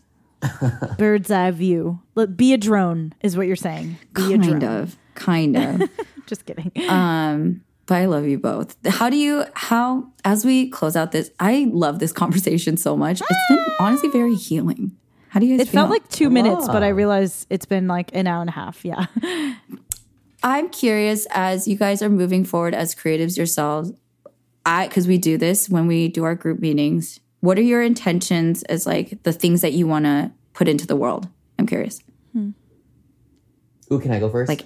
Bird's 0.99 1.31
eye 1.31 1.51
view. 1.51 2.01
Look, 2.15 2.37
be 2.37 2.53
a 2.53 2.59
drone 2.59 3.15
is 3.21 3.37
what 3.37 3.47
you're 3.47 3.57
saying. 3.57 3.97
Be 4.15 4.35
a 4.35 4.39
kind 4.39 4.61
drone. 4.61 4.65
of 4.65 4.97
kind 5.15 5.57
of 5.57 5.91
Just 6.27 6.45
kidding. 6.45 6.73
um 6.89 7.62
but 7.87 7.97
i 7.97 8.07
love 8.07 8.27
you 8.27 8.37
both 8.37 8.77
how 8.87 9.09
do 9.09 9.16
you 9.16 9.45
how 9.55 10.11
as 10.25 10.45
we 10.45 10.69
close 10.71 10.97
out 10.97 11.12
this 11.12 11.31
i 11.39 11.69
love 11.71 12.01
this 12.01 12.11
conversation 12.11 12.77
so 12.77 12.97
much 12.97 13.21
it's 13.21 13.49
been 13.49 13.65
honestly 13.79 14.09
very 14.09 14.35
healing 14.35 14.91
how 15.35 15.41
do 15.41 15.47
you 15.47 15.59
guys 15.59 15.66
it 15.66 15.71
felt 15.73 15.91
like 15.91 16.09
two 16.11 16.31
minutes, 16.31 16.69
but 16.69 16.85
I 16.85 16.91
realized 16.91 17.49
it's 17.51 17.66
been 17.66 17.89
like 17.89 18.15
an 18.15 18.29
hour 18.29 18.41
and 18.41 18.49
a 18.49 18.53
half. 18.53 18.85
Yeah. 18.85 19.07
I'm 20.45 20.69
curious 20.69 21.27
as 21.33 21.66
you 21.66 21.75
guys 21.77 22.03
are 22.03 22.09
moving 22.09 22.45
forward 22.45 22.73
as 22.73 22.95
creatives 22.95 23.37
yourselves. 23.37 23.91
I 24.65 24.87
because 24.87 25.09
we 25.09 25.19
do 25.19 25.37
this 25.37 25.69
when 25.69 25.89
we 25.89 26.07
do 26.07 26.23
our 26.23 26.37
group 26.37 26.61
meetings. 26.61 27.19
What 27.45 27.59
are 27.59 27.62
your 27.62 27.83
intentions 27.83 28.62
as 28.62 28.87
like 28.87 29.23
the 29.23 29.33
things 29.33 29.61
that 29.61 29.75
you 29.75 29.87
want 29.87 30.07
to 30.07 30.33
put 30.55 30.66
into 30.66 30.87
the 30.87 30.97
world? 30.97 31.29
I'm 31.59 31.66
curious. 31.66 32.01
Hmm. 32.33 32.53
Ooh, 33.93 33.99
can 33.99 34.12
I 34.12 34.19
go 34.19 34.31
first? 34.31 34.49
Like, 34.49 34.65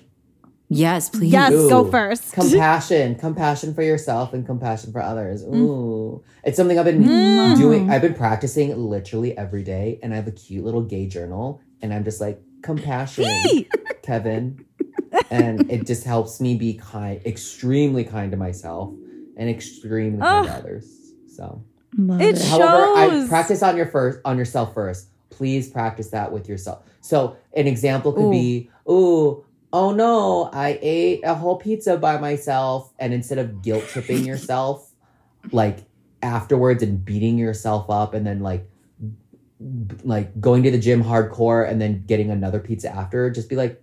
yes, 0.69 1.11
please. 1.11 1.33
Yes, 1.33 1.53
Ooh. 1.55 1.69
go 1.69 1.91
first. 1.91 2.33
compassion 2.33 3.17
compassion 3.17 3.75
for 3.75 3.83
yourself 3.83 4.33
and 4.33 4.47
compassion 4.47 4.93
for 4.93 5.03
others 5.03 5.43
ooh 5.43 6.23
it's 6.45 6.57
something 6.57 6.79
i've 6.79 6.85
been 6.85 7.03
doing 7.57 7.91
i've 7.91 8.03
been 8.03 8.15
practicing 8.15 8.77
literally 8.77 9.37
every 9.37 9.65
day 9.65 9.99
and 10.03 10.13
i 10.13 10.17
have 10.17 10.29
a 10.29 10.33
cute 10.33 10.65
little 10.65 10.83
gay 10.83 11.07
journal 11.07 11.61
and 11.83 11.93
i'm 11.93 12.05
just 12.05 12.21
like 12.21 12.41
compassion 12.63 13.25
kevin 14.03 14.65
and 15.31 15.69
it 15.69 15.85
just 15.85 16.05
helps 16.05 16.41
me 16.41 16.55
be 16.55 16.75
kind 16.75 17.21
extremely 17.27 18.05
kind 18.05 18.31
to 18.31 18.37
myself 18.37 18.95
and 19.37 19.51
extremely 19.51 20.21
kind 20.21 20.47
to 20.47 20.53
others 20.53 21.15
so 21.27 21.65
Love 21.99 22.21
It 22.21 22.37
it. 22.37 22.45
However, 22.47 22.85
I 22.97 23.27
practice 23.29 23.63
on 23.63 23.77
your 23.77 23.87
first 23.87 24.21
on 24.25 24.39
yourself 24.39 24.73
first. 24.73 25.09
Please 25.31 25.69
practice 25.69 26.11
that 26.11 26.33
with 26.33 26.49
yourself. 26.49 26.85
So 27.01 27.37
an 27.55 27.67
example 27.67 28.13
could 28.13 28.31
be, 28.31 28.71
ooh, 28.89 29.45
oh 29.73 29.93
no, 29.93 30.49
I 30.53 30.79
ate 30.81 31.21
a 31.25 31.35
whole 31.35 31.57
pizza 31.57 31.97
by 31.97 32.19
myself, 32.19 32.93
and 32.99 33.13
instead 33.13 33.39
of 33.39 33.63
guilt 33.63 33.85
tripping 33.89 34.25
yourself, 34.33 34.93
like 35.51 35.81
afterwards 36.23 36.83
and 36.83 37.05
beating 37.05 37.37
yourself 37.37 37.91
up, 37.91 38.15
and 38.15 38.25
then 38.25 38.41
like 38.41 38.69
b- 39.01 39.97
like 40.05 40.41
going 40.41 40.63
to 40.63 40.71
the 40.71 40.79
gym 40.79 41.03
hardcore 41.03 41.69
and 41.69 41.81
then 41.81 42.05
getting 42.07 42.31
another 42.31 42.61
pizza 42.61 42.95
after, 42.95 43.29
just 43.31 43.49
be 43.49 43.57
like, 43.57 43.83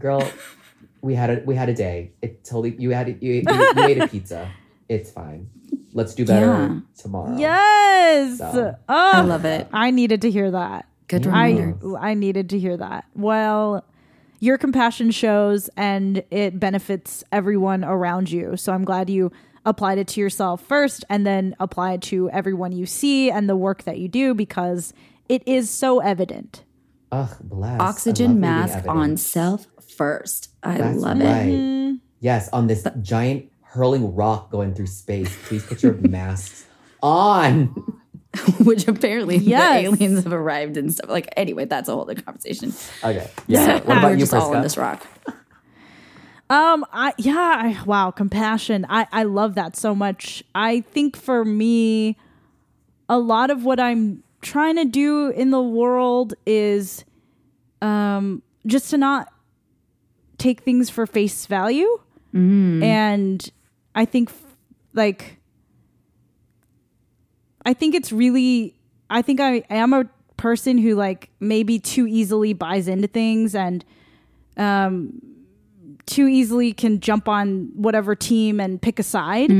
girl, 0.00 0.28
we 1.00 1.14
had 1.14 1.30
a 1.30 1.42
we 1.44 1.54
had 1.54 1.68
a 1.68 1.74
day. 1.74 2.12
It 2.22 2.44
totally 2.44 2.74
you 2.76 2.90
had 2.90 3.08
you, 3.08 3.16
you, 3.20 3.42
you 3.46 3.82
ate 3.82 3.98
a 3.98 4.08
pizza. 4.08 4.50
It's 4.88 5.12
fine. 5.12 5.48
Let's 5.92 6.14
do 6.14 6.24
better 6.24 6.46
Yeah. 6.46 6.80
tomorrow. 6.96 7.36
Yes. 7.36 8.38
So. 8.38 8.74
Oh, 8.88 9.10
I 9.14 9.20
love 9.22 9.44
it. 9.44 9.68
I 9.72 9.90
needed 9.90 10.22
to 10.22 10.30
hear 10.30 10.50
that. 10.50 10.86
Good 11.08 11.26
I 11.26 11.50
reminder. 11.50 11.98
I 11.98 12.14
needed 12.14 12.50
to 12.50 12.58
hear 12.58 12.76
that. 12.76 13.04
Well, 13.14 13.84
your 14.40 14.58
compassion 14.58 15.10
shows 15.10 15.68
and 15.76 16.22
it 16.30 16.58
benefits 16.58 17.22
everyone 17.30 17.84
around 17.84 18.30
you. 18.30 18.56
So 18.56 18.72
I'm 18.72 18.84
glad 18.84 19.10
you 19.10 19.30
applied 19.64 19.98
it 19.98 20.08
to 20.08 20.20
yourself 20.20 20.62
first 20.62 21.04
and 21.08 21.24
then 21.26 21.54
apply 21.60 21.92
it 21.92 22.02
to 22.02 22.28
everyone 22.30 22.72
you 22.72 22.86
see 22.86 23.30
and 23.30 23.48
the 23.48 23.54
work 23.56 23.84
that 23.84 23.98
you 23.98 24.08
do 24.08 24.34
because 24.34 24.92
it 25.28 25.42
is 25.46 25.70
so 25.70 26.00
evident. 26.00 26.64
Ugh, 27.12 27.36
bless. 27.42 27.78
Oxygen 27.80 28.40
mask 28.40 28.88
on 28.88 29.16
self 29.16 29.66
first. 29.96 30.48
I 30.62 30.78
That's 30.78 30.98
love 30.98 31.20
it. 31.20 31.24
right. 31.24 31.46
Mm-hmm. 31.52 31.94
Yes, 32.20 32.48
on 32.52 32.66
this 32.68 32.86
giant 33.02 33.51
hurling 33.72 34.14
rock 34.14 34.50
going 34.50 34.74
through 34.74 34.86
space. 34.86 35.34
Please 35.46 35.64
put 35.64 35.82
your 35.82 35.94
masks 36.08 36.66
on. 37.02 37.74
Which 38.60 38.88
apparently 38.88 39.36
Yes. 39.36 39.82
the 39.82 39.88
aliens 39.88 40.24
have 40.24 40.32
arrived 40.32 40.76
and 40.78 40.92
stuff. 40.92 41.10
Like 41.10 41.28
anyway, 41.36 41.66
that's 41.66 41.88
a 41.88 41.92
whole 41.92 42.02
other 42.02 42.14
conversation. 42.14 42.72
Okay. 43.04 43.28
Yeah. 43.46 43.74
What 43.74 43.82
about 43.84 44.04
We're 44.04 44.10
you, 44.12 44.16
just 44.18 44.32
all 44.32 44.54
on 44.54 44.62
this 44.62 44.76
rock. 44.78 45.06
Um, 46.48 46.84
I 46.92 47.12
yeah, 47.18 47.76
I, 47.78 47.82
wow, 47.86 48.10
compassion. 48.10 48.84
I 48.88 49.06
I 49.12 49.22
love 49.24 49.54
that 49.54 49.74
so 49.76 49.94
much. 49.94 50.42
I 50.54 50.80
think 50.80 51.16
for 51.16 51.44
me, 51.44 52.16
a 53.08 53.18
lot 53.18 53.50
of 53.50 53.64
what 53.64 53.80
I'm 53.80 54.22
trying 54.42 54.76
to 54.76 54.84
do 54.84 55.28
in 55.30 55.50
the 55.50 55.62
world 55.62 56.34
is, 56.44 57.04
um, 57.80 58.42
just 58.66 58.90
to 58.90 58.98
not 58.98 59.32
take 60.38 60.60
things 60.62 60.90
for 60.90 61.06
face 61.06 61.46
value, 61.46 62.00
and 62.34 63.50
I 63.94 64.04
think 64.04 64.30
f- 64.30 64.56
like, 64.94 65.38
I 67.64 67.74
think 67.74 67.94
it's 67.94 68.12
really, 68.12 68.74
I 69.10 69.22
think 69.22 69.40
I 69.40 69.62
am 69.70 69.92
a 69.92 70.04
person 70.36 70.78
who 70.78 70.94
like 70.94 71.30
maybe 71.40 71.78
too 71.78 72.06
easily 72.06 72.52
buys 72.52 72.88
into 72.88 73.06
things 73.06 73.54
and 73.54 73.84
too 76.06 76.26
easily 76.26 76.72
can 76.72 76.98
jump 77.00 77.28
on 77.28 77.70
whatever 77.74 78.14
team 78.16 78.58
and 78.60 78.82
pick 78.82 78.98
a 78.98 79.02
side. 79.02 79.50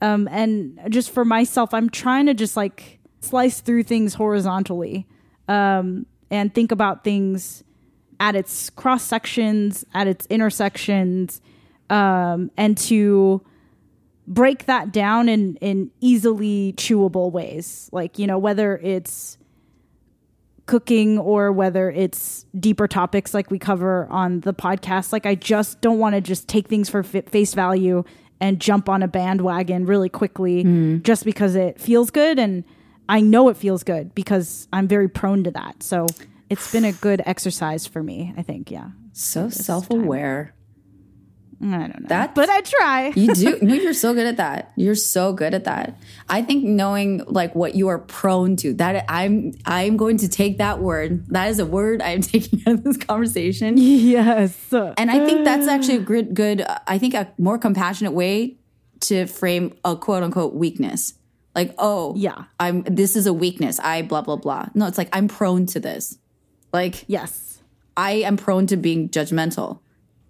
Um, 0.00 0.28
and 0.30 0.80
just 0.88 1.10
for 1.10 1.24
myself, 1.24 1.74
I'm 1.74 1.90
trying 1.90 2.26
to 2.26 2.34
just 2.34 2.56
like 2.56 2.98
slice 3.20 3.60
through 3.60 3.82
things 3.84 4.14
horizontally 4.14 5.06
um, 5.48 6.06
and 6.30 6.54
think 6.54 6.72
about 6.72 7.04
things 7.04 7.62
at 8.18 8.34
its 8.34 8.70
cross 8.70 9.02
sections, 9.02 9.84
at 9.92 10.06
its 10.06 10.26
intersections, 10.26 11.40
um, 11.90 12.50
and 12.56 12.78
to 12.78 13.42
break 14.26 14.66
that 14.66 14.92
down 14.92 15.28
in 15.28 15.56
in 15.56 15.90
easily 16.00 16.74
chewable 16.76 17.30
ways. 17.30 17.88
Like 17.92 18.18
you 18.18 18.26
know 18.26 18.38
whether 18.38 18.76
it's 18.78 19.38
cooking 20.66 21.18
or 21.18 21.52
whether 21.52 21.90
it's 21.90 22.46
deeper 22.58 22.86
topics 22.86 23.34
like 23.34 23.50
we 23.50 23.58
cover 23.58 24.06
on 24.10 24.40
the 24.40 24.54
podcast. 24.54 25.12
Like, 25.12 25.26
I 25.26 25.34
just 25.34 25.80
don't 25.80 25.98
want 25.98 26.14
to 26.14 26.20
just 26.20 26.48
take 26.48 26.68
things 26.68 26.88
for 26.88 27.02
fa- 27.02 27.22
face 27.22 27.54
value 27.54 28.04
and 28.40 28.60
jump 28.60 28.88
on 28.88 29.02
a 29.02 29.08
bandwagon 29.08 29.86
really 29.86 30.08
quickly 30.08 30.64
mm-hmm. 30.64 31.02
just 31.02 31.24
because 31.24 31.54
it 31.54 31.80
feels 31.80 32.10
good. 32.10 32.38
And 32.38 32.64
I 33.08 33.20
know 33.20 33.48
it 33.48 33.56
feels 33.56 33.82
good 33.84 34.14
because 34.14 34.68
I'm 34.72 34.88
very 34.88 35.08
prone 35.08 35.44
to 35.44 35.50
that. 35.52 35.82
So 35.82 36.06
it's 36.48 36.72
been 36.72 36.84
a 36.84 36.92
good 36.92 37.22
exercise 37.26 37.86
for 37.86 38.02
me, 38.02 38.32
I 38.36 38.42
think. 38.42 38.70
Yeah. 38.70 38.90
So 39.12 39.48
self 39.50 39.90
aware. 39.90 40.54
I 41.64 41.86
don't 41.86 42.00
know. 42.00 42.08
That- 42.08 42.34
but 42.34 42.48
I 42.50 42.60
try. 42.60 43.12
You 43.14 43.34
do. 43.34 43.58
No, 43.62 43.74
you're 43.74 43.94
so 43.94 44.12
good 44.14 44.26
at 44.26 44.38
that. 44.38 44.72
You're 44.76 44.96
so 44.96 45.32
good 45.32 45.54
at 45.54 45.64
that. 45.64 45.96
I 46.28 46.42
think 46.42 46.64
knowing 46.64 47.22
like 47.26 47.54
what 47.54 47.74
you 47.76 47.86
are 47.88 47.98
prone 47.98 48.56
to. 48.56 48.74
That 48.74 49.04
I'm 49.08 49.52
I'm 49.64 49.96
going 49.96 50.16
to 50.18 50.28
take 50.28 50.58
that 50.58 50.80
word. 50.80 51.26
That 51.28 51.48
is 51.50 51.58
a 51.60 51.66
word 51.66 52.02
I 52.02 52.10
am 52.10 52.20
taking 52.34 52.60
out 52.66 52.74
of 52.74 52.84
this 52.84 52.96
conversation. 52.96 53.76
yes. 53.76 54.56
And 54.72 55.10
I 55.10 55.24
think 55.24 55.44
that's 55.44 55.68
actually 55.68 55.96
a 55.96 56.00
good 56.00 56.34
good 56.34 56.64
I 56.88 56.98
think 56.98 57.14
a 57.14 57.32
more 57.38 57.58
compassionate 57.58 58.12
way 58.12 58.56
to 59.02 59.26
frame 59.26 59.72
a 59.84 59.94
quote 59.96 60.22
unquote 60.22 60.54
weakness. 60.54 61.14
Like, 61.54 61.74
oh, 61.78 62.14
Yeah. 62.16 62.44
I'm 62.58 62.82
this 62.82 63.14
is 63.14 63.26
a 63.26 63.32
weakness. 63.32 63.78
I 63.78 64.02
blah 64.02 64.22
blah 64.22 64.36
blah. 64.36 64.66
No, 64.74 64.86
it's 64.86 64.98
like 64.98 65.10
I'm 65.12 65.28
prone 65.28 65.66
to 65.66 65.80
this. 65.80 66.18
Like 66.72 67.04
yes. 67.06 67.62
I 67.96 68.12
am 68.26 68.36
prone 68.36 68.66
to 68.68 68.76
being 68.76 69.10
judgmental. 69.10 69.78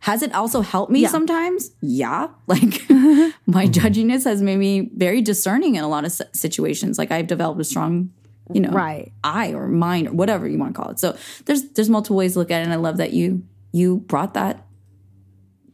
Has 0.03 0.23
it 0.23 0.35
also 0.35 0.61
helped 0.63 0.91
me 0.93 1.01
Yeah. 1.03 1.09
sometimes? 1.09 1.71
Yeah. 1.81 2.29
Like 2.47 2.83
my 3.47 3.67
judginess 3.67 4.25
has 4.25 4.43
made 4.43 4.59
me 4.59 4.91
very 4.97 5.23
discerning 5.23 5.77
in 5.77 5.85
a 5.85 5.89
lot 5.89 6.05
of 6.05 6.13
situations. 6.33 6.99
Like 6.99 7.11
I've 7.13 7.27
developed 7.29 7.61
a 7.61 7.65
strong, 7.65 8.11
you 8.53 8.61
know, 8.61 8.71
Right. 8.71 9.13
eye 9.23 9.53
or 9.55 9.69
mind 9.69 10.09
or 10.09 10.13
whatever 10.13 10.49
you 10.49 10.59
want 10.59 10.75
to 10.75 10.81
call 10.83 10.91
it. 10.91 10.99
So 10.99 11.17
there's 11.47 11.63
there's 11.75 11.89
multiple 11.89 12.17
ways 12.17 12.33
to 12.35 12.41
look 12.41 12.51
at 12.51 12.61
it, 12.61 12.65
and 12.65 12.73
I 12.73 12.77
love 12.77 12.97
that 12.99 13.13
you 13.13 13.43
you 13.73 13.99
brought 14.13 14.35
that 14.35 14.67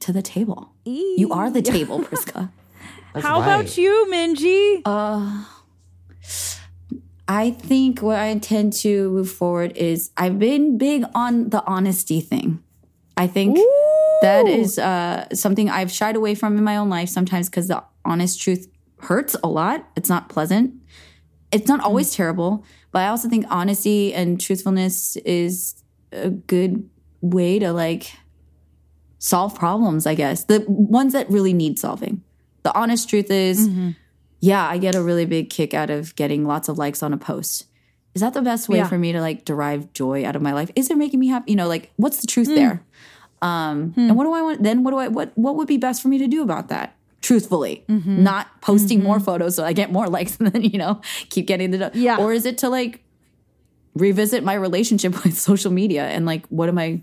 to 0.01 0.13
the 0.13 0.23
table. 0.23 0.73
You 0.85 1.33
are 1.33 1.51
the 1.51 1.63
table, 1.75 2.01
Priska. 2.01 2.51
That's 3.15 3.25
How 3.27 3.41
right. 3.41 3.47
about 3.61 3.79
you, 3.79 4.07
Minji? 4.13 4.83
Uh 4.85 5.45
I 7.27 7.51
think 7.51 8.01
what 8.01 8.19
I 8.19 8.27
intend 8.27 8.73
to 8.85 9.11
move 9.11 9.31
forward 9.31 9.77
is 9.77 10.11
I've 10.17 10.39
been 10.39 10.79
big 10.79 11.05
on 11.15 11.51
the 11.51 11.63
honesty 11.67 12.21
thing. 12.21 12.63
I 13.17 13.27
think 13.27 13.59
that 14.23 14.47
is 14.47 14.79
uh, 14.79 15.27
something 15.33 15.71
I've 15.71 15.91
shied 15.91 16.17
away 16.17 16.35
from 16.35 16.57
in 16.57 16.65
my 16.65 16.77
own 16.77 16.89
life 16.89 17.09
sometimes 17.09 17.49
because 17.49 17.69
the 17.69 17.83
honest 18.05 18.41
truth 18.41 18.69
hurts 19.01 19.37
a 19.43 19.49
lot. 19.49 19.89
It's 19.97 20.09
not 20.09 20.29
pleasant. 20.29 20.75
It's 21.53 21.69
not 21.69 21.81
hmm. 21.81 21.87
always 21.87 22.15
terrible, 22.15 22.65
but 22.91 23.03
I 23.03 23.09
also 23.09 23.29
think 23.29 23.47
honesty 23.49 24.13
and 24.15 24.41
truthfulness 24.41 25.17
is 25.17 25.83
a 26.13 26.31
good 26.31 26.89
way 27.21 27.59
to 27.59 27.73
like 27.73 28.13
solve 29.19 29.55
problems, 29.55 30.07
I 30.07 30.15
guess. 30.15 30.45
The 30.45 30.65
ones 30.69 31.13
that 31.13 31.31
really 31.31 31.53
need 31.53 31.79
solving. 31.79 32.23
The 32.63 32.77
honest 32.77 33.09
truth 33.09 33.31
is 33.31 33.69
mm-hmm. 33.69 33.91
yeah, 34.41 34.67
I 34.67 34.79
get 34.79 34.95
a 34.95 35.03
really 35.03 35.25
big 35.25 35.51
kick 35.51 35.75
out 35.75 35.91
of 35.91 36.15
getting 36.17 36.47
lots 36.47 36.69
of 36.69 36.79
likes 36.79 37.03
on 37.03 37.13
a 37.13 37.19
post. 37.19 37.67
Is 38.15 38.23
that 38.23 38.35
the 38.35 38.43
best 38.43 38.69
way 38.69 38.79
Yeah. 38.79 38.89
for 38.89 38.99
me 38.99 39.13
to 39.13 39.21
like 39.21 39.45
derive 39.45 39.93
joy 39.93 40.25
out 40.25 40.35
of 40.35 40.43
my 40.43 40.53
life? 40.53 40.71
Is 40.75 40.91
it 40.91 40.97
making 40.97 41.21
me 41.21 41.29
happy? 41.29 41.53
You 41.53 41.57
know, 41.57 41.69
like 41.69 41.93
what's 41.97 42.21
the 42.21 42.27
truth 42.27 42.49
hmm. 42.49 42.55
there? 42.55 42.85
Um, 43.41 43.95
and 43.97 44.11
hmm. 44.11 44.15
what 44.15 44.25
do 44.25 44.33
I 44.33 44.43
want? 44.43 44.63
Then 44.63 44.83
what 44.83 44.91
do 44.91 44.99
I 44.99 45.09
what 45.09 45.33
what 45.37 45.57
would 45.57 45.69
be 45.69 45.77
best 45.77 46.03
for 46.03 46.09
me 46.09 46.19
to 46.19 46.27
do 46.27 46.43
about 46.43 46.69
that? 46.69 46.97
Truthfully, 47.21 47.85
mm-hmm. 47.89 48.23
not 48.23 48.61
posting 48.61 49.03
more 49.03 49.17
mm-hmm. 49.17 49.25
photos 49.25 49.57
so 49.57 49.65
I 49.65 49.73
get 49.73 49.93
more 49.93 50.09
likes 50.17 50.39
and 50.39 50.49
then 50.49 50.63
you 50.63 50.79
know 50.79 51.01
keep 51.31 51.47
getting 51.47 51.71
the 51.71 51.91
Yeah. 51.95 52.19
Or 52.19 52.33
is 52.33 52.47
it 52.47 52.59
to 52.59 52.69
like 52.69 53.05
revisit 53.95 54.45
my 54.45 54.55
relationship 54.55 55.13
with 55.25 55.39
social 55.39 55.73
media 55.73 56.07
and 56.07 56.27
like 56.27 56.47
what 56.49 56.69
am 56.69 56.79
I 56.79 57.03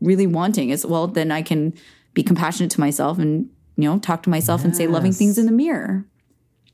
really 0.00 0.26
wanting? 0.26 0.70
Is 0.70 0.84
well 0.86 1.06
then 1.06 1.30
I 1.30 1.42
can 1.42 1.74
be 2.14 2.22
compassionate 2.22 2.70
to 2.72 2.80
myself 2.80 3.18
and 3.18 3.48
you 3.76 3.88
know 3.88 3.98
talk 3.98 4.22
to 4.24 4.30
myself 4.30 4.64
and 4.64 4.76
say 4.76 4.86
loving 4.86 5.12
things 5.12 5.38
in 5.38 5.46
the 5.46 5.52
mirror 5.52 6.04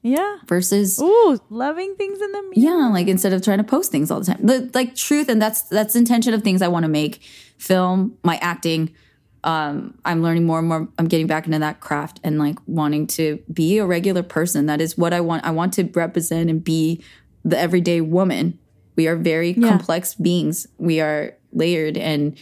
Yeah. 0.03 0.39
versus 0.47 1.01
Ooh, 1.01 1.39
loving 1.49 1.95
things 1.97 2.21
in 2.21 2.33
the 2.33 2.43
mirror. 2.43 2.53
yeah 2.55 2.89
like 2.93 3.09
instead 3.09 3.33
of 3.33 3.43
trying 3.43 3.59
to 3.59 3.65
post 3.65 3.93
things 3.93 4.11
all 4.11 4.21
the 4.21 4.27
time 4.27 4.45
the 4.45 4.71
like 4.75 4.95
truth 4.95 5.29
and 5.29 5.41
that's 5.41 5.63
that's 5.63 5.95
intention 5.95 6.35
of 6.35 6.43
things 6.43 6.61
i 6.63 6.69
want 6.69 6.85
to 6.85 6.89
make 6.89 7.23
film 7.59 8.17
my 8.23 8.37
acting 8.37 8.95
um 9.45 9.97
i'm 10.05 10.23
learning 10.23 10.45
more 10.45 10.59
and 10.59 10.69
more 10.69 10.89
i'm 10.99 11.07
getting 11.07 11.27
back 11.27 11.47
into 11.47 11.59
that 11.59 11.81
craft 11.81 12.21
and 12.25 12.39
like 12.39 12.59
wanting 12.67 13.07
to 13.07 13.39
be 13.53 13.79
a 13.79 13.87
regular 13.87 14.23
person. 14.23 14.67
That 14.67 14.81
is 14.81 14.99
what 14.99 15.13
i 15.13 15.21
want. 15.21 15.45
I 15.45 15.51
want 15.51 15.75
to 15.75 15.85
represent 15.95 16.51
and 16.51 16.63
be 16.63 17.03
the 17.45 17.59
everyday 17.59 18.01
woman. 18.01 18.59
We 18.97 19.07
are 19.07 19.17
very 19.17 19.55
complex 19.55 20.15
beings. 20.15 20.67
We 20.79 21.01
are 21.01 21.37
layered 21.53 21.97
and 21.97 22.37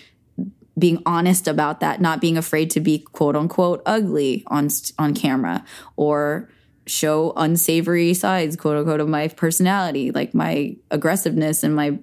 being 0.79 1.03
honest 1.07 1.49
about 1.49 1.81
that, 1.81 2.01
not 2.01 2.21
being 2.21 2.37
afraid 2.37 2.71
to 2.73 2.81
be 2.81 2.99
quote 2.99 3.37
unquote 3.37 3.83
ugly 3.87 4.45
on 4.49 4.69
on 4.99 5.15
camera 5.15 5.65
or 5.97 6.51
show 6.87 7.33
unsavory 7.37 8.15
sides, 8.15 8.57
quote 8.57 8.79
unquote, 8.79 9.01
of 9.01 9.09
my 9.09 9.29
personality, 9.29 10.11
like 10.13 10.35
my 10.35 10.77
aggressiveness 10.91 11.63
and 11.63 11.75
my 11.75 11.99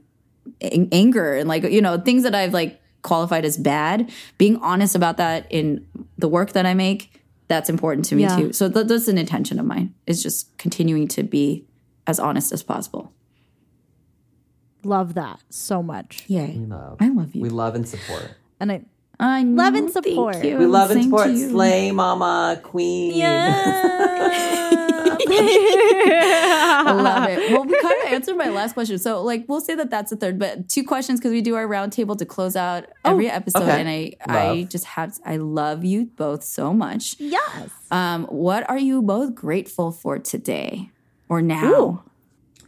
anger 0.61 1.33
and 1.33 1.47
like 1.47 1.63
you 1.63 1.81
know 1.81 1.97
things 1.99 2.23
that 2.23 2.35
I've 2.35 2.53
like 2.53 2.79
qualified 3.03 3.45
as 3.45 3.57
bad. 3.57 4.11
Being 4.37 4.57
honest 4.57 4.95
about 4.95 5.17
that 5.17 5.45
in 5.51 5.85
the 6.17 6.27
work 6.27 6.53
that 6.53 6.65
I 6.65 6.73
make, 6.73 7.21
that's 7.47 7.69
important 7.69 8.05
to 8.05 8.15
me 8.15 8.23
Yeah. 8.23 8.35
too. 8.37 8.53
So 8.53 8.69
th- 8.69 8.87
that's 8.87 9.07
an 9.07 9.17
intention 9.17 9.59
of 9.59 9.65
mine. 9.65 9.93
Is 10.07 10.23
just 10.23 10.57
continuing 10.57 11.07
to 11.09 11.23
be 11.23 11.65
as 12.07 12.19
honest 12.19 12.51
as 12.51 12.63
possible. 12.63 13.11
Love 14.83 15.13
that 15.13 15.39
so 15.49 15.81
much. 15.81 16.23
Yay! 16.27 16.55
love. 16.67 16.97
I 16.99 17.07
love 17.09 17.35
you. 17.35 17.41
We 17.41 17.49
love 17.49 17.75
and 17.75 17.87
support. 17.87 18.31
And 18.59 18.71
I 18.71 18.81
I 19.23 19.43
know, 19.43 19.63
Love 19.63 19.75
and 19.75 19.89
thank 19.91 20.05
support. 20.05 20.43
you. 20.43 20.57
We 20.57 20.65
love 20.65 20.91
and 20.91 21.01
Same 21.01 21.09
support. 21.11 21.29
you. 21.29 21.49
Slay, 21.49 21.91
mama, 21.91 22.59
queen. 22.63 23.21
I 25.25 26.91
love 26.91 27.29
it. 27.29 27.51
Well, 27.51 27.63
we 27.65 27.79
kind 27.81 27.95
of 28.05 28.07
answered 28.13 28.35
my 28.35 28.49
last 28.49 28.73
question. 28.73 28.97
So, 28.99 29.21
like, 29.23 29.45
we'll 29.47 29.61
say 29.61 29.75
that 29.75 29.89
that's 29.89 30.09
the 30.09 30.17
third, 30.17 30.37
but 30.39 30.67
two 30.69 30.83
questions 30.83 31.19
because 31.19 31.31
we 31.31 31.41
do 31.41 31.55
our 31.55 31.65
roundtable 31.67 32.17
to 32.17 32.25
close 32.25 32.55
out 32.55 32.85
every 33.05 33.29
episode. 33.29 33.63
okay. 33.63 33.79
And 33.79 33.89
I, 33.89 34.13
I 34.27 34.63
just 34.63 34.85
have, 34.85 35.17
I 35.25 35.37
love 35.37 35.83
you 35.85 36.05
both 36.15 36.43
so 36.43 36.73
much. 36.73 37.15
yes. 37.19 37.69
Um, 37.91 38.25
what 38.25 38.69
are 38.69 38.77
you 38.79 39.01
both 39.01 39.35
grateful 39.35 39.91
for 39.91 40.19
today 40.19 40.89
or 41.29 41.41
now? 41.41 42.03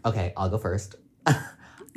Okay, 0.06 0.34
I'll 0.38 0.50
go 0.50 0.58
first. 0.58 0.96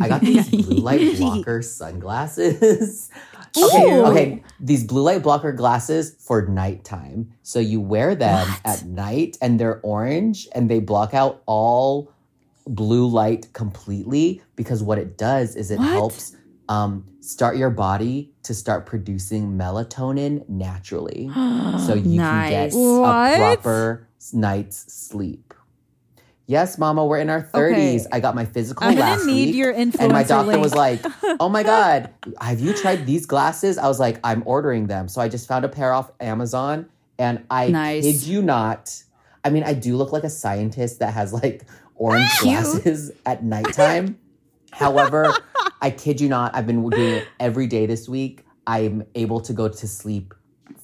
I 0.00 0.08
got 0.08 0.20
these 0.22 0.48
blue 0.48 0.78
light 0.78 1.16
blocker 1.18 1.60
sunglasses. 1.62 3.10
Okay, 3.56 4.00
okay, 4.02 4.42
these 4.60 4.84
blue 4.84 5.02
light 5.02 5.22
blocker 5.22 5.52
glasses 5.52 6.14
for 6.18 6.46
nighttime. 6.46 7.32
So 7.42 7.58
you 7.58 7.80
wear 7.80 8.14
them 8.14 8.48
at 8.64 8.84
night 8.84 9.36
and 9.40 9.58
they're 9.58 9.80
orange 9.82 10.48
and 10.54 10.70
they 10.70 10.80
block 10.80 11.14
out 11.14 11.42
all 11.46 12.12
blue 12.66 13.06
light 13.06 13.52
completely 13.52 14.42
because 14.56 14.82
what 14.82 14.98
it 14.98 15.16
does 15.16 15.56
is 15.56 15.70
it 15.70 15.78
helps 15.80 16.36
um, 16.68 17.04
start 17.20 17.56
your 17.56 17.70
body 17.70 18.30
to 18.42 18.54
start 18.54 18.86
producing 18.86 19.52
melatonin 19.56 20.46
naturally. 20.48 21.30
so 21.86 21.94
you 21.94 22.18
can 22.20 22.50
get 22.50 22.72
What? 22.74 23.34
a 23.34 23.36
proper 23.36 24.08
night's 24.32 24.92
sleep. 24.92 25.54
Yes, 26.48 26.78
Mama, 26.78 27.04
we're 27.04 27.18
in 27.18 27.28
our 27.28 27.42
30s. 27.42 28.00
Okay. 28.00 28.06
I 28.10 28.20
got 28.20 28.34
my 28.34 28.46
physical 28.46 28.86
I'm 28.86 28.94
gonna 28.94 29.10
last 29.10 29.26
need 29.26 29.48
week, 29.48 29.54
your 29.54 29.70
and 29.70 29.94
my 30.10 30.22
doctor 30.22 30.52
link. 30.52 30.62
was 30.62 30.74
like, 30.74 31.04
"Oh 31.38 31.50
my 31.50 31.62
god, 31.74 32.08
have 32.40 32.58
you 32.58 32.72
tried 32.72 33.04
these 33.04 33.26
glasses?" 33.26 33.76
I 33.76 33.86
was 33.86 34.00
like, 34.00 34.18
"I'm 34.24 34.42
ordering 34.46 34.86
them." 34.86 35.08
So 35.08 35.20
I 35.20 35.28
just 35.28 35.46
found 35.46 35.66
a 35.66 35.68
pair 35.68 35.92
off 35.92 36.10
Amazon, 36.20 36.86
and 37.18 37.44
I 37.50 37.68
Nice. 37.68 38.02
kid 38.02 38.22
you 38.22 38.40
not. 38.40 39.02
I 39.44 39.50
mean, 39.50 39.62
I 39.62 39.74
do 39.74 39.94
look 39.94 40.10
like 40.10 40.24
a 40.24 40.30
scientist 40.30 41.00
that 41.00 41.12
has 41.12 41.34
like 41.34 41.66
orange 41.96 42.30
glasses 42.40 43.12
at 43.26 43.44
nighttime. 43.44 44.18
However, 44.72 45.34
I 45.82 45.90
kid 45.90 46.18
you 46.18 46.30
not, 46.30 46.56
I've 46.56 46.66
been 46.66 46.88
doing 46.88 47.14
it 47.16 47.28
every 47.38 47.66
day 47.66 47.84
this 47.84 48.08
week. 48.08 48.46
I'm 48.66 49.04
able 49.14 49.40
to 49.40 49.52
go 49.52 49.68
to 49.68 49.86
sleep 49.86 50.32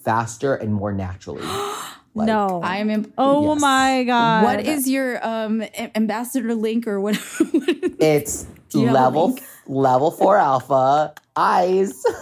faster 0.04 0.54
and 0.54 0.74
more 0.74 0.92
naturally. 0.92 1.40
Like, 2.14 2.26
no. 2.28 2.60
I 2.62 2.76
am. 2.78 2.90
In, 2.90 3.12
oh 3.18 3.52
Yes. 3.54 3.60
my 3.60 4.04
god. 4.04 4.44
what 4.44 4.60
is 4.66 4.88
your 4.88 5.24
um 5.26 5.62
a- 5.62 5.96
ambassador 5.96 6.54
link 6.54 6.86
or 6.86 7.00
whatever? 7.00 7.44
It's 7.98 8.46
you 8.72 8.86
have 8.86 8.94
a 8.94 8.98
level 9.00 9.38
level 9.66 10.10
four 10.10 10.36
alpha 10.36 11.14
eyes. 11.36 11.92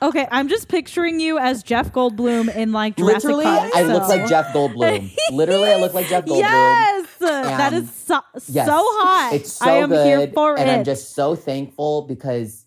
Okay, 0.00 0.26
I'm 0.32 0.48
just 0.48 0.66
picturing 0.66 1.20
you 1.20 1.38
as 1.38 1.62
Jeff 1.62 1.92
Goldblum 1.92 2.52
in 2.56 2.72
like 2.72 2.96
Jurassic 2.96 3.22
Literally, 3.22 3.44
Park. 3.44 3.70
I 3.72 3.82
look 3.84 4.02
so- 4.02 4.08
like 4.08 4.26
Jeff 4.28 4.46
Goldblum. 4.52 5.16
Literally, 5.30 5.68
I 5.68 5.76
look 5.76 5.94
like 5.94 6.08
Jeff 6.08 6.24
Goldblum. 6.24 6.38
Yes, 6.40 7.06
that 7.20 7.72
And- 7.72 7.84
is 7.84 7.94
so, 7.94 8.18
Yes. 8.48 8.66
so 8.66 8.72
hot. 8.74 9.30
It's 9.32 9.52
so 9.52 9.64
I 9.64 9.74
am 9.76 9.90
good, 9.90 10.04
here 10.04 10.28
for 10.34 10.58
and 10.58 10.68
it. 10.68 10.72
I'm 10.78 10.84
just 10.84 11.14
so 11.14 11.36
thankful 11.36 12.02
because 12.02 12.64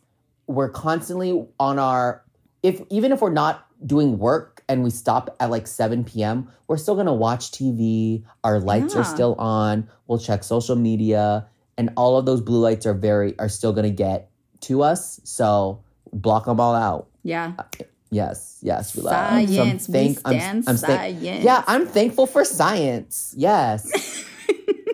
we're 0.48 0.70
constantly 0.70 1.46
on 1.60 1.78
our. 1.78 2.24
If 2.64 2.82
even 2.90 3.12
if 3.12 3.20
we're 3.20 3.32
not 3.34 3.68
doing 3.86 4.18
work 4.18 4.55
and 4.68 4.84
we 4.84 4.90
stop 4.90 5.36
at 5.40 5.50
like 5.50 5.68
7 5.68 6.04
p.m., 6.04 6.48
we're 6.68 6.78
still 6.78 6.96
gonna 6.96 7.14
watch 7.14 7.52
TV. 7.52 8.24
Our 8.44 8.60
lights 8.60 8.96
are 8.96 9.04
still 9.04 9.36
on. 9.36 9.88
We'll 10.08 10.20
check 10.20 10.44
social 10.44 10.76
media, 10.76 11.48
and 11.78 11.92
all 11.98 12.18
of 12.18 12.26
those 12.26 12.42
blue 12.42 12.60
lights 12.60 12.86
are 12.86 12.94
very 12.94 13.38
are 13.40 13.50
still 13.50 13.74
gonna 13.74 13.90
get 13.92 14.30
to 14.62 14.82
us. 14.84 15.22
So 15.24 15.84
block 16.14 16.46
them 16.46 16.60
all 16.60 16.74
out. 16.76 17.08
yeah. 17.24 17.54
Uh, 17.60 17.64
yes, 18.10 18.60
yes, 18.62 18.96
we 18.96 19.02
love. 19.04 19.12
So 19.14 19.18
I'm 19.18 19.48
Science. 19.48 19.88
We 19.88 19.94
thank- 19.94 20.22
I'm- 20.26 20.36
I'm 20.68 20.78
thank- 20.78 20.78
science. 20.78 21.44
Yeah, 21.44 21.64
I'm 21.68 21.86
thankful 21.86 22.26
for 22.26 22.44
science. 22.46 23.34
Yes. 23.38 24.26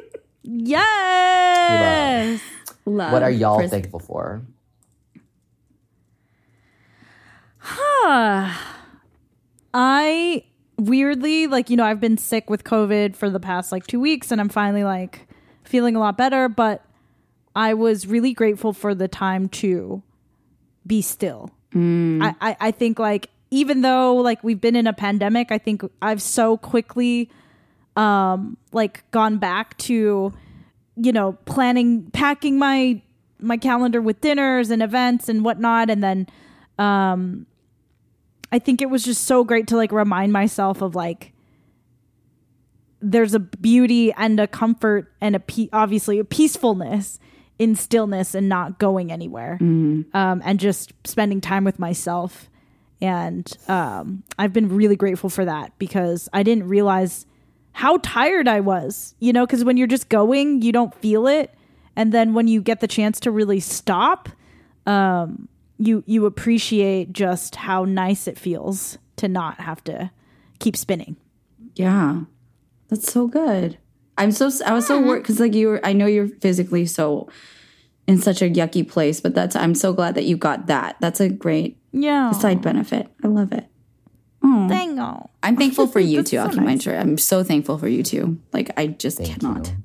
yes. 0.43 2.41
Love. 2.85 3.13
what 3.13 3.21
are 3.23 3.29
y'all 3.31 3.59
Pris- 3.59 3.69
thankful 3.71 3.99
for? 3.99 4.41
Weirdly, 10.77 11.47
like, 11.47 11.69
you 11.69 11.77
know, 11.77 11.83
I've 11.83 11.99
been 11.99 12.17
sick 12.17 12.49
with 12.49 12.63
COVID 12.63 13.15
for 13.15 13.29
the 13.29 13.39
past 13.39 13.71
like 13.71 13.87
two 13.87 13.99
weeks 13.99 14.31
and 14.31 14.41
I'm 14.41 14.49
finally 14.49 14.83
like 14.83 15.27
feeling 15.63 15.95
a 15.95 15.99
lot 15.99 16.17
better, 16.17 16.49
but 16.49 16.83
I 17.55 17.73
was 17.73 18.07
really 18.07 18.33
grateful 18.33 18.73
for 18.73 18.95
the 18.95 19.07
time 19.07 19.49
to 19.49 20.01
be 20.85 21.01
still. 21.01 21.51
I, 22.21 22.35
I, 22.41 22.57
I 22.59 22.71
think 22.71 22.99
like 22.99 23.29
even 23.49 23.81
though 23.81 24.15
like 24.15 24.43
we've 24.43 24.59
been 24.59 24.75
in 24.75 24.87
a 24.87 24.93
pandemic, 24.93 25.51
I 25.51 25.57
think 25.57 25.83
I've 26.01 26.21
so 26.21 26.57
quickly 26.57 27.29
um 27.97 28.57
like 28.71 29.09
gone 29.11 29.37
back 29.37 29.77
to 29.77 30.33
you 30.95 31.11
know 31.11 31.33
planning 31.43 32.09
packing 32.11 32.57
my 32.57 33.01
my 33.39 33.57
calendar 33.57 34.01
with 34.01 34.21
dinners 34.21 34.69
and 34.69 34.81
events 34.81 35.27
and 35.27 35.43
whatnot 35.43 35.89
and 35.89 36.01
then 36.01 36.25
um 36.79 37.45
i 38.51 38.59
think 38.59 38.81
it 38.81 38.89
was 38.89 39.03
just 39.03 39.23
so 39.25 39.43
great 39.43 39.67
to 39.67 39.75
like 39.75 39.91
remind 39.91 40.31
myself 40.33 40.81
of 40.81 40.95
like 40.95 41.33
there's 43.01 43.33
a 43.33 43.39
beauty 43.39 44.13
and 44.13 44.39
a 44.39 44.47
comfort 44.47 45.11
and 45.19 45.35
a 45.35 45.39
pe- 45.39 45.69
obviously 45.73 46.19
a 46.19 46.23
peacefulness 46.23 47.19
in 47.57 47.75
stillness 47.75 48.33
and 48.35 48.47
not 48.49 48.79
going 48.79 49.11
anywhere. 49.11 49.57
Um, 49.61 50.41
and 50.43 50.59
just 50.59 50.93
spending 51.05 51.41
time 51.41 51.63
with 51.63 51.79
myself. 51.79 52.47
And 53.01 53.51
um, 53.67 54.23
i've 54.37 54.53
been 54.53 54.69
really 54.69 54.95
grateful 54.95 55.29
for 55.29 55.43
that 55.45 55.71
because 55.79 56.29
i 56.33 56.43
didn't 56.43 56.67
realize 56.67 57.25
how 57.73 57.97
tired 58.03 58.47
i 58.47 58.59
was 58.59 59.15
you 59.19 59.33
know 59.33 59.45
because 59.45 59.63
when 59.63 59.77
you're 59.77 59.87
just 59.87 60.09
going 60.09 60.61
you 60.61 60.71
don't 60.71 60.93
feel 60.95 61.25
it. 61.25 61.49
And 61.95 62.11
then 62.13 62.33
when 62.33 62.47
you 62.47 62.61
get 62.61 62.79
the 62.79 62.87
chance 62.87 63.19
to 63.21 63.31
really 63.31 63.59
stop 63.59 64.29
um, 64.85 65.47
you 65.81 66.03
you 66.05 66.25
appreciate 66.25 67.11
just 67.11 67.55
how 67.55 67.83
nice 67.85 68.27
it 68.27 68.37
feels 68.37 68.97
to 69.17 69.27
not 69.27 69.59
have 69.59 69.83
to 69.83 70.11
keep 70.59 70.77
spinning 70.77 71.15
Yeah, 71.75 72.21
that's 72.89 73.11
so 73.11 73.27
good. 73.27 73.77
I'm 74.17 74.31
so 74.31 74.51
I 74.65 74.73
was 74.73 74.85
so 74.85 75.01
worried 75.01 75.23
because 75.23 75.39
like 75.39 75.55
you 75.55 75.67
were. 75.69 75.79
I 75.85 75.93
know 75.93 76.05
you're 76.05 76.27
physically 76.27 76.85
so 76.85 77.29
in 78.07 78.21
such 78.21 78.41
a 78.41 78.49
yucky 78.49 78.87
place, 78.87 79.19
but 79.21 79.33
that's 79.33 79.55
I'm 79.55 79.73
so 79.73 79.93
glad 79.93 80.15
that 80.15 80.25
you 80.25 80.37
got 80.37 80.67
that. 80.67 80.97
That's 80.99 81.19
a 81.19 81.29
great 81.29 81.77
yeah 81.91 82.31
side 82.31 82.61
benefit. 82.61 83.07
I 83.23 83.27
love 83.27 83.51
it. 83.51 83.65
Oh. 84.43 84.67
Dang 84.67 84.99
oh. 84.99 85.29
I'm 85.41 85.55
thankful 85.55 85.87
for 85.87 85.99
you 86.11 86.17
That's 86.17 86.31
too. 86.31 86.37
so 86.37 86.43
I'll 86.43 86.49
keep 86.49 86.59
my 86.59 86.73
nice. 86.73 86.83
shirt. 86.83 86.99
I'm 86.99 87.17
so 87.17 87.43
thankful 87.43 87.77
for 87.77 87.87
you 87.87 88.03
too. 88.03 88.37
Like 88.53 88.71
I 88.77 88.87
just 88.87 89.17
Thank 89.17 89.39
cannot 89.39 89.67
you. 89.69 89.77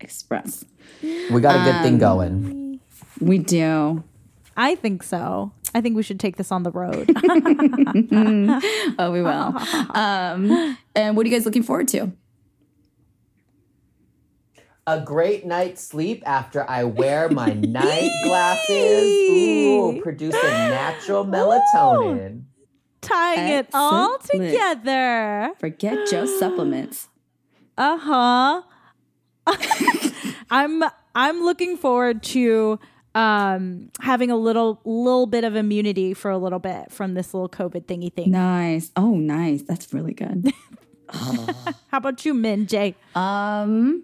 express. 0.00 0.64
We 1.02 1.40
got 1.40 1.60
a 1.60 1.70
good 1.70 1.82
thing 1.82 1.94
um, 1.94 1.98
going. 2.00 2.80
We 3.20 3.38
do. 3.38 4.02
I 4.56 4.74
think 4.76 5.02
so. 5.02 5.52
I 5.74 5.80
think 5.80 5.96
we 5.96 6.02
should 6.02 6.20
take 6.20 6.36
this 6.36 6.52
on 6.52 6.62
the 6.62 6.70
road. 6.70 7.10
Oh, 8.98 9.10
we 9.10 9.22
will. 9.22 9.56
um, 9.96 10.76
and 10.94 11.16
what 11.16 11.26
are 11.26 11.28
you 11.28 11.34
guys 11.34 11.44
looking 11.44 11.62
forward 11.64 11.88
to? 11.88 12.12
A 14.86 15.00
great 15.00 15.46
night's 15.46 15.82
sleep 15.82 16.22
after 16.26 16.68
I 16.68 16.84
wear 16.84 17.28
my 17.30 17.46
night 17.54 18.10
glasses. 18.24 19.02
Ooh, 19.30 20.00
producing 20.02 20.40
natural 20.42 21.24
melatonin. 21.24 22.42
Tying 23.00 23.48
it 23.48 23.68
all 23.72 24.18
together. 24.18 25.52
Forget 25.58 26.08
Joe's 26.10 26.38
supplements. 26.38 27.08
Uh 27.76 27.98
huh. 27.98 28.62
I'm 30.50 30.82
I'm 31.14 31.42
looking 31.44 31.76
forward 31.76 32.22
to 32.24 32.78
um 33.14 33.90
having 34.00 34.30
a 34.30 34.36
little 34.36 34.80
little 34.84 35.26
bit 35.26 35.44
of 35.44 35.54
immunity 35.56 36.14
for 36.14 36.30
a 36.30 36.38
little 36.38 36.58
bit 36.58 36.90
from 36.90 37.14
this 37.14 37.32
little 37.34 37.48
COVID 37.48 37.84
thingy 37.86 38.12
thing. 38.12 38.30
Nice. 38.30 38.90
Oh, 38.96 39.14
nice. 39.16 39.62
That's 39.62 39.92
really 39.94 40.14
good. 40.14 40.52
How 41.10 41.98
about 41.98 42.24
you, 42.24 42.34
Min 42.34 42.66
Jay? 42.66 42.96
Um, 43.14 44.02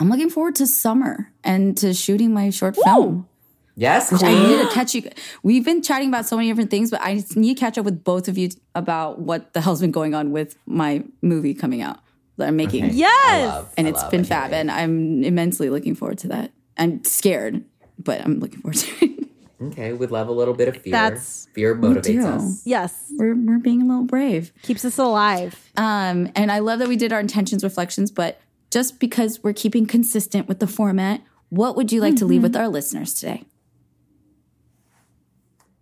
I'm 0.00 0.08
looking 0.08 0.30
forward 0.30 0.54
to 0.56 0.66
summer 0.66 1.32
and 1.42 1.76
to 1.78 1.92
shooting 1.92 2.32
my 2.32 2.50
short 2.50 2.76
film. 2.84 3.28
Yes, 3.76 4.12
Which 4.12 4.22
I 4.22 4.32
need 4.32 4.58
to 4.62 4.70
catch 4.72 4.94
you. 4.94 5.10
We've 5.42 5.64
been 5.64 5.82
chatting 5.82 6.08
about 6.08 6.26
so 6.26 6.36
many 6.36 6.48
different 6.48 6.70
things, 6.70 6.92
but 6.92 7.00
I 7.00 7.16
just 7.16 7.36
need 7.36 7.56
to 7.56 7.60
catch 7.60 7.76
up 7.76 7.84
with 7.84 8.04
both 8.04 8.28
of 8.28 8.38
you 8.38 8.50
about 8.76 9.18
what 9.18 9.52
the 9.52 9.60
hell's 9.60 9.80
been 9.80 9.90
going 9.90 10.14
on 10.14 10.30
with 10.30 10.56
my 10.64 11.02
movie 11.22 11.54
coming 11.54 11.82
out 11.82 11.98
that 12.36 12.46
I'm 12.48 12.56
making. 12.56 12.84
Okay. 12.86 12.94
Yes. 12.94 13.48
Love- 13.48 13.74
and 13.76 13.88
I 13.88 13.90
it's 13.90 14.00
love 14.02 14.10
been 14.12 14.20
it. 14.20 14.26
fab, 14.28 14.52
and 14.52 14.70
I'm 14.70 15.24
immensely 15.24 15.70
looking 15.70 15.96
forward 15.96 16.18
to 16.18 16.28
that. 16.28 16.52
I'm 16.78 17.02
scared, 17.02 17.64
but 17.98 18.20
I'm 18.20 18.40
looking 18.40 18.60
forward 18.60 18.76
to 18.76 19.04
it. 19.04 19.28
Okay, 19.62 19.92
we 19.92 20.06
love 20.08 20.28
a 20.28 20.32
little 20.32 20.52
bit 20.52 20.68
of 20.68 20.76
fear. 20.76 20.92
That's- 20.92 21.48
fear 21.54 21.74
motivates 21.76 22.02
do. 22.04 22.26
us. 22.26 22.62
Yes. 22.66 23.12
We're 23.16 23.34
we're 23.34 23.58
being 23.58 23.82
a 23.82 23.84
little 23.86 24.04
brave. 24.04 24.52
Keeps 24.62 24.84
us 24.84 24.98
alive. 24.98 25.70
Um, 25.76 26.30
and 26.34 26.50
I 26.50 26.58
love 26.58 26.80
that 26.80 26.88
we 26.88 26.96
did 26.96 27.12
our 27.12 27.20
intentions 27.20 27.62
reflections, 27.62 28.10
but 28.10 28.40
just 28.70 28.98
because 28.98 29.42
we're 29.42 29.52
keeping 29.52 29.86
consistent 29.86 30.48
with 30.48 30.58
the 30.58 30.66
format, 30.66 31.22
what 31.48 31.76
would 31.76 31.92
you 31.92 32.00
like 32.00 32.16
to 32.16 32.26
leave 32.26 32.42
with 32.42 32.56
our 32.56 32.68
listeners 32.68 33.14
today? 33.14 33.44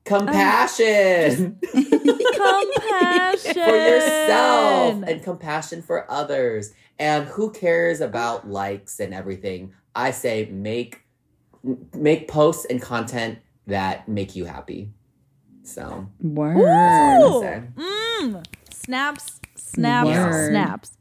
Compassion 0.05 1.59
Compassion 1.73 3.55
for 3.55 3.77
yourself 3.77 5.03
and 5.07 5.23
compassion 5.23 5.81
for 5.81 6.11
others. 6.11 6.75
And 6.99 7.27
who 7.29 7.51
cares 7.53 8.01
about 8.01 8.49
likes 8.49 8.99
and 9.01 9.15
everything? 9.15 9.73
I 9.95 10.11
say 10.11 10.47
make 10.51 11.01
make 11.95 12.29
posts 12.29 12.65
and 12.67 12.81
content 12.81 13.39
that 13.67 14.09
make 14.09 14.35
you 14.35 14.45
happy. 14.45 14.91
So 15.63 16.07
Word. 16.21 16.57
that's 16.59 17.25
all 17.25 17.45
I'm 17.45 17.51
gonna 17.51 17.63
say. 17.77 17.83
Mm. 17.83 18.45
Snaps, 18.75 19.41
snaps, 19.55 20.09
Word. 20.09 20.51
snaps. 20.51 20.99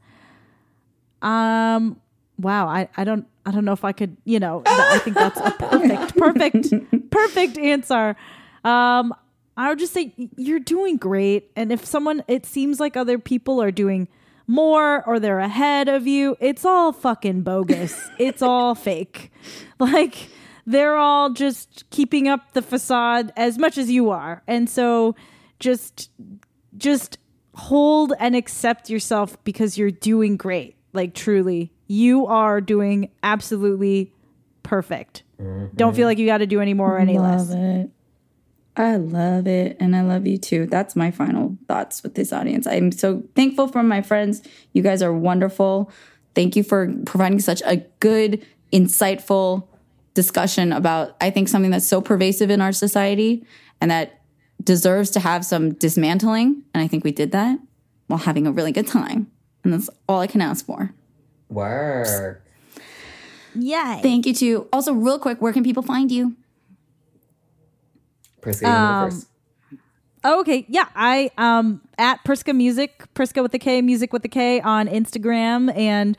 Um. 1.20 2.00
Wow. 2.38 2.68
I, 2.68 2.88
I 2.96 3.04
don't 3.04 3.26
I 3.44 3.50
don't 3.50 3.64
know 3.64 3.72
if 3.72 3.84
I 3.84 3.92
could. 3.92 4.16
You 4.24 4.40
know. 4.40 4.62
I 4.66 4.98
think 4.98 5.16
that's 5.16 5.40
a 5.40 5.50
perfect, 5.50 6.16
perfect, 6.70 7.10
perfect 7.10 7.58
answer. 7.58 8.16
Um. 8.64 9.14
I 9.54 9.68
would 9.68 9.78
just 9.78 9.92
say 9.92 10.14
you're 10.38 10.58
doing 10.60 10.96
great, 10.96 11.50
and 11.56 11.70
if 11.70 11.84
someone, 11.84 12.24
it 12.26 12.46
seems 12.46 12.80
like 12.80 12.96
other 12.96 13.18
people 13.18 13.60
are 13.62 13.70
doing 13.70 14.08
more 14.46 15.06
or 15.06 15.20
they're 15.20 15.40
ahead 15.40 15.88
of 15.88 16.06
you, 16.06 16.36
it's 16.40 16.64
all 16.64 16.90
fucking 16.92 17.42
bogus. 17.42 18.08
it's 18.18 18.42
all 18.42 18.74
fake. 18.74 19.30
Like 19.78 20.28
they're 20.66 20.96
all 20.96 21.30
just 21.30 21.88
keeping 21.90 22.28
up 22.28 22.52
the 22.52 22.62
facade 22.62 23.32
as 23.36 23.58
much 23.58 23.78
as 23.78 23.90
you 23.90 24.10
are, 24.10 24.42
and 24.46 24.68
so 24.68 25.14
just 25.58 26.10
just 26.76 27.18
hold 27.54 28.12
and 28.18 28.34
accept 28.34 28.88
yourself 28.88 29.42
because 29.44 29.76
you're 29.76 29.90
doing 29.90 30.36
great. 30.36 30.76
Like 30.92 31.14
truly, 31.14 31.72
you 31.86 32.26
are 32.26 32.60
doing 32.60 33.10
absolutely 33.22 34.12
perfect. 34.62 35.22
Mm-hmm. 35.40 35.76
Don't 35.76 35.94
feel 35.94 36.06
like 36.06 36.18
you 36.18 36.26
got 36.26 36.38
to 36.38 36.46
do 36.46 36.60
any 36.60 36.74
more 36.74 36.96
or 36.96 36.98
any 36.98 37.18
love 37.18 37.50
less. 37.50 37.84
it. 37.84 37.90
I 38.76 38.96
love 38.96 39.46
it. 39.46 39.76
And 39.80 39.94
I 39.94 40.02
love 40.02 40.26
you 40.26 40.38
too. 40.38 40.66
That's 40.66 40.96
my 40.96 41.10
final 41.10 41.56
thoughts 41.68 42.02
with 42.02 42.14
this 42.14 42.32
audience. 42.32 42.66
I'm 42.66 42.90
so 42.90 43.22
thankful 43.34 43.68
for 43.68 43.82
my 43.82 44.00
friends. 44.00 44.42
You 44.72 44.82
guys 44.82 45.02
are 45.02 45.12
wonderful. 45.12 45.90
Thank 46.34 46.56
you 46.56 46.62
for 46.62 46.94
providing 47.04 47.40
such 47.40 47.62
a 47.66 47.76
good, 48.00 48.44
insightful 48.72 49.68
discussion 50.14 50.72
about, 50.72 51.16
I 51.20 51.30
think, 51.30 51.48
something 51.48 51.70
that's 51.70 51.86
so 51.86 52.00
pervasive 52.00 52.50
in 52.50 52.60
our 52.60 52.72
society 52.72 53.46
and 53.80 53.90
that 53.90 54.20
deserves 54.62 55.10
to 55.10 55.20
have 55.20 55.44
some 55.44 55.74
dismantling. 55.74 56.62
And 56.74 56.82
I 56.82 56.88
think 56.88 57.04
we 57.04 57.12
did 57.12 57.32
that 57.32 57.58
while 58.06 58.18
having 58.18 58.46
a 58.46 58.52
really 58.52 58.72
good 58.72 58.86
time. 58.86 59.30
And 59.64 59.72
that's 59.72 59.88
all 60.08 60.20
I 60.20 60.26
can 60.26 60.40
ask 60.40 60.64
for. 60.64 60.94
Work. 61.48 62.42
Yay. 63.54 64.00
Thank 64.02 64.26
you 64.26 64.34
too. 64.34 64.68
Also, 64.72 64.92
real 64.92 65.18
quick, 65.18 65.40
where 65.40 65.52
can 65.52 65.62
people 65.62 65.82
find 65.82 66.10
you? 66.10 66.36
Priska, 68.40 68.62
you 68.62 69.10
first. 69.10 69.28
Oh, 70.24 70.40
okay. 70.40 70.64
Yeah. 70.68 70.88
I 70.94 71.30
um 71.36 71.80
at 71.98 72.24
Priska 72.24 72.54
Music, 72.54 73.04
Priska 73.14 73.42
with 73.42 73.52
the 73.52 73.58
K, 73.58 73.82
Music 73.82 74.12
with 74.12 74.22
the 74.22 74.28
K 74.28 74.60
on 74.60 74.88
Instagram 74.88 75.76
and 75.76 76.16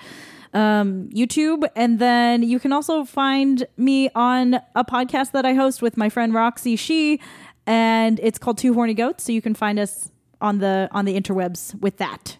um 0.54 1.10
YouTube. 1.10 1.64
And 1.76 2.00
then 2.00 2.44
you 2.44 2.60
can 2.60 2.72
also 2.72 3.04
find 3.06 3.66
me 3.78 4.10
on 4.16 4.56
a 4.76 4.84
podcast 4.84 5.32
that 5.32 5.46
I 5.46 5.54
host 5.54 5.82
with 5.82 5.98
my 5.98 6.10
friend 6.10 6.34
Roxy 6.34 6.76
She, 6.76 7.20
and 7.66 8.20
it's 8.22 8.38
called 8.38 8.58
Two 8.58 8.74
Horny 8.74 8.94
Goats. 8.94 9.24
So 9.24 9.32
you 9.32 9.42
can 9.42 9.54
find 9.54 9.80
us 9.80 10.12
on 10.42 10.60
the 10.60 10.90
on 10.92 11.06
the 11.06 11.20
interwebs 11.20 11.80
with 11.82 11.98
that. 11.98 12.38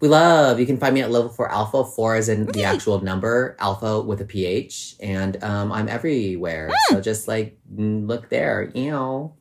We 0.00 0.08
love. 0.08 0.60
You 0.60 0.66
can 0.66 0.76
find 0.76 0.94
me 0.94 1.00
at 1.00 1.10
level 1.10 1.30
four 1.30 1.50
alpha. 1.50 1.84
Four 1.84 2.16
is 2.16 2.28
in 2.28 2.46
the 2.46 2.64
actual 2.64 3.00
number, 3.00 3.56
alpha 3.58 4.00
with 4.00 4.20
a 4.20 4.24
ph, 4.24 4.94
and 5.00 5.42
um, 5.42 5.72
I'm 5.72 5.88
everywhere. 5.88 6.70
Hmm. 6.70 6.94
So 6.94 7.00
just 7.00 7.28
like 7.28 7.58
look 7.74 8.28
there. 8.28 8.70
You 8.74 8.90
know, 8.90 9.34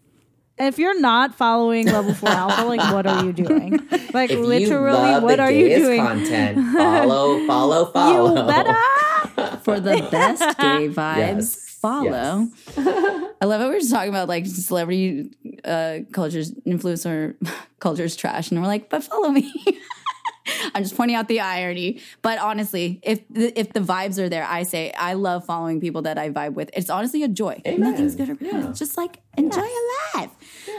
if 0.58 0.80
you're 0.80 1.00
not 1.00 1.36
following 1.36 1.88
level 1.88 2.14
four 2.14 2.30
alpha, 2.30 2.64
like 2.66 2.80
what 2.94 3.06
are 3.06 3.26
you 3.26 3.34
doing? 3.34 3.80
Like 4.14 4.32
if 4.32 4.40
literally, 4.40 4.98
you 4.98 5.12
love 5.12 5.24
what 5.24 5.38
the 5.38 5.44
are 5.44 5.52
you 5.52 5.76
doing? 5.76 6.00
content, 6.02 6.74
follow, 6.74 7.46
follow, 7.48 7.86
follow. 7.92 8.36
You 8.36 8.48
better. 8.48 9.58
for 9.64 9.80
the 9.82 10.08
best 10.10 10.40
gay 10.58 10.88
vibes. 10.88 11.18
Yes. 11.18 11.62
Follow. 11.82 12.48
I 12.78 13.46
love 13.46 13.60
how 13.62 13.68
we 13.68 13.74
were 13.74 13.80
just 13.80 13.92
talking 13.92 14.10
about 14.10 14.30
like 14.30 14.46
celebrity 14.46 15.30
uh, 15.66 16.00
culture's 16.14 16.52
influencer 16.66 17.36
culture's 17.80 18.16
trash, 18.16 18.52
and 18.52 18.62
we're 18.62 18.68
like, 18.68 18.90
but 18.90 19.04
follow 19.04 19.30
me. 19.30 19.52
I'm 20.74 20.84
just 20.84 20.96
pointing 20.96 21.16
out 21.16 21.28
the 21.28 21.40
irony. 21.40 22.02
But 22.22 22.40
honestly, 22.40 23.00
if 23.04 23.28
the, 23.30 23.58
if 23.60 23.74
the 23.74 23.80
vibes 23.80 24.20
are 24.20 24.30
there, 24.30 24.46
I 24.46 24.64
say 24.64 24.92
I 24.92 25.14
love 25.14 25.46
following 25.46 25.80
people 25.82 26.04
that 26.04 26.18
I 26.18 26.30
vibe 26.30 26.54
with. 26.54 26.70
It's 26.74 26.90
honestly 26.90 27.24
a 27.24 27.28
joy. 27.28 27.62
Nothing's 27.66 28.16
good 28.16 28.30
or 28.30 28.36
bad. 28.36 28.70
It's 28.70 28.80
Just 28.80 28.98
like 28.98 29.22
enjoy 29.38 29.62
your 29.64 29.90
life. 30.16 30.32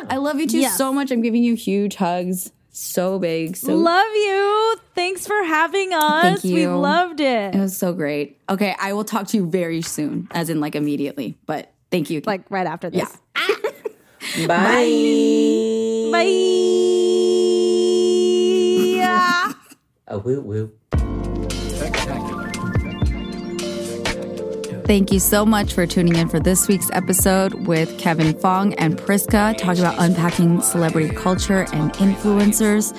I 0.09 0.16
love 0.18 0.38
you 0.38 0.47
two 0.47 0.59
Yes. 0.59 0.76
so 0.76 0.93
much. 0.93 1.10
I'm 1.10 1.22
giving 1.22 1.43
you 1.43 1.55
huge 1.55 1.97
hugs. 1.97 2.52
So 2.70 3.18
big. 3.18 3.56
So 3.56 3.74
Love 3.74 4.06
you. 4.14 4.76
Thanks 4.94 5.26
for 5.26 5.43
having 5.44 5.94
us. 5.94 6.43
Thank 6.43 6.55
We 6.55 6.66
loved 6.66 7.20
it. 7.20 7.55
It 7.55 7.59
was 7.59 7.74
so 7.74 7.94
great. 7.94 8.38
Okay, 8.51 8.76
I 8.78 8.93
will 8.93 9.05
talk 9.05 9.28
to 9.28 9.36
you 9.38 9.48
very 9.48 9.80
soon, 9.80 10.28
as 10.32 10.51
in 10.51 10.60
like 10.60 10.74
immediately. 10.74 11.38
But 11.47 11.72
thank 11.90 12.10
you. 12.10 12.20
like 12.26 12.43
right 12.51 12.66
after 12.66 12.90
this. 12.90 13.16
Yeah. 13.36 14.47
Bye. 14.47 16.10
Bye. 16.12 17.52
A 20.09 20.19
woo 20.19 20.40
woo. 20.40 20.73
Thank 24.86 25.11
you 25.11 25.19
so 25.19 25.44
much 25.44 25.73
for 25.73 25.85
tuning 25.85 26.15
in 26.15 26.28
for 26.28 26.39
this 26.39 26.69
week's 26.69 26.89
episode 26.93 27.66
with 27.66 27.98
Kevin 27.98 28.39
Fong 28.39 28.73
and 28.74 28.97
Priska 28.97 29.57
talking 29.59 29.81
about 29.82 29.97
unpacking 29.98 30.61
celebrity 30.61 31.12
culture 31.12 31.66
and 31.73 31.93
influencers. 31.94 32.94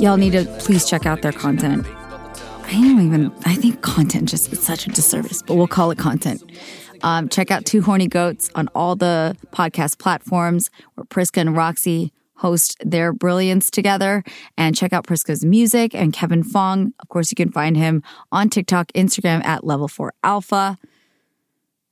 Y'all 0.00 0.16
need 0.16 0.32
to 0.32 0.46
please 0.58 0.88
check 0.88 1.04
out 1.04 1.20
their 1.20 1.32
content. 1.32 1.86
I 2.64 2.72
don't 2.72 3.06
even, 3.06 3.30
I 3.44 3.54
think 3.56 3.82
content 3.82 4.30
just 4.30 4.50
is 4.54 4.62
such 4.62 4.86
a 4.86 4.88
disservice, 4.88 5.42
but 5.42 5.56
we'll 5.56 5.66
call 5.66 5.90
it 5.90 5.98
content. 5.98 6.42
Um, 7.02 7.28
check 7.28 7.50
out 7.50 7.66
Two 7.66 7.82
Horny 7.82 8.06
Goats 8.08 8.50
on 8.54 8.68
all 8.68 8.96
the 8.96 9.36
podcast 9.52 9.98
platforms 9.98 10.70
where 10.94 11.04
Priska 11.04 11.42
and 11.42 11.54
Roxy 11.54 12.10
host 12.36 12.76
their 12.84 13.12
brilliance 13.12 13.70
together. 13.70 14.24
And 14.56 14.76
check 14.76 14.92
out 14.92 15.06
Priska's 15.06 15.44
music 15.44 15.94
and 15.94 16.12
Kevin 16.12 16.42
Fong. 16.42 16.92
Of 17.00 17.08
course, 17.08 17.30
you 17.30 17.36
can 17.36 17.52
find 17.52 17.76
him 17.76 18.02
on 18.30 18.48
TikTok, 18.48 18.92
Instagram 18.92 19.44
at 19.44 19.64
Level 19.64 19.88
4 19.88 20.12
Alpha. 20.24 20.78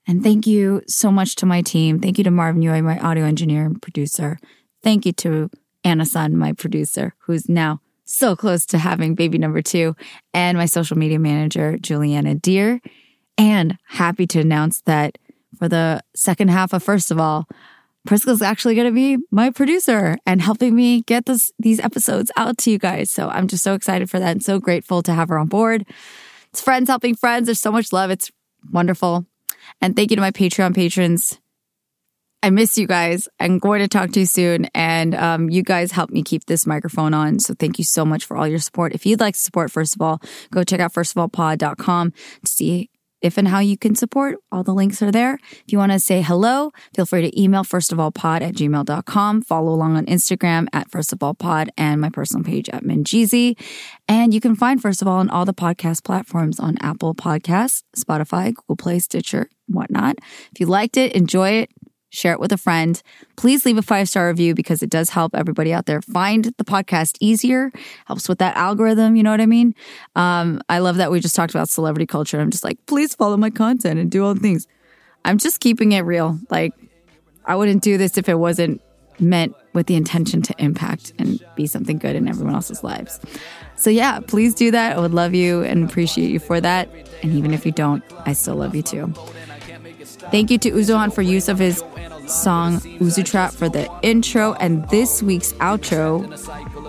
And 0.06 0.22
thank 0.22 0.46
you 0.46 0.82
so 0.86 1.12
much 1.12 1.36
to 1.36 1.46
my 1.46 1.62
team. 1.62 2.00
Thank 2.00 2.18
you 2.18 2.24
to 2.24 2.30
Marvin 2.30 2.62
Yui, 2.62 2.80
my 2.82 2.98
audio 2.98 3.24
engineer 3.24 3.64
and 3.64 3.80
producer. 3.80 4.38
Thank 4.82 5.06
you 5.06 5.12
to 5.12 5.50
Anna 5.84 6.04
Sun, 6.04 6.36
my 6.36 6.52
producer, 6.52 7.14
who's 7.18 7.48
now 7.48 7.80
so 8.04 8.34
close 8.34 8.66
to 8.66 8.78
having 8.78 9.14
baby 9.14 9.38
number 9.38 9.62
two, 9.62 9.94
and 10.34 10.58
my 10.58 10.66
social 10.66 10.98
media 10.98 11.18
manager, 11.18 11.78
Juliana 11.78 12.34
Deer. 12.34 12.80
And 13.38 13.78
happy 13.86 14.26
to 14.28 14.40
announce 14.40 14.80
that 14.82 15.16
for 15.58 15.68
the 15.68 16.02
second 16.14 16.48
half 16.48 16.72
of 16.72 16.82
First 16.82 17.10
of 17.10 17.20
All, 17.20 17.46
Priska's 18.06 18.42
actually 18.42 18.74
going 18.74 18.86
to 18.86 18.92
be 18.92 19.18
my 19.30 19.50
producer 19.50 20.16
and 20.26 20.40
helping 20.40 20.74
me 20.74 21.02
get 21.02 21.26
this, 21.26 21.52
these 21.58 21.80
episodes 21.80 22.32
out 22.36 22.58
to 22.58 22.70
you 22.70 22.78
guys. 22.78 23.10
So 23.10 23.28
I'm 23.28 23.46
just 23.46 23.62
so 23.62 23.74
excited 23.74 24.08
for 24.08 24.18
that 24.18 24.30
and 24.30 24.42
so 24.42 24.58
grateful 24.58 25.02
to 25.02 25.12
have 25.12 25.28
her 25.28 25.38
on 25.38 25.48
board. 25.48 25.86
It's 26.50 26.60
friends 26.60 26.88
helping 26.88 27.14
friends. 27.14 27.46
There's 27.46 27.60
so 27.60 27.72
much 27.72 27.92
love. 27.92 28.10
It's 28.10 28.30
wonderful. 28.72 29.26
And 29.80 29.94
thank 29.94 30.10
you 30.10 30.16
to 30.16 30.22
my 30.22 30.30
Patreon 30.30 30.74
patrons. 30.74 31.38
I 32.42 32.48
miss 32.48 32.78
you 32.78 32.86
guys. 32.86 33.28
I'm 33.38 33.58
going 33.58 33.80
to 33.80 33.88
talk 33.88 34.12
to 34.12 34.20
you 34.20 34.26
soon. 34.26 34.66
And 34.74 35.14
um, 35.14 35.50
you 35.50 35.62
guys 35.62 35.92
help 35.92 36.10
me 36.10 36.22
keep 36.22 36.46
this 36.46 36.66
microphone 36.66 37.12
on. 37.12 37.38
So 37.38 37.54
thank 37.54 37.78
you 37.78 37.84
so 37.84 38.04
much 38.04 38.24
for 38.24 38.36
all 38.36 38.48
your 38.48 38.58
support. 38.58 38.94
If 38.94 39.04
you'd 39.04 39.20
like 39.20 39.34
to 39.34 39.40
support, 39.40 39.70
first 39.70 39.94
of 39.94 40.00
all, 40.00 40.22
go 40.50 40.64
check 40.64 40.80
out 40.80 40.94
firstofallpod.com 40.94 42.12
to 42.12 42.50
see 42.50 42.88
if 43.22 43.38
and 43.38 43.48
how 43.48 43.58
you 43.58 43.76
can 43.76 43.94
support. 43.94 44.38
All 44.50 44.62
the 44.62 44.74
links 44.74 45.02
are 45.02 45.10
there. 45.10 45.38
If 45.52 45.64
you 45.68 45.78
want 45.78 45.92
to 45.92 45.98
say 45.98 46.22
hello, 46.22 46.72
feel 46.94 47.06
free 47.06 47.22
to 47.22 47.40
email 47.40 47.64
firstofallpod 47.64 48.42
at 48.42 48.54
gmail.com. 48.54 49.42
Follow 49.42 49.72
along 49.72 49.96
on 49.96 50.06
Instagram 50.06 50.66
at 50.72 50.90
firstofallpod 50.90 51.68
and 51.76 52.00
my 52.00 52.10
personal 52.10 52.44
page 52.44 52.68
at 52.70 52.84
Minjeezy. 52.84 53.56
And 54.08 54.34
you 54.34 54.40
can 54.40 54.56
find 54.56 54.80
First 54.80 55.02
of 55.02 55.08
All 55.08 55.18
on 55.18 55.30
all 55.30 55.44
the 55.44 55.54
podcast 55.54 56.04
platforms 56.04 56.58
on 56.58 56.76
Apple 56.80 57.14
Podcasts, 57.14 57.82
Spotify, 57.96 58.54
Google 58.54 58.76
Play, 58.76 58.98
Stitcher, 58.98 59.48
whatnot. 59.68 60.16
If 60.52 60.60
you 60.60 60.66
liked 60.66 60.96
it, 60.96 61.12
enjoy 61.12 61.50
it, 61.50 61.70
share 62.10 62.32
it 62.32 62.40
with 62.40 62.52
a 62.52 62.56
friend. 62.58 63.02
Please 63.36 63.64
leave 63.64 63.78
a 63.78 63.82
five 63.82 64.08
star 64.08 64.28
review 64.28 64.54
because 64.54 64.82
it 64.82 64.90
does 64.90 65.10
help 65.10 65.34
everybody 65.34 65.72
out 65.72 65.86
there 65.86 66.02
find 66.02 66.46
the 66.58 66.64
podcast 66.64 67.16
easier, 67.20 67.72
helps 68.06 68.28
with 68.28 68.38
that 68.38 68.56
algorithm. 68.56 69.16
You 69.16 69.22
know 69.22 69.30
what 69.30 69.40
I 69.40 69.46
mean? 69.46 69.74
Um, 70.16 70.60
I 70.68 70.78
love 70.78 70.96
that 70.96 71.10
we 71.10 71.20
just 71.20 71.34
talked 71.34 71.54
about 71.54 71.68
celebrity 71.68 72.06
culture. 72.06 72.38
I'm 72.40 72.50
just 72.50 72.64
like, 72.64 72.84
please 72.86 73.14
follow 73.14 73.36
my 73.36 73.50
content 73.50 73.98
and 73.98 74.10
do 74.10 74.24
all 74.24 74.34
the 74.34 74.40
things. 74.40 74.66
I'm 75.24 75.38
just 75.38 75.60
keeping 75.60 75.92
it 75.92 76.00
real. 76.00 76.38
Like, 76.50 76.72
I 77.44 77.56
wouldn't 77.56 77.82
do 77.82 77.96
this 77.98 78.18
if 78.18 78.28
it 78.28 78.38
wasn't 78.38 78.80
meant 79.18 79.54
with 79.72 79.86
the 79.86 79.94
intention 79.94 80.42
to 80.42 80.54
impact 80.58 81.12
and 81.18 81.44
be 81.54 81.66
something 81.66 81.98
good 81.98 82.16
in 82.16 82.26
everyone 82.26 82.54
else's 82.54 82.82
lives. 82.82 83.20
So, 83.76 83.90
yeah, 83.90 84.20
please 84.20 84.54
do 84.54 84.70
that. 84.70 84.96
I 84.96 85.00
would 85.00 85.14
love 85.14 85.34
you 85.34 85.62
and 85.62 85.84
appreciate 85.84 86.30
you 86.30 86.38
for 86.38 86.60
that. 86.60 86.88
And 87.22 87.32
even 87.32 87.52
if 87.52 87.64
you 87.66 87.72
don't, 87.72 88.02
I 88.26 88.32
still 88.32 88.56
love 88.56 88.74
you 88.74 88.82
too. 88.82 89.12
Thank 90.30 90.50
you 90.50 90.58
to 90.58 90.70
Uzuhan 90.70 91.12
for 91.12 91.22
use 91.22 91.48
of 91.48 91.58
his 91.58 91.82
song 92.26 92.78
Uzu 93.00 93.24
Trap 93.24 93.52
for 93.52 93.68
the 93.68 93.90
intro. 94.02 94.54
And 94.54 94.88
this 94.88 95.22
week's 95.22 95.52
outro 95.54 96.30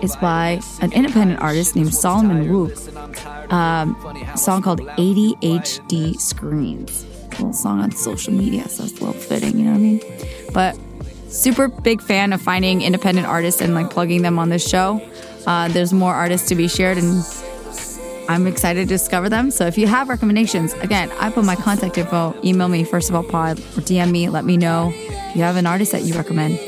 is 0.02 0.14
by 0.16 0.60
an 0.80 0.92
independent 0.92 1.40
artist 1.40 1.74
named 1.74 1.94
Solomon 1.94 2.48
Wook. 2.48 3.52
Um, 3.52 3.96
song 4.36 4.62
called 4.62 4.80
ADHD 4.80 6.20
Screens. 6.20 7.06
Little 7.32 7.52
song 7.52 7.80
on 7.80 7.90
social 7.92 8.32
media, 8.32 8.68
so 8.68 8.84
it's 8.84 9.00
a 9.00 9.04
little 9.04 9.20
fitting, 9.20 9.58
you 9.58 9.64
know 9.64 9.72
what 9.72 9.78
I 9.78 9.80
mean? 9.80 10.00
But 10.52 10.78
super 11.28 11.68
big 11.68 12.02
fan 12.02 12.32
of 12.32 12.42
finding 12.42 12.82
independent 12.82 13.26
artists 13.26 13.60
and 13.60 13.74
like 13.74 13.90
plugging 13.90 14.22
them 14.22 14.38
on 14.38 14.50
this 14.50 14.68
show. 14.68 15.00
Uh, 15.46 15.68
there's 15.68 15.92
more 15.92 16.14
artists 16.14 16.48
to 16.48 16.54
be 16.54 16.68
shared 16.68 16.98
and 16.98 17.24
I'm 18.32 18.46
excited 18.46 18.88
to 18.88 18.94
discover 18.94 19.28
them. 19.28 19.50
So 19.50 19.66
if 19.66 19.76
you 19.76 19.86
have 19.86 20.08
recommendations, 20.08 20.72
again, 20.74 21.12
I 21.20 21.30
put 21.30 21.44
my 21.44 21.54
contact 21.54 21.98
info. 21.98 22.34
Email 22.42 22.68
me 22.68 22.82
first 22.82 23.10
of 23.10 23.14
all 23.14 23.22
pod 23.22 23.58
or 23.58 23.82
DM 23.82 24.10
me. 24.10 24.28
Let 24.30 24.46
me 24.46 24.56
know 24.56 24.90
if 24.94 25.36
you 25.36 25.42
have 25.42 25.56
an 25.56 25.66
artist 25.66 25.92
that 25.92 26.02
you 26.02 26.14
recommend. 26.14 26.58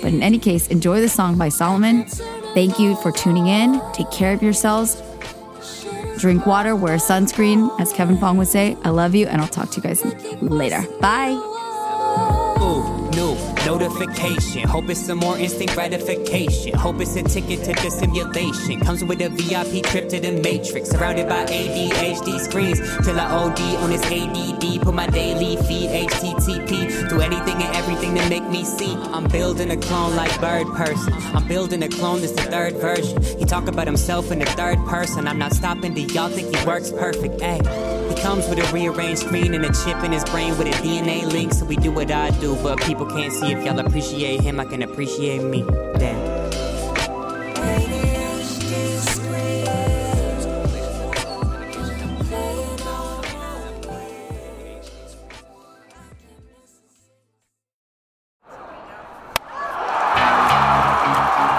But 0.00 0.12
in 0.12 0.22
any 0.22 0.38
case, 0.38 0.68
enjoy 0.68 1.00
the 1.00 1.08
song 1.08 1.36
by 1.36 1.48
Solomon. 1.48 2.04
Thank 2.54 2.78
you 2.78 2.94
for 2.96 3.10
tuning 3.10 3.48
in. 3.48 3.80
Take 3.92 4.10
care 4.12 4.32
of 4.32 4.42
yourselves. 4.42 5.02
Drink 6.18 6.46
water, 6.46 6.76
wear 6.76 6.96
sunscreen, 6.98 7.68
as 7.80 7.92
Kevin 7.92 8.18
Fong 8.18 8.38
would 8.38 8.48
say. 8.48 8.76
I 8.84 8.90
love 8.90 9.14
you, 9.14 9.26
and 9.26 9.40
I'll 9.40 9.48
talk 9.48 9.70
to 9.70 9.76
you 9.76 9.82
guys 9.82 10.04
later. 10.40 10.84
Bye. 11.00 12.46
Notification. 13.68 14.66
Hope 14.66 14.88
it's 14.88 15.04
some 15.04 15.18
more 15.18 15.36
instant 15.36 15.70
gratification. 15.72 16.72
Hope 16.72 17.02
it's 17.02 17.14
a 17.16 17.22
ticket 17.22 17.62
to 17.64 17.74
the 17.74 17.90
simulation. 17.90 18.80
Comes 18.80 19.04
with 19.04 19.20
a 19.20 19.28
VIP 19.28 19.84
trip 19.84 20.08
to 20.08 20.18
the 20.18 20.32
matrix. 20.32 20.88
Surrounded 20.88 21.28
by 21.28 21.44
ADHD 21.44 22.40
screens. 22.40 22.78
Till 23.04 23.20
I 23.20 23.26
OD 23.26 23.60
on 23.82 23.90
this 23.90 24.02
ADD. 24.04 24.80
Put 24.80 24.94
my 24.94 25.06
daily 25.08 25.56
feed 25.68 25.90
HTTP. 25.90 27.10
Do 27.10 27.20
anything 27.20 27.62
and 27.62 27.76
everything 27.76 28.14
to 28.14 28.26
make 28.30 28.48
me 28.48 28.64
see. 28.64 28.94
I'm 29.12 29.28
building 29.28 29.70
a 29.70 29.76
clone 29.76 30.16
like 30.16 30.32
Bird 30.40 30.66
Person. 30.68 31.12
I'm 31.34 31.46
building 31.46 31.82
a 31.82 31.88
clone 31.90 32.22
that's 32.22 32.32
the 32.32 32.44
third 32.44 32.72
version. 32.76 33.22
He 33.22 33.44
talk 33.44 33.68
about 33.68 33.86
himself 33.86 34.32
in 34.32 34.38
the 34.38 34.46
third 34.46 34.78
person. 34.86 35.28
I'm 35.28 35.38
not 35.38 35.52
stopping. 35.52 35.92
Do 35.92 36.00
y'all 36.14 36.30
think 36.30 36.56
he 36.56 36.66
works 36.66 36.90
perfect? 36.90 37.38
Hey. 37.42 37.58
He 38.08 38.14
comes 38.22 38.48
with 38.48 38.58
a 38.58 38.72
rearranged 38.72 39.20
screen 39.20 39.52
and 39.52 39.62
a 39.62 39.72
chip 39.84 40.02
in 40.02 40.12
his 40.12 40.24
brain 40.24 40.56
with 40.56 40.68
a 40.68 40.78
DNA 40.80 41.30
link. 41.30 41.52
So 41.52 41.66
we 41.66 41.76
do 41.76 41.92
what 41.92 42.10
I 42.10 42.30
do, 42.40 42.56
but 42.62 42.80
people 42.80 43.04
can't 43.04 43.32
see. 43.32 43.57
If 43.58 43.64
y'all 43.64 43.80
appreciate 43.80 44.40
him, 44.40 44.60
I 44.60 44.64
can 44.66 44.82
appreciate 44.82 45.42
me. 45.42 45.62
Damn. 45.98 46.38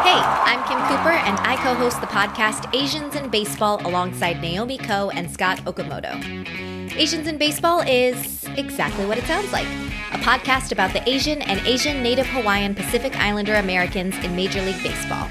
Hey, 0.06 0.22
I'm 0.46 0.64
Kim 0.70 0.80
Cooper, 0.88 1.10
and 1.10 1.38
I 1.42 1.60
co 1.62 1.76
host 1.76 2.00
the 2.00 2.08
podcast 2.08 2.74
Asians 2.74 3.16
in 3.16 3.30
Baseball 3.30 3.86
alongside 3.86 4.42
Naomi 4.42 4.78
Ko 4.78 5.10
and 5.10 5.30
Scott 5.30 5.58
Okamoto. 5.66 6.69
Asians 7.00 7.28
in 7.28 7.38
Baseball 7.38 7.80
is 7.88 8.44
exactly 8.58 9.06
what 9.06 9.18
it 9.18 9.24
sounds 9.24 9.54
like 9.54 9.66
a 10.12 10.18
podcast 10.18 10.74
about 10.74 10.92
the 10.92 11.10
Asian 11.10 11.42
and 11.44 11.66
Asian 11.66 12.04
Native 12.04 12.28
Hawaiian 12.28 12.76
Pacific 12.76 13.16
Islander 13.16 13.56
Americans 13.56 14.18
in 14.18 14.36
Major 14.36 14.62
League 14.62 14.84
Baseball. 14.84 15.30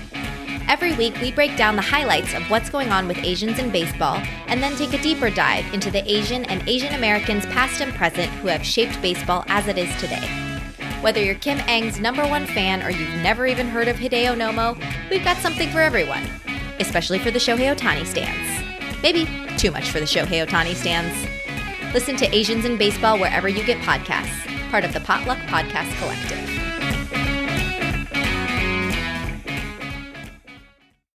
Every 0.67 0.95
week, 0.95 1.15
we 1.21 1.31
break 1.31 1.59
down 1.59 1.77
the 1.77 1.83
highlights 1.83 2.33
of 2.33 2.43
what's 2.51 2.71
going 2.71 2.89
on 2.89 3.07
with 3.07 3.19
Asians 3.19 3.59
in 3.59 3.71
baseball 3.71 4.17
and 4.47 4.63
then 4.63 4.77
take 4.77 4.95
a 4.95 5.03
deeper 5.03 5.29
dive 5.29 5.67
into 5.75 5.91
the 5.91 6.11
Asian 6.11 6.47
and 6.47 6.67
Asian 6.67 6.95
Americans 6.95 7.45
past 7.45 7.83
and 7.83 7.93
present 7.93 8.31
who 8.41 8.49
have 8.49 8.65
shaped 8.65 9.03
baseball 9.03 9.45
as 9.49 9.69
it 9.69 9.77
is 9.77 9.95
today. 10.01 10.27
Whether 11.03 11.23
you're 11.23 11.35
Kim 11.35 11.59
Ng's 11.59 12.01
number 12.01 12.27
one 12.27 12.47
fan 12.47 12.83
or 12.83 12.89
you've 12.89 13.23
never 13.23 13.47
even 13.47 13.69
heard 13.69 13.89
of 13.89 13.97
Hideo 13.97 14.35
Nomo, 14.35 14.75
we've 15.11 15.23
got 15.23 15.37
something 15.37 15.69
for 15.69 15.81
everyone, 15.81 16.25
especially 16.81 17.19
for 17.19 17.31
the 17.31 17.39
Shohei 17.39 17.77
Ohtani 17.77 18.07
stands. 18.07 19.03
Maybe 19.03 19.29
too 19.59 19.71
much 19.71 19.91
for 19.91 20.01
the 20.01 20.07
Shohei 20.07 20.47
Ohtani 20.47 20.75
stands. 20.75 21.38
Listen 21.95 22.17
to 22.17 22.37
Asians 22.37 22.67
in 22.67 22.77
Baseball 22.77 23.19
wherever 23.19 23.49
you 23.49 23.65
get 23.65 23.79
podcasts, 23.79 24.47
part 24.71 24.85
of 24.85 24.93
the 24.93 25.01
Potluck 25.01 25.39
Podcast 25.49 25.91
Collective. 25.99 26.68